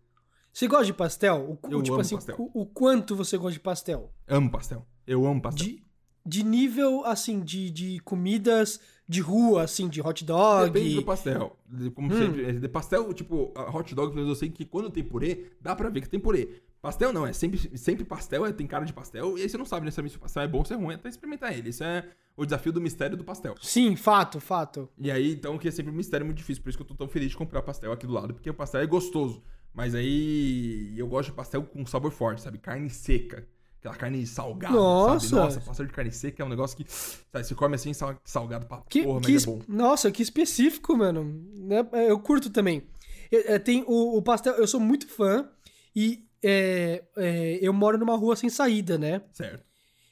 Você 0.53 0.67
gosta 0.67 0.85
de 0.85 0.93
pastel? 0.93 1.35
O, 1.61 1.69
Eu 1.69 1.81
tipo 1.81 1.93
amo 1.95 2.01
assim, 2.01 2.15
pastel. 2.15 2.35
O, 2.39 2.61
o 2.61 2.65
quanto 2.65 3.15
você 3.15 3.37
gosta 3.37 3.53
de 3.53 3.59
pastel? 3.59 4.11
Amo 4.27 4.49
pastel. 4.49 4.85
Eu 5.05 5.25
amo 5.27 5.41
pastel. 5.41 5.65
De, 5.67 5.83
de 6.25 6.43
nível, 6.43 7.05
assim, 7.05 7.41
de, 7.41 7.69
de 7.69 7.99
comidas 7.99 8.79
de 9.09 9.21
rua, 9.21 9.63
assim, 9.63 9.89
de 9.89 9.99
hot 10.01 10.23
dog. 10.23 10.69
Depende 10.71 10.93
do 10.95 11.03
pastel. 11.03 11.57
Como 11.95 12.13
Hum. 12.13 12.17
sempre, 12.17 12.45
é, 12.45 12.51
de 12.53 12.67
pastel, 12.69 13.11
tipo, 13.11 13.51
hot 13.73 13.95
dog, 13.95 14.15
eu 14.15 14.35
sei 14.35 14.49
que 14.49 14.63
quando 14.63 14.91
tem 14.91 15.03
purê, 15.03 15.47
dá 15.59 15.75
pra 15.75 15.89
ver 15.89 16.01
que 16.01 16.09
tem 16.09 16.19
purê. 16.19 16.61
Pastel 16.79 17.11
não, 17.11 17.25
é 17.25 17.33
sempre, 17.33 17.75
sempre 17.77 18.05
pastel, 18.05 18.45
é, 18.45 18.53
tem 18.53 18.67
cara 18.67 18.85
de 18.85 18.93
pastel, 18.93 19.37
e 19.37 19.41
aí 19.41 19.49
você 19.49 19.57
não 19.57 19.65
sabe 19.65 19.83
necessariamente 19.83 20.13
se 20.13 20.17
o 20.17 20.21
pastel 20.21 20.43
é 20.43 20.47
bom 20.47 20.59
ou 20.59 20.65
se 20.65 20.73
é 20.73 20.77
ruim, 20.77 20.93
até 20.93 21.09
experimentar 21.09 21.57
ele. 21.57 21.69
Isso 21.71 21.83
é 21.83 22.05
o 22.37 22.45
desafio 22.45 22.71
do 22.71 22.79
mistério 22.79 23.17
do 23.17 23.23
pastel. 23.23 23.55
Sim, 23.61 23.95
fato, 23.95 24.39
fato. 24.39 24.87
E 24.97 25.09
aí, 25.09 25.33
então, 25.33 25.57
que 25.57 25.67
é 25.67 25.71
sempre 25.71 25.91
um 25.91 25.95
mistério 25.95 26.25
muito 26.25 26.37
difícil. 26.37 26.61
Por 26.63 26.69
isso 26.69 26.77
que 26.77 26.83
eu 26.83 26.87
tô 26.87 26.93
tão 26.95 27.07
feliz 27.09 27.31
de 27.31 27.35
comprar 27.35 27.63
pastel 27.63 27.91
aqui 27.91 28.05
do 28.05 28.13
lado, 28.13 28.33
porque 28.33 28.49
o 28.49 28.53
pastel 28.53 28.79
é 28.81 28.85
gostoso. 28.85 29.41
Mas 29.73 29.93
aí 29.95 30.93
eu 30.97 31.07
gosto 31.07 31.29
de 31.29 31.35
pastel 31.35 31.63
com 31.63 31.85
sabor 31.85 32.11
forte, 32.11 32.41
sabe? 32.41 32.59
Carne 32.59 32.89
seca. 32.89 33.45
Aquela 33.79 33.95
carne 33.95 34.25
salgada, 34.27 34.73
Nossa! 34.75 35.27
sabe? 35.27 35.41
Nossa, 35.41 35.61
pastel 35.61 35.85
de 35.85 35.93
carne 35.93 36.11
seca 36.11 36.43
é 36.43 36.45
um 36.45 36.49
negócio 36.49 36.75
que, 36.75 36.85
sabe, 36.87 37.45
você 37.45 37.55
come 37.55 37.75
assim, 37.75 37.93
sal- 37.93 38.19
salgado 38.25 38.65
pra 38.65 38.81
Que, 38.89 39.03
porra, 39.03 39.21
que 39.21 39.31
mas 39.31 39.43
é 39.43 39.45
bom. 39.45 39.61
Nossa, 39.67 40.11
que 40.11 40.21
específico, 40.21 40.97
mano. 40.97 41.23
Né, 41.57 41.87
Eu 42.07 42.19
curto 42.19 42.49
também. 42.49 42.83
É, 43.31 43.57
Tem 43.57 43.83
o, 43.87 44.17
o 44.17 44.21
pastel, 44.21 44.53
eu 44.55 44.67
sou 44.67 44.79
muito 44.81 45.07
fã 45.07 45.47
e 45.95 46.25
é, 46.43 47.03
é, 47.17 47.59
eu 47.61 47.71
moro 47.71 47.97
numa 47.97 48.15
rua 48.17 48.35
sem 48.35 48.49
saída, 48.49 48.97
né? 48.97 49.21
Certo. 49.31 49.63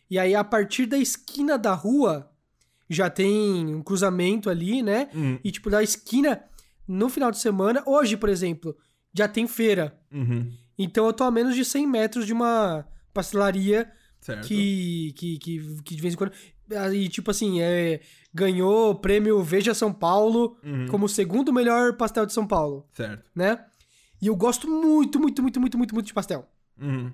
E 0.10 0.18
aí, 0.18 0.34
a 0.34 0.44
partir 0.44 0.86
da 0.86 0.98
esquina 0.98 1.58
da 1.58 1.74
rua, 1.74 2.32
já 2.90 3.10
tem 3.10 3.76
um 3.76 3.82
cruzamento 3.84 4.50
ali, 4.50 4.82
né? 4.82 5.10
Uhum. 5.14 5.38
E, 5.44 5.52
tipo, 5.52 5.70
da 5.70 5.84
esquina, 5.84 6.42
no 6.88 7.10
final 7.10 7.32
de 7.32 7.40
semana, 7.40 7.84
hoje, 7.86 8.16
por 8.16 8.30
exemplo, 8.30 8.78
já 9.14 9.28
tem 9.28 9.46
feira. 9.46 10.00
Uhum. 10.10 10.50
Então, 10.78 11.06
eu 11.06 11.12
tô 11.12 11.26
a 11.26 11.32
menos 11.32 11.54
de 11.56 11.66
100 11.66 11.86
metros 11.86 12.26
de 12.26 12.32
uma 12.32 12.88
pastelaria 13.18 13.92
Certo. 14.22 14.48
que, 14.48 15.14
que, 15.16 15.38
que, 15.40 15.82
que 15.84 15.96
de 15.96 16.02
vez 16.02 16.14
em 16.14 16.18
quando. 16.18 16.32
E, 16.94 17.08
tipo 17.10 17.32
assim, 17.32 17.62
é, 17.62 18.02
ganhou 18.34 18.92
o 18.92 18.96
prêmio 18.96 19.42
Veja 19.44 19.74
São 19.74 19.92
Paulo 19.94 20.58
Uhum. 20.64 20.88
como 20.88 21.06
o 21.06 21.10
segundo 21.10 21.52
melhor 21.54 21.96
pastel 21.98 22.26
de 22.26 22.34
São 22.34 22.46
Paulo, 22.46 22.86
Certo. 22.94 23.30
né? 23.36 23.66
E 24.22 24.28
eu 24.28 24.36
gosto 24.36 24.68
muito, 24.70 25.20
muito, 25.20 25.42
muito, 25.42 25.60
muito, 25.62 25.78
muito, 25.78 25.94
muito 25.96 26.06
de 26.08 26.14
pastel. 26.14 26.46
Uhum. 26.82 27.12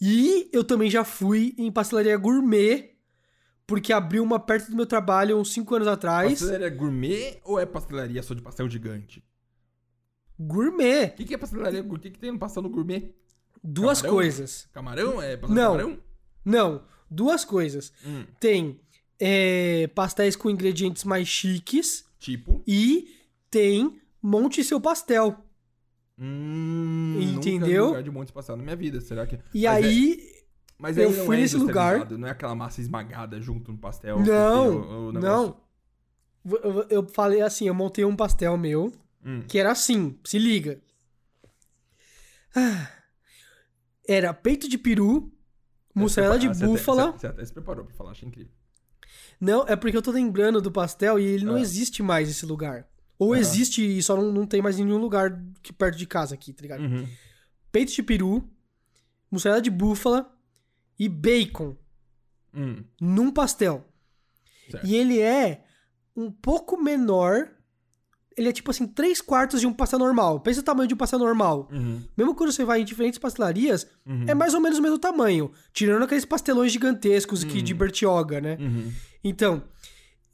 E 0.00 0.48
eu 0.52 0.64
também 0.64 0.90
já 0.90 1.04
fui 1.04 1.54
em 1.56 1.70
pastelaria 1.70 2.16
gourmet, 2.16 2.90
porque 3.66 3.92
abriu 3.92 4.22
uma 4.22 4.38
perto 4.40 4.70
do 4.70 4.76
meu 4.76 4.86
trabalho 4.86 5.38
uns 5.38 5.52
5 5.52 5.74
anos 5.76 5.88
atrás. 5.88 6.40
Pastelaria 6.40 6.68
gourmet 6.70 7.38
ou 7.44 7.58
é 7.60 7.64
pastelaria 7.66 8.22
só 8.22 8.34
de 8.34 8.42
pastel 8.42 8.68
gigante? 8.68 9.22
Gourmet. 10.38 11.06
O 11.06 11.14
que, 11.14 11.24
que 11.24 11.34
é 11.34 11.38
pastelaria 11.38 11.80
gourmet? 11.82 11.98
O 11.98 12.02
que, 12.02 12.10
que 12.10 12.18
tem 12.18 12.32
no 12.32 12.38
pastel 12.38 12.62
no 12.62 12.68
gourmet? 12.70 13.14
Duas 13.66 14.02
Camarão? 14.02 14.14
coisas. 14.16 14.68
Camarão? 14.72 15.22
É 15.22 15.36
Não. 15.36 15.48
camarão? 15.72 15.98
Não, 16.44 16.82
duas 17.10 17.44
coisas. 17.44 17.92
Hum. 18.04 18.24
Tem 18.38 18.78
é, 19.18 19.86
pastéis 19.94 20.36
com 20.36 20.50
ingredientes 20.50 21.02
mais 21.04 21.26
chiques 21.26 22.04
Tipo. 22.18 22.62
e 22.66 23.08
tem 23.50 23.98
Monte 24.22 24.62
Seu 24.62 24.78
Pastel. 24.80 25.38
Hum, 26.18 27.18
Entendeu? 27.20 27.60
Nunca 27.60 27.66
vi 27.66 27.78
lugar 27.88 28.02
de 28.04 28.10
monte 28.10 28.32
pastel 28.32 28.56
na 28.56 28.62
minha 28.62 28.76
vida. 28.76 29.00
Será 29.00 29.26
que. 29.26 29.36
E 29.52 29.64
Mas 29.64 29.64
é- 29.64 29.68
aí, 29.68 30.32
Mas 30.78 30.96
eu 30.98 31.10
fui 31.12 31.36
é 31.36 31.40
nesse 31.40 31.56
lugar- 31.56 31.96
industrializado, 31.96 32.18
Não 32.18 32.28
é 32.28 32.30
aquela 32.30 32.54
massa 32.54 32.80
esmagada 32.80 33.40
junto 33.40 33.72
no 33.72 33.78
pastel. 33.78 34.20
Não, 34.20 35.10
não. 35.12 35.56
eu, 36.44 36.86
eu 36.90 37.08
falei 37.08 37.40
assim, 37.40 37.66
eu 37.66 37.74
montei 37.74 38.04
um 38.04 38.14
pastel 38.14 38.56
meu 38.56 38.92
Hum. 39.24 39.42
que 39.48 39.58
era 39.58 39.72
assim, 39.72 40.16
se 40.22 40.38
liga. 40.38 40.80
Ah, 42.54 42.88
Era 44.06 44.32
peito 44.34 44.68
de 44.68 44.76
peru, 44.78 45.32
mussarela 45.94 46.38
de 46.38 46.48
búfala. 46.48 47.12
Você, 47.12 47.26
até 47.26 47.44
se 47.44 47.52
preparou 47.52 47.84
pra 47.84 47.94
falar, 47.94 48.10
achei 48.12 48.28
incrível. 48.28 48.52
Não, 49.40 49.66
é 49.66 49.74
porque 49.76 49.96
eu 49.96 50.02
tô 50.02 50.10
lembrando 50.10 50.60
do 50.60 50.70
pastel 50.70 51.18
e 51.18 51.24
ele 51.24 51.44
não 51.44 51.56
Ah. 51.56 51.60
existe 51.60 52.02
mais 52.02 52.28
esse 52.28 52.44
lugar. 52.46 52.86
Ou 53.18 53.32
Aham. 53.32 53.40
existe 53.40 53.82
e 53.98 54.02
só 54.02 54.16
não, 54.16 54.32
não 54.32 54.46
tem 54.46 54.60
mais 54.60 54.76
nenhum 54.78 54.98
lugar 54.98 55.40
que 55.62 55.72
perto 55.72 55.96
de 55.96 56.06
casa 56.06 56.34
aqui, 56.34 56.52
tá 56.52 56.62
ligado? 56.62 56.82
Uhum. 56.82 57.06
Peito 57.70 57.92
de 57.92 58.02
peru, 58.02 58.48
mussarela 59.30 59.60
de 59.62 59.70
búfala 59.70 60.32
e 60.98 61.08
bacon 61.08 61.76
Hum. 62.54 62.84
num 63.00 63.30
pastel. 63.30 63.84
Certo. 64.70 64.86
E 64.86 64.94
ele 64.94 65.20
é 65.20 65.64
um 66.16 66.30
pouco 66.30 66.80
menor. 66.80 67.50
Ele 68.36 68.48
é 68.48 68.52
tipo 68.52 68.70
assim, 68.70 68.86
3 68.86 69.20
quartos 69.20 69.60
de 69.60 69.66
um 69.66 69.72
pastel 69.72 69.98
normal. 69.98 70.40
Pensa 70.40 70.60
o 70.60 70.62
tamanho 70.62 70.88
de 70.88 70.94
um 70.94 70.96
pastel 70.96 71.18
normal. 71.18 71.68
Uhum. 71.72 72.02
Mesmo 72.16 72.34
quando 72.34 72.50
você 72.52 72.64
vai 72.64 72.80
em 72.80 72.84
diferentes 72.84 73.18
pastelarias, 73.18 73.86
Uhum. 74.06 74.24
é 74.26 74.34
mais 74.34 74.54
ou 74.54 74.60
menos 74.60 74.78
o 74.78 74.82
mesmo 74.82 74.98
tamanho. 74.98 75.50
Tirando 75.72 76.02
aqueles 76.02 76.24
pastelões 76.24 76.72
gigantescos 76.72 77.44
que 77.44 77.62
de 77.62 77.72
Bertioga, 77.74 78.40
né? 78.40 78.56
Uhum. 78.60 78.92
Então, 79.22 79.62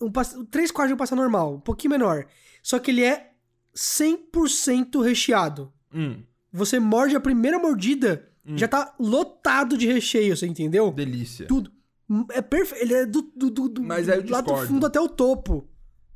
um. 0.01 0.11
3 0.51 0.71
quartos 0.71 0.91
de 0.91 0.95
um 0.95 0.97
pastel 0.99 1.17
normal, 1.19 1.55
um 1.57 1.61
pouquinho 1.61 1.91
menor. 1.91 2.27
Só 2.63 2.79
que 2.79 2.91
ele 2.91 3.05
é 3.05 3.31
100% 3.75 5.03
recheado. 5.03 5.73
Hum. 5.95 6.23
Você 6.53 6.79
morde 6.81 7.15
a 7.15 7.21
primeira 7.21 7.59
mordida, 7.59 8.29
já 8.57 8.67
tá 8.67 8.95
lotado 8.99 9.79
de 9.79 9.87
recheio, 9.87 10.37
você 10.37 10.47
entendeu? 10.47 10.91
Delícia. 10.91 11.47
Tudo. 11.47 11.71
É 12.33 12.43
perfeito. 12.43 12.83
Ele 12.83 12.95
é 12.95 13.07
do, 13.07 13.23
do, 13.23 13.51
do, 13.51 13.69
do, 13.69 13.83
Mas 13.85 14.09
aí 14.09 14.19
eu 14.19 14.23
do 14.25 14.33
lado 14.33 14.47
do 14.53 14.67
fundo 14.67 14.85
até 14.87 15.01
o 15.01 15.09
topo. 15.09 15.69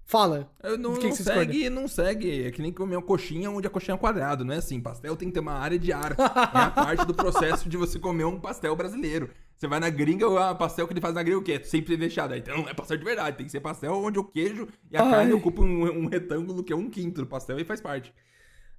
Fala. 0.07 0.51
Eu 0.63 0.77
não, 0.77 0.95
que 0.95 1.05
não 1.05 1.11
que 1.11 1.17
você 1.17 1.23
discorda? 1.23 1.53
segue, 1.53 1.71
não 1.71 1.89
segue. 1.89 2.47
É 2.47 2.51
que 2.51 2.61
nem 2.61 2.73
comer 2.73 2.97
uma 2.97 3.03
coxinha 3.03 3.51
onde 3.51 3.67
a 3.67 3.71
coxinha 3.71 3.95
é 3.95 3.99
quadrado, 3.99 4.45
não 4.45 4.55
é 4.55 4.59
assim. 4.59 4.81
Pastel 4.81 5.17
tem 5.17 5.29
que 5.29 5.35
ter 5.35 5.41
uma 5.41 5.55
área 5.55 5.79
de 5.79 5.93
ar. 5.93 6.13
é 6.13 6.15
a 6.19 6.71
parte 6.71 7.07
do 7.07 7.15
processo 7.15 7.69
de 7.69 7.77
você 7.77 7.99
comer 7.99 8.25
um 8.25 8.39
pastel 8.39 8.77
brasileiro. 8.77 9.31
Você 9.57 9.67
vai 9.67 9.81
na 9.81 9.89
gringa, 9.89 10.29
o 10.29 10.55
pastel 10.57 10.87
que 10.87 10.93
ele 10.93 11.01
faz 11.01 11.15
na 11.15 11.23
gringa, 11.23 11.39
o 11.39 11.43
quê? 11.43 11.61
Sempre 11.65 11.97
recheado. 11.97 12.35
Então 12.35 12.59
não 12.59 12.69
é 12.69 12.75
pastel 12.75 12.99
de 12.99 13.05
verdade. 13.05 13.37
Tem 13.37 13.47
que 13.47 13.53
ser 13.53 13.61
pastel 13.61 13.95
onde 13.95 14.19
o 14.19 14.25
queijo 14.25 14.69
e 14.91 14.97
a 14.97 15.03
Ai. 15.03 15.11
carne 15.11 15.33
ocupam 15.33 15.63
um, 15.63 16.05
um 16.05 16.07
retângulo 16.07 16.63
que 16.63 16.73
é 16.73 16.77
um 16.77 16.91
quinto 16.91 17.23
do 17.23 17.27
pastel 17.27 17.59
e 17.59 17.65
faz 17.65 17.81
parte. 17.81 18.13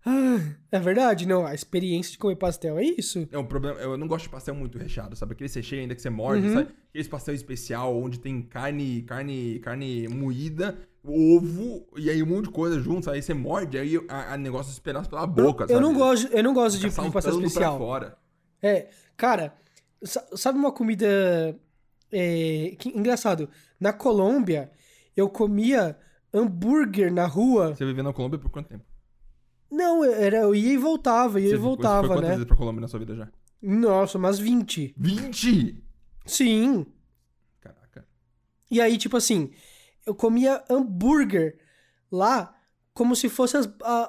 Ah, 0.06 0.40
é 0.72 0.80
verdade? 0.80 1.28
Não, 1.28 1.46
a 1.46 1.56
experiência 1.56 2.12
de 2.12 2.18
comer 2.20 2.36
pastel 2.36 2.78
é 2.78 2.84
isso. 2.84 3.28
É 3.32 3.38
um 3.40 3.46
problema. 3.46 3.80
Eu 3.80 3.98
não 3.98 4.08
gosto 4.08 4.24
de 4.26 4.30
pastel 4.30 4.54
muito 4.54 4.78
recheado, 4.78 5.16
sabe? 5.16 5.34
Aquele 5.34 5.50
recheio 5.50 5.82
ainda 5.82 5.96
que 5.96 6.02
você 6.02 6.10
morde, 6.12 6.48
Uhum. 6.48 6.54
sabe? 6.54 6.70
Aquele 6.90 7.10
pastel 7.10 7.34
especial 7.34 7.98
onde 7.98 8.20
tem 8.20 8.42
carne, 8.44 9.02
carne, 9.02 9.60
carne 9.60 10.08
moída, 10.08 10.78
ovo 11.04 11.88
e 11.98 12.10
aí 12.10 12.22
um 12.22 12.28
monte 12.28 12.46
de 12.46 12.52
coisa 12.52 12.80
junto, 12.80 13.10
aí 13.10 13.22
você 13.22 13.34
morde, 13.34 13.78
aí 13.78 13.96
a 14.08 14.38
negócio 14.38 14.72
se 14.74 14.80
pedaço 14.82 15.10
pela 15.10 15.26
boca, 15.26 15.64
eu 15.64 15.68
sabe? 15.70 15.80
não 15.82 15.94
gosto, 15.94 16.28
eu 16.32 16.44
não 16.44 16.54
gosto 16.54 16.78
de 16.80 16.90
Fica 16.90 17.04
de 17.04 17.12
pastel 17.12 17.40
especial. 17.42 17.78
Fora. 17.78 18.18
É, 18.62 18.88
cara, 19.18 19.54
sa- 20.04 20.26
sabe 20.36 20.58
uma 20.60 20.72
comida 20.72 21.56
é, 22.12 22.76
que- 22.78 22.90
engraçado? 22.90 23.50
Na 23.80 23.92
Colômbia, 23.92 24.72
eu 25.18 25.28
comia 25.30 25.98
hambúrguer 26.34 27.12
na 27.12 27.26
rua. 27.26 27.76
Você 27.76 27.86
viveu 27.86 28.04
na 28.04 28.14
Colômbia 28.14 28.40
por 28.40 28.50
quanto 28.52 28.70
tempo? 28.70 28.84
Não, 29.76 30.04
era 30.04 30.38
eu 30.38 30.56
ia 30.56 30.74
e 30.74 30.78
voltava, 30.78 31.40
ia 31.40 31.50
Você 31.50 31.56
e 31.56 31.58
voltava, 31.58 32.02
Você 32.02 32.08
foi 32.08 32.16
quantas 32.16 32.30
né? 32.30 32.36
vezes 32.36 32.48
pra 32.48 32.56
Colômbia 32.58 32.82
na 32.82 32.88
sua 32.88 33.00
vida 33.00 33.16
já? 33.16 33.28
Nossa, 33.62 34.18
umas 34.18 34.40
20. 34.40 34.94
20! 34.98 35.84
Sim. 36.26 36.86
Caraca. 37.62 38.06
E 38.72 38.80
aí, 38.80 38.98
tipo 38.98 39.18
assim, 39.18 39.52
eu 40.06 40.16
comia 40.16 40.64
hambúrguer 40.70 41.58
lá 42.12 42.56
como 42.94 43.16
se 43.16 43.28
fossem 43.28 43.60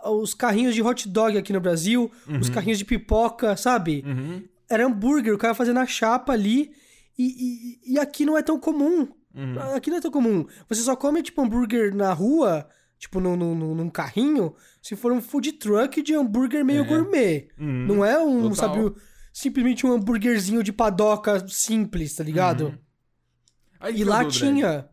os 0.04 0.32
carrinhos 0.32 0.74
de 0.74 0.82
hot 0.82 1.08
dog 1.08 1.36
aqui 1.36 1.52
no 1.52 1.60
Brasil, 1.60 2.10
os 2.40 2.48
carrinhos 2.48 2.78
de 2.78 2.84
pipoca, 2.84 3.56
sabe? 3.56 4.04
Uhum. 4.06 4.44
Era 4.70 4.86
hambúrguer, 4.86 5.34
o 5.34 5.38
cara 5.38 5.54
fazendo 5.54 5.80
a 5.80 5.86
chapa 5.86 6.32
ali. 6.32 6.72
E, 7.18 7.80
e, 7.88 7.94
e 7.94 7.98
aqui 7.98 8.24
não 8.24 8.38
é 8.38 8.42
tão 8.42 8.60
comum. 8.60 9.08
Uhum. 9.34 9.58
Aqui 9.74 9.90
não 9.90 9.96
é 9.96 10.00
tão 10.00 10.10
comum. 10.10 10.46
Você 10.68 10.82
só 10.82 10.94
come, 10.94 11.20
tipo, 11.22 11.42
hambúrguer 11.42 11.94
na 11.94 12.12
rua, 12.12 12.68
tipo, 12.99 13.20
num, 13.20 13.36
num, 13.36 13.74
num 13.74 13.90
carrinho, 13.90 14.55
se 14.82 14.97
for 14.97 15.12
um 15.12 15.20
food 15.20 15.53
truck 15.53 16.03
de 16.03 16.14
hambúrguer 16.14 16.64
meio 16.64 16.82
É. 16.84 16.86
gourmet. 16.86 17.49
Uhum. 17.59 17.86
Não 17.86 18.05
é 18.05 18.18
um, 18.18 18.49
Total. 18.51 18.55
sabe, 18.74 18.94
simplesmente 19.32 19.86
um 19.86 19.92
hambúrguerzinho 19.92 20.62
de 20.62 20.72
padoca 20.72 21.47
simples, 21.49 22.14
tá 22.14 22.24
ligado? 22.24 22.66
Uhum. 22.66 22.78
Aí 23.80 24.01
E 24.01 24.05
lá 24.05 24.22
dúvida, 24.22 24.38
tinha. 24.47 24.88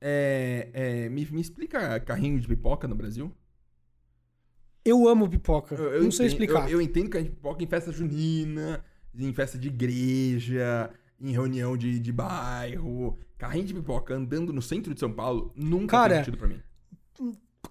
É, 0.00 0.68
é, 0.74 1.08
me, 1.08 1.24
me 1.26 1.40
explica 1.40 1.98
carrinho 2.00 2.38
de 2.38 2.46
pipoca 2.46 2.86
no 2.86 2.94
Brasil? 2.94 3.32
Eu 4.84 5.08
amo 5.08 5.28
pipoca. 5.28 5.74
Eu, 5.74 5.94
eu 5.94 6.02
não 6.04 6.10
sei 6.10 6.26
entendo- 6.26 6.42
explicar. 6.42 6.70
Eu, 6.70 6.78
eu 6.78 6.80
entendo 6.80 7.10
que 7.10 7.16
a 7.16 7.20
gente 7.20 7.30
pipoca 7.32 7.64
em 7.64 7.66
festa 7.66 7.90
junina, 7.90 8.84
em 9.18 9.32
festa 9.32 9.58
de 9.58 9.68
igreja, 9.68 10.90
em 11.20 11.32
reunião 11.32 11.76
de, 11.76 11.98
de 11.98 12.12
bairro. 12.12 13.18
Carrinho 13.38 13.64
de 13.66 13.74
pipoca 13.74 14.14
andando 14.14 14.52
no 14.52 14.62
centro 14.62 14.94
de 14.94 15.00
São 15.00 15.12
Paulo 15.12 15.52
nunca 15.56 15.96
Cara, 15.96 16.14
fez 16.14 16.26
sentido 16.26 16.38
pra 16.38 16.48
mim. 16.48 16.60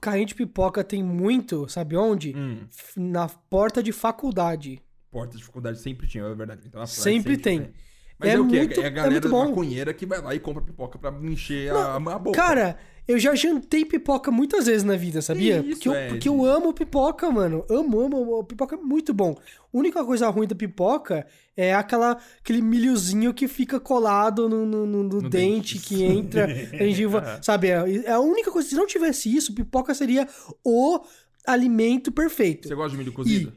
Carrinho 0.02 0.26
de 0.28 0.36
pipoca 0.36 0.84
tem 0.84 1.02
muito, 1.04 1.68
sabe 1.70 1.96
onde? 1.96 2.36
Hum, 2.36 2.68
Na 2.98 3.28
porta 3.28 3.82
de 3.82 3.92
faculdade. 3.92 4.82
porta 5.10 5.38
de 5.38 5.44
faculdade 5.44 5.80
sempre 5.80 6.08
tinha, 6.08 6.24
é 6.26 6.36
verdade. 6.36 6.62
Então, 6.68 6.82
faculdade 6.86 6.92
Sempre 6.92 7.38
tem. 7.38 7.60
tinha. 7.60 7.74
Mas 8.20 8.30
é, 8.30 8.34
É 8.34 8.40
o 8.40 8.48
quê? 8.48 8.58
muito- 8.60 8.80
é 8.80 8.84
a 8.84 8.88
é 8.88 8.90
galera 8.90 9.28
bom. 9.30 9.48
maconheira 9.50 9.94
que 9.94 10.06
vai 10.06 10.22
lá 10.22 10.34
e 10.36 10.40
compra 10.40 10.62
pipoca 10.62 10.98
pra 11.00 11.12
encher 11.24 11.72
a, 11.74 11.96
a 11.96 12.00
boca. 12.20 12.32
Cara, 12.38 12.78
eu 13.08 13.20
já 13.20 13.36
jantei 13.36 13.86
pipoca 13.86 14.32
muitas 14.32 14.66
vezes 14.66 14.84
na 14.84 14.96
vida, 14.96 15.22
sabia? 15.22 15.58
isso, 15.60 15.70
porque, 15.70 15.90
eu, 15.90 15.94
Ed? 15.96 16.10
porque 16.10 16.30
eu 16.30 16.46
amo 16.46 16.74
pipoca, 16.74 17.30
mano. 17.30 17.66
Amo, 17.70 18.00
amo, 18.02 18.18
amo. 18.18 18.44
Pipoca 18.44 18.76
é 18.76 18.80
muito 18.80 19.14
bom. 19.14 19.36
A 19.62 19.78
única 19.78 20.04
coisa 20.04 20.28
ruim 20.30 20.48
da 20.48 20.56
pipoca 20.56 21.26
é 21.56 21.74
aquela, 21.74 22.18
aquele 22.40 22.62
milhozinho 22.62 23.34
que 23.34 23.48
fica 23.48 23.80
colado 23.80 24.50
no, 24.50 24.66
no- 24.66 24.86
no- 24.86 25.04
no 25.04 25.30
dente, 25.30 25.76
dente. 25.76 25.80
que 25.80 26.04
entra 26.04 26.48
na 26.74 26.78
gengiva. 26.80 27.40
sabe? 27.42 27.68
É 27.70 28.06
é 28.06 28.12
a 28.12 28.20
única 28.20 28.50
coisa. 28.52 28.68
Se 28.70 28.76
não 28.76 28.88
tivesse 28.88 29.34
isso, 29.36 29.54
pipoca 29.54 29.94
seria 29.94 30.28
o 30.64 31.00
alimento 31.46 32.12
perfeito. 32.12 32.68
Você 32.68 32.74
gosta 32.76 32.92
de 32.92 32.98
milho 32.98 33.14
cozido? 33.14 33.54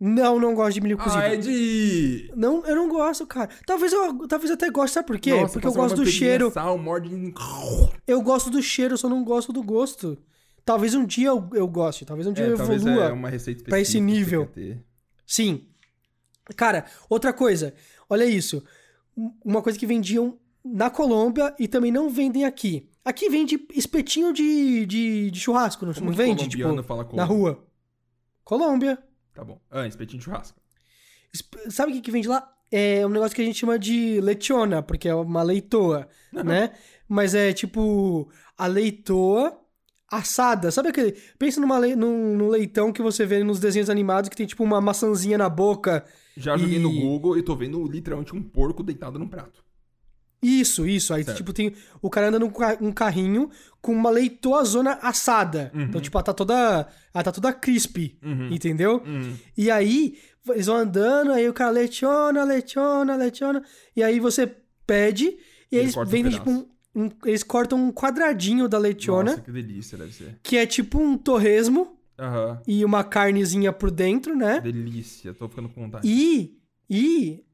Não, 0.00 0.38
não 0.38 0.54
gosto 0.54 0.74
de 0.74 0.80
milho 0.80 0.96
cozido. 0.96 1.20
Ah, 1.20 1.34
Ed! 1.34 2.30
Não, 2.36 2.64
eu 2.64 2.76
não 2.76 2.88
gosto, 2.88 3.26
cara. 3.26 3.50
Talvez 3.66 3.92
eu, 3.92 4.28
talvez 4.28 4.48
eu 4.50 4.54
até 4.54 4.70
goste, 4.70 4.94
sabe 4.94 5.06
por 5.08 5.18
quê? 5.18 5.32
Nossa, 5.32 5.54
Porque 5.54 5.66
eu 5.66 5.72
gosto 5.72 5.96
do 5.96 6.06
cheiro. 6.06 6.52
Sal, 6.52 6.78
morde... 6.78 7.10
Eu 8.06 8.22
gosto 8.22 8.48
do 8.48 8.62
cheiro, 8.62 8.96
só 8.96 9.08
não 9.08 9.24
gosto 9.24 9.52
do 9.52 9.62
gosto. 9.62 10.16
talvez 10.64 10.94
um 10.94 11.04
dia 11.04 11.28
eu, 11.28 11.48
eu 11.52 11.66
goste, 11.66 12.04
talvez 12.04 12.28
um 12.28 12.32
dia 12.32 12.44
É, 12.44 12.48
eu 12.48 12.52
evolua. 12.52 13.04
é 13.06 13.12
uma 13.12 13.28
receita 13.28 13.64
pra 13.64 13.80
esse 13.80 14.00
nível. 14.00 14.48
Sim. 15.26 15.66
Cara, 16.56 16.84
outra 17.10 17.32
coisa, 17.32 17.74
olha 18.08 18.24
isso. 18.24 18.62
Um- 19.16 19.32
Uma 19.44 19.62
coisa 19.62 19.76
que 19.78 19.86
vendiam 19.86 20.38
na 20.64 20.88
Colômbia 20.90 21.54
e 21.58 21.66
também 21.66 21.90
não 21.90 22.08
vendem 22.08 22.44
aqui. 22.44 22.88
Aqui 23.04 23.28
vende 23.28 23.66
espetinho 23.74 24.32
de, 24.32 24.86
de, 24.86 25.30
de 25.30 25.40
churrasco, 25.40 25.84
não, 25.84 25.92
Como 25.92 26.06
não 26.06 26.12
que 26.12 26.22
vende? 26.22 26.48
Tipo, 26.48 26.82
fala 26.84 27.02
na 27.02 27.08
Colômbia? 27.08 27.24
rua. 27.24 27.64
Colômbia. 28.44 28.98
Tá 29.38 29.44
bom. 29.44 29.60
Ah, 29.70 29.86
espetinho 29.86 30.18
de 30.18 30.24
churrasco. 30.24 30.58
Sabe 31.70 31.92
o 31.92 31.94
que, 31.94 32.00
que 32.00 32.10
vende 32.10 32.26
lá? 32.26 32.52
É 32.72 33.06
um 33.06 33.08
negócio 33.08 33.36
que 33.36 33.40
a 33.40 33.44
gente 33.44 33.56
chama 33.60 33.78
de 33.78 34.20
lechona, 34.20 34.82
porque 34.82 35.08
é 35.08 35.14
uma 35.14 35.44
leitoa, 35.44 36.08
né? 36.32 36.72
Mas 37.08 37.36
é 37.36 37.52
tipo 37.52 38.28
a 38.56 38.66
leitoa 38.66 39.56
assada. 40.10 40.72
Sabe 40.72 40.88
aquele. 40.88 41.12
Pensa 41.38 41.60
numa 41.60 41.78
le... 41.78 41.94
num, 41.94 42.36
num 42.36 42.48
leitão 42.48 42.92
que 42.92 43.00
você 43.00 43.24
vê 43.24 43.44
nos 43.44 43.60
desenhos 43.60 43.88
animados 43.88 44.28
que 44.28 44.34
tem 44.36 44.44
tipo 44.44 44.64
uma 44.64 44.80
maçãzinha 44.80 45.38
na 45.38 45.48
boca. 45.48 46.04
Já 46.36 46.56
joguei 46.56 46.78
E- 46.78 46.82
no 46.82 46.90
Google 46.92 47.38
e 47.38 47.42
tô 47.42 47.54
vendo 47.54 47.86
literalmente 47.86 48.34
um 48.34 48.42
porco 48.42 48.82
deitado 48.82 49.20
num 49.20 49.28
prato. 49.28 49.62
Isso, 50.42 50.86
isso. 50.86 51.12
Aí, 51.12 51.24
Certo. 51.24 51.36
tipo, 51.38 51.52
tem. 51.52 51.72
O 52.00 52.08
cara 52.08 52.28
anda 52.28 52.38
num 52.38 52.52
um 52.80 52.92
carrinho 52.92 53.50
com 53.82 53.92
uma 53.92 54.10
leitoa 54.10 54.64
zona 54.64 54.92
assada. 55.02 55.70
Uhum. 55.74 55.82
Então, 55.82 56.00
tipo, 56.00 56.16
ela 56.16 56.22
tá 56.24 56.32
toda. 56.32 56.86
Ela 57.12 57.24
tá 57.24 57.32
toda 57.32 57.52
crispy. 57.52 58.18
Uhum. 58.22 58.48
Entendeu? 58.52 59.02
Hum. 59.04 59.34
E 59.56 59.70
aí, 59.70 60.16
eles 60.50 60.66
vão 60.66 60.76
andando, 60.76 61.32
aí 61.32 61.48
o 61.48 61.52
cara 61.52 61.70
lechona, 61.70 62.44
lechona, 62.44 63.16
lechona. 63.16 63.62
E 63.96 64.02
aí 64.02 64.20
você 64.20 64.46
pede, 64.86 65.24
e 65.26 65.36
Ele 65.72 65.82
eles 65.82 65.94
corta 65.94 66.08
um 66.08 66.12
vendem, 66.12 66.32
tipo, 66.32 66.50
um, 66.50 66.66
um- 66.94 67.10
Eles 67.26 67.42
cortam 67.42 67.78
um 67.78 67.92
quadradinho 67.92 68.68
da 68.68 68.78
lechona, 68.78 69.32
Nossa, 69.32 69.42
que 69.42 69.50
delícia 69.52 69.98
deve 69.98 70.12
ser. 70.14 70.38
que 70.42 70.56
é 70.56 70.64
tipo 70.66 70.98
um 71.00 71.18
torresmo 71.18 71.98
Aham. 72.18 72.60
e 72.66 72.84
uma 72.84 73.04
carnezinha 73.04 73.72
por 73.72 73.90
dentro, 73.90 74.34
né? 74.36 74.60
Delícia. 74.60 75.34
Tô 75.34 75.48
ficando 75.48 75.68
com 75.68 75.82
vontade. 75.82 76.08
E. 76.08 76.56
E. 76.88 77.44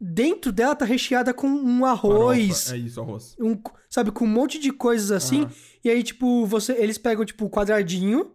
Dentro 0.00 0.52
dela 0.52 0.74
tá 0.76 0.84
recheada 0.84 1.32
com 1.32 1.46
um 1.48 1.84
arroz. 1.84 2.64
Farofa. 2.64 2.74
É 2.74 2.78
isso, 2.78 3.00
arroz. 3.00 3.36
um, 3.40 3.58
sabe, 3.88 4.10
com 4.10 4.24
um 4.24 4.28
monte 4.28 4.58
de 4.58 4.70
coisas 4.72 5.10
assim. 5.10 5.42
Aham. 5.42 5.50
E 5.84 5.90
aí, 5.90 6.02
tipo, 6.02 6.44
você, 6.46 6.72
eles 6.72 6.98
pegam, 6.98 7.24
tipo, 7.24 7.48
quadradinho, 7.48 8.32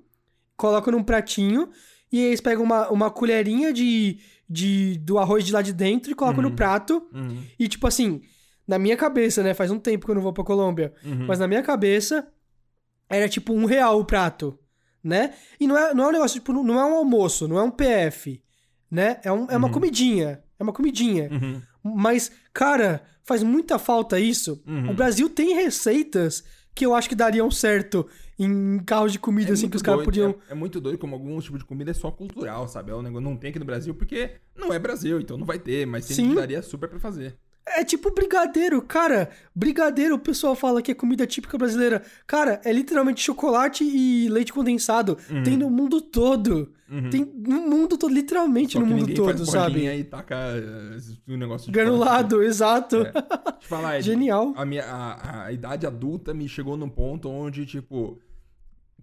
colocam 0.58 0.92
num 0.94 1.04
pratinho, 1.04 1.70
e 2.12 2.18
aí 2.20 2.26
eles 2.26 2.42
pegam 2.42 2.64
uma, 2.64 2.90
uma 2.90 3.12
colherinha 3.12 3.72
de, 3.72 4.20
de, 4.50 4.98
do 5.00 5.20
arroz 5.20 5.46
de 5.46 5.54
lá 5.54 5.62
de 5.62 5.72
dentro 5.74 6.12
e 6.12 6.16
colocam 6.16 6.44
Uhum. 6.44 6.50
no 6.50 6.56
prato. 6.56 7.08
Uhum. 7.14 7.44
E, 7.60 7.68
tipo 7.68 7.86
assim, 7.88 8.22
na 8.68 8.80
minha 8.80 8.98
cabeça, 8.98 9.44
né? 9.44 9.54
Faz 9.54 9.70
um 9.70 9.80
tempo 9.80 10.06
que 10.06 10.12
eu 10.12 10.16
não 10.16 10.22
vou 10.22 10.34
pra 10.34 10.44
Colômbia. 10.44 10.94
Uhum. 11.06 11.26
Mas 11.28 11.38
na 11.40 11.48
minha 11.48 11.62
cabeça, 11.62 12.28
era 13.10 13.28
tipo 13.30 13.54
um 13.54 13.66
real 13.66 14.00
o 14.00 14.06
prato, 14.06 14.58
né? 15.04 15.34
E 15.60 15.68
não 15.68 15.78
é, 15.78 15.94
não 15.94 16.06
é 16.06 16.08
um 16.08 16.12
negócio, 16.12 16.40
tipo, 16.40 16.52
não 16.54 16.80
é 16.80 16.86
um 16.86 16.96
almoço, 16.96 17.48
não 17.48 17.60
é 17.60 17.64
um 17.64 17.72
PF, 17.72 18.42
né? 18.92 19.20
É, 19.24 19.32
um, 19.32 19.48
é 19.50 19.56
uma 19.58 19.68
Uhum. 19.68 19.74
comidinha. 19.74 20.44
É 20.60 20.64
uma 20.64 20.74
comidinha. 20.74 21.30
Uhum. 21.32 21.62
Mas, 21.96 22.32
cara, 22.54 23.02
faz 23.24 23.42
muita 23.42 23.80
falta 23.80 24.20
isso. 24.20 24.62
Uhum. 24.68 24.92
O 24.92 24.94
Brasil 24.94 25.30
tem 25.30 25.56
receitas 25.56 26.44
que 26.76 26.86
eu 26.86 26.94
acho 26.94 27.10
que 27.10 27.16
dariam 27.16 27.50
certo 27.50 28.08
em 28.38 28.80
carros 28.86 29.12
de 29.12 29.20
comida, 29.20 29.54
assim, 29.54 29.64
muito 29.64 29.72
que 29.72 29.78
os 29.78 29.82
caras 29.84 30.04
podiam. 30.06 30.36
É, 30.50 30.52
é 30.52 30.56
muito 30.56 30.80
doido 30.80 30.98
como 30.98 31.16
alguns 31.16 31.44
tipos 31.44 31.60
de 31.60 31.66
comida 31.66 31.92
é 31.92 31.94
só 31.94 32.10
cultural, 32.12 32.68
sabe? 32.68 32.92
É 32.92 32.96
um 32.96 33.02
negócio 33.02 33.24
não 33.24 33.36
tem 33.38 33.50
aqui 33.50 33.60
no 33.60 33.66
Brasil 33.66 33.94
porque 33.94 34.32
não 34.56 34.74
é 34.74 34.80
Brasil, 34.80 35.20
então 35.20 35.38
não 35.38 35.46
vai 35.46 35.60
ter, 35.60 35.86
mas 35.86 36.06
Sim. 36.06 36.16
sempre 36.16 36.36
daria 36.36 36.62
super 36.62 36.90
pra 36.90 37.00
fazer. 37.00 37.38
É 37.66 37.84
tipo 37.84 38.12
brigadeiro, 38.14 38.82
cara. 38.82 39.30
Brigadeiro, 39.56 40.16
o 40.16 40.20
pessoal 40.20 40.56
fala 40.56 40.82
que 40.82 40.92
é 40.92 40.96
comida 40.96 41.28
típica 41.28 41.58
brasileira. 41.58 42.04
Cara, 42.26 42.60
é 42.66 42.72
literalmente 42.72 43.22
chocolate 43.22 43.84
e 43.84 44.28
leite 44.30 44.52
condensado. 44.52 45.18
Tem 45.44 45.56
no 45.56 45.70
mundo 45.70 46.02
todo. 46.02 46.72
Uhum. 46.92 47.10
Tem 47.10 47.24
no 47.24 47.62
mundo 47.62 47.98
todo, 47.98 48.14
literalmente 48.14 48.74
Só 48.74 48.80
no 48.82 48.86
mundo 48.86 49.14
todo, 49.14 49.46
sabe? 49.46 49.88
e 49.88 50.04
taca 50.04 50.36
eh, 50.36 50.98
um 51.30 51.38
negócio 51.38 51.68
de 51.68 51.72
Granulado, 51.72 52.44
exato. 52.44 52.98
É. 52.98 53.04
Deixa 53.04 53.22
eu 53.62 53.68
falar, 53.70 54.02
Genial. 54.04 54.54
A, 54.58 54.66
minha, 54.66 54.84
a, 54.84 55.46
a 55.46 55.52
idade 55.54 55.88
adulta 55.88 56.34
me 56.34 56.50
chegou 56.50 56.76
num 56.76 56.90
ponto 56.90 57.30
onde, 57.30 57.66
tipo, 57.66 58.20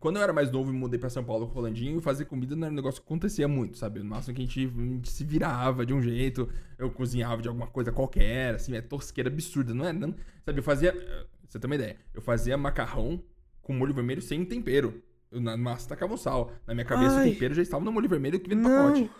quando 0.00 0.16
eu 0.16 0.22
era 0.22 0.32
mais 0.32 0.50
novo 0.50 0.70
e 0.70 0.74
mudei 0.74 0.98
pra 0.98 1.10
São 1.10 1.24
Paulo 1.24 1.46
com 1.46 1.52
o 1.52 1.54
Rolandinho, 1.56 2.00
fazer 2.00 2.24
comida 2.26 2.54
não 2.56 2.64
era 2.66 2.72
um 2.72 2.76
negócio 2.76 3.00
que 3.00 3.06
acontecia 3.06 3.46
muito, 3.48 3.78
sabe? 3.78 3.98
No 4.00 4.06
máximo 4.06 4.34
que 4.34 4.42
a 4.42 4.44
gente, 4.44 4.64
a 4.66 4.80
gente 4.82 5.10
se 5.10 5.24
virava 5.24 5.84
de 5.84 5.92
um 5.94 6.00
jeito, 6.02 6.48
eu 6.78 6.90
cozinhava 6.90 7.40
de 7.42 7.48
alguma 7.48 7.66
coisa 7.66 7.90
qualquer, 7.92 8.54
assim, 8.54 8.74
é 8.76 8.80
tosqueira 8.80 9.28
absurda, 9.30 9.74
não 9.74 9.86
é? 9.86 9.92
Não, 9.92 10.14
sabe, 10.44 10.58
eu 10.58 10.62
fazia. 10.62 10.90
eh, 10.96 11.26
Você 11.48 11.58
tem 11.58 11.68
uma 11.68 11.74
ideia? 11.74 11.96
Eu 12.14 12.20
fazia 12.22 12.56
macarrão 12.56 13.22
com 13.62 13.72
molho 13.74 13.92
vermelho 13.94 14.22
sem 14.22 14.44
tempero. 14.44 15.02
Eu 15.30 15.40
na 15.40 15.56
massa 15.56 15.88
tacava 15.88 16.14
um 16.14 16.16
sal. 16.16 16.52
Na 16.66 16.74
minha 16.74 16.86
cabeça 16.86 17.16
Ai. 17.20 17.28
o 17.28 17.32
tempero 17.32 17.52
já 17.54 17.60
estava 17.62 17.84
no 17.84 17.92
molho 17.92 18.08
vermelho 18.08 18.40
que 18.40 18.48
vem 18.48 18.56
no 18.58 18.68
Não. 18.68 18.74
pacote. 18.86 19.10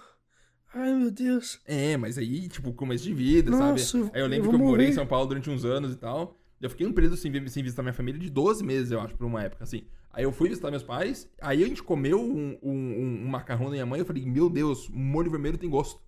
Ai, 0.75 0.93
meu 0.95 1.11
Deus. 1.11 1.61
É, 1.67 1.97
mas 1.97 2.19
aí, 2.19 2.47
tipo, 2.49 2.73
começo 2.73 3.05
de 3.05 3.15
vida, 3.15 3.51
Nossa, 3.51 3.79
sabe? 3.85 4.11
Aí 4.15 4.21
eu 4.21 4.27
lembro 4.27 4.47
eu 4.47 4.51
que 4.51 4.55
eu 4.55 4.59
vou 4.59 4.69
morei 4.69 4.87
em 4.87 4.89
morrer. 4.89 4.95
São 4.95 5.07
Paulo 5.07 5.27
durante 5.29 5.49
uns 5.51 5.65
anos 5.65 5.93
e 5.93 5.97
tal. 5.97 6.39
Eu 6.61 6.69
fiquei 6.71 6.87
um 6.87 6.93
período 6.93 7.17
sem, 7.17 7.33
sem 7.49 7.63
visitar 7.63 7.83
minha 7.83 7.93
família 7.93 8.21
de 8.21 8.29
12 8.29 8.65
meses, 8.65 8.91
eu 8.91 9.01
acho, 9.01 9.15
por 9.15 9.27
uma 9.27 9.43
época, 9.43 9.65
assim. 9.65 9.85
Aí 10.19 10.25
eu 10.25 10.33
fui 10.33 10.49
visitar 10.49 10.69
meus 10.73 10.83
pais, 10.83 11.31
aí 11.41 11.63
a 11.63 11.67
gente 11.69 11.81
comeu 11.81 12.21
um, 12.21 12.59
um, 12.61 12.73
um- 12.73 13.29
macarrão 13.29 13.67
da 13.67 13.71
minha 13.71 13.87
mãe, 13.87 14.01
eu 14.01 14.05
falei, 14.05 14.27
meu 14.27 14.51
Deus, 14.51 14.89
molho 14.89 15.31
vermelho 15.31 15.57
tem 15.57 15.71
gosto. 15.71 16.01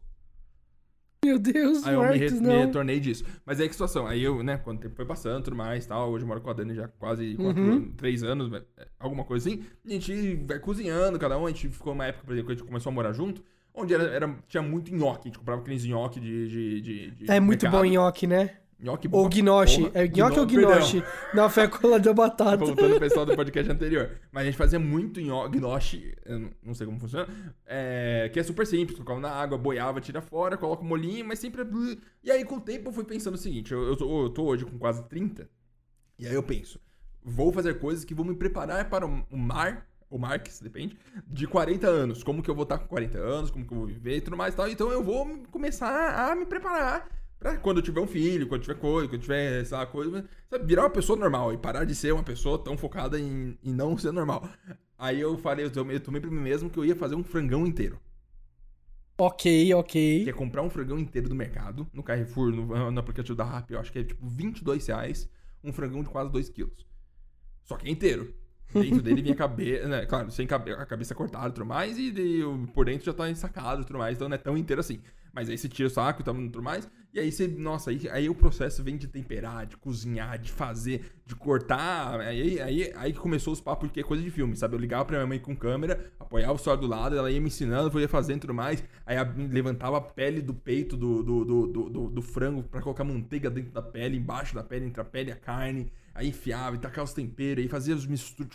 Meu 1.24 1.38
Deus, 1.38 1.84
Aí 1.84 1.94
eu 1.94 2.04
me, 2.04 2.16
re- 2.18 2.30
me 2.30 2.40
não. 2.40 2.66
retornei 2.66 2.98
disso. 2.98 3.24
Mas 3.46 3.60
aí 3.60 3.68
que 3.68 3.74
situação? 3.74 4.06
Aí 4.06 4.20
eu, 4.22 4.42
né, 4.42 4.56
quando 4.56 4.78
o 4.78 4.80
tempo 4.80 4.96
foi 4.96 5.04
passando 5.04 5.44
tudo 5.44 5.54
mais 5.54 5.86
tal, 5.86 6.10
hoje 6.10 6.24
eu 6.24 6.28
moro 6.28 6.40
com 6.40 6.50
a 6.50 6.52
Dani 6.54 6.74
já 6.74 6.88
quase 6.88 7.36
quatro, 7.36 7.62
Uhum. 7.62 7.92
três 7.92 8.22
anos, 8.24 8.52
é, 8.52 8.88
alguma 8.98 9.22
coisa 9.24 9.48
assim. 9.48 9.62
A 9.86 9.90
gente 9.90 10.34
vai 10.46 10.58
cozinhando, 10.58 11.18
cada 11.18 11.38
um, 11.38 11.46
a 11.46 11.50
gente 11.50 11.68
ficou 11.68 11.92
uma 11.92 12.06
época, 12.06 12.24
por 12.24 12.32
exemplo, 12.32 12.46
que 12.48 12.52
a 12.54 12.56
gente 12.56 12.66
começou 12.66 12.90
a 12.90 12.94
morar 12.94 13.12
junto, 13.12 13.44
onde 13.72 13.94
era, 13.94 14.04
era- 14.04 14.34
tinha 14.48 14.62
muito 14.62 14.92
nhoque, 14.92 15.28
a 15.28 15.30
gente 15.30 15.38
comprava 15.38 15.60
aqueles 15.60 15.84
nhoque 15.84 16.18
de, 16.18 16.48
de, 16.48 16.80
de, 16.80 17.10
de 17.12 17.30
É 17.30 17.38
muito 17.38 17.62
mercado. 17.62 17.82
bom 17.82 17.84
nhoque, 17.84 18.26
né? 18.26 18.59
Nhoque 18.82 19.08
Ou 19.12 19.28
gnoche. 19.28 19.82
Porra. 19.82 19.90
É 19.94 20.06
gnocchi 20.08 20.38
ou 20.40 20.46
Gno- 20.46 20.60
perdão. 20.62 20.78
gnoche? 20.78 21.04
Não, 21.34 21.50
foi 21.50 21.62
a 21.64 21.68
cola 21.68 22.00
da 22.00 22.12
batata. 22.14 22.56
Voltando 22.56 22.90
pro 22.92 23.00
pessoal 23.00 23.26
do 23.26 23.36
podcast 23.36 23.70
anterior. 23.70 24.18
Mas 24.32 24.42
a 24.42 24.46
gente 24.46 24.56
fazia 24.56 24.78
muito 24.78 25.20
gnoche, 25.50 26.14
não- 26.62 26.72
sei 26.74 26.86
como 26.86 26.98
funciona, 26.98 27.28
é, 27.66 28.30
que 28.32 28.40
é 28.40 28.42
super 28.42 28.66
simples, 28.66 28.96
colocava 28.98 29.20
na 29.20 29.30
água, 29.30 29.58
boiava, 29.58 30.00
tira 30.00 30.20
fora, 30.22 30.56
coloca 30.56 30.82
o 30.82 30.86
molinho, 30.86 31.26
mas 31.26 31.38
sempre... 31.38 31.62
é 31.62 31.66
E 32.24 32.30
aí 32.30 32.44
com 32.44 32.56
o 32.56 32.60
tempo 32.60 32.88
eu 32.88 32.92
fui 32.92 33.04
pensando 33.04 33.34
o 33.34 33.38
seguinte, 33.38 33.72
eu, 33.72 33.82
eu, 33.82 33.96
tô, 33.96 34.22
eu 34.24 34.30
tô 34.30 34.44
hoje 34.44 34.64
com 34.64 34.78
quase 34.78 35.02
30, 35.08 35.48
e 36.18 36.26
aí 36.26 36.34
eu 36.34 36.42
penso, 36.42 36.80
vou 37.22 37.52
fazer 37.52 37.78
coisas 37.78 38.04
que 38.04 38.14
vão 38.14 38.24
me 38.24 38.34
preparar 38.34 38.88
para 38.88 39.06
o 39.06 39.24
o 39.30 39.36
mar, 39.36 39.86
o 40.08 40.18
Marx, 40.18 40.58
depende, 40.60 40.96
de 41.26 41.46
40 41.46 41.86
anos. 41.86 42.24
Como 42.24 42.42
que 42.42 42.50
eu 42.50 42.54
vou 42.54 42.64
estar 42.64 42.78
com 42.78 42.88
40 42.88 43.16
anos, 43.18 43.48
como 43.50 43.64
que 43.64 43.72
eu 43.72 43.78
vou 43.78 43.86
viver 43.86 44.16
e 44.16 44.20
tudo 44.20 44.36
mais 44.36 44.54
e 44.54 44.56
tal. 44.56 44.68
Então 44.68 44.90
eu 44.90 45.04
vou 45.04 45.24
começar 45.52 46.28
a 46.32 46.34
me 46.34 46.44
preparar 46.44 47.06
pra 47.40 47.58
quando 47.58 47.78
eu 47.78 47.82
tiver 47.82 48.00
um 48.00 48.06
filho, 48.06 48.48
quando 48.48 48.62
tiver 48.62 48.76
coisa, 48.76 49.08
quando 49.08 49.22
tiver, 49.22 49.64
sei 49.66 49.76
lá, 49.78 49.86
coisa, 49.86 50.28
sabe, 50.50 50.66
virar 50.66 50.84
uma 50.84 50.90
pessoa 50.90 51.18
normal 51.18 51.52
e 51.54 51.58
parar 51.58 51.84
de 51.86 51.94
ser 51.96 52.12
uma 52.12 52.22
pessoa 52.24 52.58
tão 52.62 52.78
focada 52.78 53.18
em, 53.20 53.58
em 53.64 53.74
não 53.74 53.98
ser 53.98 54.12
normal. 54.12 54.48
Aí 54.98 55.20
eu 55.20 55.38
falei, 55.38 55.64
eu 55.66 55.70
tomei, 55.72 55.96
eu 55.96 56.00
tomei 56.00 56.20
pra 56.20 56.30
mim 56.30 56.40
mesmo 56.40 56.70
que 56.70 56.78
eu 56.78 56.84
ia 56.84 56.96
fazer 56.96 57.16
um 57.16 57.24
frangão 57.24 57.66
inteiro. 57.66 58.00
Ok, 59.18 59.44
ok. 59.74 59.92
Que 60.22 60.30
é 60.30 60.32
comprar 60.32 60.62
um 60.62 60.70
frangão 60.70 60.98
inteiro 60.98 61.28
do 61.28 61.34
mercado, 61.34 61.88
no 61.92 62.02
Carrefour, 62.02 62.52
no, 62.52 62.90
no 62.90 63.00
aplicativo 63.00 63.36
da 63.36 63.44
Rappi, 63.44 63.72
eu 63.74 63.80
acho 63.80 63.90
que 63.92 63.98
é 64.00 64.04
tipo 64.04 64.26
22 64.28 64.86
reais, 64.86 65.28
um 65.64 65.72
frangão 65.72 66.02
de 66.02 66.08
quase 66.10 66.30
2 66.30 66.48
quilos. 66.50 66.86
Só 67.64 67.76
que 67.76 67.88
é 67.88 67.90
inteiro. 67.92 68.34
Dentro 68.76 69.02
dele 69.02 69.22
vinha 69.22 69.34
a 69.34 69.38
cabeça, 69.38 69.86
né? 69.88 70.06
Claro, 70.06 70.30
sem 70.30 70.46
cabe 70.46 70.72
a 70.72 70.86
cabeça 70.86 71.14
cortada 71.14 71.48
e 71.50 71.52
tudo 71.52 71.66
mais, 71.66 71.98
e 71.98 72.10
de- 72.12 72.42
por 72.74 72.86
dentro 72.86 73.06
já 73.06 73.14
tá 73.14 73.30
ensacado 73.30 73.82
e 73.82 73.84
tudo 73.86 73.98
mais, 73.98 74.16
então 74.16 74.28
não 74.28 74.36
é 74.36 74.38
tão 74.38 74.56
inteiro 74.56 74.80
assim. 74.80 75.00
Mas 75.32 75.48
aí 75.50 75.58
você 75.58 75.68
tira 75.68 75.88
o 75.88 75.90
saco 75.90 76.22
e 76.22 76.24
tudo 76.24 76.62
mais, 76.62 76.88
e 77.12 77.18
aí 77.18 77.32
você, 77.32 77.48
nossa, 77.48 77.90
aí, 77.90 78.08
aí 78.10 78.28
o 78.28 78.34
processo 78.34 78.84
vem 78.84 78.96
de 78.96 79.08
temperar, 79.08 79.66
de 79.66 79.76
cozinhar, 79.76 80.38
de 80.38 80.50
fazer, 80.52 81.12
de 81.26 81.34
cortar. 81.34 82.20
Aí, 82.20 82.60
aí, 82.60 82.92
aí 82.94 83.12
começou 83.12 83.52
os 83.52 83.60
papos, 83.60 83.88
porque 83.88 84.00
é 84.00 84.02
coisa 84.04 84.22
de 84.22 84.30
filme, 84.30 84.56
sabe? 84.56 84.76
Eu 84.76 84.78
ligava 84.80 85.04
pra 85.04 85.16
minha 85.16 85.26
mãe 85.26 85.38
com 85.40 85.56
câmera, 85.56 86.12
apoiava 86.20 86.52
o 86.52 86.58
celular 86.58 86.80
do 86.80 86.86
lado, 86.86 87.16
ela 87.16 87.30
ia 87.30 87.40
me 87.40 87.48
ensinando, 87.48 87.90
eu 87.96 88.00
ia 88.00 88.08
fazendo 88.08 88.42
tudo 88.42 88.54
mais. 88.54 88.84
Aí 89.04 89.16
levantava 89.50 89.96
a 89.98 90.00
pele 90.00 90.40
do 90.40 90.54
peito 90.54 90.96
do, 90.96 91.22
do, 91.22 91.44
do, 91.44 91.66
do, 91.90 92.08
do- 92.10 92.22
frango 92.22 92.62
pra 92.62 92.80
colocar 92.80 93.02
manteiga 93.02 93.50
dentro 93.50 93.72
da 93.72 93.82
pele, 93.82 94.16
embaixo 94.16 94.54
da 94.54 94.62
pele, 94.62 94.86
entre 94.86 95.00
a 95.00 95.04
pele 95.04 95.30
e 95.30 95.32
a 95.32 95.36
carne. 95.36 95.90
Aí 96.14 96.28
enfiava 96.28 96.76
e 96.76 96.78
tacava 96.78 97.04
os 97.06 97.12
temperos, 97.12 97.62
aí 97.62 97.68
fazia 97.68 97.94
os 97.94 98.06
misturos. 98.06 98.52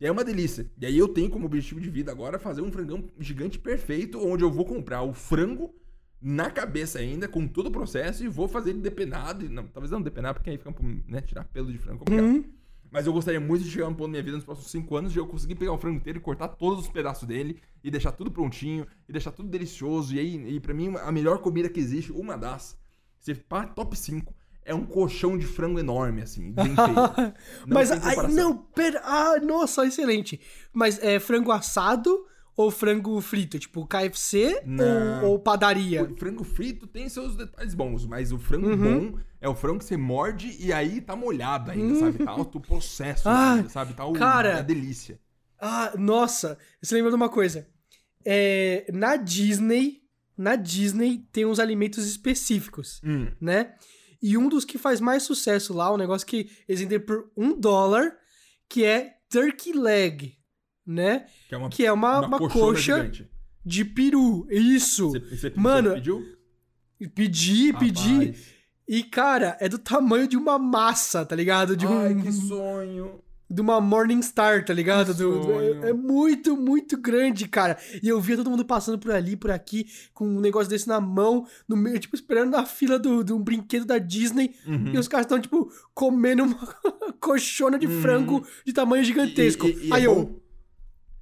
É 0.00 0.10
uma 0.10 0.24
delícia. 0.24 0.70
E 0.78 0.86
aí 0.86 0.98
eu 0.98 1.08
tenho 1.08 1.30
como 1.30 1.46
objetivo 1.46 1.80
de 1.80 1.88
vida 1.88 2.10
agora 2.10 2.38
fazer 2.38 2.60
um 2.62 2.70
frangão 2.70 3.04
gigante 3.18 3.58
perfeito, 3.58 4.18
onde 4.26 4.42
eu 4.44 4.50
vou 4.50 4.64
comprar 4.64 5.02
o 5.02 5.12
frango 5.14 5.74
na 6.26 6.50
cabeça 6.50 7.00
ainda, 7.00 7.28
com 7.28 7.46
todo 7.46 7.66
o 7.66 7.70
processo, 7.70 8.24
e 8.24 8.28
vou 8.28 8.48
fazer 8.48 8.70
ele 8.70 8.80
depenado. 8.80 9.46
Não, 9.50 9.66
talvez 9.66 9.90
não 9.90 10.00
depenar, 10.00 10.32
porque 10.32 10.48
aí 10.48 10.56
fica, 10.56 10.74
né, 11.06 11.20
tirar 11.20 11.44
pelo 11.44 11.70
de 11.70 11.76
frango 11.76 11.98
complicado. 11.98 12.24
Hum, 12.24 12.44
Mas 12.90 13.06
eu 13.06 13.12
gostaria 13.12 13.38
muito 13.38 13.62
de 13.62 13.70
chegar 13.70 13.84
num 13.90 13.92
ponto 13.92 14.06
da 14.06 14.12
minha 14.12 14.22
vida 14.22 14.34
nos 14.34 14.44
próximos 14.44 14.70
5 14.70 14.96
anos 14.96 15.12
de 15.12 15.18
eu 15.18 15.26
conseguir 15.26 15.54
pegar 15.54 15.72
o 15.72 15.76
frango 15.76 15.98
inteiro 15.98 16.18
e 16.18 16.22
cortar 16.22 16.48
todos 16.48 16.80
os 16.80 16.88
pedaços 16.88 17.28
dele 17.28 17.60
e 17.82 17.90
deixar 17.90 18.10
tudo 18.10 18.30
prontinho 18.30 18.86
e 19.06 19.12
deixar 19.12 19.32
tudo 19.32 19.50
delicioso. 19.50 20.14
E 20.14 20.18
aí, 20.18 20.54
e 20.56 20.60
pra 20.60 20.72
mim, 20.72 20.94
a 20.96 21.12
melhor 21.12 21.40
comida 21.40 21.68
que 21.68 21.78
existe, 21.78 22.10
uma 22.10 22.38
das, 22.38 22.74
se 23.18 23.34
pá, 23.34 23.66
top 23.66 23.94
5, 23.94 24.34
é 24.64 24.74
um 24.74 24.86
colchão 24.86 25.36
de 25.36 25.44
frango 25.44 25.78
enorme, 25.78 26.22
assim, 26.22 26.50
bem 26.52 26.72
feito. 26.74 27.34
Mas, 27.66 27.90
ai, 27.90 28.16
não, 28.28 28.56
pera. 28.56 29.02
Ah, 29.04 29.38
nossa, 29.42 29.84
excelente. 29.84 30.40
Mas 30.72 30.98
é 31.02 31.20
frango 31.20 31.52
assado 31.52 32.24
ou 32.56 32.70
frango 32.70 33.20
frito? 33.20 33.58
Tipo, 33.58 33.86
KFC 33.86 34.62
ou, 35.22 35.30
ou 35.30 35.38
padaria? 35.38 36.04
O 36.04 36.16
frango 36.16 36.44
frito 36.44 36.86
tem 36.86 37.08
seus 37.08 37.34
detalhes 37.36 37.74
bons, 37.74 38.06
mas 38.06 38.32
o 38.32 38.38
frango 38.38 38.68
Uhum. 38.68 39.10
bom 39.12 39.18
é 39.40 39.48
o 39.48 39.54
frango 39.54 39.78
que 39.78 39.84
você 39.84 39.96
morde 39.96 40.56
e 40.60 40.72
aí 40.72 41.00
tá 41.00 41.14
molhado 41.16 41.70
ainda, 41.70 41.94
sabe? 41.96 42.24
Tá 42.24 42.30
alto 42.30 42.60
processo, 42.60 43.28
Ah, 43.28 43.54
ainda, 43.54 43.68
sabe? 43.68 43.92
Tá 43.94 44.04
o, 44.06 44.12
cara. 44.12 44.58
a 44.58 44.62
delícia. 44.62 45.20
Ah, 45.58 45.92
nossa, 45.98 46.58
você 46.82 46.94
lembra 46.94 47.10
de 47.10 47.16
uma 47.16 47.28
coisa? 47.28 47.66
É, 48.24 48.86
na 48.92 49.16
Disney, 49.16 50.02
na 50.36 50.56
Disney 50.56 51.26
tem 51.32 51.44
uns 51.44 51.58
alimentos 51.58 52.06
específicos, 52.06 53.00
Hum. 53.04 53.28
né? 53.40 53.74
E 54.22 54.38
um 54.38 54.48
dos 54.48 54.64
que 54.64 54.78
faz 54.78 55.00
mais 55.00 55.22
sucesso 55.22 55.74
lá, 55.74 55.92
um 55.92 55.98
negócio 55.98 56.26
que 56.26 56.48
eles 56.66 56.80
vendem 56.80 56.98
por 57.00 57.30
um 57.36 57.58
dólar, 57.58 58.16
que 58.68 58.82
é 58.84 59.16
turkey 59.28 59.72
leg, 59.74 60.38
né? 60.86 61.26
Que 61.48 61.54
é 61.54 61.58
uma, 61.58 61.68
Que 61.70 61.86
é 61.86 61.92
uma, 61.92 62.26
uma, 62.26 62.38
coxona 62.38 62.64
coxa 62.66 63.28
de 63.64 63.84
peru. 63.84 64.46
Isso. 64.50 65.10
Você, 65.10 65.20
você, 65.20 65.52
Mano, 65.56 65.90
você 65.90 65.94
pediu? 65.96 66.22
Pedi, 67.14 67.72
pedi. 67.72 68.34
E, 68.86 69.02
cara, 69.02 69.56
é 69.60 69.68
do 69.68 69.78
tamanho 69.78 70.28
de 70.28 70.36
uma 70.36 70.58
massa, 70.58 71.24
tá 71.24 71.34
ligado? 71.34 71.76
De, 71.76 71.86
um, 71.86 71.98
Ai, 71.98 72.14
que 72.14 72.30
sonho. 72.30 73.20
de 73.50 73.60
uma 73.60 73.80
Morningstar, 73.80 74.64
tá 74.64 74.72
ligado? 74.74 75.14
Do- 75.14 75.40
do- 75.40 75.60
é, 75.86 75.90
é 75.90 75.92
muito, 75.92 76.54
muito 76.56 76.96
grande, 76.98 77.48
cara. 77.48 77.78
E 78.02 78.08
eu 78.08 78.20
via 78.20 78.36
todo 78.36 78.50
mundo 78.50 78.64
passando 78.64 78.98
por 78.98 79.10
ali, 79.10 79.36
por 79.36 79.50
aqui, 79.50 79.86
com 80.12 80.26
um 80.28 80.40
negócio 80.40 80.68
desse 80.68 80.86
na 80.86 81.00
mão, 81.00 81.46
no 81.66 81.76
meio, 81.76 81.98
tipo, 81.98 82.14
esperando 82.14 82.50
na 82.50 82.66
fila 82.66 82.98
do- 82.98 83.24
de 83.24 83.32
um 83.32 83.42
brinquedo 83.42 83.86
da 83.86 83.96
Disney. 83.98 84.54
Uhum. 84.66 84.92
E 84.94 84.98
os 84.98 85.08
caras 85.08 85.24
estão, 85.24 85.40
tipo, 85.40 85.70
comendo 85.94 86.42
uma 86.44 86.56
coxona 87.20 87.78
de 87.78 87.88
frango 87.88 88.46
de 88.66 88.72
tamanho 88.72 89.02
gigantesco. 89.04 89.66
E- 89.66 89.70
e- 89.70 89.86
e 89.88 89.90
é 89.90 89.94
Aí 89.94 90.04
eu. 90.04 90.14
bom? 90.14 90.43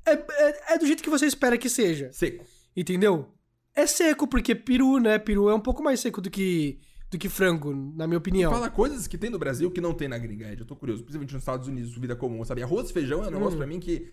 É, 0.04 0.12
é, 0.12 0.74
é 0.74 0.78
do 0.78 0.86
jeito 0.86 1.02
que 1.02 1.10
você 1.10 1.26
espera 1.26 1.56
que 1.58 1.68
seja. 1.68 2.10
Seco. 2.12 2.44
Entendeu? 2.76 3.28
É 3.74 3.86
seco, 3.86 4.26
porque 4.26 4.54
peru, 4.54 4.98
né? 4.98 5.18
Peru 5.18 5.48
é 5.48 5.54
um 5.54 5.60
pouco 5.60 5.82
mais 5.82 6.00
seco 6.00 6.20
do 6.20 6.30
que, 6.30 6.78
do 7.10 7.16
que 7.18 7.28
frango, 7.28 7.72
na 7.96 8.06
minha 8.06 8.18
opinião. 8.18 8.52
Fala 8.52 8.68
coisas 8.70 9.06
que 9.06 9.16
tem 9.16 9.30
no 9.30 9.38
Brasil 9.38 9.70
que 9.70 9.80
não 9.80 9.94
tem 9.94 10.08
na 10.08 10.18
gringa, 10.18 10.50
Ed. 10.52 10.60
Eu 10.60 10.66
tô 10.66 10.76
curioso. 10.76 11.02
Principalmente 11.02 11.32
nos 11.32 11.42
Estados 11.42 11.68
Unidos, 11.68 11.96
vida 11.96 12.14
comum, 12.16 12.44
sabe? 12.44 12.62
Arroz 12.62 12.90
e 12.90 12.92
feijão 12.92 13.22
é 13.24 13.28
um 13.28 13.30
negócio 13.30 13.56
pra 13.56 13.66
mim 13.66 13.78
que. 13.80 14.12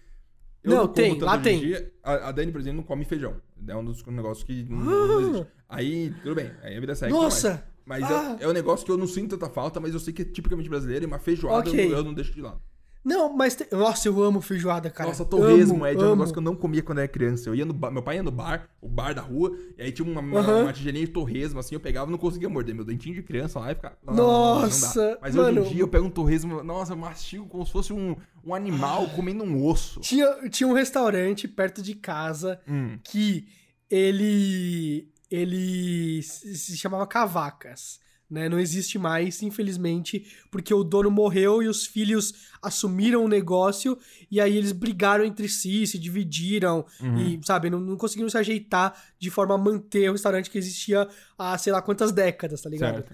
eu 0.63 0.71
Hum. 0.71 0.75
Não, 0.75 0.81
como 0.83 0.93
tem, 0.93 1.19
lá 1.19 1.37
tem. 1.37 1.59
dia. 1.59 1.93
A, 2.03 2.29
a 2.29 2.31
Dani, 2.31 2.51
por 2.51 2.59
exemplo, 2.61 2.77
não 2.77 2.83
come 2.83 3.05
feijão. 3.05 3.41
É 3.67 3.75
um 3.75 3.83
dos 3.83 4.05
negócios 4.05 4.43
que 4.45 4.63
não, 4.69 4.79
Ah. 4.81 5.07
não 5.07 5.21
existe. 5.21 5.47
Aí, 5.67 6.13
tudo 6.21 6.35
bem. 6.35 6.51
Aí 6.61 6.75
a 6.75 6.79
vida 6.79 6.95
segue. 6.95 7.11
Nossa! 7.13 7.65
Mas 7.85 8.03
Ah. 8.03 8.37
é, 8.39 8.43
é 8.43 8.47
um 8.47 8.51
negócio 8.53 8.85
que 8.85 8.91
eu 8.91 8.97
não 8.97 9.07
sinto 9.07 9.37
tanta 9.37 9.51
falta, 9.51 9.79
mas 9.79 9.93
eu 9.93 9.99
sei 9.99 10.13
que 10.13 10.21
é 10.21 10.25
tipicamente 10.25 10.69
brasileiro 10.69 11.05
e 11.05 11.07
uma 11.07 11.17
feijoada 11.19 11.69
Ok. 11.69 11.85
eu, 11.85 11.97
eu 11.97 12.03
não 12.03 12.13
deixo 12.13 12.33
de 12.33 12.41
lado. 12.41 12.61
Não, 13.03 13.31
mas. 13.35 13.55
tem- 13.55 13.67
Nossa, 13.71 14.07
eu 14.07 14.21
amo 14.21 14.41
feijoada, 14.41 14.89
cara. 14.89 15.09
Nossa, 15.09 15.23
torresmo, 15.23 15.85
Ed, 15.87 15.95
é 15.95 15.99
um 15.99 16.07
amo. 16.07 16.15
negócio 16.15 16.33
que 16.33 16.39
eu 16.39 16.43
não 16.43 16.55
comia 16.55 16.83
quando 16.83 16.97
era 16.99 17.07
criança. 17.07 17.49
Eu 17.49 17.55
ia 17.55 17.65
no 17.65 17.73
bar, 17.73 17.89
meu 17.91 18.03
pai 18.03 18.17
ia 18.17 18.23
no 18.23 18.31
bar, 18.31 18.69
o 18.81 18.89
bar 18.89 19.13
da 19.15 19.21
rua, 19.21 19.57
e 19.77 19.81
aí 19.81 19.91
tinha 19.91 20.05
uma, 20.09 20.19
uma, 20.21 20.39
Aham. 20.39 20.63
uma 20.63 20.73
tigelinha 20.73 21.05
de 21.05 21.11
torresmo, 21.11 21.59
assim, 21.59 21.75
eu 21.75 21.79
pegava 21.79 22.09
e 22.09 22.11
não 22.11 22.17
conseguia 22.17 22.49
morder. 22.49 22.75
Meu 22.75 22.83
dentinho 22.83 23.15
de 23.15 23.23
criança 23.23 23.59
lá 23.59 23.71
e 23.71 23.75
ficava. 23.75 23.97
"Ah, 24.05 24.13
Nossa, 24.13 25.01
não 25.03 25.11
dá." 25.13 25.17
Mas 25.21 25.35
hoje 25.35 25.51
mano. 25.53 25.65
em 25.65 25.69
dia 25.69 25.81
eu 25.81 25.87
pego 25.87 26.05
um 26.05 26.09
torresmo, 26.09 26.61
nossa, 26.63 26.93
eu 26.93 26.97
mastigo 26.97 27.45
como 27.47 27.65
se 27.65 27.71
fosse 27.71 27.93
um, 27.93 28.15
um 28.45 28.53
animal 28.53 29.07
comendo 29.11 29.43
um 29.43 29.65
osso. 29.65 30.01
Tinha, 30.01 30.49
tinha 30.49 30.67
um 30.67 30.73
restaurante 30.73 31.47
perto 31.47 31.81
de 31.81 31.95
casa 31.95 32.59
Hum. 32.67 32.99
que 33.03 33.47
ele. 33.89 35.09
Ele 35.31 36.21
se 36.23 36.75
chamava 36.75 37.05
Cavacas. 37.05 37.99
Né? 38.29 38.47
Não 38.47 38.59
existe 38.59 38.99
mais, 38.99 39.41
infelizmente, 39.41 40.25
porque 40.51 40.71
o 40.71 40.83
dono 40.83 41.09
morreu 41.09 41.63
e 41.63 41.67
os 41.67 41.87
filhos 41.87 42.33
assumiram 42.61 43.25
o 43.25 43.27
negócio 43.27 43.97
e 44.29 44.39
aí 44.39 44.55
eles 44.55 44.71
brigaram 44.71 45.25
entre 45.25 45.49
si, 45.49 45.87
se 45.87 45.97
dividiram 45.97 46.85
Uhum. 47.01 47.17
e, 47.19 47.39
sabe, 47.43 47.69
não, 47.69 47.79
não 47.79 47.97
conseguiram 47.97 48.29
se 48.29 48.37
ajeitar 48.37 48.93
de 49.17 49.31
forma 49.31 49.55
a 49.55 49.57
manter 49.57 50.09
o 50.09 50.11
restaurante 50.11 50.49
que 50.49 50.57
existia 50.59 51.07
há 51.37 51.57
sei 51.57 51.73
lá 51.73 51.81
quantas 51.81 52.11
décadas, 52.11 52.61
tá 52.61 52.69
ligado? 52.69 52.95
Certo. 52.97 53.13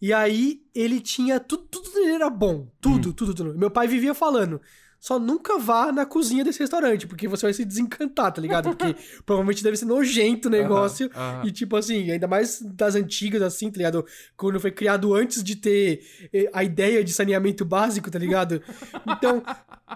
E 0.00 0.12
aí 0.12 0.62
ele 0.74 1.00
tinha. 1.00 1.40
Tudo, 1.40 1.64
tudo 1.64 1.98
era 2.04 2.30
bom. 2.30 2.68
Tudo, 2.80 3.12
tudo, 3.12 3.34
tudo. 3.34 3.58
Meu 3.58 3.70
pai 3.70 3.88
vivia 3.88 4.14
falando. 4.14 4.60
Só 5.00 5.18
nunca 5.18 5.58
vá 5.58 5.92
na 5.92 6.04
cozinha 6.04 6.42
desse 6.42 6.58
restaurante, 6.58 7.06
porque 7.06 7.28
você 7.28 7.46
vai 7.46 7.52
se 7.52 7.64
desencantar, 7.64 8.32
tá 8.32 8.40
ligado? 8.40 8.68
Porque 8.70 8.96
provavelmente 9.24 9.62
deve 9.62 9.76
ser 9.76 9.84
nojento 9.84 10.48
o 10.48 10.50
negócio. 10.50 11.08
Aham, 11.14 11.36
aham. 11.38 11.46
E, 11.46 11.52
tipo 11.52 11.76
assim, 11.76 12.10
ainda 12.10 12.26
mais 12.26 12.60
das 12.60 12.94
antigas, 12.96 13.40
assim, 13.42 13.70
tá 13.70 13.78
ligado? 13.78 14.04
Quando 14.36 14.58
foi 14.58 14.72
criado 14.72 15.14
antes 15.14 15.42
de 15.44 15.54
ter 15.56 16.02
eh, 16.32 16.50
a 16.52 16.64
ideia 16.64 17.04
de 17.04 17.12
saneamento 17.12 17.64
básico, 17.64 18.10
tá 18.10 18.18
ligado? 18.18 18.60
Então, 19.06 19.42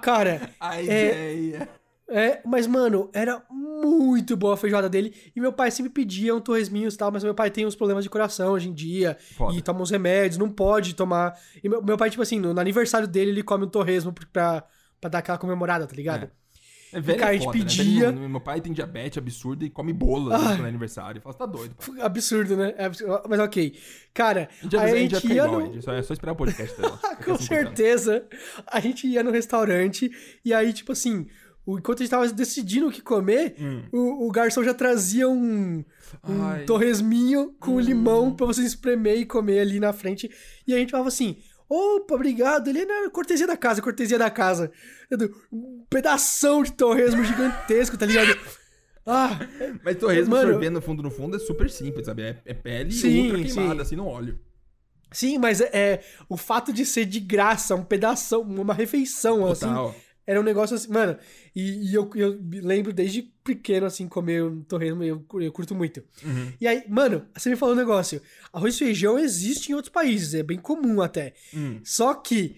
cara, 0.01 0.51
A 0.61 0.81
É, 0.81 0.85
ideia. 0.85 1.69
é, 2.09 2.41
mas, 2.45 2.67
mano, 2.67 3.11
era 3.13 3.43
muito 3.51 4.37
boa 4.37 4.55
a 4.55 4.57
feijoada 4.57 4.89
dele. 4.89 5.15
E 5.35 5.41
meu 5.41 5.53
pai 5.53 5.71
sempre 5.73 5.91
pedia 5.93 6.35
um 6.35 6.41
torresminhos 6.41 6.95
e 6.95 6.97
tal, 6.97 7.11
mas 7.11 7.25
meu 7.25 7.35
pai 7.35 7.51
tem 7.51 7.67
uns 7.67 7.75
problemas 7.75 8.05
de 8.05 8.11
coração 8.11 8.53
hoje 8.53 8.69
em 8.69 8.73
dia. 8.73 9.17
Foda. 9.37 9.55
E 9.57 9.61
toma 9.63 9.81
uns 9.83 9.91
remédios, 9.91 10.39
não 10.39 10.49
pode 10.49 10.95
tomar. 10.95 11.37
E 11.63 11.69
meu, 11.69 11.83
meu 11.83 11.97
pai, 11.97 12.09
tipo 12.11 12.23
assim, 12.23 12.39
no, 12.39 12.55
no 12.55 12.61
aniversário 12.61 13.09
dele, 13.09 13.31
ele 13.33 13.43
come 13.43 13.65
um 13.65 13.69
torresmo 13.69 14.15
pra, 14.33 14.65
pra 15.03 15.11
dar 15.11 15.19
aquela 15.19 15.37
comemorada, 15.37 15.85
tá 15.87 15.95
ligado? 15.97 16.31
É 16.95 17.01
velho, 17.01 17.19
cara, 17.19 17.35
é 17.35 17.39
foda, 17.41 17.57
né? 17.59 17.65
pedia- 17.65 18.13
Velho, 18.13 18.29
Meu 18.29 18.41
pai 18.41 18.61
tem 18.61 18.71
diabetes 18.73 19.17
absurdo 19.17 19.65
e 19.65 19.71
come 19.71 19.93
bola 19.95 20.37
Ai. 20.37 20.59
no 20.59 20.67
aniversário. 20.67 21.21
Fala, 21.23 21.33
você 21.33 21.39
tá 21.39 21.47
doido. 21.47 21.75
pô. 21.75 22.03
Absurdo, 22.03 22.55
né? 22.55 22.75
É 22.77 22.85
absurdo. 22.85 23.23
Mas 23.31 23.41
ok. 23.41 23.75
Cara, 24.13 24.49
A 24.61 24.63
gente, 24.65 24.77
aí 24.77 24.91
a 24.93 24.97
gente 25.09 25.27
ia 25.27 25.45
igual, 25.45 25.61
no... 25.61 25.67
Ed. 25.75 25.83
Só, 25.83 25.93
é 25.95 26.03
só 26.03 26.13
esperar 26.13 26.33
o 26.33 26.37
podcast 26.37 26.79
dela. 26.79 26.99
Com 27.25 27.35
50 27.35 27.35
anos. 27.35 27.47
certeza. 27.47 28.27
A 28.67 28.79
gente 28.79 29.07
ia 29.07 29.23
no 29.23 29.31
restaurante 29.31 30.11
e 30.45 30.53
aí, 30.53 30.71
tipo 30.75 30.93
assim, 30.93 31.27
enquanto 31.67 32.01
a 32.01 32.03
gente 32.03 32.11
tava 32.11 32.29
decidindo 32.29 32.89
o 32.89 32.93
que 32.93 33.01
comer, 33.01 33.55
Hum. 33.59 33.85
o, 33.91 34.27
o 34.29 34.31
garçom 34.31 34.63
já 34.63 34.75
trazia 34.75 35.27
um, 35.27 35.83
um. 36.29 36.43
Hum. 36.43 36.67
torresminho 36.67 37.55
com 37.59 37.81
limão 37.81 38.35
pra 38.35 38.45
você 38.45 38.61
espremer 38.63 39.17
e 39.19 39.25
comer 39.25 39.61
ali 39.61 39.81
na 39.81 39.95
frente. 39.95 40.31
E 40.67 40.75
a 40.75 40.79
gente 40.79 40.91
falava 40.91 41.09
assim. 41.09 41.39
Opa, 41.75 42.15
obrigado. 42.17 42.69
Ele 42.69 42.81
era 42.81 43.09
cortesia 43.11 43.47
da 43.47 43.57
casa, 43.57 43.81
cortesia 43.81 44.19
da 44.19 44.31
casa. 44.31 44.71
Um 45.53 45.85
pedação 45.89 46.63
de 46.63 46.73
torresmo 46.73 47.25
gigantesco, 47.25 47.97
tá 47.97 48.05
ligado? 48.05 48.39
Ah, 49.07 49.39
Mas 49.83 49.97
torresmo 49.97 50.31
Mano- 50.35 50.51
sorvendo 50.53 50.75
no 50.75 50.83
fundo 50.83 51.03
no 51.03 51.11
fundo 51.11 51.37
é 51.37 51.39
super 51.41 51.69
simples, 51.71 52.07
sabe? 52.07 52.23
É, 52.23 52.43
é 52.45 52.55
pele 52.55 52.93
Sim, 52.93 53.23
ultra 53.25 53.43
queimada, 53.43 53.75
sim. 53.77 53.81
assim, 53.81 53.97
no 53.97 54.07
óleo. 54.07 54.39
sim, 55.11 55.39
mas 55.39 55.61
é, 55.61 55.71
é 55.73 56.05
o 56.29 56.37
fato 56.37 56.73
de 56.73 56.85
ser 56.87 57.05
de 57.07 57.19
graça, 57.21 57.75
um 57.75 57.83
pedaço, 57.85 58.41
uma 58.41 58.73
refeição, 58.75 59.47
assim. 59.51 59.67
Era 60.27 60.41
um 60.41 60.45
negócio 60.45 60.77
assim, 60.77 60.91
mano. 60.93 61.17
E, 61.55 61.91
e 61.91 61.95
eu, 61.95 62.09
eu 62.15 62.39
lembro 62.63 62.93
desde 62.93 63.23
pequeno, 63.43 63.87
assim, 63.87 64.07
comer 64.09 64.45
um 64.45 64.63
torresmo, 64.63 65.03
eu, 65.03 65.25
eu 65.41 65.53
curto 65.53 65.75
muito. 65.75 66.03
Uhum. 66.25 66.53
E 66.61 66.67
aí, 66.67 66.85
mano, 66.89 67.27
você 67.37 67.51
me 67.51 67.57
falou 67.57 67.75
um 67.75 67.79
negócio. 67.79 68.23
Arroz 68.53 68.77
e 68.77 68.79
feijão 68.79 69.19
existe 69.19 69.73
em 69.73 69.75
outros 69.75 69.93
países, 69.93 70.35
é 70.35 70.43
bem 70.43 70.59
comum 70.59 71.01
até. 71.03 71.35
Hum, 71.53 71.81
Só 71.83 72.15
que 72.15 72.57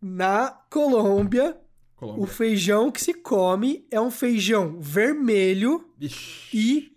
na 0.00 0.50
Colômbia, 0.70 1.56
Colômbia. 1.96 2.22
o 2.22 2.26
feijão 2.26 2.90
que 2.92 3.02
se 3.02 3.12
come 3.12 3.84
é 3.90 4.00
um 4.00 4.10
feijão 4.10 4.80
vermelho 4.80 5.84
e, 6.54 6.92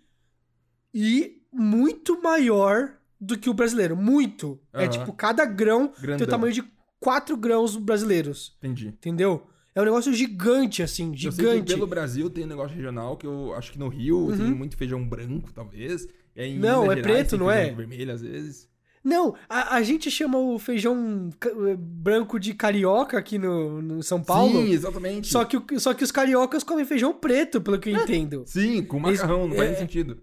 e 0.94 1.42
muito 1.52 2.22
maior 2.22 2.94
do 3.20 3.36
que 3.38 3.50
o 3.50 3.54
brasileiro. 3.54 3.96
Muito. 3.96 4.60
É 4.72 4.84
Aham. 4.84 4.88
tipo, 4.90 5.12
cada 5.12 5.44
grão 5.44 5.88
tem 5.88 6.02
Grandão. 6.02 6.26
o 6.26 6.30
tamanho 6.30 6.52
de 6.52 6.64
quatro 7.00 7.36
grãos 7.36 7.76
brasileiros. 7.76 8.56
Entendi. 8.58 8.88
Entendeu? 8.88 9.46
É 9.74 9.80
um 9.80 9.84
negócio 9.84 10.12
gigante, 10.12 10.82
assim, 10.82 11.14
gigante. 11.16 11.72
Uhum. 11.72 11.78
pelo 11.78 11.86
Brasil 11.86 12.30
tem 12.30 12.44
um 12.44 12.48
negócio 12.48 12.76
regional 12.76 13.16
que 13.16 13.26
eu 13.26 13.52
acho 13.54 13.72
que 13.72 13.78
no 13.78 13.88
Rio 13.88 14.28
tem 14.36 14.54
muito 14.54 14.76
feijão 14.76 15.04
branco, 15.04 15.52
talvez. 15.52 16.06
Não, 16.36 16.82
Minas 16.82 16.98
é 16.98 17.02
Gerais 17.02 17.02
preto, 17.02 17.38
não 17.38 17.50
é? 17.50 17.70
vermelho 17.70 18.12
às 18.12 18.22
vezes. 18.22 18.68
Não, 19.02 19.34
a, 19.48 19.76
a 19.76 19.82
gente 19.82 20.10
chama 20.10 20.38
o 20.38 20.58
feijão 20.58 21.28
eh, 21.44 21.76
branco 21.76 22.40
de 22.40 22.54
carioca 22.54 23.18
aqui 23.18 23.36
no, 23.36 23.82
no 23.82 24.02
São 24.02 24.22
Paulo. 24.22 24.62
Sim, 24.62 24.72
exatamente. 24.72 25.28
Só 25.28 25.44
que, 25.44 25.78
só 25.78 25.92
que 25.92 26.02
os 26.02 26.10
cariocas 26.10 26.64
comem 26.64 26.86
feijão 26.86 27.12
preto, 27.12 27.60
pelo 27.60 27.78
que 27.78 27.90
eu 27.90 27.96
entendo. 28.00 28.44
Sim, 28.46 28.82
com 28.82 28.98
macarrão, 28.98 29.46
não 29.46 29.54
faz 29.56 29.68
é- 29.68 29.70
nem 29.72 29.80
sentido. 29.80 30.22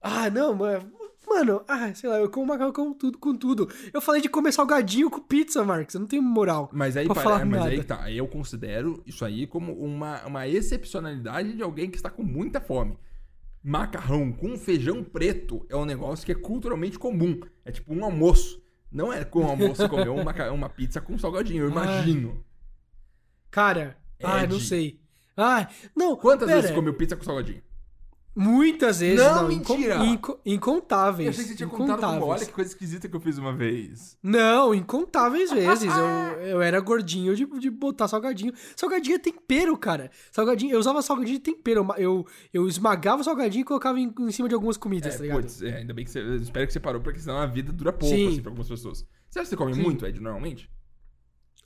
Ah, 0.00 0.30
não, 0.30 0.54
mano. 0.54 0.88
Mano, 1.34 1.64
ah, 1.66 1.94
sei 1.94 2.10
lá, 2.10 2.18
eu 2.18 2.28
como 2.30 2.46
macarrão 2.46 2.72
com 2.72 2.92
tudo, 2.92 3.16
com 3.18 3.34
tudo. 3.34 3.68
Eu 3.92 4.00
falei 4.02 4.20
de 4.20 4.28
comer 4.28 4.52
salgadinho 4.52 5.08
com 5.10 5.20
pizza, 5.20 5.64
Marcos. 5.64 5.94
Eu 5.94 6.00
não 6.02 6.06
tenho 6.06 6.22
moral. 6.22 6.68
Mas 6.72 6.96
aí, 6.96 7.06
pra 7.06 7.14
para- 7.14 7.22
falar 7.24 7.44
mas 7.46 7.58
nada. 7.60 7.70
aí 7.70 7.82
tá. 7.84 8.02
Aí 8.02 8.18
eu 8.18 8.28
considero 8.28 9.02
isso 9.06 9.24
aí 9.24 9.46
como 9.46 9.72
uma, 9.72 10.24
uma 10.26 10.46
excepcionalidade 10.46 11.54
de 11.54 11.62
alguém 11.62 11.90
que 11.90 11.96
está 11.96 12.10
com 12.10 12.22
muita 12.22 12.60
fome. 12.60 12.98
Macarrão 13.64 14.32
com 14.32 14.58
feijão 14.58 15.02
preto 15.04 15.64
é 15.68 15.76
um 15.76 15.84
negócio 15.84 16.26
que 16.26 16.32
é 16.32 16.34
culturalmente 16.34 16.98
comum. 16.98 17.40
É 17.64 17.70
tipo 17.72 17.94
um 17.94 18.04
almoço. 18.04 18.60
Não 18.90 19.10
é 19.12 19.24
com 19.24 19.40
o 19.40 19.46
almoço 19.48 19.88
comer 19.88 20.10
um 20.10 20.22
maca- 20.22 20.52
uma 20.52 20.68
pizza 20.68 21.00
com 21.00 21.16
salgadinho, 21.16 21.64
eu 21.64 21.70
imagino. 21.70 22.44
Cara, 23.50 23.96
ah, 24.22 24.44
Ed. 24.44 24.52
não 24.52 24.60
sei. 24.60 25.00
Ah, 25.36 25.68
não. 25.96 26.16
Quantas 26.16 26.46
pera. 26.46 26.56
vezes 26.60 26.70
você 26.70 26.74
comeu 26.76 26.92
pizza 26.94 27.16
com 27.16 27.22
salgadinho? 27.24 27.62
Muitas 28.34 29.00
vezes, 29.00 29.22
Não, 29.24 29.42
não. 29.42 29.48
mentira! 29.48 29.96
inco- 30.06 30.40
incontáveis. 30.44 31.26
Eu 31.26 31.30
achei 31.30 31.44
que 31.44 31.50
você 31.50 31.56
tinha 31.56 31.68
contado 31.68 32.24
olha 32.24 32.44
que 32.46 32.52
coisa 32.52 32.70
esquisita 32.70 33.06
que 33.08 33.14
eu 33.14 33.20
fiz 33.20 33.36
uma 33.36 33.54
vez. 33.54 34.16
Não, 34.22 34.74
incontáveis 34.74 35.50
vezes. 35.52 35.94
Eu, 35.94 36.40
eu 36.46 36.62
era 36.62 36.80
gordinho 36.80 37.36
de, 37.36 37.44
de 37.58 37.70
botar 37.70 38.08
salgadinho. 38.08 38.52
Salgadinho 38.74 39.16
é 39.16 39.18
tempero, 39.18 39.76
cara. 39.76 40.10
Salgadinho, 40.30 40.72
eu 40.72 40.78
usava 40.80 41.02
salgadinho 41.02 41.36
de 41.38 41.42
tempero. 41.44 41.86
Eu, 41.98 42.26
eu, 42.54 42.66
esmagava 42.66 43.22
salgadinho 43.22 43.62
e 43.62 43.64
colocava 43.64 44.00
em, 44.00 44.12
em 44.20 44.30
cima 44.30 44.48
de 44.48 44.54
algumas 44.54 44.78
comidas, 44.78 45.14
É, 45.14 45.16
tá 45.18 45.22
ligado? 45.24 45.40
putz, 45.42 45.60
é, 45.62 45.76
ainda 45.76 45.92
bem 45.92 46.04
que 46.04 46.10
você. 46.10 46.20
espero 46.36 46.66
que 46.66 46.72
você 46.72 46.80
parou, 46.80 47.02
porque 47.02 47.20
senão 47.20 47.36
a 47.36 47.46
vida 47.46 47.70
dura 47.70 47.92
pouco, 47.92 48.14
Sim. 48.14 48.28
assim, 48.28 48.40
pra 48.40 48.50
algumas 48.50 48.68
pessoas. 48.68 49.06
Você 49.28 49.38
acha 49.40 49.44
que 49.44 49.50
você 49.50 49.56
come 49.56 49.74
Sim. 49.74 49.82
muito, 49.82 50.06
Ed, 50.06 50.18
normalmente? 50.20 50.70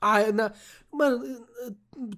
Ah, 0.01 0.21
é 0.21 0.33
na- 0.33 0.53
mano, 0.93 1.25
eh, 1.25 1.73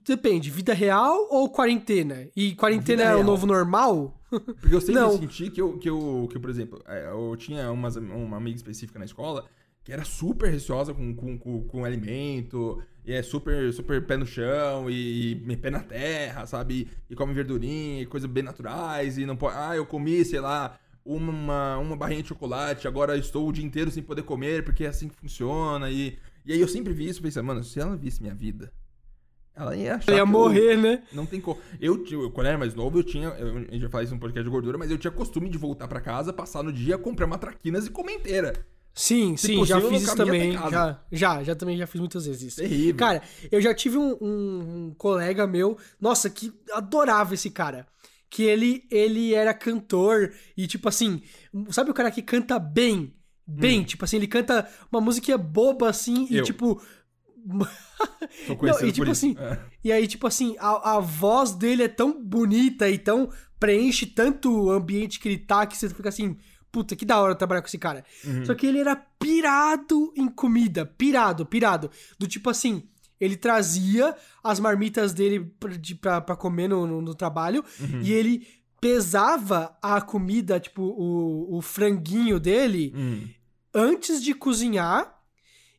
depende. 0.05 0.51
Vida 0.51 0.75
real 0.75 1.27
ou 1.31 1.49
quarentena? 1.51 2.29
E 2.37 2.55
quarentena 2.55 3.03
Vida 3.03 3.11
é 3.11 3.15
o 3.15 3.19
real. 3.19 3.27
novo 3.27 3.47
normal? 3.47 4.21
Porque 4.61 4.75
eu 4.75 4.81
sempre 4.81 5.01
Não. 5.01 5.17
senti 5.19 5.51
que 5.51 5.61
eu, 5.61 5.79
que 5.79 5.89
eu, 5.89 6.27
que 6.31 6.37
eu, 6.37 6.41
por 6.41 6.51
exemplo, 6.51 6.83
é, 6.87 7.09
eu 7.11 7.35
tinha 7.37 7.71
umas, 7.71 7.97
uma 7.97 8.37
amiga 8.37 8.57
específica 8.57 8.99
na 8.99 9.05
escola 9.05 9.45
que 9.85 9.93
era 9.93 10.05
super 10.05 10.51
receosa 10.51 10.93
com, 10.93 11.15
com, 11.15 11.39
com, 11.39 11.63
com 11.65 11.83
alimento, 11.85 12.83
e 13.07 13.13
é 13.15 13.23
super, 13.23 13.73
super 13.73 14.05
pé 14.07 14.19
no 14.19 14.27
chão, 14.27 14.91
e, 14.91 15.33
e 15.33 15.57
pé 15.57 15.71
na 15.71 15.81
terra, 15.81 16.45
sabe? 16.45 16.89
E, 17.09 17.15
come 17.17 17.33
verdurinha, 17.33 18.03
e 18.03 18.07
coisas 18.07 18.29
bem 18.31 18.43
naturais, 18.43 19.17
e 19.17 19.25
não 19.25 19.35
pode. 19.35 19.57
Ah, 19.57 19.75
eu 19.75 19.87
comi, 19.87 20.23
sei 20.27 20.41
lá, 20.41 20.79
uma, 21.03 21.79
uma 21.79 21.97
barrinha 21.97 22.21
de 22.23 22.29
chocolate, 22.29 22.87
agora 22.87 23.17
estou 23.17 23.49
o 23.49 23.53
dia 23.53 23.65
inteiro 23.65 23.91
sem 23.91 24.03
poder 24.03 24.25
comer, 24.25 24.63
porque 24.63 24.85
é 24.85 24.89
assim 24.89 25.09
que 25.09 25.17
funciona. 25.17 25.91
E, 25.91 26.19
e 26.49 26.53
aí 26.55 26.61
eu 26.61 26.67
sempre 26.69 26.93
vi 26.93 27.09
isso 27.09 27.21
e 27.21 27.23
pensei, 27.23 27.43
mano, 27.43 27.63
se 27.63 27.79
ela 27.79 27.95
visse 27.97 28.21
minha 28.23 28.35
vida, 28.35 28.73
ela 29.55 29.77
ia 29.77 29.97
achar. 29.97 30.13
Eu 30.13 30.17
ia 30.19 30.23
que 30.23 30.29
eu- 30.29 30.33
morrer, 30.33 30.77
né? 30.77 31.03
não 31.13 31.27
tem 31.27 31.41
como. 31.41 31.59
Eu, 31.81 32.05
eu, 32.11 32.31
quando 32.31 32.47
eu 32.47 32.51
era 32.51 32.59
mais 32.59 32.75
novo, 32.75 32.99
eu 32.99 33.03
tinha. 33.05 33.29
Eu, 33.31 33.59
eu 33.65 33.79
já 33.81 33.89
falei 33.89 34.05
isso 34.07 34.15
no 34.15 34.21
podcast 34.21 34.45
de 34.45 34.51
gordura, 34.51 34.79
mas 34.79 34.91
eu 34.91 34.99
tinha 34.99 35.11
costume 35.11 35.49
de 35.49 35.59
voltar 35.59 35.87
pra 35.87 36.01
casa, 36.01 36.33
passar 36.33 36.63
no 36.63 36.73
dia, 36.73 36.97
comprar 36.99 37.27
uma 37.27 37.39
traquinas 37.39 37.87
e 37.87 37.91
comer 37.91 38.15
inteira. 38.15 38.53
Sim, 38.95 39.37
Se 39.37 39.49
sim, 39.49 39.65
já 39.65 39.77
possível, 39.77 39.91
fiz 39.91 40.03
no 40.03 40.07
isso 40.09 40.17
também. 40.17 40.53
Já, 40.55 41.01
já, 41.13 41.43
já 41.45 41.55
também 41.55 41.77
já 41.77 41.87
fiz 41.87 42.01
muitas 42.01 42.27
vezes 42.27 42.43
isso. 42.43 42.57
Terrível. 42.61 42.97
Cara, 42.97 43.23
eu 43.51 43.61
já 43.61 43.73
tive 43.73 43.97
um, 43.97 44.17
um- 44.21 44.87
um 44.89 44.95
colega 44.99 45.47
meu, 45.47 45.79
nossa, 46.01 46.29
que 46.29 46.53
adorava 46.73 47.35
esse 47.35 47.49
cara. 47.51 47.87
Que 48.31 48.43
ele, 48.43 48.85
ele 48.91 49.33
era 49.35 49.55
cantor 49.55 50.33
e, 50.57 50.67
tipo 50.67 50.89
assim, 50.89 51.23
sabe 51.71 51.91
o 51.91 51.95
cara 51.95 52.11
que 52.11 52.21
canta 52.23 52.59
bem? 52.59 53.15
Bem, 53.49 53.83
tipo 53.83 54.05
assim, 54.05 54.17
ele 54.19 54.27
canta 54.27 54.69
uma 54.93 55.01
música 55.01 55.37
boba 55.39 55.89
assim 55.89 56.27
e, 56.31 56.35
Hum. 56.35 56.39
Eu. 56.39 56.45
tipo. 56.45 56.83
Tô 58.47 58.57
conhecido 58.57 58.83
Não, 58.83 58.89
e 58.89 58.93
tipo 58.93 59.11
assim, 59.11 59.35
É. 59.39 59.59
E 59.85 59.91
aí, 59.93 60.07
tipo 60.07 60.27
assim, 60.27 60.55
a, 60.59 60.97
a 60.97 61.01
voz 61.01 61.53
dele 61.53 61.83
é 61.85 61.89
tão 61.89 62.23
bonita 62.23 62.89
e 62.91 62.99
tão. 62.99 63.31
preenche 63.59 64.07
tanto 64.07 64.53
o 64.67 64.71
ambiente 64.71 65.19
que 65.19 65.29
ele 65.29 65.39
tá 65.39 65.67
que 65.67 65.77
você 65.77 65.89
fica 65.89 66.09
assim. 66.09 66.37
Puta, 66.71 66.95
que 66.95 67.07
da 67.07 67.19
hora 67.21 67.35
trabalhar 67.35 67.63
com 67.63 67.67
esse 67.69 67.79
cara. 67.79 68.05
Uhum. 68.25 68.45
Só 68.45 68.55
que 68.55 68.67
ele 68.67 68.79
era 68.79 68.95
pirado 68.95 70.13
em 70.15 70.29
comida. 70.29 70.85
Pirado, 70.85 71.47
pirado. 71.47 71.91
Do 72.19 72.27
tipo 72.29 72.51
assim, 72.51 72.83
ele 73.19 73.35
trazia 73.37 74.15
as 74.45 74.61
marmitas 74.61 75.15
dele 75.15 75.41
pra, 75.59 75.71
de, 75.75 75.95
pra, 75.95 76.21
pra 76.21 76.37
comer 76.37 76.69
no, 76.69 76.87
no, 76.87 77.01
no 77.01 77.15
trabalho 77.15 77.65
Uhum. 77.81 78.03
e 78.03 78.13
ele 78.13 78.47
pesava 78.81 79.77
a 79.83 80.01
comida, 80.01 80.61
tipo, 80.61 80.83
o, 80.83 81.57
o 81.57 81.63
franguinho 81.63 82.39
dele 82.39 82.93
Hum. 82.95 83.27
Antes 83.75 84.23
de 84.23 84.35
cozinhar. 84.35 85.17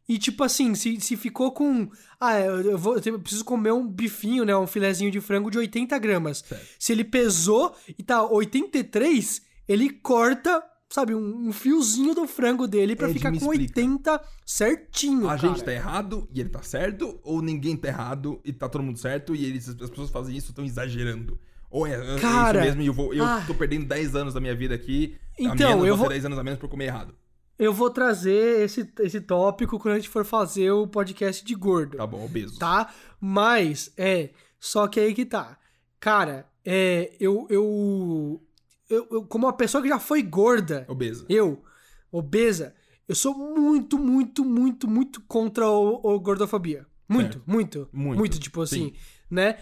E, 0.08 0.18
tipo 0.18 0.44
assim, 0.44 0.74
se, 0.74 1.00
se 1.00 1.16
ficou 1.16 1.52
com. 1.52 1.88
Ah, 2.20 2.40
eu, 2.40 2.78
vou, 2.80 2.98
eu 2.98 3.20
preciso 3.20 3.46
comer 3.46 3.72
um 3.72 3.88
bifinho, 3.88 4.44
né? 4.44 4.56
Um 4.58 4.66
filezinho 4.66 5.12
de 5.12 5.22
frango 5.22 5.52
de 5.52 5.60
80 5.60 5.96
gramas. 6.00 6.40
Certo. 6.40 6.68
Se 6.80 6.92
ele 6.92 7.04
pesou 7.04 7.76
e 7.96 8.02
tá 8.02 8.26
83, 8.26 9.40
ele 9.68 9.92
corta, 9.92 10.64
sabe, 10.90 11.14
um, 11.14 11.52
fiozinho 11.52 12.16
do 12.16 12.28
frango 12.28 12.68
dele 12.68 12.96
pra 12.96 13.08
Ed, 13.08 13.20
ficar 13.20 13.30
com 13.30 13.38
explica. 13.38 13.80
80 13.80 14.22
certinho. 14.44 15.30
A 15.30 15.38
cara. 15.38 15.48
gente 15.48 15.64
tá 15.64 15.72
errado 15.72 16.28
e 16.34 16.40
ele 16.40 16.50
tá 16.50 16.64
certo, 16.64 17.20
ou 17.24 17.40
ninguém 17.40 17.78
tá 17.78 17.88
errado 17.90 18.42
e 18.44 18.52
tá 18.52 18.68
todo 18.68 18.82
mundo 18.84 18.98
certo 18.98 19.36
e 19.36 19.46
eles, 19.46 19.70
as 19.70 19.76
pessoas 19.92 20.10
fazem 20.10 20.36
isso 20.36 20.50
estão 20.50 20.66
exagerando? 20.66 21.40
Ou 21.70 21.86
é, 21.86 22.16
é 22.16 22.20
Cara, 22.20 22.62
isso 22.62 22.68
mesmo 22.68 22.82
e 22.82 22.88
eu, 22.88 22.94
vou, 22.94 23.14
eu 23.14 23.24
ah. 23.24 23.44
tô 23.46 23.54
perdendo 23.54 23.86
10 23.86 24.16
anos 24.16 24.34
da 24.34 24.40
minha 24.40 24.56
vida 24.56 24.74
aqui, 24.74 25.16
Então, 25.38 25.70
menos, 25.70 25.86
eu 25.88 25.96
vou- 25.96 26.10
10 26.10 26.26
anos 26.26 26.40
a 26.40 26.44
menos 26.44 26.60
por 26.60 26.68
comer 26.68 26.86
errado. 26.86 27.14
Eu 27.60 27.74
vou 27.74 27.90
trazer 27.90 28.62
esse, 28.64 28.90
esse 29.02 29.20
tópico 29.20 29.78
quando 29.78 29.96
a 29.96 29.98
gente 29.98 30.08
for 30.10 30.24
fazer 30.24 30.72
o 30.72 30.88
podcast 30.88 31.44
de 31.46 31.54
gordo. 31.56 31.98
Tá 31.98 32.08
bom, 32.08 32.24
obeso. 32.24 32.58
tá? 32.58 32.92
Mas, 33.20 33.92
é, 33.98 34.30
só 34.58 34.88
que 34.88 34.98
aí 35.00 35.14
que 35.14 35.26
tá. 35.26 35.60
Cara, 36.00 36.50
é, 36.64 37.14
eu, 37.20 37.46
eu, 37.50 38.42
eu, 38.90 39.08
eu- 39.12 39.24
como 39.26 39.46
uma 39.46 39.52
pessoa 39.54 39.84
que 39.84 39.90
já 39.90 40.00
foi 40.00 40.22
gorda, 40.24 40.86
Obesa. 40.88 41.26
eu, 41.28 41.62
obesa, 42.10 42.74
eu 43.08 43.14
sou 43.16 43.36
muito, 43.38 43.98
muito, 44.00 44.46
muito, 44.46 44.88
muito 44.90 45.22
contra 45.28 45.68
o, 45.70 46.00
o 46.02 46.20
gordofobia. 46.20 46.88
Muito, 47.10 47.34
Certo. 47.34 47.44
muito, 47.52 47.90
Muito, 47.92 48.18
muito, 48.20 48.40
tipo 48.40 48.62
assim, 48.62 48.92
sim. 48.92 48.94
né? 49.30 49.58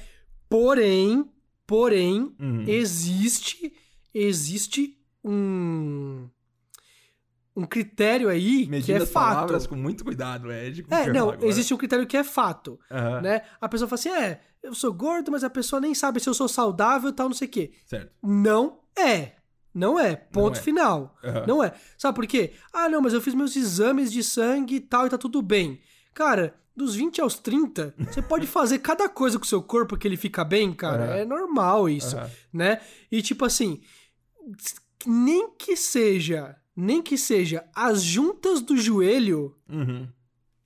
Porém, 0.50 1.28
porém, 1.66 2.36
Uhum. 2.40 2.64
existe, 2.68 3.74
existe 4.14 4.98
um, 5.24 6.30
um 7.58 7.66
critério 7.66 8.30
aí 8.30 8.66
que 8.66 8.70
Medindo 8.70 9.00
é 9.00 9.04
as 9.04 9.10
fato. 9.10 9.34
palavras 9.34 9.66
com 9.66 9.76
muito 9.76 10.06
cuidado, 10.06 10.48
que 10.48 10.94
É, 10.94 11.08
ia 11.08 11.14
não, 11.14 11.32
agora. 11.32 11.46
existe 11.48 11.74
um 11.74 11.78
critério 11.78 12.06
que 12.06 12.16
é 12.16 12.24
fato 12.24 12.80
Aham, 12.92 13.22
né? 13.22 13.42
A 13.60 13.68
pessoa 13.68 13.88
fala 13.90 14.00
assim: 14.00 14.10
é, 14.10 14.40
eu 14.62 14.76
sou 14.76 14.94
gordo, 14.94 15.32
mas 15.32 15.44
a 15.44 15.50
pessoa 15.50 15.80
nem 15.82 15.96
sabe 15.96 16.20
se 16.20 16.30
eu 16.30 16.34
sou 16.36 16.48
saudável 16.48 17.10
e 17.10 17.14
tal, 17.14 17.28
não 17.28 17.36
sei 17.36 17.48
o 17.48 17.52
quê. 17.52 17.72
Certo. 17.86 18.12
Não 18.24 18.80
é. 18.96 19.34
Não 19.74 20.00
é. 20.00 20.16
Ponto 20.16 20.58
é. 20.58 20.62
final. 20.62 21.16
Aham. 21.24 21.46
Não 21.48 21.64
é. 21.64 21.74
Sabe 21.98 22.16
por 22.16 22.26
quê? 22.28 22.54
Ah, 22.74 22.88
não, 22.90 23.02
mas 23.02 23.14
eu 23.14 23.22
fiz 23.22 23.34
meus 23.34 23.56
exames 23.56 24.12
de 24.12 24.24
sangue 24.24 24.76
e 24.76 24.80
tal 24.80 25.06
e 25.08 25.10
tá 25.10 25.18
tudo 25.18 25.42
bem. 25.42 25.80
Cara, 26.14 26.56
dos 26.76 26.96
20 26.96 27.22
aos 27.22 27.36
30, 27.40 27.94
você 27.98 28.22
pode 28.22 28.46
fazer 28.48 28.80
cada 28.80 29.08
coisa 29.10 29.38
com 29.40 29.46
o 29.46 29.48
seu 29.48 29.62
corpo 29.64 29.98
que 29.98 30.08
ele 30.08 30.18
fica 30.18 30.44
bem, 30.44 30.74
cara. 30.74 31.06
Aham. 31.06 31.16
É 31.16 31.26
normal 31.26 31.90
isso, 31.90 32.16
né? 32.54 32.82
E 33.12 33.22
tipo 33.22 33.46
assim, 33.46 33.82
nem 35.06 35.52
que 35.52 35.76
seja, 35.76 36.56
nem 36.80 37.02
que 37.02 37.18
seja 37.18 37.66
as 37.76 38.04
juntas 38.04 38.62
do 38.62 38.78
joelho 38.78 39.56
Uhum. 39.68 40.08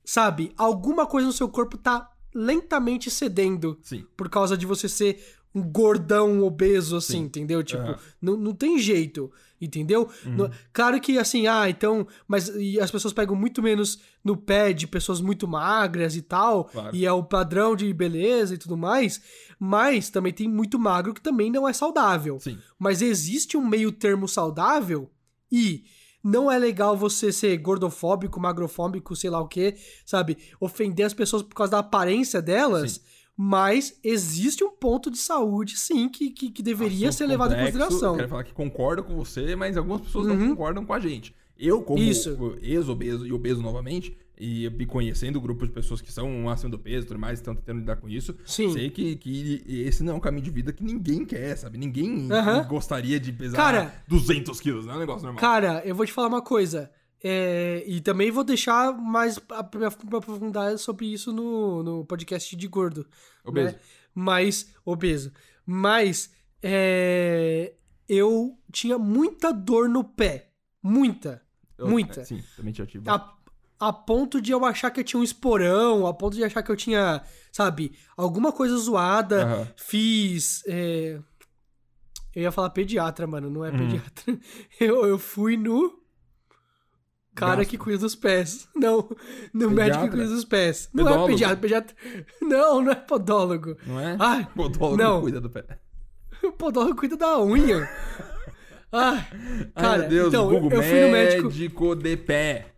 sabe? 0.04 0.52
Alguma 0.58 1.06
coisa 1.08 1.26
no 1.28 1.34
seu 1.34 1.48
corpo 1.48 1.78
tá 1.78 2.12
lentamente 2.36 3.10
cedendo 3.10 3.80
Sim. 3.82 4.06
por 4.18 4.30
causa 4.30 4.58
de 4.58 4.66
você 4.66 4.90
ser 4.90 5.24
um 5.54 5.62
gordão 5.62 6.44
obeso, 6.44 6.96
assim, 6.96 7.14
Sim. 7.20 7.24
entendeu? 7.26 7.62
Tipo, 7.64 7.82
Aham. 7.84 7.98
não, 8.22 8.38
não 8.38 8.54
tem 8.54 8.80
jeito, 8.80 9.30
entendeu? 9.60 10.10
Uhum. 10.26 10.50
Claro 10.72 11.00
que, 11.02 11.18
assim, 11.18 11.46
ah, 11.46 11.70
então. 11.70 12.08
Mas 12.26 12.48
e 12.56 12.80
as 12.80 12.90
pessoas 12.90 13.14
pegam 13.14 13.36
muito 13.36 13.62
menos 13.62 14.00
no 14.24 14.38
pé 14.38 14.72
de 14.72 14.88
pessoas 14.88 15.20
muito 15.20 15.46
magras 15.50 16.16
e 16.16 16.22
tal, 16.22 16.66
Claro. 16.66 16.96
e 16.96 17.06
é 17.06 17.12
o 17.12 17.22
padrão 17.24 17.76
de 17.76 17.92
beleza 17.94 18.56
e 18.56 18.58
tudo 18.58 18.78
mais, 18.78 19.22
mas 19.60 20.10
também 20.10 20.32
tem 20.32 20.48
muito 20.48 20.80
magro 20.80 21.14
que 21.14 21.22
também 21.22 21.52
não 21.52 21.68
é 21.68 21.74
saudável. 21.74 22.40
Sim. 22.40 22.58
Mas 22.80 23.02
existe 23.02 23.58
um 23.58 23.66
meio 23.68 23.92
termo 23.92 24.30
saudável 24.30 25.12
e 25.52 25.84
não 26.24 26.52
é 26.52 26.58
legal 26.58 26.96
você 26.96 27.32
ser 27.32 27.58
gordofóbico, 27.58 28.40
magrofóbico, 28.40 29.16
sei 29.16 29.30
lá 29.30 29.40
o 29.42 29.48
que, 29.48 29.76
sabe? 30.06 30.38
Ofender 30.60 31.06
as 31.06 31.14
pessoas 31.14 31.42
por 31.44 31.56
causa 31.56 31.72
da 31.72 31.80
aparência 31.80 32.42
delas. 32.42 32.94
Sim. 32.94 33.00
Mas 33.36 33.98
existe 34.04 34.64
um 34.64 34.70
ponto 34.70 35.10
de 35.10 35.18
saúde, 35.18 35.76
sim, 35.78 36.08
que, 36.10 36.30
que, 36.30 36.52
que 36.52 36.62
deveria 36.62 37.10
Assunto 37.10 37.18
ser 37.18 37.26
levado 37.26 37.54
em 37.54 37.56
complexo, 37.56 37.80
consideração. 37.80 38.16
Quero 38.18 38.30
falar 38.30 38.44
que 38.44 38.54
concordo 38.54 39.04
com 39.04 39.16
você, 39.16 39.56
mas 39.56 39.78
algumas 39.78 40.02
pessoas 40.02 40.28
Uhum. 40.28 40.36
não 40.36 40.50
concordam 40.50 40.86
com 40.86 40.94
a 40.94 41.00
gente. 41.00 41.34
Eu, 41.58 41.82
como 41.82 42.00
ex-obeso 42.62 43.26
e 43.26 43.32
obeso 43.34 43.62
novamente, 43.62 44.16
e 44.44 44.68
me 44.72 44.88
conhecendo 44.88 45.36
o 45.36 45.42
grupo 45.42 45.68
de 45.68 45.72
pessoas 45.72 46.02
que 46.02 46.12
são 46.12 46.50
acima 46.50 46.72
do 46.72 46.80
peso 46.80 47.06
e 47.06 47.08
tudo 47.10 47.20
mais, 47.20 47.38
estão 47.38 47.54
tentando 47.54 47.78
lidar 47.82 47.98
com 47.98 48.10
isso, 48.10 48.36
Sim. 48.44 48.74
sei 48.74 48.90
que, 48.90 49.16
que 49.16 49.62
esse 49.68 50.02
não 50.04 50.14
é 50.14 50.16
um 50.16 50.20
caminho 50.20 50.44
de 50.44 50.50
vida 50.50 50.74
que 50.74 50.84
ninguém 50.84 51.24
quer, 51.24 51.56
sabe? 51.56 51.78
Ninguém 51.78 52.28
gostaria 52.68 53.20
de 53.20 53.32
pesar 53.32 53.56
Cara, 53.58 54.04
200 54.08 54.60
quilos, 54.60 54.88
não 54.88 54.94
é 54.94 54.98
um 54.98 55.00
negócio 55.00 55.24
normal. 55.24 55.40
Cara, 55.40 55.84
eu 55.86 55.94
vou 55.94 56.08
te 56.08 56.12
falar 56.12 56.28
uma 56.28 56.42
coisa. 56.42 56.90
é, 57.24 57.84
e 57.86 58.02
também 58.02 58.32
vou 58.32 58.44
deixar 58.44 58.92
mais 58.98 59.38
pra, 59.38 59.60
aprofundar 59.60 60.76
sobre 60.80 61.06
isso 61.06 61.32
no, 61.32 61.84
no 61.84 62.06
podcast 62.06 62.56
de 62.56 62.68
gordo. 62.68 63.06
Obeso. 63.46 63.76
né? 63.76 63.80
Mas, 64.16 64.74
obeso. 64.84 65.32
Mas, 65.64 66.32
é, 66.64 67.74
eu 68.10 68.58
tinha 68.72 68.98
muita 68.98 69.54
dor 69.54 69.88
no 69.88 70.04
pé. 70.04 70.50
Muita. 70.82 71.44
Eu- 71.78 71.88
muita. 71.88 72.22
é, 72.22 72.24
sim, 72.26 72.44
também 72.58 72.74
já 72.74 72.88
tive. 72.88 73.08
A, 73.08 73.34
a 73.82 73.92
ponto 73.92 74.40
de 74.40 74.52
eu 74.52 74.64
achar 74.64 74.92
que 74.92 75.00
eu 75.00 75.04
tinha 75.04 75.20
um 75.20 75.24
esporão, 75.24 76.06
a 76.06 76.14
ponto 76.14 76.36
de 76.36 76.44
achar 76.44 76.62
que 76.64 76.72
eu 76.72 76.76
tinha, 76.78 77.22
sabe, 77.52 77.92
alguma 78.16 78.52
coisa 78.52 78.78
zoada. 78.78 79.44
Aham. 79.44 79.68
Fiz. 79.76 80.64
é, 80.68 81.20
Eu 82.36 82.44
ia 82.44 82.52
falar 82.52 82.70
pediatra, 82.70 83.26
mano, 83.28 83.50
não 83.50 83.66
é 83.66 83.72
Uhum. 83.72 83.78
pediatra. 83.80 84.40
Eu, 84.80 85.06
eu 85.06 85.18
fui 85.20 85.58
no. 85.58 86.00
Cara 87.34 87.58
Gastro. 87.58 87.70
que 87.72 87.78
cuida 87.78 87.98
dos 88.00 88.14
pés. 88.16 88.68
Não, 88.76 89.10
no 89.54 89.70
médico 89.72 89.76
Pediatra? 89.76 90.04
que 90.04 90.10
cuida 90.18 90.28
dos 90.28 90.46
pés. 90.46 90.90
Não 90.94 91.08
é 91.08 91.28
pediatra, 91.28 91.56
pediatra. 91.58 91.96
Não, 92.42 92.82
não 92.82 92.92
é 92.92 92.96
podólogo. 92.96 93.78
Não 93.88 94.00
é? 94.00 94.18
Ai, 94.20 94.48
Podólogo 94.54 94.98
não. 95.02 95.22
cuida 95.22 95.40
do 95.42 95.50
pé. 95.50 95.64
O 96.44 96.52
podólogo 96.52 96.96
cuida 96.96 97.16
da 97.16 97.40
unha. 97.40 97.88
Ah, 98.92 99.24
Ai, 99.32 99.72
cara, 99.76 99.98
meu 100.00 100.10
Deus, 100.10 100.28
então, 100.30 100.50
Google, 100.50 100.72
eu 100.74 100.84
fui 100.84 101.02
no 101.02 101.12
médico. 101.12 101.44
médico 101.48 101.96
de 101.96 102.18
pé. 102.18 102.71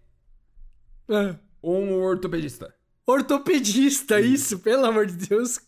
Ah, 1.09 1.35
Ou 1.61 1.81
um 1.81 1.93
ortopedista. 2.01 2.73
ortopedista, 3.05 4.19
isso, 4.21 4.59
pelo 4.59 4.85
amor 4.85 5.05
de 5.05 5.27
Deus. 5.27 5.59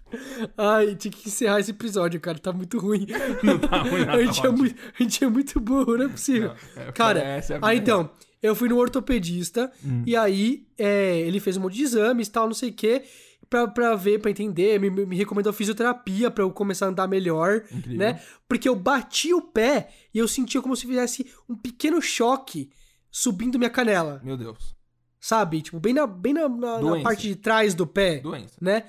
Ai, 0.56 0.94
tinha 0.96 1.12
que 1.12 1.28
encerrar 1.28 1.60
esse 1.60 1.70
episódio, 1.70 2.18
cara, 2.20 2.38
tá 2.38 2.52
muito 2.52 2.78
ruim. 2.78 3.06
Não 3.42 3.58
tá 3.58 3.82
ruim, 3.82 4.04
não, 4.06 4.14
a, 4.14 4.24
gente 4.24 4.40
tá 4.40 4.48
é 4.48 4.50
muito, 4.50 4.74
a 4.98 5.02
gente 5.02 5.24
é 5.24 5.28
muito 5.28 5.60
burro, 5.60 5.96
não 5.98 6.06
é 6.06 6.08
possível. 6.08 6.54
Não, 6.74 6.82
é, 6.82 6.92
Cara, 6.92 7.20
é 7.20 7.38
a 7.38 7.68
aí 7.68 7.78
então, 7.78 8.10
eu 8.42 8.54
fui 8.54 8.68
no 8.68 8.78
ortopedista 8.78 9.70
Hum. 9.84 10.02
e 10.06 10.16
aí 10.16 10.66
é, 10.78 11.18
ele 11.20 11.40
fez 11.40 11.56
um 11.56 11.60
monte 11.60 11.74
de 11.76 11.82
exames 11.82 12.26
e 12.28 12.30
tal, 12.30 12.46
não 12.46 12.54
sei 12.54 12.70
o 12.70 12.72
quê, 12.72 13.02
pra, 13.50 13.68
pra 13.68 13.94
ver, 13.94 14.20
pra 14.20 14.30
entender, 14.30 14.80
me, 14.80 14.88
me 14.88 15.16
recomendou 15.16 15.52
fisioterapia 15.52 16.30
pra 16.30 16.42
eu 16.42 16.50
começar 16.50 16.86
a 16.86 16.88
andar 16.88 17.06
melhor, 17.06 17.62
Incrível. 17.70 17.98
né? 17.98 18.22
Porque 18.48 18.66
eu 18.68 18.74
bati 18.74 19.34
o 19.34 19.42
pé 19.42 19.90
e 20.14 20.18
eu 20.18 20.26
sentia 20.26 20.62
como 20.62 20.74
se 20.74 20.86
fizesse 20.86 21.30
um 21.46 21.54
pequeno 21.54 22.00
choque 22.00 22.70
subindo 23.10 23.58
minha 23.58 23.70
canela, 23.70 24.20
Meu 24.24 24.36
Deus. 24.38 24.74
Sabe? 25.20 25.62
Tipo, 25.62 25.78
bem 25.80 25.92
na, 25.94 26.06
bem 26.06 26.32
na, 26.32 26.48
na- 26.48 26.80
na 26.80 27.02
parte 27.02 27.28
de 27.28 27.36
trás 27.36 27.74
do 27.74 27.86
pé, 27.86 28.18
Doença. 28.20 28.56
né? 28.60 28.84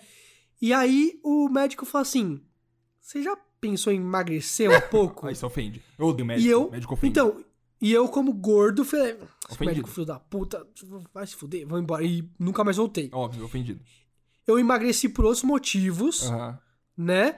E 0.62 0.74
aí 0.74 1.20
o 1.24 1.48
médico 1.50 1.86
falou 1.86 2.02
assim: 2.04 2.42
Você 3.00 3.22
já 3.24 3.36
pensou 3.62 3.92
em 3.94 3.98
emagrecer 3.98 4.70
um 4.70 4.82
pouco? 4.90 5.28
Aí 5.28 5.36
se 5.36 5.46
ofende. 5.46 5.82
Eu 5.98 6.08
odeio 6.08 6.26
médico. 6.26 6.48
E 6.48 6.52
eu. 6.52 6.70
Médico 6.72 6.94
ofende. 6.94 7.12
Então, 7.12 7.44
e 7.82 7.92
eu, 7.94 8.08
como 8.10 8.34
gordo, 8.34 8.84
falei. 8.84 9.12
"Esse 9.12 9.22
Ofendido. 9.54 9.66
médico 9.66 9.90
filho 9.90 10.06
da 10.06 10.20
puta, 10.20 10.68
vai 11.14 11.26
se 11.26 11.36
fuder, 11.36 11.66
vou 11.68 11.80
embora. 11.80 12.04
E 12.04 12.30
nunca 12.38 12.64
mais 12.64 12.78
voltei. 12.78 13.10
Óbvio, 13.14 13.46
ofendido. 13.46 13.82
Eu 14.46 14.60
emagreci 14.60 15.08
por 15.08 15.26
outros 15.26 15.44
motivos, 15.44 16.30
né? 16.98 17.36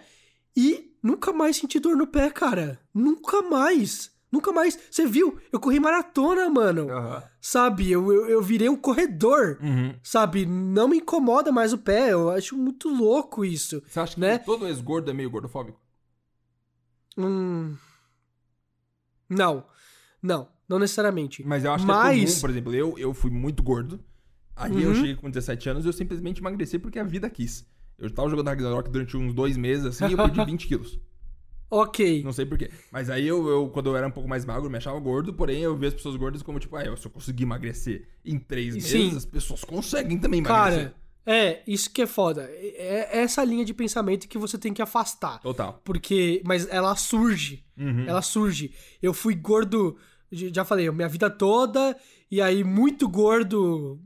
E 0.55 0.95
nunca 1.03 1.31
mais 1.31 1.57
senti 1.57 1.79
dor 1.79 1.95
no 1.95 2.07
pé, 2.07 2.29
cara. 2.29 2.79
Nunca 2.93 3.41
mais. 3.43 4.10
Nunca 4.31 4.51
mais. 4.53 4.79
Você 4.89 5.05
viu? 5.05 5.37
Eu 5.51 5.59
corri 5.59 5.79
maratona, 5.79 6.49
mano. 6.49 6.89
Aham. 6.89 7.23
Sabe? 7.41 7.91
Eu, 7.91 8.11
eu, 8.13 8.29
eu 8.29 8.41
virei 8.41 8.69
um 8.69 8.77
corredor. 8.77 9.57
Uhum. 9.61 9.93
Sabe? 10.01 10.45
Não 10.45 10.87
me 10.87 10.97
incomoda 10.97 11.51
mais 11.51 11.73
o 11.73 11.77
pé. 11.77 12.13
Eu 12.13 12.29
acho 12.29 12.55
muito 12.57 12.87
louco 12.87 13.43
isso. 13.43 13.83
Você 13.85 13.99
acha 13.99 14.13
que 14.15 14.21
Né? 14.21 14.37
todo 14.37 14.65
ex-gordo 14.67 15.11
é 15.11 15.13
meio 15.13 15.29
gordofóbico? 15.29 15.79
Hum. 17.17 17.75
Não. 19.29 19.65
Não. 20.21 20.47
Não 20.67 20.79
necessariamente. 20.79 21.43
Mas 21.45 21.65
eu 21.65 21.73
acho 21.73 21.85
que 21.85 21.91
é 21.91 21.95
comum, 21.95 22.39
por 22.39 22.49
exemplo, 22.49 22.73
eu, 22.73 22.97
eu 22.97 23.13
fui 23.13 23.29
muito 23.29 23.61
gordo. 23.61 23.99
Aí 24.55 24.81
eu 24.81 24.89
Uhum. 24.89 24.95
cheguei 24.95 25.15
com 25.15 25.29
17 25.29 25.69
anos 25.69 25.83
e 25.85 25.89
eu 25.89 25.93
simplesmente 25.93 26.39
emagreci 26.39 26.79
porque 26.79 26.99
a 26.99 27.03
vida 27.03 27.29
quis. 27.29 27.65
Eu 27.97 28.09
tava 28.09 28.29
jogando 28.29 28.47
Ragnarok 28.47 28.89
durante 28.89 29.17
uns 29.17 29.33
dois 29.33 29.57
meses, 29.57 29.85
assim, 29.85 30.07
e 30.07 30.11
eu 30.13 30.17
perdi 30.17 30.43
20 30.45 30.67
quilos. 30.67 30.99
Ok. 31.71 32.21
Não 32.21 32.33
sei 32.33 32.45
porquê. 32.45 32.69
Mas 32.91 33.09
aí 33.09 33.25
eu, 33.25 33.47
eu, 33.47 33.69
quando 33.69 33.89
eu 33.89 33.95
era 33.95 34.05
um 34.05 34.11
pouco 34.11 34.27
mais 34.27 34.43
magro, 34.43 34.69
me 34.69 34.77
achava 34.77 34.99
gordo, 34.99 35.33
porém 35.33 35.61
eu 35.61 35.77
via 35.77 35.87
as 35.87 35.93
pessoas 35.93 36.17
gordas 36.17 36.43
como, 36.43 36.59
tipo, 36.59 36.75
ah, 36.75 36.83
eu, 36.83 36.97
se 36.97 37.07
eu 37.07 37.11
conseguir 37.11 37.43
emagrecer 37.43 38.09
em 38.25 38.37
três 38.37 38.75
meses, 38.75 38.91
Sim. 38.91 39.15
as 39.15 39.25
pessoas 39.25 39.63
conseguem 39.63 40.19
também 40.19 40.39
emagrecer. 40.41 40.89
Cara, 40.89 40.95
é, 41.25 41.63
isso 41.65 41.89
que 41.89 42.01
é 42.01 42.07
foda. 42.07 42.43
É 42.51 43.07
é 43.11 43.21
essa 43.21 43.41
linha 43.43 43.63
de 43.63 43.73
pensamento 43.73 44.27
que 44.27 44.37
você 44.37 44.57
tem 44.57 44.73
que 44.73 44.81
afastar. 44.81 45.39
Total. 45.39 45.79
Porque. 45.85 46.41
Mas 46.45 46.67
ela 46.69 46.93
surge. 46.97 47.63
Uhum. 47.77 48.05
Ela 48.05 48.21
surge. 48.21 48.73
Eu 49.01 49.13
fui 49.13 49.33
gordo, 49.33 49.97
já 50.29 50.65
falei, 50.65 50.91
minha 50.91 51.07
vida 51.07 51.29
toda, 51.29 51.95
e 52.29 52.41
aí 52.41 52.65
muito 52.65 53.07
gordo 53.07 53.97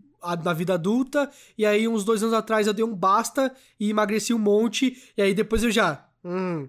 na 0.43 0.53
vida 0.53 0.73
adulta, 0.73 1.29
e 1.57 1.65
aí 1.65 1.87
uns 1.87 2.03
dois 2.03 2.23
anos 2.23 2.33
atrás 2.33 2.65
eu 2.65 2.73
dei 2.73 2.83
um 2.83 2.95
basta 2.95 3.53
e 3.79 3.91
emagreci 3.91 4.33
um 4.33 4.39
monte, 4.39 4.97
e 5.15 5.21
aí 5.21 5.33
depois 5.33 5.63
eu 5.63 5.69
já. 5.69 6.07
Hum. 6.23 6.67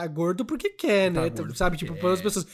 Tá 0.00 0.06
gordo 0.06 0.44
porque 0.44 0.70
quer, 0.70 1.12
Tá 1.12 1.22
né? 1.22 1.30
gordo 1.30 1.54
Sabe? 1.56 1.76
Tipo, 1.76 1.94
para 1.96 2.12
as 2.12 2.20
pessoas. 2.20 2.46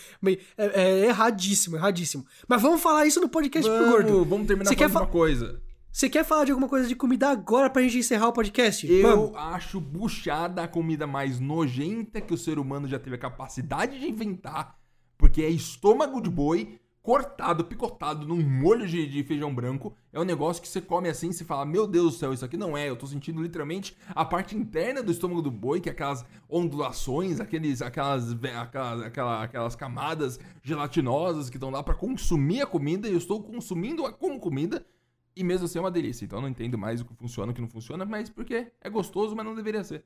É, 0.57 0.83
é 0.83 1.07
erradíssimo, 1.07 1.77
erradíssimo. 1.77 2.25
Mas 2.47 2.63
vamos 2.63 2.81
falar 2.81 3.05
isso 3.07 3.21
no 3.21 3.29
podcast 3.29 3.69
pro 3.69 3.79
Vamos, 3.81 3.93
gordo. 3.93 4.25
vamos 4.25 4.47
terminar 4.47 4.69
Você 4.69 4.77
quer 4.77 4.89
falando 4.89 4.95
fa- 4.95 5.01
uma 5.07 5.11
coisa. 5.21 5.61
Você 5.91 6.09
quer 6.09 6.25
falar 6.25 6.45
de 6.47 6.53
alguma 6.53 6.69
coisa 6.69 6.89
de 6.89 6.95
comida 6.95 7.29
agora 7.29 7.69
pra 7.69 7.83
gente 7.83 7.99
encerrar 7.99 8.29
o 8.29 8.33
podcast? 8.33 8.91
Eu 8.91 9.03
Vamos. 9.03 9.37
acho 9.37 9.79
buchada 9.81 10.63
a 10.63 10.69
comida 10.69 11.07
mais 11.07 11.39
nojenta 11.39 12.21
que 12.21 12.33
o 12.33 12.39
ser 12.39 12.59
humano 12.59 12.89
já 12.89 12.99
teve 12.99 13.17
a 13.17 13.19
capacidade 13.19 13.99
de 14.01 14.09
inventar, 14.09 14.77
porque 15.19 15.43
é 15.43 15.51
estômago 15.51 16.21
de 16.23 16.31
boi 16.31 16.79
cortado, 17.03 17.65
picotado 17.65 18.27
num 18.27 18.41
molho 18.41 18.87
de, 18.87 19.07
de 19.07 19.23
feijão 19.25 19.53
branco. 19.55 19.95
É 20.13 20.21
um 20.21 20.25
negócio 20.25 20.63
que 20.63 20.69
você 20.69 20.81
come 20.81 21.09
assim 21.09 21.31
e 21.31 21.33
você 21.33 21.45
fala: 21.45 21.65
Meu 21.67 21.87
Deus 21.87 22.15
do 22.15 22.19
céu, 22.19 22.33
isso 22.33 22.45
aqui 22.45 22.57
não 22.57 22.77
é. 22.77 22.89
Eu 22.89 22.97
tô 22.97 23.07
sentindo 23.07 23.43
literalmente 23.43 23.97
a 24.11 24.25
parte 24.25 24.57
interna 24.57 25.03
do 25.03 25.11
estômago 25.11 25.43
do 25.43 25.51
boi, 25.51 25.81
que 25.81 25.89
é 25.89 25.93
aquelas 25.93 26.25
ondulações, 26.49 27.41
aqueles, 27.41 27.83
aquelas, 27.83 28.33
aquelas, 28.33 29.03
aquela- 29.03 29.43
aquelas 29.43 29.75
camadas 29.77 30.39
gelatinosas 30.63 31.51
que 31.51 31.57
estão 31.57 31.71
lá 31.71 31.83
pra 31.83 31.95
consumir 31.95 32.63
a 32.63 32.67
comida. 32.67 33.09
E 33.09 33.13
eu 33.13 33.19
estou 33.19 33.43
consumindo-a 33.43 34.13
como 34.13 34.39
comida. 34.39 34.87
E 35.35 35.43
mesmo 35.43 35.65
assim 35.65 35.79
é 35.79 35.81
uma 35.81 35.91
delícia. 35.91 36.25
Então 36.27 36.39
eu 36.39 36.43
não 36.43 36.49
entendo 36.51 36.77
mais 36.77 37.01
o 37.01 37.07
que 37.07 37.15
funciona 37.15 37.51
e 37.51 37.53
o 37.53 37.55
que 37.55 37.61
não 37.63 37.69
funciona, 37.69 38.05
mas 38.05 38.29
porque 38.29 38.71
é 38.81 38.91
gostoso, 38.91 39.35
mas 39.35 39.47
não 39.47 39.55
deveria 39.55 39.83
ser. 39.83 40.05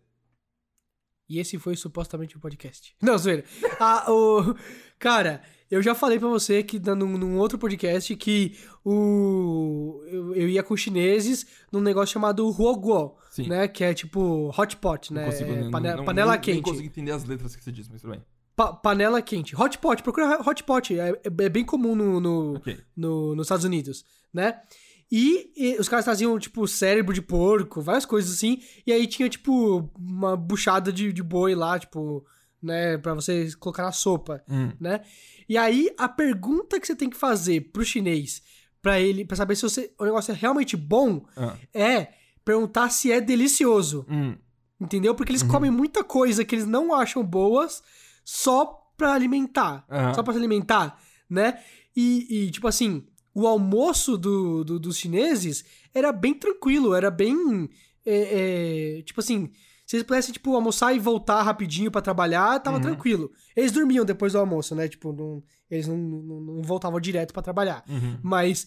E 1.28 1.39
esse 1.40 1.59
foi 1.59 1.74
supostamente 1.77 2.36
o 2.36 2.40
podcast. 2.40 2.94
Não, 3.03 3.19
zoeira. 3.19 3.44
Ah, 3.81 4.05
o... 4.12 4.55
Cara, 4.98 5.43
eu 5.70 5.82
já 5.82 5.94
falei 5.94 6.19
pra 6.19 6.28
você 6.28 6.62
que 6.62 6.78
num, 6.78 7.19
num 7.19 7.36
outro 7.39 7.59
podcast 7.59 8.15
que 8.16 8.57
o... 8.85 10.03
eu, 10.07 10.35
eu 10.35 10.48
ia 10.48 10.62
com 10.62 10.77
chineses 10.77 11.47
num 11.73 11.81
negócio 11.81 12.12
chamado 12.12 12.47
huoguo, 12.48 13.16
Sim. 13.31 13.48
né? 13.48 13.66
Que 13.69 13.85
é 13.85 13.93
tipo 13.94 14.53
hot 14.57 14.77
pot, 14.77 15.12
Não 15.12 15.20
né? 15.23 15.27
consigo, 15.27 15.51
É 15.53 15.61
nem- 15.62 15.70
pane- 15.70 15.94
não- 15.94 16.05
panela 16.05 16.32
nem- 16.32 16.40
quente. 16.40 16.55
Nem 16.55 16.62
consigo 16.62 16.86
entender 16.86 17.11
as 17.12 17.24
letras 17.24 17.57
que 17.57 17.62
você 17.65 17.73
disse, 17.73 17.90
mas 17.90 18.01
tudo 18.01 18.12
bem. 18.12 18.23
Pa- 18.55 18.73
panela 18.73 19.20
quente. 19.20 19.55
Hot 19.61 19.77
pot, 19.78 20.03
procura 20.03 20.40
hot 20.48 20.62
pot. 20.65 20.98
É, 20.98 21.20
é 21.24 21.48
bem 21.48 21.65
comum 21.65 21.94
no, 21.94 22.20
no, 22.20 22.57
Ok. 22.57 22.78
no- 22.97 23.35
nos 23.35 23.47
Estados 23.47 23.65
Unidos, 23.65 24.05
né? 24.32 24.61
E, 25.10 25.52
e 25.56 25.76
os 25.78 25.88
caras 25.88 26.04
traziam, 26.04 26.36
tipo, 26.38 26.66
cérebro 26.66 27.14
de 27.14 27.22
porco, 27.22 27.80
várias 27.80 28.04
coisas 28.04 28.32
assim. 28.34 28.60
E 28.86 28.92
aí 28.92 29.06
tinha, 29.06 29.28
tipo, 29.28 29.88
uma 29.96 30.36
buchada 30.36 30.92
de, 30.92 31.12
de 31.12 31.22
boi 31.22 31.54
lá, 31.54 31.78
tipo, 31.78 32.24
né? 32.60 32.98
Pra 32.98 33.14
você 33.14 33.48
colocar 33.60 33.84
na 33.84 33.92
sopa, 33.92 34.42
Hum. 34.48 34.72
né? 34.80 35.02
E 35.48 35.56
aí 35.56 35.90
a 35.96 36.08
pergunta 36.08 36.80
que 36.80 36.86
você 36.86 36.96
tem 36.96 37.08
que 37.08 37.16
fazer 37.16 37.70
pro 37.72 37.84
chinês, 37.84 38.42
pra 38.82 38.98
ele, 39.00 39.24
pra 39.24 39.36
saber 39.36 39.54
se 39.54 39.62
você- 39.62 39.92
o 39.98 40.04
negócio 40.04 40.32
é 40.32 40.34
realmente 40.34 40.76
bom, 40.76 41.24
Ah. 41.36 41.56
é 41.72 42.08
perguntar 42.44 42.88
se 42.90 43.12
é 43.12 43.20
delicioso. 43.20 44.04
Hum. 44.10 44.36
Entendeu? 44.80 45.14
Porque 45.14 45.32
Uhum. 45.32 45.38
eles 45.38 45.48
comem 45.48 45.70
muita 45.70 46.02
coisa 46.04 46.44
que 46.44 46.54
eles 46.54 46.66
não 46.66 46.92
acham 46.92 47.22
boas 47.24 47.82
só 48.24 48.66
pra 48.96 49.12
alimentar. 49.14 49.84
Aham. 49.88 50.14
Só 50.14 50.22
pra 50.22 50.32
se 50.32 50.38
alimentar, 50.38 51.00
né? 51.30 51.60
E, 51.96 52.26
e, 52.46 52.50
tipo 52.50 52.66
assim, 52.68 53.06
o 53.38 53.46
almoço 53.46 54.16
do, 54.16 54.64
do- 54.64 54.78
dos 54.80 54.96
chineses 54.96 55.64
era 55.94 56.10
bem 56.12 56.32
tranquilo, 56.34 56.94
era 56.94 57.10
bem. 57.10 57.68
é, 58.08 58.98
é, 58.98 59.02
tipo 59.02 59.18
assim, 59.20 59.50
se 59.84 59.96
eles 59.96 60.06
pudessem, 60.06 60.32
tipo, 60.32 60.54
almoçar 60.54 60.94
e 60.94 60.98
voltar 60.98 61.42
rapidinho 61.42 61.90
pra 61.90 62.00
trabalhar, 62.00 62.58
tava 62.60 62.76
Uhum. 62.76 62.82
tranquilo. 62.82 63.30
Eles 63.56 63.72
dormiam 63.72 64.04
depois 64.04 64.32
do 64.32 64.38
almoço, 64.38 64.74
né? 64.76 64.86
Tipo, 64.88 65.12
não- 65.12 65.42
eles 65.70 65.88
não, 65.88 65.96
não- 65.96 66.40
não 66.40 66.62
voltavam 66.62 67.00
direto 67.00 67.32
pra 67.32 67.42
trabalhar. 67.42 67.82
Uhum. 67.88 68.18
Mas, 68.22 68.66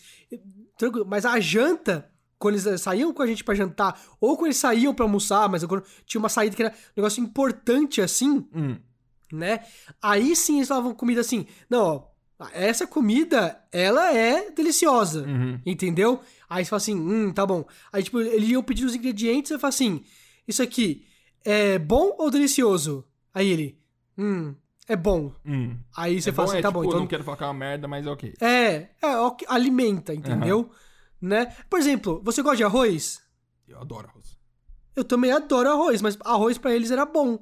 tranquilo. 0.78 1.06
Mas 1.10 1.26
a 1.26 1.40
janta, 1.40 2.10
quando 2.38 2.56
eles 2.58 2.82
saíam 2.82 3.14
com 3.14 3.22
a 3.22 3.28
gente 3.28 3.44
pra 3.46 3.56
jantar, 3.56 3.98
ou 4.20 4.36
quando 4.36 4.48
eles 4.48 4.58
saíam 4.58 4.94
pra 4.94 5.06
almoçar, 5.06 5.48
mas 5.50 5.64
quando 5.64 5.84
tinha 6.06 6.20
uma 6.20 6.30
saída 6.30 6.56
que 6.56 6.64
era 6.64 6.74
um 6.74 6.78
negócio 6.98 7.24
importante 7.24 8.02
assim, 8.02 8.46
Hum. 8.54 8.76
né? 9.32 9.62
Aí 10.02 10.36
sim 10.36 10.58
eles 10.58 10.68
falavam 10.68 10.94
comida 10.94 11.22
assim, 11.22 11.46
não, 11.70 11.82
ó, 11.86 12.04
essa 12.54 12.88
comida, 12.88 13.62
ela 13.72 14.14
é 14.14 14.52
deliciosa, 14.52 15.24
Uhum. 15.24 15.60
entendeu? 15.66 16.22
Aí 16.50 16.64
você 16.64 16.70
fala 16.70 16.78
assim, 16.78 16.96
hum, 16.96 17.32
tá 17.34 17.46
bom. 17.46 17.66
Aí, 17.92 18.02
tipo, 18.04 18.20
eles 18.22 18.50
iam 18.50 18.64
pedir 18.64 18.86
os 18.86 18.96
ingredientes 18.96 19.52
e 19.52 19.54
eu 19.56 19.60
falo 19.60 19.70
assim, 19.70 20.04
isso 20.48 20.62
aqui 20.64 21.06
é 21.44 21.78
bom 21.78 22.16
ou 22.18 22.32
delicioso? 22.32 23.06
Aí 23.34 23.48
ele, 23.50 23.80
hum, 24.18 24.56
é 24.88 24.96
bom. 24.96 25.34
Hum. 25.46 25.78
Aí 25.96 26.22
você 26.22 26.30
É 26.30 26.34
fala 26.34 26.48
bom, 26.48 26.52
assim, 26.52 26.60
é, 26.60 26.62
tá 26.62 26.70
tipo, 26.70 26.80
bom, 26.80 26.86
eu 26.86 26.88
então 26.90 27.00
não 27.02 27.08
quero 27.08 27.24
falar 27.24 27.38
que 27.38 27.44
é 27.44 27.48
uma 27.48 27.54
merda, 27.54 27.88
mas 27.88 28.06
é 28.06 28.10
ok. 28.10 28.34
é, 28.42 28.88
é, 29.02 29.18
ok, 29.18 29.48
alimenta, 29.50 30.14
entendeu? 30.14 30.72
Né? 31.22 31.54
Por 31.70 31.78
exemplo, 31.78 32.22
você 32.24 32.42
gosta 32.42 32.58
de 32.58 32.64
arroz? 32.64 33.22
Eu 33.68 33.80
adoro 33.80 34.08
arroz. 34.08 34.38
Eu 34.96 35.04
também 35.04 35.32
adoro 35.32 35.70
arroz, 35.70 36.02
mas 36.02 36.18
arroz 36.26 36.58
pra 36.58 36.74
eles 36.74 36.90
era 36.92 37.06
bom. 37.06 37.38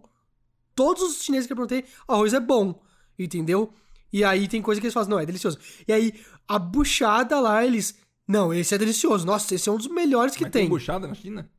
Todos 0.76 1.04
os 1.04 1.24
chineses 1.24 1.48
que 1.48 1.54
eu 1.54 1.58
perguntei, 1.58 1.86
arroz 2.08 2.34
é 2.34 2.40
bom, 2.40 2.82
entendeu? 3.18 3.72
E 4.12 4.24
aí 4.24 4.48
tem 4.48 4.62
coisa 4.62 4.80
que 4.80 4.88
eles 4.88 4.94
falam, 4.94 5.10
não, 5.10 5.20
é 5.20 5.26
delicioso. 5.26 5.58
E 5.88 5.92
aí, 5.94 6.14
a 6.48 6.58
buchada 6.58 7.40
lá, 7.40 7.66
eles, 7.66 7.98
não, 8.28 8.54
esse 8.54 8.74
é 8.74 8.78
delicioso. 8.78 9.26
Nossa, 9.26 9.54
esse 9.56 9.68
é 9.68 9.72
um 9.72 9.78
dos 9.78 9.88
melhores 9.88 10.36
que 10.36 10.44
mas 10.44 10.52
tem. 10.52 10.62
tem 10.64 10.70
buchada 10.70 11.08
na 11.08 11.14
China? 11.14 11.50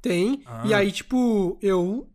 Tem. 0.00 0.42
Ah. 0.46 0.62
E 0.66 0.72
aí, 0.74 0.92
tipo, 0.92 1.58
eu 1.60 2.08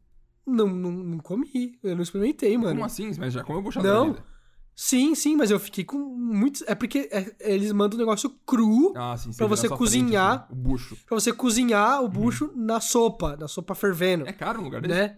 não, 0.45 0.67
não, 0.67 0.91
não 0.91 1.17
comi, 1.19 1.77
eu 1.83 1.95
não 1.95 2.03
experimentei, 2.03 2.57
mano. 2.57 2.71
Como 2.71 2.85
assim? 2.85 3.11
Mas 3.17 3.33
já 3.33 3.43
comeu 3.43 3.61
buchada 3.61 3.87
Não. 3.87 4.05
na 4.07 4.13
vida? 4.13 4.25
Sim, 4.73 5.13
sim, 5.13 5.35
mas 5.35 5.51
eu 5.51 5.59
fiquei 5.59 5.83
com 5.83 5.97
muitos. 5.99 6.63
É 6.65 6.73
porque 6.73 7.09
é, 7.11 7.35
eles 7.41 7.71
mandam 7.73 7.97
o 7.97 7.99
negócio 7.99 8.29
cru 8.47 8.93
Ah, 8.95 9.15
sim. 9.17 9.31
Pra 9.33 9.45
você 9.45 9.67
cozinhar. 9.69 10.47
frente, 10.47 10.51
assim, 10.51 10.53
o 10.53 10.55
bucho. 10.55 10.97
pra 11.05 11.19
você 11.19 11.33
cozinhar 11.33 12.01
o 12.03 12.07
bucho 12.07 12.51
na 12.55 12.79
sopa, 12.79 13.35
na 13.37 13.47
sopa 13.47 13.75
fervendo, 13.75 14.25
É 14.27 14.33
caro 14.33 14.59
um 14.61 14.63
lugar 14.63 14.81
desse? 14.81 14.93
né? 14.95 15.17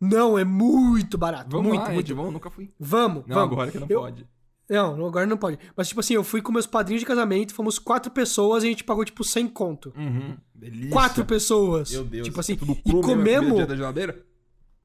Não, 0.00 0.38
é 0.38 0.44
muito 0.44 1.16
barato. 1.16 1.50
Vamos 1.50 1.68
muito, 1.68 1.80
lá, 1.82 1.88
muito. 1.88 2.00
Ed, 2.06 2.14
vamos, 2.14 2.32
nunca 2.32 2.50
fui. 2.50 2.70
Vamos, 2.78 3.24
Não, 3.26 3.34
vamos. 3.34 3.52
agora 3.52 3.70
que 3.70 3.78
não 3.78 3.86
Eu- 3.88 4.00
pode. 4.00 4.26
Não, 4.68 5.06
agora 5.06 5.26
não 5.26 5.36
pode. 5.36 5.58
Mas, 5.76 5.86
tipo 5.88 6.00
assim, 6.00 6.14
eu 6.14 6.24
fui 6.24 6.42
com 6.42 6.50
meus 6.50 6.66
padrinhos 6.66 7.00
de 7.00 7.06
casamento, 7.06 7.54
fomos 7.54 7.78
quatro 7.78 8.10
pessoas 8.10 8.64
e 8.64 8.66
a 8.66 8.70
gente 8.70 8.82
pagou, 8.82 9.04
tipo, 9.04 9.22
100 9.22 9.46
conto. 9.46 9.92
Uhum. 9.96 10.36
Delícia. 10.52 10.90
Quatro 10.90 11.24
pessoas. 11.24 11.92
Meu 11.92 12.04
Deus. 12.04 12.26
Tipo 12.26 12.40
assim, 12.40 12.54
é 12.54 12.56
tudo 12.56 12.72
e 12.72 12.82
cru 12.90 12.98
é 12.98 13.02
comemos. 13.02 13.54
dia 13.54 13.66
da 13.66 13.76
geladeira? 13.76 14.24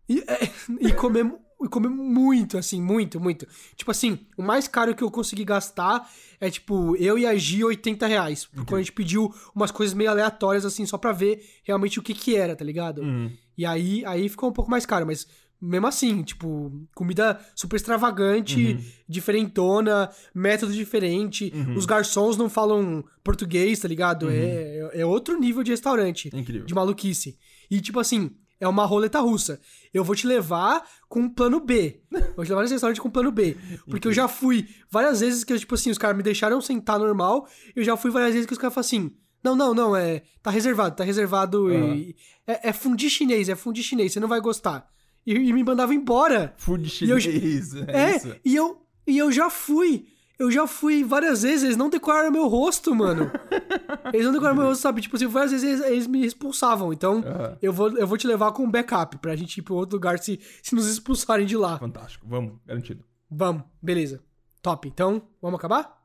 E, 0.07 0.19
é, 0.27 0.51
e 0.79 0.93
comemos 0.93 1.39
e 1.63 1.67
comemos 1.69 1.99
muito, 2.03 2.57
assim, 2.57 2.81
muito, 2.81 3.19
muito. 3.19 3.47
Tipo 3.75 3.91
assim, 3.91 4.17
o 4.35 4.41
mais 4.41 4.67
caro 4.67 4.95
que 4.95 5.03
eu 5.03 5.11
consegui 5.11 5.45
gastar 5.45 6.09
é, 6.39 6.49
tipo, 6.49 6.95
eu 6.95 7.19
e 7.19 7.25
a 7.27 7.35
Gi, 7.35 7.63
80 7.63 8.07
reais. 8.07 8.47
Quando 8.65 8.75
a 8.77 8.79
gente 8.79 8.91
pediu 8.91 9.31
umas 9.53 9.69
coisas 9.69 9.93
meio 9.93 10.09
aleatórias, 10.09 10.65
assim, 10.65 10.87
só 10.87 10.97
pra 10.97 11.11
ver 11.11 11.39
realmente 11.63 11.99
o 11.99 12.01
que 12.01 12.15
que 12.15 12.35
era, 12.35 12.55
tá 12.55 12.65
ligado? 12.65 13.03
Uhum. 13.03 13.31
E 13.61 13.65
aí, 13.65 14.03
aí 14.05 14.27
ficou 14.27 14.49
um 14.49 14.53
pouco 14.53 14.71
mais 14.71 14.87
caro, 14.87 15.05
mas 15.05 15.27
mesmo 15.61 15.85
assim, 15.85 16.23
tipo, 16.23 16.71
comida 16.95 17.39
super 17.55 17.75
extravagante, 17.75 18.73
Uhum. 18.73 18.83
diferentona, 19.07 20.09
método 20.33 20.73
diferente. 20.73 21.53
Os 21.75 21.85
garçons 21.85 22.35
não 22.37 22.49
falam 22.49 23.03
português, 23.23 23.79
tá 23.79 23.87
ligado? 23.87 24.23
Uhum. 24.25 24.31
É, 24.31 24.89
é 25.01 25.05
outro 25.05 25.39
nível 25.39 25.61
de 25.63 25.69
restaurante 25.69 26.29
Incrível. 26.33 26.65
de 26.65 26.73
maluquice. 26.73 27.37
E, 27.69 27.79
tipo 27.79 27.99
assim, 27.99 28.31
é 28.59 28.67
uma 28.67 28.83
roleta 28.85 29.19
russa. 29.19 29.59
Eu 29.93 30.03
vou 30.03 30.15
te 30.15 30.25
levar 30.25 30.83
com 31.07 31.21
um 31.21 31.29
plano 31.29 31.59
B. 31.59 32.01
Vou 32.35 32.43
te 32.43 32.49
levar 32.49 32.61
nesse 32.61 32.73
restaurante 32.73 32.99
com 32.99 33.07
um 33.09 33.11
plano 33.11 33.31
B. 33.31 33.55
Porque 33.87 34.07
eu 34.07 34.13
já 34.13 34.27
fui 34.27 34.67
várias 34.89 35.19
vezes 35.19 35.43
que, 35.43 35.57
tipo 35.59 35.75
assim, 35.75 35.91
os 35.91 35.97
caras 35.99 36.17
me 36.17 36.23
deixaram 36.23 36.59
sentar 36.61 36.97
normal. 36.97 37.47
Eu 37.75 37.83
já 37.83 37.95
fui 37.95 38.09
várias 38.09 38.31
vezes 38.33 38.47
que 38.47 38.53
os 38.53 38.59
caras 38.59 38.73
falam 38.73 38.85
assim. 38.87 39.11
Não, 39.43 39.55
não, 39.55 39.73
não, 39.73 39.95
é. 39.95 40.21
Tá 40.41 40.51
reservado, 40.51 40.95
tá 40.95 41.03
reservado. 41.03 41.71
e- 41.73 42.15
é, 42.47 42.69
é 42.69 42.73
fundi 42.73 43.09
chinês, 43.09 43.49
é 43.49 43.55
fundi 43.55 43.81
chinês, 43.83 44.13
você 44.13 44.19
não 44.19 44.27
vai 44.27 44.39
gostar. 44.41 44.87
E, 45.25 45.33
e 45.33 45.53
me 45.53 45.63
mandava 45.63 45.93
embora. 45.93 46.53
Food 46.57 47.05
E 47.05 47.09
eu- 47.09 47.19
chinês. 47.19 47.73
É, 47.75 47.85
É, 48.11 48.15
isso. 48.17 48.35
e 48.45 48.55
eu, 48.55 48.81
e 49.07 49.17
eu 49.17 49.31
já 49.31 49.49
fui. 49.49 50.07
Eu 50.39 50.49
já 50.49 50.65
fui 50.65 51.03
várias 51.03 51.43
vezes, 51.43 51.63
eles 51.63 51.77
não 51.77 51.87
decoraram 51.87 52.31
meu 52.31 52.47
rosto, 52.47 52.95
mano. 52.95 53.29
Eles 54.11 54.25
não 54.25 54.33
decoraram 54.33 54.57
meu 54.57 54.65
rosto, 54.69 54.81
sabe? 54.81 54.99
Tipo 54.99 55.15
assim, 55.15 55.27
várias 55.27 55.51
vezes 55.51 55.67
eles, 55.69 55.85
eles 55.85 56.07
me 56.07 56.25
expulsavam. 56.25 56.91
Então, 56.91 57.19
Aham. 57.19 57.57
eu, 57.61 57.71
vou, 57.71 57.95
eu 57.95 58.07
vou 58.07 58.17
te 58.17 58.25
levar 58.25 58.51
com 58.51 58.63
um 58.63 58.71
backup 58.71 59.19
pra 59.19 59.35
gente 59.35 59.57
ir 59.57 59.61
pra 59.61 59.75
outro 59.75 59.97
lugar 59.97 60.17
se, 60.17 60.39
se 60.63 60.73
nos 60.73 60.87
expulsarem 60.87 61.45
de 61.45 61.55
lá. 61.55 61.77
Fantástico. 61.77 62.25
Vamos, 62.27 62.53
garantido. 62.65 63.03
Vamos, 63.29 63.61
beleza. 63.79 64.23
Top. 64.63 64.87
Então, 64.87 65.21
vamos 65.39 65.59
acabar? 65.59 66.00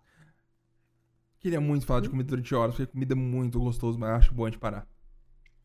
Queria 1.47 1.61
muito 1.61 1.87
falar 1.87 2.01
de 2.01 2.11
comida 2.11 2.29
durante 2.29 2.53
horas, 2.57 2.75
porque 2.75 2.91
comida 2.91 3.15
é 3.15 3.17
muito 3.17 3.61
gostoso, 3.61 3.97
mas 3.97 4.11
acho 4.11 4.35
bom 4.35 4.47
a 4.47 4.51
gente 4.51 4.59
parar. 4.59 4.85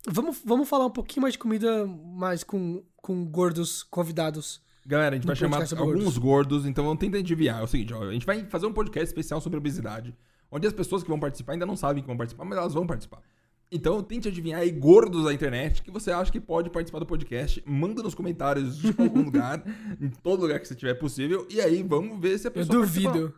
Vamos, 0.07 0.39
vamos 0.45 0.69
falar 0.69 0.85
um 0.85 0.91
pouquinho 0.91 1.23
mais 1.23 1.33
de 1.33 1.39
comida, 1.39 1.87
mais 1.87 2.43
com, 2.43 2.83
com 2.97 3.25
gordos 3.25 3.81
convidados. 3.81 4.61
Galera, 4.85 5.15
a 5.15 5.17
gente 5.17 5.25
vai 5.25 5.35
chamar 5.35 5.65
alguns 5.75 6.19
gordos. 6.19 6.67
então 6.67 6.83
vamos 6.83 6.99
tentar 6.99 7.17
adivinhar. 7.17 7.61
É 7.61 7.63
o 7.63 7.67
seguinte, 7.67 7.95
ó, 7.95 8.03
a 8.03 8.11
gente 8.11 8.27
vai 8.27 8.45
fazer 8.45 8.67
um 8.67 8.73
podcast 8.73 9.07
especial 9.07 9.41
sobre 9.41 9.57
obesidade, 9.57 10.15
onde 10.51 10.67
as 10.67 10.73
pessoas 10.73 11.01
que 11.01 11.09
vão 11.09 11.19
participar 11.19 11.53
ainda 11.53 11.65
não 11.65 11.75
sabem 11.75 12.03
que 12.03 12.07
vão 12.07 12.15
participar, 12.15 12.45
mas 12.45 12.59
elas 12.59 12.75
vão 12.75 12.85
participar. 12.85 13.23
Então 13.71 14.03
tente 14.03 14.27
adivinhar 14.27 14.61
aí 14.61 14.69
gordos 14.69 15.23
da 15.23 15.33
internet 15.33 15.81
que 15.81 15.89
você 15.89 16.11
acha 16.11 16.31
que 16.31 16.39
pode 16.39 16.69
participar 16.69 16.99
do 16.99 17.07
podcast. 17.07 17.63
Manda 17.65 18.03
nos 18.03 18.13
comentários 18.13 18.77
de 18.77 18.89
algum 18.89 19.23
lugar, 19.25 19.63
em 19.99 20.09
todo 20.09 20.41
lugar 20.41 20.59
que 20.59 20.67
você 20.67 20.75
tiver 20.75 20.93
possível, 20.93 21.47
e 21.49 21.59
aí 21.59 21.81
vamos 21.81 22.19
ver 22.19 22.37
se 22.37 22.45
a 22.45 22.49
Eu 22.49 22.53
pessoa 22.53 22.81
duvido. 22.81 23.33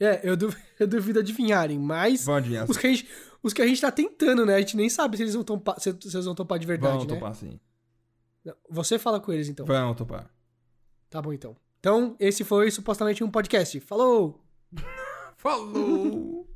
É, 0.00 0.20
eu, 0.24 0.36
eu 0.80 0.86
duvido 0.86 1.20
adivinharem, 1.20 1.78
mas 1.78 2.24
Vão 2.24 2.36
adivinhar. 2.36 2.68
os 2.68 2.76
que, 2.76 2.86
a 2.86 2.90
gente, 2.90 3.08
os 3.42 3.52
que 3.52 3.62
a 3.62 3.66
gente 3.66 3.80
tá 3.80 3.90
tentando, 3.92 4.44
né? 4.46 4.54
A 4.54 4.58
gente 4.60 4.76
nem 4.76 4.88
sabe 4.88 5.16
se 5.16 5.22
eles 5.22 5.34
vão 5.34 5.44
topar, 5.44 5.78
se, 5.78 5.94
se 6.00 6.16
eles 6.16 6.24
vão 6.24 6.34
topar 6.34 6.58
de 6.58 6.66
verdade, 6.66 6.96
Vão 6.98 7.06
né? 7.06 7.14
topar 7.14 7.34
sim. 7.34 7.60
Você 8.70 8.98
fala 8.98 9.20
com 9.20 9.32
eles, 9.32 9.48
então. 9.48 9.66
Vão 9.66 9.94
topar. 9.94 10.30
Tá 11.10 11.20
bom, 11.20 11.32
então. 11.32 11.54
Então, 11.78 12.16
esse 12.18 12.42
foi 12.44 12.70
supostamente 12.70 13.22
um 13.22 13.30
podcast. 13.30 13.78
Falou! 13.80 14.42
Falou! 15.36 16.49